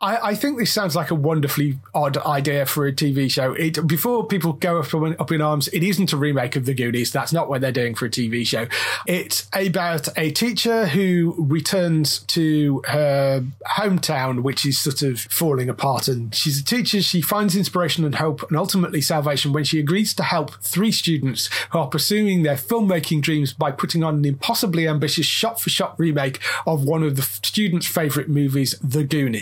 I, 0.00 0.30
I, 0.30 0.34
think 0.34 0.58
this 0.58 0.72
sounds 0.72 0.96
like 0.96 1.10
a 1.10 1.14
wonderfully 1.14 1.78
odd 1.94 2.16
idea 2.18 2.66
for 2.66 2.86
a 2.86 2.92
TV 2.92 3.30
show. 3.30 3.52
It, 3.52 3.86
before 3.86 4.26
people 4.26 4.52
go 4.52 4.80
up, 4.80 4.92
up 4.94 5.32
in 5.32 5.40
arms, 5.40 5.68
it 5.68 5.82
isn't 5.82 6.12
a 6.12 6.16
remake 6.16 6.56
of 6.56 6.66
The 6.66 6.74
Goonies. 6.74 7.12
That's 7.12 7.32
not 7.32 7.48
what 7.48 7.60
they're 7.60 7.72
doing 7.72 7.94
for 7.94 8.06
a 8.06 8.10
TV 8.10 8.46
show. 8.46 8.66
It's 9.06 9.48
about 9.52 10.08
a 10.16 10.30
teacher 10.30 10.86
who 10.86 11.34
returns 11.38 12.20
to 12.20 12.82
her 12.86 13.44
hometown, 13.66 14.42
which 14.42 14.64
is 14.66 14.78
sort 14.78 15.02
of 15.02 15.20
falling 15.20 15.68
apart. 15.68 16.08
And 16.08 16.34
she's 16.34 16.60
a 16.60 16.64
teacher. 16.64 17.02
She 17.02 17.20
finds 17.20 17.56
inspiration 17.56 18.04
and 18.04 18.16
hope 18.16 18.48
and 18.48 18.56
ultimately 18.56 19.00
salvation 19.00 19.52
when 19.52 19.64
she 19.64 19.78
agrees 19.78 20.14
to 20.14 20.22
help 20.22 20.54
three 20.62 20.92
students 20.92 21.48
who 21.70 21.78
are 21.78 21.88
pursuing 21.88 22.42
their 22.42 22.56
filmmaking 22.56 23.20
dreams 23.20 23.52
by 23.52 23.70
putting 23.70 24.02
on 24.02 24.16
an 24.16 24.24
impossibly 24.24 24.88
ambitious 24.88 25.26
shot 25.26 25.60
for 25.60 25.70
shot 25.70 25.94
remake 25.98 26.40
of 26.66 26.84
one 26.84 27.02
of 27.02 27.16
the 27.16 27.22
students' 27.22 27.86
favourite 27.86 28.28
movies, 28.28 28.74
The 28.82 29.04
Goonies. 29.04 29.33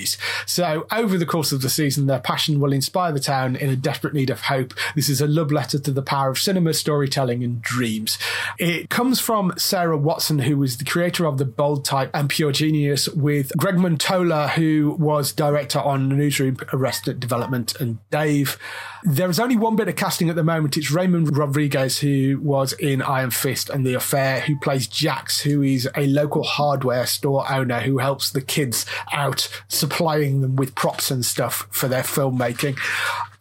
So 0.46 0.86
over 0.92 1.18
the 1.18 1.26
course 1.26 1.52
of 1.52 1.62
the 1.62 1.70
season, 1.70 2.06
their 2.06 2.20
passion 2.20 2.60
will 2.60 2.72
inspire 2.72 3.12
the 3.12 3.20
town 3.20 3.56
in 3.56 3.70
a 3.70 3.76
desperate 3.76 4.14
need 4.14 4.30
of 4.30 4.42
hope. 4.42 4.74
This 4.94 5.08
is 5.08 5.20
a 5.20 5.26
love 5.26 5.52
letter 5.52 5.78
to 5.78 5.90
the 5.90 6.02
power 6.02 6.30
of 6.30 6.38
cinema, 6.38 6.74
storytelling, 6.74 7.44
and 7.44 7.60
dreams. 7.62 8.18
It 8.58 8.90
comes 8.90 9.20
from 9.20 9.52
Sarah 9.56 9.96
Watson, 9.96 10.40
who 10.40 10.56
was 10.56 10.76
the 10.76 10.84
creator 10.84 11.26
of 11.26 11.38
The 11.38 11.44
Bold 11.44 11.84
Type 11.84 12.10
and 12.14 12.28
Pure 12.28 12.52
Genius, 12.52 13.08
with 13.08 13.52
Greg 13.56 13.76
Mottola, 13.76 14.50
who 14.50 14.96
was 14.98 15.32
director 15.32 15.78
on 15.78 16.08
Newsroom, 16.08 16.56
Arrested 16.72 17.20
Development, 17.20 17.74
and 17.80 17.98
Dave. 18.10 18.58
There 19.04 19.28
is 19.28 19.40
only 19.40 19.56
one 19.56 19.74
bit 19.74 19.88
of 19.88 19.96
casting 19.96 20.30
at 20.30 20.36
the 20.36 20.44
moment. 20.44 20.76
It's 20.76 20.92
Raymond 20.92 21.36
Rodriguez, 21.36 21.98
who 21.98 22.38
was 22.40 22.72
in 22.74 23.02
Iron 23.02 23.32
Fist 23.32 23.68
and 23.68 23.84
The 23.84 23.94
Affair, 23.94 24.40
who 24.42 24.56
plays 24.56 24.86
Jax, 24.86 25.40
who 25.40 25.62
is 25.62 25.88
a 25.96 26.06
local 26.06 26.44
hardware 26.44 27.06
store 27.06 27.50
owner 27.50 27.80
who 27.80 27.98
helps 27.98 28.30
the 28.30 28.40
kids 28.40 28.86
out, 29.12 29.48
supplying 29.82 30.42
them 30.42 30.54
with 30.54 30.76
props 30.76 31.10
and 31.10 31.24
stuff 31.24 31.66
for 31.72 31.88
their 31.88 32.04
filmmaking. 32.04 32.78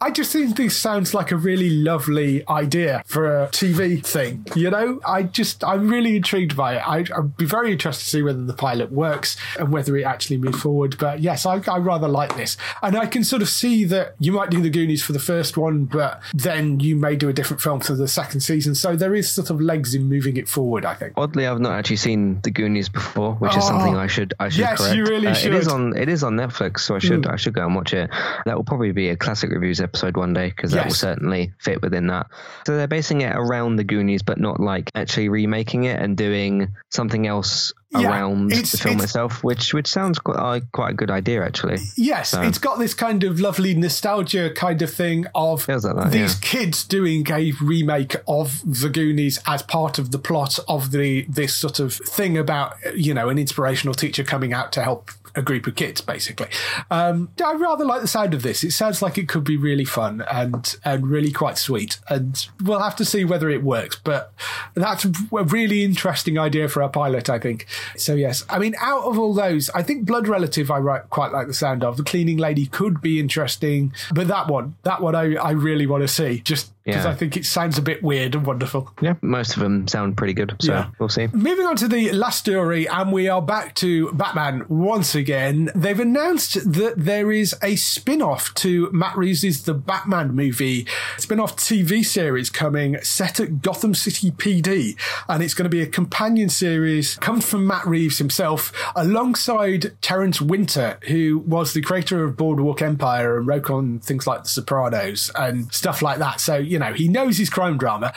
I 0.02 0.10
just 0.10 0.32
think 0.32 0.56
this 0.56 0.76
sounds 0.76 1.14
like 1.14 1.30
a 1.30 1.36
really 1.36 1.70
lovely 1.70 2.44
idea 2.48 3.04
for 3.06 3.44
a 3.44 3.46
TV 3.50 4.04
thing. 4.04 4.44
You 4.56 4.68
know, 4.68 5.00
I 5.06 5.22
just, 5.22 5.62
I'm 5.62 5.88
really 5.88 6.16
intrigued 6.16 6.56
by 6.56 6.74
it. 6.74 6.82
I, 6.84 7.20
would 7.20 7.36
be 7.36 7.44
very 7.44 7.70
interested 7.70 8.02
to 8.06 8.10
see 8.10 8.22
whether 8.24 8.42
the 8.42 8.52
pilot 8.52 8.90
works 8.90 9.36
and 9.56 9.72
whether 9.72 9.96
it 9.96 10.02
actually 10.02 10.38
moves 10.38 10.60
forward. 10.60 10.98
But 10.98 11.20
yes, 11.20 11.46
I, 11.46 11.62
I 11.68 11.78
rather 11.78 12.08
like 12.08 12.34
this. 12.34 12.56
And 12.82 12.96
I 12.96 13.06
can 13.06 13.22
sort 13.22 13.42
of 13.42 13.48
see 13.48 13.84
that 13.84 14.16
you 14.18 14.32
might 14.32 14.50
do 14.50 14.60
the 14.60 14.70
Goonies 14.70 15.04
for 15.04 15.12
the 15.12 15.20
first 15.20 15.56
one, 15.56 15.84
but 15.84 16.20
then 16.34 16.80
you 16.80 16.96
may 16.96 17.14
do 17.14 17.28
a 17.28 17.32
different 17.32 17.60
film 17.60 17.78
for 17.78 17.94
the 17.94 18.08
second 18.08 18.40
season. 18.40 18.74
So 18.74 18.96
there 18.96 19.14
is 19.14 19.30
sort 19.30 19.50
of 19.50 19.60
legs 19.60 19.94
in 19.94 20.08
moving 20.08 20.36
it 20.36 20.48
forward, 20.48 20.84
I 20.84 20.94
think. 20.94 21.12
Oddly, 21.16 21.46
I've 21.46 21.60
not 21.60 21.78
actually 21.78 21.98
seen 21.98 22.40
the 22.40 22.50
Goonies 22.50 22.88
before, 22.88 23.34
which 23.34 23.52
oh, 23.54 23.58
is 23.58 23.64
something 23.64 23.94
I 23.94 24.08
should, 24.08 24.34
I 24.40 24.48
should 24.48 24.62
yes, 24.62 24.78
correct. 24.78 24.96
you 24.96 25.04
really 25.04 25.28
uh, 25.28 25.34
should. 25.34 25.54
It 25.54 25.58
is 25.58 25.68
on, 25.68 25.96
it 25.96 26.08
is 26.08 26.24
on 26.24 26.34
Netflix, 26.34 26.80
so 26.80 26.96
I 26.96 26.98
should, 26.98 27.22
mm. 27.22 27.32
I 27.32 27.36
should 27.36 27.54
go 27.54 27.64
and 27.64 27.76
watch 27.76 27.94
it. 27.94 28.10
That 28.46 28.56
will 28.56 28.64
probably 28.64 28.90
be 28.90 29.08
a 29.08 29.16
classic 29.16 29.50
reviews 29.50 29.80
episode 29.80 29.91
episode 29.92 30.16
one 30.16 30.32
day 30.32 30.48
because 30.48 30.70
that 30.72 30.86
will 30.86 30.94
certainly 30.94 31.52
fit 31.58 31.82
within 31.82 32.06
that. 32.06 32.26
So 32.66 32.76
they're 32.76 32.88
basing 32.88 33.20
it 33.20 33.34
around 33.36 33.76
the 33.76 33.84
Goonies, 33.84 34.22
but 34.22 34.38
not 34.38 34.58
like 34.58 34.90
actually 34.94 35.28
remaking 35.28 35.84
it 35.84 36.00
and 36.00 36.16
doing 36.16 36.68
something 36.90 37.26
else 37.26 37.72
yeah, 37.90 38.08
around 38.08 38.50
the 38.50 38.62
film 38.62 39.00
itself, 39.00 39.44
which 39.44 39.74
which 39.74 39.86
sounds 39.86 40.18
quite, 40.18 40.36
uh, 40.36 40.60
quite 40.72 40.92
a 40.92 40.94
good 40.94 41.10
idea 41.10 41.44
actually. 41.44 41.76
Yes, 41.96 42.30
so. 42.30 42.40
it's 42.40 42.58
got 42.58 42.78
this 42.78 42.94
kind 42.94 43.22
of 43.22 43.38
lovely 43.38 43.74
nostalgia 43.74 44.50
kind 44.54 44.80
of 44.80 44.92
thing 44.92 45.26
of 45.34 45.68
like 45.68 45.82
that, 45.82 46.10
these 46.10 46.34
yeah. 46.34 46.40
kids 46.40 46.84
doing 46.84 47.30
a 47.30 47.52
remake 47.60 48.16
of 48.26 48.62
the 48.64 48.88
Goonies 48.88 49.40
as 49.46 49.62
part 49.62 49.98
of 49.98 50.10
the 50.10 50.18
plot 50.18 50.58
of 50.68 50.90
the 50.90 51.26
this 51.28 51.54
sort 51.54 51.78
of 51.78 51.92
thing 51.94 52.38
about 52.38 52.76
you 52.94 53.12
know 53.12 53.28
an 53.28 53.38
inspirational 53.38 53.94
teacher 53.94 54.24
coming 54.24 54.54
out 54.54 54.72
to 54.72 54.82
help 54.82 55.10
a 55.34 55.42
group 55.42 55.66
of 55.66 55.74
kids, 55.74 56.00
basically. 56.00 56.48
Um, 56.90 57.30
I 57.44 57.54
rather 57.54 57.84
like 57.84 58.00
the 58.00 58.08
sound 58.08 58.34
of 58.34 58.42
this. 58.42 58.62
It 58.64 58.72
sounds 58.72 59.02
like 59.02 59.18
it 59.18 59.28
could 59.28 59.44
be 59.44 59.56
really 59.56 59.84
fun 59.84 60.24
and 60.30 60.76
and 60.84 61.08
really 61.08 61.32
quite 61.32 61.58
sweet. 61.58 61.98
And 62.08 62.46
we'll 62.62 62.80
have 62.80 62.96
to 62.96 63.04
see 63.04 63.24
whether 63.24 63.48
it 63.48 63.62
works. 63.62 63.96
But 63.96 64.32
that's 64.74 65.04
a 65.04 65.10
really 65.30 65.84
interesting 65.84 66.38
idea 66.38 66.68
for 66.68 66.82
a 66.82 66.88
pilot, 66.88 67.30
I 67.30 67.38
think. 67.38 67.66
So 67.96 68.14
yes, 68.14 68.44
I 68.48 68.58
mean, 68.58 68.74
out 68.80 69.04
of 69.04 69.18
all 69.18 69.34
those, 69.34 69.70
I 69.70 69.82
think 69.82 70.06
Blood 70.06 70.28
Relative 70.28 70.70
I 70.70 70.98
quite 71.10 71.32
like 71.32 71.46
the 71.46 71.54
sound 71.54 71.84
of. 71.84 71.96
The 71.96 72.04
Cleaning 72.04 72.38
Lady 72.38 72.66
could 72.66 73.00
be 73.00 73.18
interesting, 73.18 73.92
but 74.12 74.28
that 74.28 74.48
one, 74.48 74.76
that 74.82 75.00
one 75.00 75.14
I, 75.14 75.34
I 75.36 75.52
really 75.52 75.86
want 75.86 76.02
to 76.02 76.08
see. 76.08 76.40
Just 76.40 76.72
because 76.84 77.04
Yeah. 77.04 77.10
I 77.10 77.14
think 77.14 77.36
it 77.36 77.44
sounds 77.46 77.78
a 77.78 77.82
bit 77.82 78.02
weird 78.02 78.34
and 78.34 78.44
wonderful. 78.46 78.90
Yeah, 79.00 79.14
most 79.22 79.54
of 79.56 79.62
them 79.62 79.86
sound 79.88 80.16
pretty 80.16 80.32
good. 80.34 80.54
So 80.60 80.72
Yeah. 80.72 80.86
we'll 80.98 81.08
see. 81.08 81.28
Moving 81.32 81.66
on 81.66 81.76
to 81.76 81.88
the 81.88 82.12
last 82.12 82.40
story, 82.40 82.88
and 82.88 83.12
we 83.12 83.28
are 83.28 83.42
back 83.42 83.74
to 83.76 84.10
Batman 84.12 84.64
once 84.68 85.14
again. 85.14 85.70
They've 85.74 85.98
announced 86.00 86.72
that 86.72 86.94
there 86.96 87.30
is 87.32 87.54
a 87.62 87.76
spin 87.76 88.22
off 88.22 88.52
to 88.54 88.90
Matt 88.92 89.16
Reeves' 89.16 89.62
The 89.62 89.74
Batman 89.74 90.34
movie, 90.34 90.86
spin 91.18 91.40
off 91.40 91.56
TV 91.56 92.02
series 92.04 92.50
coming 92.50 92.96
set 93.02 93.38
at 93.40 93.62
Gotham 93.62 93.94
City 93.94 94.30
PD. 94.30 94.96
And 95.28 95.42
it's 95.42 95.54
going 95.54 95.64
to 95.64 95.70
be 95.70 95.82
a 95.82 95.86
companion 95.86 96.48
series, 96.48 97.16
comes 97.16 97.48
from 97.48 97.66
Matt 97.66 97.86
Reeves 97.86 98.18
himself, 98.18 98.72
alongside 98.96 99.92
Terrence 100.00 100.40
Winter, 100.40 100.98
who 101.08 101.38
was 101.46 101.72
the 101.72 101.80
creator 101.80 102.24
of 102.24 102.36
Boardwalk 102.36 102.82
Empire 102.82 103.36
and 103.38 103.46
wrote 103.46 103.70
on 103.70 104.00
things 104.00 104.26
like 104.26 104.42
The 104.44 104.48
Sopranos 104.48 105.30
and 105.36 105.72
stuff 105.72 106.02
like 106.02 106.18
that. 106.18 106.40
So, 106.40 106.56
you 106.72 106.78
know, 106.78 106.94
he 106.94 107.06
knows 107.06 107.36
his 107.36 107.50
crime 107.50 107.76
drama. 107.76 108.12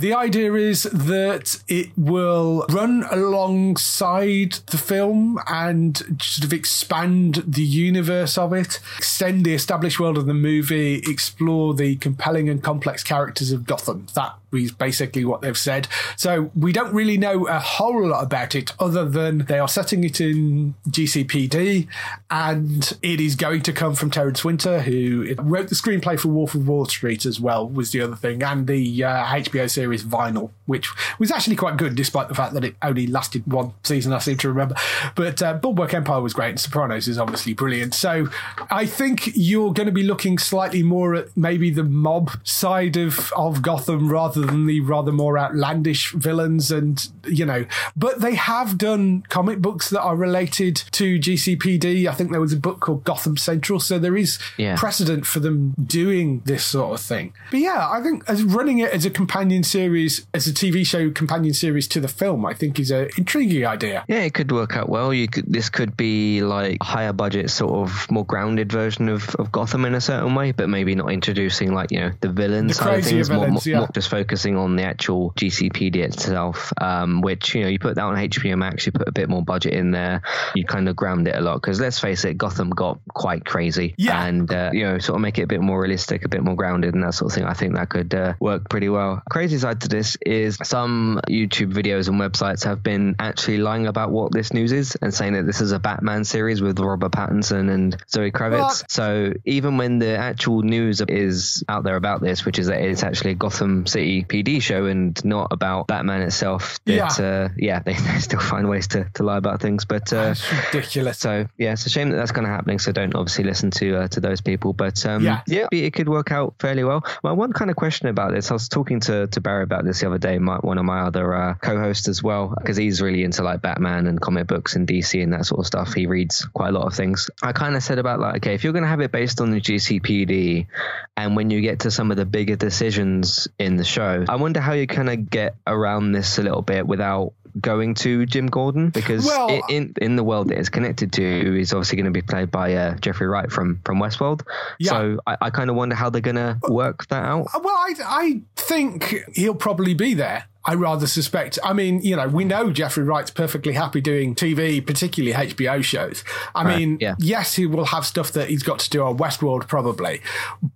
The 0.00 0.14
idea 0.14 0.54
is 0.54 0.84
that 0.84 1.62
it 1.68 1.90
will 1.94 2.64
run 2.70 3.04
alongside 3.10 4.52
the 4.68 4.78
film 4.78 5.38
and 5.46 5.98
sort 6.22 6.46
of 6.46 6.54
expand 6.54 7.44
the 7.46 7.62
universe 7.62 8.38
of 8.38 8.54
it, 8.54 8.80
extend 8.96 9.44
the 9.44 9.52
established 9.52 10.00
world 10.00 10.16
of 10.16 10.24
the 10.24 10.32
movie, 10.32 11.02
explore 11.06 11.74
the 11.74 11.96
compelling 11.96 12.48
and 12.48 12.62
complex 12.62 13.04
characters 13.04 13.52
of 13.52 13.66
Gotham. 13.66 14.06
That 14.14 14.36
is 14.52 14.72
basically 14.72 15.24
what 15.24 15.42
they've 15.42 15.56
said. 15.56 15.86
So 16.16 16.50
we 16.56 16.72
don't 16.72 16.94
really 16.94 17.18
know 17.18 17.46
a 17.46 17.58
whole 17.58 18.08
lot 18.08 18.24
about 18.24 18.54
it 18.54 18.72
other 18.80 19.04
than 19.04 19.44
they 19.46 19.58
are 19.58 19.68
setting 19.68 20.02
it 20.02 20.20
in 20.20 20.74
GCPD 20.88 21.86
and 22.30 22.98
it 23.02 23.20
is 23.20 23.36
going 23.36 23.62
to 23.62 23.72
come 23.72 23.94
from 23.94 24.10
Terrence 24.10 24.44
Winter, 24.44 24.80
who 24.80 25.34
wrote 25.38 25.68
the 25.68 25.74
screenplay 25.74 26.18
for 26.18 26.28
Wolf 26.28 26.54
of 26.54 26.66
Wall 26.66 26.86
Street 26.86 27.26
as 27.26 27.38
well, 27.38 27.68
was 27.68 27.92
the 27.92 28.00
other 28.00 28.16
thing, 28.16 28.42
and 28.42 28.66
the 28.66 29.04
uh, 29.04 29.24
HBO 29.26 29.70
series 29.70 29.89
Is 29.92 30.04
vinyl, 30.04 30.50
which 30.66 30.88
was 31.18 31.30
actually 31.30 31.56
quite 31.56 31.76
good 31.76 31.94
despite 31.94 32.28
the 32.28 32.34
fact 32.34 32.54
that 32.54 32.64
it 32.64 32.74
only 32.82 33.06
lasted 33.06 33.46
one 33.50 33.72
season, 33.82 34.12
I 34.12 34.18
seem 34.18 34.36
to 34.38 34.48
remember. 34.48 34.74
But 35.14 35.42
uh, 35.42 35.54
Boardwalk 35.54 35.94
Empire 35.94 36.20
was 36.20 36.32
great, 36.34 36.50
and 36.50 36.60
Sopranos 36.60 37.08
is 37.08 37.18
obviously 37.18 37.54
brilliant. 37.54 37.94
So 37.94 38.28
I 38.70 38.86
think 38.86 39.30
you're 39.34 39.72
going 39.72 39.86
to 39.86 39.92
be 39.92 40.02
looking 40.02 40.38
slightly 40.38 40.82
more 40.82 41.14
at 41.14 41.36
maybe 41.36 41.70
the 41.70 41.84
mob 41.84 42.30
side 42.44 42.96
of, 42.96 43.32
of 43.36 43.62
Gotham 43.62 44.08
rather 44.10 44.40
than 44.42 44.66
the 44.66 44.80
rather 44.80 45.12
more 45.12 45.38
outlandish 45.38 46.12
villains 46.12 46.70
and, 46.70 47.08
you 47.26 47.44
know, 47.44 47.64
but 47.96 48.20
they 48.20 48.34
have 48.34 48.78
done 48.78 49.22
comic 49.28 49.60
books 49.60 49.90
that 49.90 50.00
are 50.02 50.16
related 50.16 50.76
to 50.92 51.18
GCPD. 51.18 52.06
I 52.06 52.12
think 52.14 52.30
there 52.30 52.40
was 52.40 52.52
a 52.52 52.56
book 52.56 52.80
called 52.80 53.04
Gotham 53.04 53.36
Central. 53.36 53.80
So 53.80 53.98
there 53.98 54.16
is 54.16 54.38
Yeah. 54.56 54.76
precedent 54.76 55.26
for 55.26 55.40
them 55.40 55.74
doing 55.84 56.42
this 56.44 56.64
sort 56.64 56.92
of 56.94 57.00
thing. 57.04 57.32
But 57.50 57.60
yeah, 57.60 57.88
I 57.90 58.02
think 58.02 58.24
as 58.28 58.42
running 58.42 58.78
it 58.78 58.92
as 58.92 59.04
a 59.04 59.10
companion 59.10 59.62
series, 59.62 59.79
as 59.84 60.46
a 60.46 60.52
TV 60.52 60.86
show 60.86 61.10
companion 61.10 61.54
series 61.54 61.88
to 61.88 62.00
the 62.00 62.08
film, 62.08 62.44
I 62.46 62.54
think 62.54 62.78
is 62.78 62.90
an 62.90 63.08
intriguing 63.16 63.66
idea. 63.66 64.04
Yeah, 64.08 64.20
it 64.20 64.34
could 64.34 64.50
work 64.52 64.76
out 64.76 64.88
well. 64.88 65.12
You 65.14 65.28
could 65.28 65.52
this 65.52 65.68
could 65.70 65.96
be 65.96 66.42
like 66.42 66.78
a 66.80 66.84
higher 66.84 67.12
budget, 67.12 67.50
sort 67.50 67.72
of 67.72 68.10
more 68.10 68.24
grounded 68.24 68.70
version 68.72 69.08
of, 69.08 69.34
of 69.36 69.52
Gotham 69.52 69.84
in 69.84 69.94
a 69.94 70.00
certain 70.00 70.34
way, 70.34 70.52
but 70.52 70.68
maybe 70.68 70.94
not 70.94 71.10
introducing 71.12 71.72
like 71.74 71.90
you 71.90 72.00
know 72.00 72.10
the 72.20 72.28
villain 72.28 72.66
The 72.68 72.74
side 72.74 72.98
of 73.00 73.04
things. 73.04 73.30
more, 73.30 73.38
villains, 73.46 73.66
more, 73.66 73.72
yeah. 73.72 73.78
more 73.80 73.88
just 73.94 74.08
focusing 74.08 74.56
on 74.56 74.76
the 74.76 74.84
actual 74.84 75.32
GCPD 75.32 75.96
itself. 75.96 76.72
Um, 76.80 77.20
which 77.20 77.54
you 77.54 77.62
know 77.62 77.68
you 77.68 77.78
put 77.78 77.94
that 77.96 78.04
on 78.04 78.16
HBO 78.16 78.56
Max, 78.58 78.86
you 78.86 78.92
put 78.92 79.08
a 79.08 79.12
bit 79.12 79.28
more 79.28 79.42
budget 79.42 79.74
in 79.74 79.90
there, 79.90 80.22
you 80.54 80.64
kind 80.64 80.88
of 80.88 80.96
ground 80.96 81.28
it 81.28 81.36
a 81.36 81.40
lot 81.40 81.54
because 81.60 81.80
let's 81.80 81.98
face 81.98 82.24
it, 82.24 82.36
Gotham 82.38 82.70
got 82.70 82.98
quite 83.14 83.44
crazy. 83.44 83.94
Yeah. 83.98 84.24
and 84.24 84.52
uh, 84.52 84.70
you 84.72 84.84
know 84.84 84.98
sort 84.98 85.16
of 85.16 85.20
make 85.22 85.38
it 85.38 85.42
a 85.42 85.46
bit 85.46 85.60
more 85.60 85.80
realistic, 85.80 86.24
a 86.24 86.28
bit 86.28 86.42
more 86.42 86.56
grounded, 86.56 86.94
and 86.94 87.02
that 87.04 87.14
sort 87.14 87.32
of 87.32 87.34
thing. 87.36 87.44
I 87.44 87.54
think 87.54 87.74
that 87.74 87.88
could 87.90 88.14
uh, 88.14 88.34
work 88.40 88.68
pretty 88.68 88.88
well. 88.88 89.22
Crazy 89.30 89.58
side 89.60 89.80
to 89.82 89.88
this 89.88 90.16
is 90.26 90.58
some 90.62 91.20
YouTube 91.28 91.72
videos 91.72 92.08
and 92.08 92.20
websites 92.20 92.64
have 92.64 92.82
been 92.82 93.16
actually 93.18 93.58
lying 93.58 93.86
about 93.86 94.10
what 94.10 94.32
this 94.32 94.52
news 94.52 94.72
is 94.72 94.96
and 95.00 95.12
saying 95.14 95.34
that 95.34 95.46
this 95.46 95.60
is 95.60 95.72
a 95.72 95.78
Batman 95.78 96.24
series 96.24 96.60
with 96.60 96.78
Robert 96.80 97.12
Pattinson 97.12 97.70
and 97.72 97.96
Zoe 98.10 98.30
Kravitz. 98.32 98.60
What? 98.60 98.90
So 98.90 99.32
even 99.44 99.76
when 99.76 99.98
the 99.98 100.16
actual 100.16 100.62
news 100.62 101.00
is 101.08 101.62
out 101.68 101.84
there 101.84 101.96
about 101.96 102.20
this, 102.20 102.44
which 102.44 102.58
is 102.58 102.66
that 102.66 102.80
it's 102.80 103.02
actually 103.02 103.32
a 103.32 103.34
Gotham 103.34 103.86
City 103.86 104.24
PD 104.24 104.60
show 104.60 104.86
and 104.86 105.22
not 105.24 105.48
about 105.52 105.86
Batman 105.86 106.22
itself, 106.22 106.78
that, 106.86 107.18
Yeah. 107.18 107.24
uh, 107.26 107.48
yeah, 107.56 107.78
they, 107.84 107.94
they 107.94 108.18
still 108.18 108.40
find 108.40 108.68
ways 108.68 108.88
to, 108.88 109.08
to 109.14 109.22
lie 109.22 109.36
about 109.38 109.60
things. 109.60 109.84
But 109.84 110.12
uh, 110.12 110.30
It's 110.36 110.52
ridiculous. 110.72 111.18
so 111.18 111.46
yeah, 111.58 111.72
it's 111.72 111.86
a 111.86 111.90
shame 111.90 112.10
that 112.10 112.16
that's 112.16 112.32
kind 112.32 112.46
of 112.46 112.50
happening. 112.52 112.78
So 112.78 112.92
don't 112.92 113.14
obviously 113.14 113.44
listen 113.44 113.70
to 113.72 113.96
uh, 113.96 114.08
to 114.08 114.20
those 114.20 114.40
people. 114.40 114.72
But 114.72 115.04
um, 115.06 115.24
Yeah. 115.24 115.42
yeah, 115.46 115.66
it 115.72 115.92
could 115.92 116.08
work 116.08 116.32
out 116.32 116.54
fairly 116.58 116.84
well. 116.84 117.04
Well, 117.22 117.36
one 117.36 117.52
kind 117.52 117.70
of 117.70 117.76
question 117.76 118.08
about 118.08 118.32
this, 118.32 118.50
I 118.50 118.54
was 118.54 118.68
talking 118.68 119.00
to 119.00 119.26
to 119.28 119.40
Barry 119.50 119.64
about 119.64 119.84
this 119.84 119.98
the 119.98 120.06
other 120.06 120.18
day, 120.18 120.38
my, 120.38 120.58
one 120.58 120.78
of 120.78 120.84
my 120.84 121.00
other 121.00 121.34
uh, 121.34 121.54
co-hosts 121.54 122.06
as 122.06 122.22
well, 122.22 122.54
because 122.56 122.76
he's 122.76 123.02
really 123.02 123.24
into 123.24 123.42
like 123.42 123.60
Batman 123.60 124.06
and 124.06 124.20
comic 124.20 124.46
books 124.46 124.76
and 124.76 124.86
DC 124.86 125.20
and 125.20 125.32
that 125.32 125.44
sort 125.44 125.58
of 125.58 125.66
stuff. 125.66 125.92
He 125.92 126.06
reads 126.06 126.44
quite 126.54 126.68
a 126.68 126.72
lot 126.72 126.86
of 126.86 126.94
things. 126.94 127.28
I 127.42 127.50
kind 127.50 127.74
of 127.74 127.82
said 127.82 127.98
about 127.98 128.20
like, 128.20 128.36
okay, 128.36 128.54
if 128.54 128.62
you're 128.62 128.72
going 128.72 128.84
to 128.84 128.88
have 128.88 129.00
it 129.00 129.10
based 129.10 129.40
on 129.40 129.50
the 129.50 129.60
GCPD, 129.60 130.68
and 131.16 131.34
when 131.34 131.50
you 131.50 131.60
get 131.62 131.80
to 131.80 131.90
some 131.90 132.12
of 132.12 132.16
the 132.16 132.26
bigger 132.26 132.54
decisions 132.54 133.48
in 133.58 133.76
the 133.76 133.82
show, 133.82 134.24
I 134.28 134.36
wonder 134.36 134.60
how 134.60 134.74
you 134.74 134.86
kind 134.86 135.10
of 135.10 135.28
get 135.28 135.56
around 135.66 136.12
this 136.12 136.38
a 136.38 136.44
little 136.44 136.62
bit 136.62 136.86
without 136.86 137.32
going 137.60 137.94
to 137.94 138.26
Jim 138.26 138.46
Gordon 138.46 138.90
because 138.90 139.24
Well- 139.24 139.62
in 139.68 139.94
in 140.00 140.16
the 140.16 140.24
world 140.24 140.48
that 140.48 140.58
it's 140.58 140.68
connected 140.68 141.12
to 141.14 141.60
is 141.60 141.72
obviously 141.72 141.96
going 141.96 142.04
to 142.06 142.10
be 142.10 142.22
played 142.22 142.50
by 142.50 142.74
uh, 142.74 142.96
Jeffrey 142.96 143.26
Wright 143.26 143.50
from 143.50 143.80
from 143.84 143.98
Westworld. 143.98 144.42
Yeah. 144.78 144.90
So 144.90 145.20
I, 145.26 145.36
I 145.40 145.50
kind 145.50 145.70
of 145.70 145.76
wonder 145.76 145.94
how 145.94 146.10
they're 146.10 146.20
going 146.20 146.36
to 146.36 146.58
work 146.68 147.06
that 147.08 147.24
out. 147.24 147.48
Well, 147.54 147.74
I, 147.74 147.94
I 148.04 148.40
think 148.56 149.14
he'll 149.34 149.54
probably 149.54 149.94
be 149.94 150.14
there. 150.14 150.44
I 150.70 150.74
rather 150.74 151.08
suspect. 151.08 151.58
I 151.64 151.72
mean, 151.72 152.00
you 152.00 152.14
know, 152.14 152.28
we 152.28 152.44
know 152.44 152.70
Jeffrey 152.70 153.02
Wright's 153.02 153.32
perfectly 153.32 153.72
happy 153.72 154.00
doing 154.00 154.36
TV, 154.36 154.86
particularly 154.86 155.34
HBO 155.48 155.82
shows. 155.82 156.22
I 156.54 156.62
Right, 156.62 156.78
mean, 156.78 156.98
yeah. 157.00 157.16
yes, 157.18 157.54
he 157.56 157.66
will 157.66 157.86
have 157.86 158.06
stuff 158.06 158.30
that 158.32 158.50
he's 158.50 158.62
got 158.62 158.78
to 158.78 158.88
do 158.90 159.02
on 159.02 159.18
Westworld, 159.18 159.66
probably, 159.66 160.20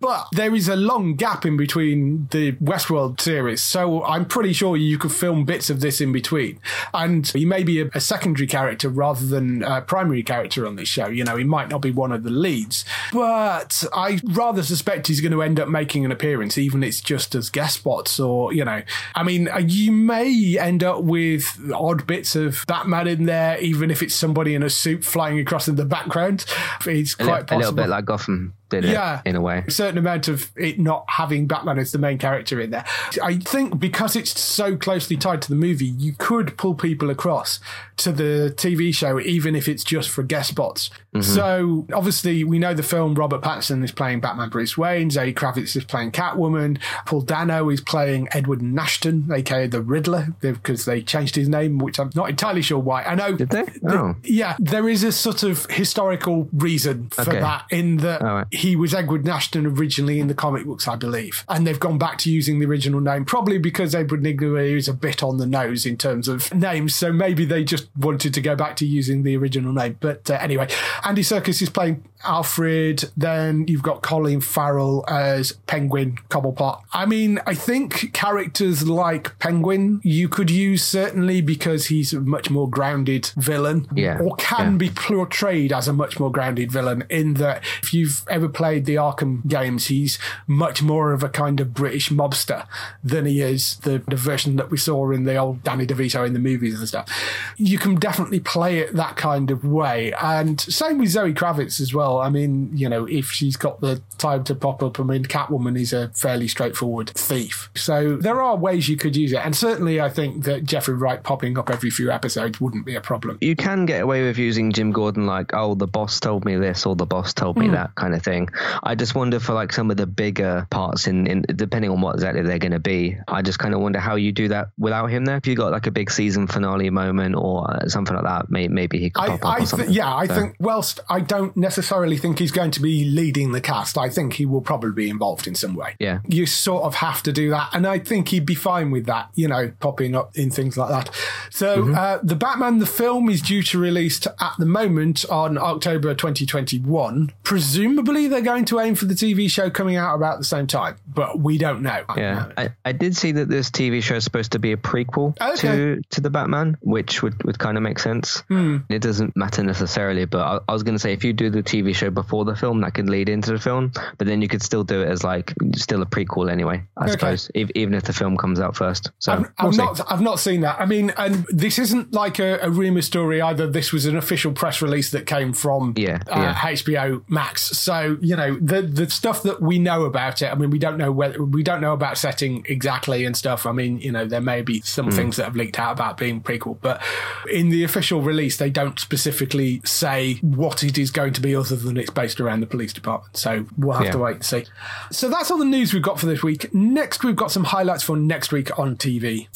but 0.01 0.26
there 0.32 0.53
is 0.53 0.68
a 0.68 0.74
long 0.74 1.14
gap 1.14 1.47
in 1.47 1.57
between 1.57 2.26
the 2.32 2.53
Westworld 2.55 3.20
series. 3.20 3.61
So 3.61 4.03
I'm 4.03 4.24
pretty 4.24 4.53
sure 4.53 4.76
you 4.76 4.99
could 4.99 5.12
film 5.12 5.45
bits 5.45 5.70
of 5.70 5.78
this 5.78 6.01
in 6.01 6.11
between. 6.11 6.59
And 6.92 7.28
he 7.28 7.45
may 7.45 7.62
be 7.62 7.80
a, 7.82 7.86
a 7.95 8.01
secondary 8.01 8.49
character 8.49 8.88
rather 8.88 9.24
than 9.24 9.62
a 9.62 9.80
primary 9.80 10.24
character 10.24 10.66
on 10.66 10.74
this 10.74 10.88
show. 10.88 11.07
You 11.07 11.22
know, 11.22 11.36
he 11.36 11.45
might 11.45 11.68
not 11.68 11.82
be 11.82 11.92
one 11.92 12.11
of 12.11 12.24
the 12.24 12.30
leads, 12.30 12.84
but 13.12 13.84
I 13.92 14.18
rather 14.24 14.64
suspect 14.64 15.07
he's 15.07 15.20
going 15.20 15.30
to 15.30 15.42
end 15.42 15.61
up 15.61 15.68
making 15.68 16.05
an 16.05 16.11
appearance, 16.11 16.59
even 16.59 16.82
if 16.82 16.88
it's 16.88 17.01
just 17.01 17.36
as 17.36 17.49
guest 17.49 17.76
spots 17.76 18.18
or, 18.18 18.53
you 18.53 18.64
know, 18.64 18.82
I 19.14 19.22
mean, 19.22 19.49
uh, 19.49 19.59
you 19.59 19.84
may 19.93 20.59
end 20.59 20.85
up 20.85 21.03
with 21.03 21.59
odd 21.74 22.07
bits 22.07 22.37
of 22.37 22.64
Batman 22.66 23.09
in 23.09 23.26
there, 23.26 23.59
even 23.59 23.91
if 23.91 24.03
it's 24.03 24.14
somebody 24.14 24.55
in 24.55 24.62
a 24.62 24.70
suit 24.70 25.05
flying 25.05 25.39
across 25.39 25.68
in 25.68 25.76
the 25.76 25.85
background. 25.85 26.45
It's 26.87 27.14
A, 27.14 27.16
quite 27.24 27.43
a 27.43 27.45
possible 27.45 27.59
little 27.59 27.72
bit 27.72 27.89
like 27.89 28.05
Gotham 28.05 28.55
it 28.75 28.91
Yeah. 28.91 29.20
in 29.25 29.37
a 29.37 29.41
way. 29.41 29.62
a 29.66 29.70
certain 29.70 29.99
amount 29.99 30.29
of 30.29 30.51
it 30.57 30.79
not 30.81 31.05
having 31.09 31.47
Batman 31.47 31.79
as 31.79 31.93
the 31.93 31.99
main 31.99 32.18
character 32.18 32.61
in 32.61 32.70
there. 32.70 32.85
I 33.22 33.37
think 33.39 33.79
because 33.79 34.16
it's 34.16 34.41
so 34.41 34.77
closely 34.77 35.16
tied 35.16 35.43
to 35.43 35.49
the 35.49 35.55
movie, 35.55 35.85
you 35.87 36.14
could 36.18 36.57
pull 36.57 36.75
people 36.75 37.11
across 37.11 37.61
to 37.99 38.11
the 38.12 38.53
TV 38.57 38.93
show, 38.95 39.20
even 39.20 39.55
if 39.55 39.68
it's 39.68 39.85
just 39.85 40.09
for 40.09 40.22
guest 40.22 40.49
spots. 40.51 40.91
Mm-hmm. 41.14 41.22
So 41.35 41.87
obviously, 41.93 42.43
we 42.43 42.59
know 42.59 42.75
the 42.75 42.83
film 42.83 43.14
Robert 43.14 43.43
Pattinson 43.43 43.85
is 43.85 43.93
playing 43.93 44.20
Batman 44.20 44.49
Bruce 44.49 44.77
Wayne, 44.77 45.11
Zoe 45.11 45.33
Kravitz 45.33 45.77
is 45.77 45.85
playing 45.85 46.11
Catwoman, 46.11 46.79
Paul 47.07 47.20
Dano 47.20 47.68
is 47.68 47.81
playing 47.81 48.29
Edward 48.33 48.62
Nashton, 48.62 49.29
aka 49.33 49.66
the 49.68 49.81
Riddler, 49.83 50.35
because 50.41 50.85
they 50.87 51.03
changed 51.03 51.37
his 51.37 51.49
name, 51.49 51.79
which 51.79 52.01
I'm 52.01 52.11
not 52.14 52.31
entirely 52.31 52.62
sure 52.62 52.79
why. 52.79 53.03
I 53.05 53.14
know. 53.14 53.33
Did 53.37 53.51
they? 53.51 53.64
th- 53.64 53.79
Oh. 53.87 54.16
yeah, 54.25 54.57
there 54.59 54.89
is 54.89 55.05
a 55.05 55.12
sort 55.12 55.43
of 55.43 55.66
historical 55.70 56.49
reason 56.53 57.09
for 57.11 57.20
Okay. 57.22 57.41
that 57.41 57.64
in 57.70 57.99
that 57.99 58.22
right. 58.22 58.47
he 58.51 58.64
was 58.73 58.95
Edward 58.95 59.25
Nashton 59.25 59.67
originally 59.67 60.19
in 60.19 60.29
the 60.29 60.35
comic 60.35 60.65
books, 60.65 60.89
I 60.89 60.97
believe. 60.97 61.45
And 61.49 61.67
they've 61.67 61.79
gone 61.79 61.99
back 61.99 62.19
to 62.19 62.31
using 62.31 62.59
the 62.59 62.67
original 62.67 63.01
name, 63.01 63.25
probably 63.25 63.59
because 63.59 63.95
Edward 63.95 64.23
Nygma 64.23 64.77
is 64.77 64.89
a 64.89 64.95
bit 64.95 65.23
on 65.23 65.37
the 65.37 65.47
nose 65.47 65.85
in 65.87 65.97
terms 65.97 66.29
of 66.29 66.53
names. 66.55 66.95
So 66.95 67.12
maybe 67.12 67.45
they 67.45 67.65
just 67.65 67.89
wanted 67.97 68.33
to 68.35 68.41
go 68.41 68.55
back 68.57 68.77
to 68.77 68.87
using 68.87 69.23
the 69.23 69.37
original 69.37 69.73
name. 69.73 69.97
But 70.01 70.31
uh, 70.31 70.35
anyway, 70.41 70.69
Andy 71.05 71.23
Serkis 71.23 71.61
is 71.61 71.69
playing 71.71 72.05
Alfred. 72.25 73.11
Then 73.17 73.67
you've 73.69 73.83
got 73.83 74.03
Colin 74.03 74.41
Farrell 74.41 75.05
as 75.09 75.53
Penguin 75.67 76.17
Cobblepot. 76.29 76.81
I 76.93 77.07
mean, 77.07 77.41
I 77.47 77.55
think 77.55 78.12
characters 78.12 78.89
like 78.89 79.39
Penguin 79.39 80.01
you 80.03 80.29
could 80.29 80.51
use 80.51 80.83
certainly 80.85 81.41
because 81.41 81.87
he's 81.87 82.12
a 82.12 82.21
much 82.21 82.51
more 82.51 82.69
grounded 82.69 83.27
villain. 83.37 83.89
Yeah, 83.95 84.19
Or 84.19 84.35
can 84.37 84.73
yeah. 84.73 84.79
be 84.79 84.91
portrayed 84.91 85.73
as 85.73 85.89
a 85.89 85.93
much 85.93 86.19
more 86.19 86.31
grounded 86.31 86.71
villain 86.73 87.05
in 87.11 87.35
that 87.35 87.62
if 87.83 87.93
you've 87.95 88.25
ever 88.29 88.49
played 88.55 88.84
the 88.84 88.94
Arkham 88.94 89.46
games, 89.46 89.86
he's 89.88 90.18
much 90.46 90.82
more 90.82 91.12
of 91.12 91.22
a 91.22 91.28
kind 91.28 91.61
of 91.61 91.74
British 91.74 92.11
mobster 92.11 92.66
than 93.02 93.26
he 93.26 93.40
is 93.40 93.76
the, 93.78 94.02
the 94.09 94.16
version 94.16 94.57
that 94.57 94.70
we 94.70 94.76
saw 94.76 95.11
in 95.11 95.24
the 95.24 95.36
old 95.36 95.62
Danny 95.62 95.86
DeVito 95.86 96.26
in 96.26 96.32
the 96.32 96.38
movies 96.38 96.78
and 96.78 96.88
stuff. 96.88 97.09
You 97.57 97.78
can 97.78 97.96
definitely 97.96 98.40
play 98.40 98.78
it 98.78 98.94
that 98.94 99.16
kind 99.16 99.50
of 99.50 99.64
way. 99.64 100.12
And 100.14 100.61
same 100.61 100.98
with 100.98 101.11
Zoe 101.11 101.34
Kravitz 101.34 101.80
as 101.80 101.92
well. 101.92 102.18
I 102.20 102.30
mean, 102.30 102.70
you 102.76 102.88
know, 102.88 103.07
if 103.07 103.30
she's 103.30 103.57
got 103.57 103.80
the 103.80 104.02
time 104.18 104.44
to 104.44 104.55
pop 104.55 104.82
up, 104.82 104.98
I 105.00 105.02
mean, 105.02 105.24
Catwoman 105.24 105.78
is 105.78 105.92
a 105.92 106.09
fairly 106.09 106.48
straightforward 106.48 107.11
thief. 107.11 107.70
So 107.74 108.16
there 108.16 108.40
are 108.40 108.57
ways 108.57 108.88
you 108.88 108.96
could 108.96 109.16
use 109.16 109.32
it. 109.32 109.44
And 109.44 109.57
certainly 109.57 110.00
I 110.00 110.09
think 110.09 110.44
that 110.44 110.64
Jeffrey 110.64 110.94
Wright 110.94 111.22
popping 111.22 111.59
up 111.59 111.70
every 111.70 111.90
few 111.90 112.11
episodes 112.11 112.61
wouldn't 112.61 112.86
be 112.86 112.94
a 112.94 113.00
problem. 113.00 113.38
You 113.40 113.57
can 113.57 113.86
get 113.86 114.02
away 114.02 114.22
with 114.24 114.38
using 114.38 114.72
Jim 114.72 114.92
Gordon 114.92 115.26
like, 115.26 115.52
oh, 115.55 115.74
the 115.74 115.86
boss 115.86 116.20
told 116.20 116.44
me 116.44 116.57
this 116.57 116.86
or 116.86 116.96
the 116.96 117.07
boss 117.07 117.34
told 117.34 117.57
me 117.57 117.68
mm. 117.68 117.72
that 117.72 117.94
kind 117.94 118.14
of 118.14 118.22
thing. 118.22 118.34
I 118.82 118.95
just 118.95 119.14
wonder 119.14 119.41
for 119.41 119.53
like 119.53 119.72
some 119.72 119.91
of 119.91 119.97
the 119.97 120.07
bigger 120.07 120.66
parts 120.70 121.07
in, 121.07 121.26
in 121.26 121.43
depending 121.43 121.91
on 121.91 122.01
what 122.01 122.14
exactly 122.14 122.43
they're 122.43 122.59
going 122.59 122.72
to 122.72 122.78
be, 122.78 123.16
I 123.28 123.43
just 123.43 123.59
kind 123.59 123.74
of 123.74 123.80
wonder 123.80 123.99
how 123.99 124.16
you 124.16 124.32
do 124.32 124.49
that 124.49 124.68
without 124.78 125.07
him 125.07 125.24
there. 125.24 125.37
If 125.37 125.47
you 125.47 125.57
got 125.57 125.72
like 125.72 125.87
a 125.87 125.91
big 125.91 126.11
season 126.11 126.47
finale 126.47 126.91
moment 126.91 127.37
or 127.37 127.89
something 127.89 128.14
like 128.14 128.24
that, 128.24 128.51
maybe 128.51 128.99
he 128.99 129.11
could 129.11 129.26
pop 129.26 129.45
I, 129.45 129.57
up. 129.57 129.62
I 129.62 129.64
th- 129.64 129.89
yeah, 129.89 130.14
I 130.14 130.26
so. 130.26 130.35
think, 130.35 130.57
whilst 130.59 131.01
I 131.09 131.20
don't 131.20 131.57
necessarily 131.57 132.16
think 132.16 132.39
he's 132.39 132.53
going 132.53 132.70
to 132.72 132.80
be 132.80 133.05
leading 133.05 133.53
the 133.53 133.61
cast, 133.61 133.99
I 133.99 134.09
think 134.09 134.35
he 134.35 134.47
will 134.47 134.61
probably 134.61 134.93
be 134.93 135.11
involved 135.11 135.47
in 135.47 135.55
some 135.55 135.74
way. 135.74 135.97
Yeah. 135.99 136.20
You 136.26 136.47
sort 136.47 136.85
of 136.85 136.97
have 136.97 137.22
to 137.24 137.32
do 137.32 137.51
that. 137.51 137.70
And 137.72 137.87
I 137.87 137.99
think 137.99 138.28
he'd 138.28 138.47
be 138.47 138.55
fine 138.55 138.91
with 138.91 139.07
that, 139.07 139.30
you 139.35 139.49
know, 139.49 139.72
popping 139.80 140.14
up 140.14 140.37
in 140.37 140.51
things 140.51 140.76
like 140.76 140.91
that. 140.91 141.11
So 141.51 141.82
mm-hmm. 141.82 141.95
uh, 141.95 142.18
the 142.22 142.37
Batman, 142.37 142.78
the 142.78 142.87
film 142.87 143.28
is 143.28 143.41
due 143.41 143.62
to 143.64 143.78
release 143.78 144.26
at 144.26 144.55
the 144.59 144.66
moment 144.66 145.24
on 145.30 145.59
October 145.59 146.14
2021. 146.14 147.32
Presumably 147.43 148.24
they're 148.29 148.41
going 148.41 148.64
to 148.66 148.81
aim 148.81 148.95
for 148.95 149.05
the 149.05 149.14
TV 149.14 149.51
show 149.51 149.70
coming 149.70 149.97
out 149.97 150.14
about 150.14 150.39
the 150.39 150.45
same 150.45 150.66
time, 150.66 150.97
but 151.07 151.39
we 151.39 151.59
don't 151.59 151.83
know. 151.83 152.05
Yeah. 152.16 152.51
I, 152.57 152.70
I 152.85 152.93
did 152.93 153.16
see 153.16 153.33
that 153.33 153.49
this 153.49 153.70
TV 153.70 154.03
show 154.03 154.16
is 154.16 154.25
supposed 154.25 154.53
to 154.53 154.59
be 154.59 154.72
a 154.72 154.77
prequel 154.77 155.41
okay. 155.41 155.68
to, 155.68 156.03
to 156.11 156.20
the 156.20 156.31
Batman, 156.31 156.77
which 156.81 157.22
would, 157.22 157.43
would 157.45 157.59
kind 157.59 157.77
of 157.77 157.83
make 157.83 157.99
sense. 157.99 158.41
Hmm. 158.49 158.79
It 158.89 159.01
doesn't 159.01 159.37
matter 159.37 159.62
necessarily, 159.62 160.25
but 160.25 160.41
I, 160.41 160.59
I 160.68 160.72
was 160.72 160.83
going 160.83 160.95
to 160.95 160.99
say 160.99 161.12
if 161.12 161.25
you 161.25 161.33
do 161.33 161.51
the 161.51 161.62
TV 161.62 161.95
show 161.95 162.11
before 162.11 162.45
the 162.45 162.57
film, 162.57 162.81
that 162.83 162.95
could 162.95 163.09
lead 163.09 163.29
into 163.29 163.53
the 163.53 163.59
film, 163.59 163.93
but 164.18 164.27
then 164.27 164.43
you 164.43 164.49
could 164.49 164.62
still 164.62 164.85
do 164.85 165.03
it 165.03 165.09
as 165.09 165.25
like 165.25 165.55
still 165.77 166.03
a 166.03 166.07
prequel 166.07 166.51
anyway, 166.51 166.83
I 166.97 167.05
okay. 167.05 167.12
suppose, 167.12 167.51
if, 167.55 167.70
even 167.75 167.95
if 167.95 168.05
the 168.05 168.12
film 168.12 168.37
comes 168.37 168.61
out 168.61 168.77
first. 168.77 169.11
So 169.18 169.33
I've, 169.33 169.41
we'll 169.41 169.68
I've 169.68 169.77
not, 169.77 170.12
I've 170.12 170.20
not 170.20 170.39
seen 170.39 170.62
that. 170.62 170.81
I 170.81 170.87
mean, 170.87 171.12
and 171.16 171.47
this 171.49 171.79
isn't 171.79 172.12
like 172.12 172.39
a, 172.39 172.59
a 172.62 172.70
rumor 172.70 173.03
story 173.03 173.41
either. 173.41 173.66
This 173.66 173.93
was 173.93 174.07
an 174.07 174.16
official 174.16 174.53
press 174.53 174.83
release 174.83 175.11
that 175.11 175.27
came 175.27 175.53
from 175.53 175.95
yeah, 175.97 176.18
uh, 176.29 176.41
yeah. 176.41 176.55
HBO 176.55 177.25
Max. 177.29 177.62
So 177.62 178.14
you 178.21 178.37
know 178.37 178.57
the 178.57 178.83
the 178.83 179.09
stuff 179.11 179.43
that 179.43 179.61
we 179.61 179.79
know 179.79 180.05
about 180.05 180.43
it. 180.43 180.47
I 180.47 180.55
mean, 180.55 180.71
we 180.71 180.79
don't 180.79 180.99
know 180.99 181.12
whether 181.12 181.43
we 181.43 181.62
don't 181.62 181.81
know 181.81 181.93
about 181.93 182.19
setting 182.19 182.65
exactly 182.69 183.25
and 183.25 183.37
stuff. 183.37 183.67
I 183.67 183.73
mean, 183.73 184.01
you 184.01 184.12
know, 184.12 184.25
there 184.25 184.41
may 184.41 184.62
be 184.62 184.81
some 184.81 185.11
mm. 185.11 185.15
things 185.15 185.37
that 185.37 185.45
have 185.45 185.57
leaked 185.57 185.79
out 185.79 185.93
about 185.93 186.17
being 186.17 186.41
prequel, 186.41 186.79
but 186.81 187.03
in 187.51 187.69
the 187.69 187.85
official 187.85 188.23
release, 188.23 188.57
they 188.57 188.71
don't 188.71 188.99
specifically 188.99 189.81
say 189.85 190.35
what 190.35 190.83
it 190.85 190.99
is 190.99 191.11
going 191.11 191.33
to 191.35 191.41
be, 191.41 191.55
other 191.55 191.77
than 191.77 191.97
it's 191.97 192.11
based 192.11 192.41
around 192.41 192.61
the 192.61 192.67
police 192.67 192.93
department. 192.93 193.37
So 193.37 193.67
we'll 193.77 193.97
have 193.97 194.07
yeah. 194.07 194.12
to 194.12 194.19
wait 194.19 194.37
and 194.37 194.45
see. 194.45 194.65
So 195.11 195.29
that's 195.29 195.51
all 195.51 195.59
the 195.59 195.65
news 195.65 195.93
we've 195.93 196.03
got 196.03 196.19
for 196.21 196.27
this 196.27 196.43
week. 196.43 196.73
Next, 196.75 197.25
we've 197.25 197.37
got 197.37 197.51
some 197.51 197.65
highlights 197.65 198.03
for 198.03 198.17
next 198.17 198.53
week 198.53 198.79
on 198.79 198.97
TV. 198.97 199.49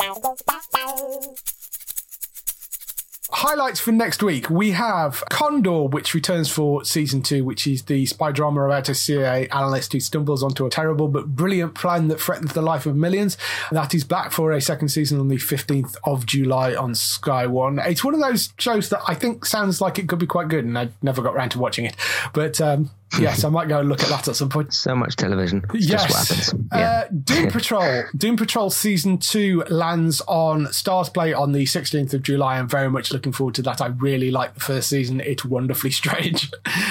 Highlights 3.40 3.78
for 3.78 3.92
next 3.92 4.20
week. 4.20 4.50
We 4.50 4.72
have 4.72 5.22
Condor, 5.30 5.84
which 5.84 6.12
returns 6.12 6.50
for 6.50 6.84
season 6.84 7.22
two, 7.22 7.44
which 7.44 7.68
is 7.68 7.84
the 7.84 8.04
spy 8.04 8.32
drama 8.32 8.64
about 8.64 8.88
a 8.88 8.96
CIA 8.96 9.48
analyst 9.50 9.92
who 9.92 10.00
stumbles 10.00 10.42
onto 10.42 10.66
a 10.66 10.70
terrible 10.70 11.06
but 11.06 11.36
brilliant 11.36 11.76
plan 11.76 12.08
that 12.08 12.20
threatens 12.20 12.52
the 12.52 12.62
life 12.62 12.84
of 12.84 12.96
millions. 12.96 13.38
That 13.70 13.94
is 13.94 14.02
back 14.02 14.32
for 14.32 14.50
a 14.50 14.60
second 14.60 14.88
season 14.88 15.20
on 15.20 15.28
the 15.28 15.36
15th 15.36 15.94
of 16.02 16.26
July 16.26 16.74
on 16.74 16.96
Sky 16.96 17.46
One. 17.46 17.78
It's 17.78 18.02
one 18.02 18.12
of 18.12 18.18
those 18.18 18.52
shows 18.58 18.88
that 18.88 19.02
I 19.06 19.14
think 19.14 19.44
sounds 19.44 19.80
like 19.80 20.00
it 20.00 20.08
could 20.08 20.18
be 20.18 20.26
quite 20.26 20.48
good, 20.48 20.64
and 20.64 20.76
I 20.76 20.88
never 21.00 21.22
got 21.22 21.36
around 21.36 21.50
to 21.50 21.60
watching 21.60 21.84
it. 21.84 21.94
But 22.32 22.60
um, 22.60 22.90
yes, 23.18 23.44
I 23.44 23.48
might 23.48 23.68
go 23.68 23.80
and 23.80 23.88
look 23.88 24.02
at 24.02 24.08
that 24.08 24.28
at 24.28 24.36
some 24.36 24.48
point. 24.48 24.74
So 24.74 24.94
much 24.94 25.16
television. 25.16 25.64
It's 25.72 25.88
yes. 25.88 26.02
just 26.04 26.10
what 26.10 26.28
happens. 26.28 26.54
Uh, 26.72 26.78
yeah. 26.78 27.04
Uh, 27.04 27.08
Doom 27.24 27.50
Patrol. 27.50 28.04
Doom 28.16 28.36
Patrol 28.36 28.70
season 28.70 29.18
two 29.18 29.64
lands 29.70 30.20
on 30.28 30.66
Starz 30.66 31.12
Play 31.12 31.32
on 31.32 31.52
the 31.52 31.64
16th 31.64 32.14
of 32.14 32.22
July. 32.22 32.58
I'm 32.58 32.68
very 32.68 32.90
much 32.90 33.12
looking 33.12 33.32
forward 33.32 33.54
to 33.56 33.62
that. 33.62 33.80
I 33.80 33.86
really 33.86 34.30
like 34.30 34.54
the 34.54 34.60
first 34.60 34.88
season. 34.88 35.20
It's 35.20 35.44
wonderfully 35.44 35.90
strange 35.98 36.50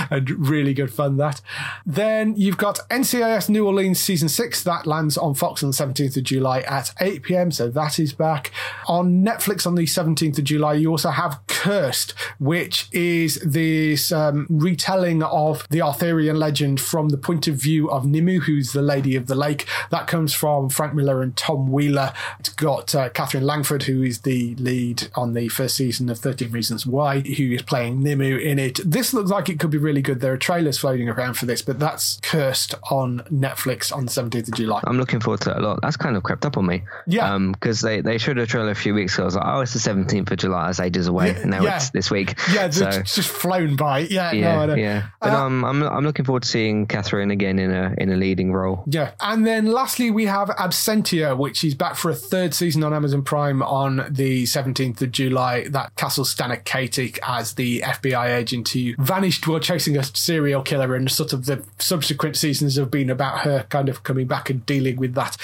and 0.09 0.29
really 0.49 0.73
good 0.73 0.91
fun, 0.91 1.17
that. 1.17 1.41
Then 1.85 2.35
you've 2.35 2.57
got 2.57 2.79
NCIS 2.89 3.49
New 3.49 3.65
Orleans 3.65 3.99
season 3.99 4.29
six. 4.29 4.63
That 4.63 4.87
lands 4.87 5.17
on 5.17 5.35
Fox 5.35 5.63
on 5.63 5.69
the 5.71 5.75
17th 5.75 6.17
of 6.17 6.23
July 6.23 6.61
at 6.61 6.93
8 6.99 7.23
p.m. 7.23 7.51
So 7.51 7.69
that 7.69 7.99
is 7.99 8.13
back. 8.13 8.51
On 8.87 9.23
Netflix 9.23 9.67
on 9.67 9.75
the 9.75 9.85
17th 9.85 10.37
of 10.39 10.43
July, 10.43 10.73
you 10.73 10.89
also 10.89 11.09
have 11.09 11.39
Cursed, 11.47 12.13
which 12.39 12.87
is 12.91 13.39
this 13.41 14.11
um, 14.11 14.47
retelling 14.49 15.23
of 15.23 15.67
the 15.69 15.81
Arthur 15.81 16.06
Arthurian 16.07 16.39
legend 16.39 16.79
from 16.79 17.09
the 17.09 17.17
point 17.17 17.49
of 17.49 17.55
view 17.55 17.91
of 17.91 18.05
Nimue, 18.05 18.39
who's 18.39 18.71
the 18.71 18.81
Lady 18.81 19.17
of 19.17 19.27
the 19.27 19.35
Lake. 19.35 19.67
That 19.89 20.07
comes 20.07 20.33
from 20.33 20.69
Frank 20.69 20.93
Miller 20.93 21.21
and 21.21 21.35
Tom 21.35 21.69
Wheeler. 21.69 22.13
It's 22.39 22.47
got 22.47 22.95
uh, 22.95 23.09
Katherine 23.09 23.43
Langford, 23.43 23.83
who 23.83 24.01
is 24.01 24.21
the 24.21 24.55
lead 24.55 25.09
on 25.15 25.33
the 25.33 25.49
first 25.49 25.75
season 25.75 26.09
of 26.09 26.17
13 26.19 26.49
Reasons 26.49 26.85
Why, 26.85 27.19
who 27.19 27.51
is 27.51 27.61
playing 27.61 28.01
Nimue 28.01 28.37
in 28.37 28.57
it. 28.57 28.79
This 28.85 29.13
looks 29.13 29.29
like 29.29 29.49
it 29.49 29.59
could 29.59 29.69
be 29.69 29.77
really 29.77 30.01
good. 30.01 30.21
There 30.21 30.31
are 30.31 30.37
trailers 30.37 30.77
floating 30.77 31.09
around 31.09 31.33
for 31.33 31.45
this, 31.45 31.61
but 31.61 31.77
that's 31.77 32.21
cursed 32.21 32.73
on 32.89 33.19
Netflix 33.29 33.93
on 33.93 34.05
the 34.05 34.11
17th 34.11 34.47
of 34.47 34.53
July. 34.53 34.81
I'm 34.87 34.97
looking 34.97 35.19
forward 35.19 35.41
to 35.41 35.51
it 35.51 35.57
a 35.57 35.59
lot. 35.59 35.79
That's 35.81 35.97
kind 35.97 36.15
of 36.15 36.23
crept 36.23 36.45
up 36.45 36.57
on 36.57 36.65
me. 36.65 36.83
Yeah. 37.05 37.37
Because 37.37 37.83
um, 37.83 37.89
they, 37.89 37.99
they 37.99 38.17
showed 38.17 38.37
a 38.37 38.47
trailer 38.47 38.71
a 38.71 38.75
few 38.75 38.93
weeks 38.93 39.15
ago. 39.15 39.23
I 39.23 39.25
was 39.25 39.35
like, 39.35 39.45
oh, 39.45 39.59
it's 39.59 39.73
the 39.73 39.79
17th 39.79 40.31
of 40.31 40.37
July. 40.37 40.69
It's 40.69 40.79
ages 40.79 41.07
away. 41.07 41.33
Yeah, 41.33 41.43
now 41.43 41.63
yeah. 41.63 41.75
it's 41.75 41.89
this 41.89 42.09
week. 42.09 42.35
Yeah, 42.53 42.69
so, 42.69 42.87
it's 42.87 43.13
just 43.13 43.29
flown 43.29 43.75
by. 43.75 43.99
Yeah, 43.99 44.31
yeah, 44.31 44.65
no, 44.65 44.75
yeah. 44.75 45.09
But 45.19 45.33
uh, 45.33 45.43
um, 45.43 45.65
I'm, 45.65 45.83
I'm 45.97 46.03
looking 46.03 46.25
forward 46.25 46.43
to 46.43 46.47
seeing 46.47 46.85
Katherine 46.85 47.31
again 47.31 47.57
in 47.57 47.71
a 47.71 47.95
in 47.97 48.11
a 48.11 48.15
leading 48.15 48.53
role. 48.53 48.83
Yeah, 48.85 49.13
and 49.19 49.47
then 49.47 49.65
lastly 49.65 50.11
we 50.11 50.27
have 50.27 50.49
Absentia, 50.49 51.35
which 51.35 51.63
is 51.63 51.73
back 51.73 51.95
for 51.95 52.11
a 52.11 52.15
third 52.15 52.53
season 52.53 52.83
on 52.83 52.93
Amazon 52.93 53.23
Prime 53.23 53.63
on 53.63 54.05
the 54.07 54.43
17th 54.43 55.01
of 55.01 55.11
July. 55.11 55.67
That 55.69 55.95
Castle 55.95 56.23
Katic 56.23 57.17
as 57.27 57.55
the 57.55 57.81
FBI 57.81 58.37
agent 58.37 58.69
who 58.69 58.93
vanished 58.99 59.47
while 59.47 59.59
chasing 59.59 59.97
a 59.97 60.03
serial 60.03 60.61
killer, 60.61 60.93
and 60.93 61.09
sort 61.09 61.33
of 61.33 61.47
the 61.47 61.63
subsequent 61.79 62.37
seasons 62.37 62.75
have 62.75 62.91
been 62.91 63.09
about 63.09 63.39
her 63.39 63.65
kind 63.69 63.89
of 63.89 64.03
coming 64.03 64.27
back 64.27 64.51
and 64.51 64.63
dealing 64.67 64.97
with 64.97 65.15
that. 65.15 65.35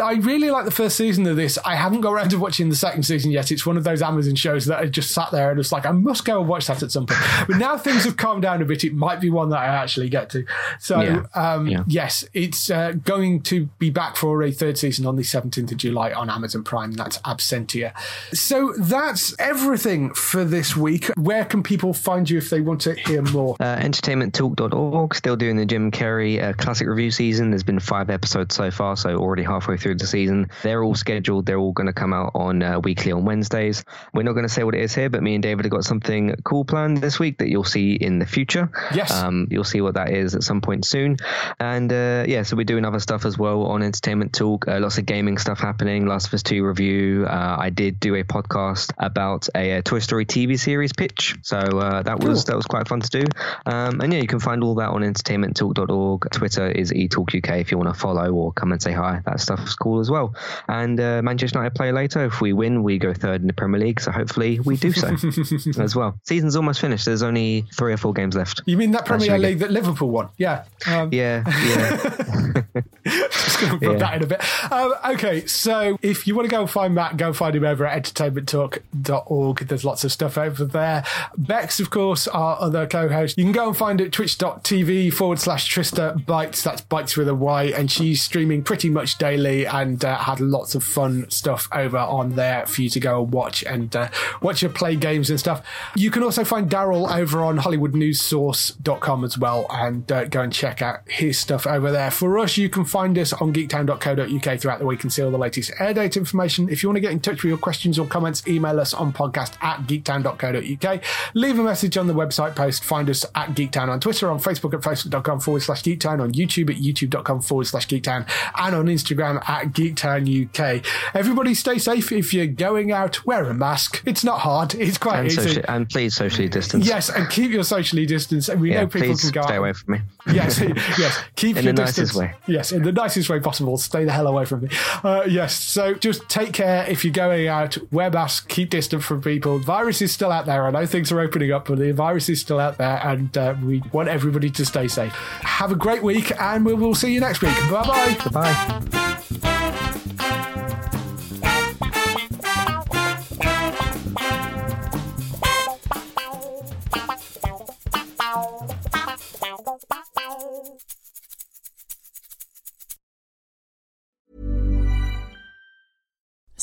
I 0.00 0.12
really 0.14 0.50
like 0.52 0.66
the 0.66 0.70
first 0.70 0.96
season 0.96 1.26
of 1.26 1.34
this. 1.34 1.58
I 1.64 1.74
haven't 1.74 2.02
got 2.02 2.12
around 2.12 2.28
to 2.28 2.38
watching 2.38 2.68
the 2.68 2.76
second 2.76 3.02
season 3.02 3.32
yet. 3.32 3.50
It's 3.50 3.66
one 3.66 3.76
of 3.76 3.82
those 3.82 4.02
Amazon 4.02 4.36
shows 4.36 4.66
that 4.66 4.78
I 4.78 4.86
just 4.86 5.10
sat 5.10 5.32
there 5.32 5.50
and 5.50 5.58
was 5.58 5.72
like 5.72 5.84
I 5.84 5.90
must 5.90 6.24
go 6.24 6.38
and 6.38 6.48
watch 6.48 6.68
that 6.68 6.84
at 6.84 6.92
some 6.92 7.06
point. 7.06 7.20
But 7.48 7.56
now 7.56 7.76
things 7.76 8.04
have 8.04 8.16
calmed 8.16 8.42
down 8.42 8.62
a 8.62 8.64
bit. 8.64 8.84
It 8.84 8.94
might 8.94 9.20
be 9.20 9.30
one 9.30 9.48
that 9.48 9.58
I 9.58 9.66
actually 9.66 9.95
get 10.04 10.30
to. 10.30 10.44
So 10.78 11.00
yeah. 11.00 11.22
Um, 11.34 11.66
yeah. 11.66 11.84
yes, 11.86 12.24
it's 12.32 12.70
uh, 12.70 12.92
going 12.92 13.42
to 13.42 13.66
be 13.78 13.90
back 13.90 14.16
for 14.16 14.42
a 14.42 14.52
third 14.52 14.78
season 14.78 15.06
on 15.06 15.16
the 15.16 15.22
17th 15.22 15.72
of 15.72 15.76
July 15.78 16.12
on 16.12 16.30
Amazon 16.30 16.64
Prime. 16.64 16.92
That's 16.92 17.18
Absentia. 17.18 17.92
So 18.32 18.74
that's 18.78 19.34
everything 19.38 20.14
for 20.14 20.44
this 20.44 20.76
week. 20.76 21.06
Where 21.16 21.44
can 21.44 21.62
people 21.62 21.92
find 21.92 22.28
you 22.28 22.38
if 22.38 22.50
they 22.50 22.60
want 22.60 22.80
to 22.82 22.94
hear 22.94 23.22
more? 23.22 23.56
Uh, 23.60 23.76
entertainmenttalk.org, 23.76 25.14
still 25.14 25.36
doing 25.36 25.56
the 25.56 25.66
Jim 25.66 25.90
Carrey 25.90 26.42
uh, 26.42 26.52
classic 26.52 26.88
review 26.88 27.10
season. 27.10 27.50
There's 27.50 27.62
been 27.62 27.80
five 27.80 28.10
episodes 28.10 28.54
so 28.54 28.70
far, 28.70 28.96
so 28.96 29.16
already 29.16 29.42
halfway 29.42 29.76
through 29.76 29.96
the 29.96 30.06
season. 30.06 30.48
They're 30.62 30.82
all 30.82 30.94
scheduled. 30.94 31.46
They're 31.46 31.58
all 31.58 31.72
going 31.72 31.86
to 31.86 31.92
come 31.92 32.12
out 32.12 32.32
on 32.34 32.62
uh, 32.62 32.80
weekly 32.80 33.12
on 33.12 33.24
Wednesdays. 33.24 33.84
We're 34.12 34.22
not 34.22 34.32
going 34.32 34.46
to 34.46 34.52
say 34.52 34.64
what 34.64 34.74
it 34.74 34.82
is 34.82 34.94
here, 34.94 35.10
but 35.10 35.22
me 35.22 35.34
and 35.34 35.42
David 35.42 35.64
have 35.64 35.72
got 35.72 35.84
something 35.84 36.34
cool 36.44 36.64
planned 36.64 36.98
this 36.98 37.18
week 37.18 37.38
that 37.38 37.48
you'll 37.48 37.64
see 37.64 37.94
in 37.94 38.18
the 38.18 38.26
future. 38.26 38.70
Yes. 38.94 39.10
Um, 39.10 39.48
you'll 39.50 39.64
see 39.64 39.80
what 39.86 39.94
that 39.94 40.10
is 40.10 40.34
at 40.34 40.42
some 40.42 40.60
point 40.60 40.84
soon. 40.84 41.16
And 41.58 41.92
uh, 41.92 42.24
yeah, 42.26 42.42
so 42.42 42.56
we're 42.56 42.64
doing 42.64 42.84
other 42.84 42.98
stuff 42.98 43.24
as 43.24 43.38
well 43.38 43.62
on 43.62 43.82
Entertainment 43.82 44.34
Talk. 44.34 44.68
Uh, 44.68 44.80
lots 44.80 44.98
of 44.98 45.06
gaming 45.06 45.38
stuff 45.38 45.58
happening. 45.58 46.06
Last 46.06 46.28
of 46.28 46.34
Us 46.34 46.42
2 46.42 46.64
review. 46.64 47.26
Uh, 47.26 47.56
I 47.58 47.70
did 47.70 47.98
do 48.00 48.14
a 48.14 48.24
podcast 48.24 48.92
about 48.98 49.48
a, 49.54 49.78
a, 49.78 49.82
Toy 49.82 50.00
Story 50.00 50.26
TV 50.26 50.58
series 50.58 50.92
pitch. 50.92 51.36
So 51.42 51.58
uh, 51.58 52.02
that 52.02 52.18
was 52.20 52.44
cool. 52.44 52.52
that 52.52 52.56
was 52.56 52.66
quite 52.66 52.88
fun 52.88 53.00
to 53.00 53.08
do. 53.08 53.24
Um, 53.64 54.00
and 54.00 54.12
yeah, 54.12 54.20
you 54.20 54.26
can 54.26 54.40
find 54.40 54.62
all 54.62 54.74
that 54.76 54.90
on 54.90 55.02
entertainmenttalk.org. 55.02 56.30
Twitter 56.32 56.68
is 56.68 56.92
eTalkUK 56.92 57.60
if 57.60 57.70
you 57.70 57.78
want 57.78 57.94
to 57.94 57.98
follow 57.98 58.32
or 58.32 58.52
come 58.52 58.72
and 58.72 58.82
say 58.82 58.92
hi. 58.92 59.22
That 59.24 59.40
stuff's 59.40 59.74
cool 59.76 60.00
as 60.00 60.10
well. 60.10 60.34
And 60.68 60.98
uh, 61.00 61.22
Manchester 61.22 61.58
United 61.58 61.74
play 61.76 61.92
later. 61.92 62.24
If 62.24 62.40
we 62.40 62.52
win, 62.52 62.82
we 62.82 62.98
go 62.98 63.14
third 63.14 63.40
in 63.40 63.46
the 63.46 63.52
Premier 63.52 63.80
League. 63.80 64.00
So 64.00 64.10
hopefully 64.10 64.60
we 64.60 64.76
do 64.76 64.92
so 64.92 65.08
as 65.78 65.94
well. 65.94 66.18
Season's 66.24 66.56
almost 66.56 66.80
finished. 66.80 67.04
There's 67.04 67.22
only 67.22 67.64
three 67.74 67.92
or 67.92 67.96
four 67.96 68.12
games 68.12 68.34
left. 68.34 68.62
You 68.66 68.76
mean 68.76 68.90
that 68.92 69.06
Premier 69.06 69.38
League 69.38 69.60
that 69.60 69.70
Liverpool 69.76 70.08
one. 70.10 70.28
Yeah. 70.38 70.64
Um, 70.86 71.12
yeah, 71.12 71.44
yeah. 71.46 71.96
just 73.06 73.60
going 73.60 73.72
to 73.72 73.78
put 73.78 73.92
Yeah. 73.92 73.98
that 73.98 74.14
in 74.16 74.22
a 74.22 74.26
bit. 74.26 74.72
Um, 74.72 74.94
okay, 75.14 75.46
so 75.46 75.98
if 76.02 76.26
you 76.26 76.34
want 76.34 76.48
to 76.48 76.50
go 76.50 76.62
and 76.62 76.70
find 76.70 76.94
Matt, 76.94 77.16
go 77.18 77.32
find 77.34 77.54
him 77.54 77.64
over 77.64 77.86
at 77.86 78.02
entertainmenttalk.org. 78.04 79.68
There's 79.68 79.84
lots 79.84 80.02
of 80.04 80.12
stuff 80.12 80.38
over 80.38 80.64
there. 80.64 81.04
Bex, 81.36 81.78
of 81.80 81.90
course, 81.90 82.26
our 82.28 82.58
other 82.60 82.86
co-host. 82.86 83.36
You 83.36 83.44
can 83.44 83.52
go 83.52 83.68
and 83.68 83.76
find 83.76 84.00
it 84.00 84.06
at 84.06 84.12
twitch.tv 84.12 85.12
forward 85.12 85.38
slash 85.38 85.72
Trista 85.72 86.24
Bites. 86.24 86.62
That's 86.62 86.80
Bites 86.80 87.16
with 87.16 87.28
a 87.28 87.34
Y. 87.34 87.64
And 87.64 87.90
she's 87.90 88.22
streaming 88.22 88.62
pretty 88.62 88.88
much 88.88 89.18
daily 89.18 89.66
and 89.66 90.02
uh, 90.04 90.16
had 90.16 90.40
lots 90.40 90.74
of 90.74 90.82
fun 90.82 91.28
stuff 91.30 91.68
over 91.72 91.98
on 91.98 92.34
there 92.36 92.64
for 92.66 92.80
you 92.82 92.88
to 92.90 93.00
go 93.00 93.22
and 93.22 93.32
watch 93.32 93.62
and 93.64 93.94
uh, 93.94 94.08
watch 94.40 94.60
her 94.62 94.68
play 94.68 94.96
games 94.96 95.28
and 95.30 95.38
stuff. 95.38 95.64
You 95.94 96.10
can 96.10 96.22
also 96.22 96.44
find 96.44 96.70
Daryl 96.70 97.14
over 97.14 97.42
on 97.44 97.58
HollywoodNewsSource.com 97.58 99.24
as 99.24 99.36
well 99.38 99.65
and 99.70 100.10
uh, 100.10 100.24
go 100.24 100.40
and 100.42 100.52
check 100.52 100.82
out 100.82 101.00
his 101.08 101.38
stuff 101.38 101.66
over 101.66 101.90
there. 101.90 102.10
For 102.10 102.38
us, 102.38 102.56
you 102.56 102.68
can 102.68 102.84
find 102.84 103.16
us 103.18 103.32
on 103.32 103.52
geektown.co.uk 103.52 104.60
throughout 104.60 104.78
the 104.78 104.86
week 104.86 105.02
and 105.02 105.12
see 105.12 105.22
all 105.22 105.30
the 105.30 105.38
latest 105.38 105.72
air 105.78 105.94
date 105.94 106.16
information. 106.16 106.68
If 106.68 106.82
you 106.82 106.88
want 106.88 106.96
to 106.96 107.00
get 107.00 107.12
in 107.12 107.20
touch 107.20 107.42
with 107.42 107.50
your 107.50 107.58
questions 107.58 107.98
or 107.98 108.06
comments, 108.06 108.46
email 108.46 108.78
us 108.80 108.94
on 108.94 109.12
podcast 109.12 109.62
at 109.62 109.80
geektown.co.uk. 109.86 111.02
Leave 111.34 111.58
a 111.58 111.62
message 111.62 111.96
on 111.96 112.06
the 112.06 112.14
website 112.14 112.54
post. 112.54 112.84
Find 112.84 113.08
us 113.10 113.24
at 113.34 113.50
Geektown 113.50 113.88
on 113.88 114.00
Twitter, 114.00 114.30
on 114.30 114.38
Facebook 114.38 114.74
at 114.74 114.80
facebook.com 114.80 115.40
forward 115.40 115.60
slash 115.62 115.82
geektown, 115.82 116.20
on 116.20 116.32
YouTube 116.32 116.70
at 116.70 116.76
youtube.com 116.76 117.40
forward 117.42 117.66
slash 117.66 117.86
geektown, 117.86 118.26
and 118.56 118.74
on 118.74 118.86
Instagram 118.86 119.36
at 119.48 119.68
geektown 119.72 120.26
UK. 120.46 120.84
Everybody 121.14 121.54
stay 121.54 121.78
safe. 121.78 122.12
If 122.12 122.32
you're 122.34 122.46
going 122.46 122.92
out, 122.92 123.24
wear 123.26 123.44
a 123.44 123.54
mask. 123.54 124.02
It's 124.06 124.24
not 124.24 124.40
hard. 124.40 124.74
It's 124.74 124.98
quite 124.98 125.20
And, 125.20 125.26
easy. 125.32 125.62
and 125.68 125.88
please 125.88 126.14
socially 126.14 126.48
distance. 126.48 126.86
Yes, 126.86 127.10
and 127.10 127.28
keep 127.30 127.50
your 127.50 127.64
socially 127.64 128.06
distanced. 128.06 128.54
We 128.56 128.72
Yeah, 128.72 128.82
know 128.82 128.86
people 128.86 129.08
please 129.08 129.22
can 129.22 129.30
go 129.30 129.45
stay 129.46 129.56
away 129.56 129.72
from 129.72 129.94
me. 129.94 130.00
Yes, 130.32 130.60
yes. 130.98 131.22
Keep 131.36 131.56
In 131.58 131.64
your 131.64 131.72
the 131.72 131.82
distance. 131.84 132.14
nicest 132.14 132.18
way. 132.18 132.34
Yes, 132.46 132.72
in 132.72 132.82
the 132.82 132.92
nicest 132.92 133.28
way 133.30 133.40
possible. 133.40 133.76
Stay 133.78 134.04
the 134.04 134.12
hell 134.12 134.26
away 134.26 134.44
from 134.44 134.62
me. 134.62 134.68
Uh, 135.04 135.24
yes. 135.28 135.54
So 135.54 135.94
just 135.94 136.28
take 136.28 136.52
care 136.52 136.84
if 136.88 137.04
you're 137.04 137.12
going 137.12 137.48
out. 137.48 137.78
Wear 137.92 138.10
masks. 138.10 138.46
Keep 138.48 138.70
distant 138.70 139.02
from 139.02 139.22
people. 139.22 139.58
Virus 139.58 140.02
is 140.02 140.12
still 140.12 140.32
out 140.32 140.46
there. 140.46 140.66
I 140.66 140.70
know 140.70 140.86
things 140.86 141.10
are 141.12 141.20
opening 141.20 141.52
up, 141.52 141.68
but 141.68 141.78
the 141.78 141.92
virus 141.92 142.28
is 142.28 142.40
still 142.40 142.58
out 142.60 142.78
there, 142.78 143.00
and 143.06 143.36
uh, 143.38 143.54
we 143.64 143.82
want 143.92 144.08
everybody 144.08 144.50
to 144.50 144.64
stay 144.66 144.88
safe. 144.88 145.12
Have 145.12 145.72
a 145.72 145.76
great 145.76 146.02
week, 146.02 146.32
and 146.40 146.64
we 146.66 146.74
will 146.74 146.94
see 146.94 147.12
you 147.14 147.20
next 147.20 147.42
week. 147.42 147.54
Bye 147.70 147.86
bye. 147.86 148.16
Goodbye. 148.22 149.55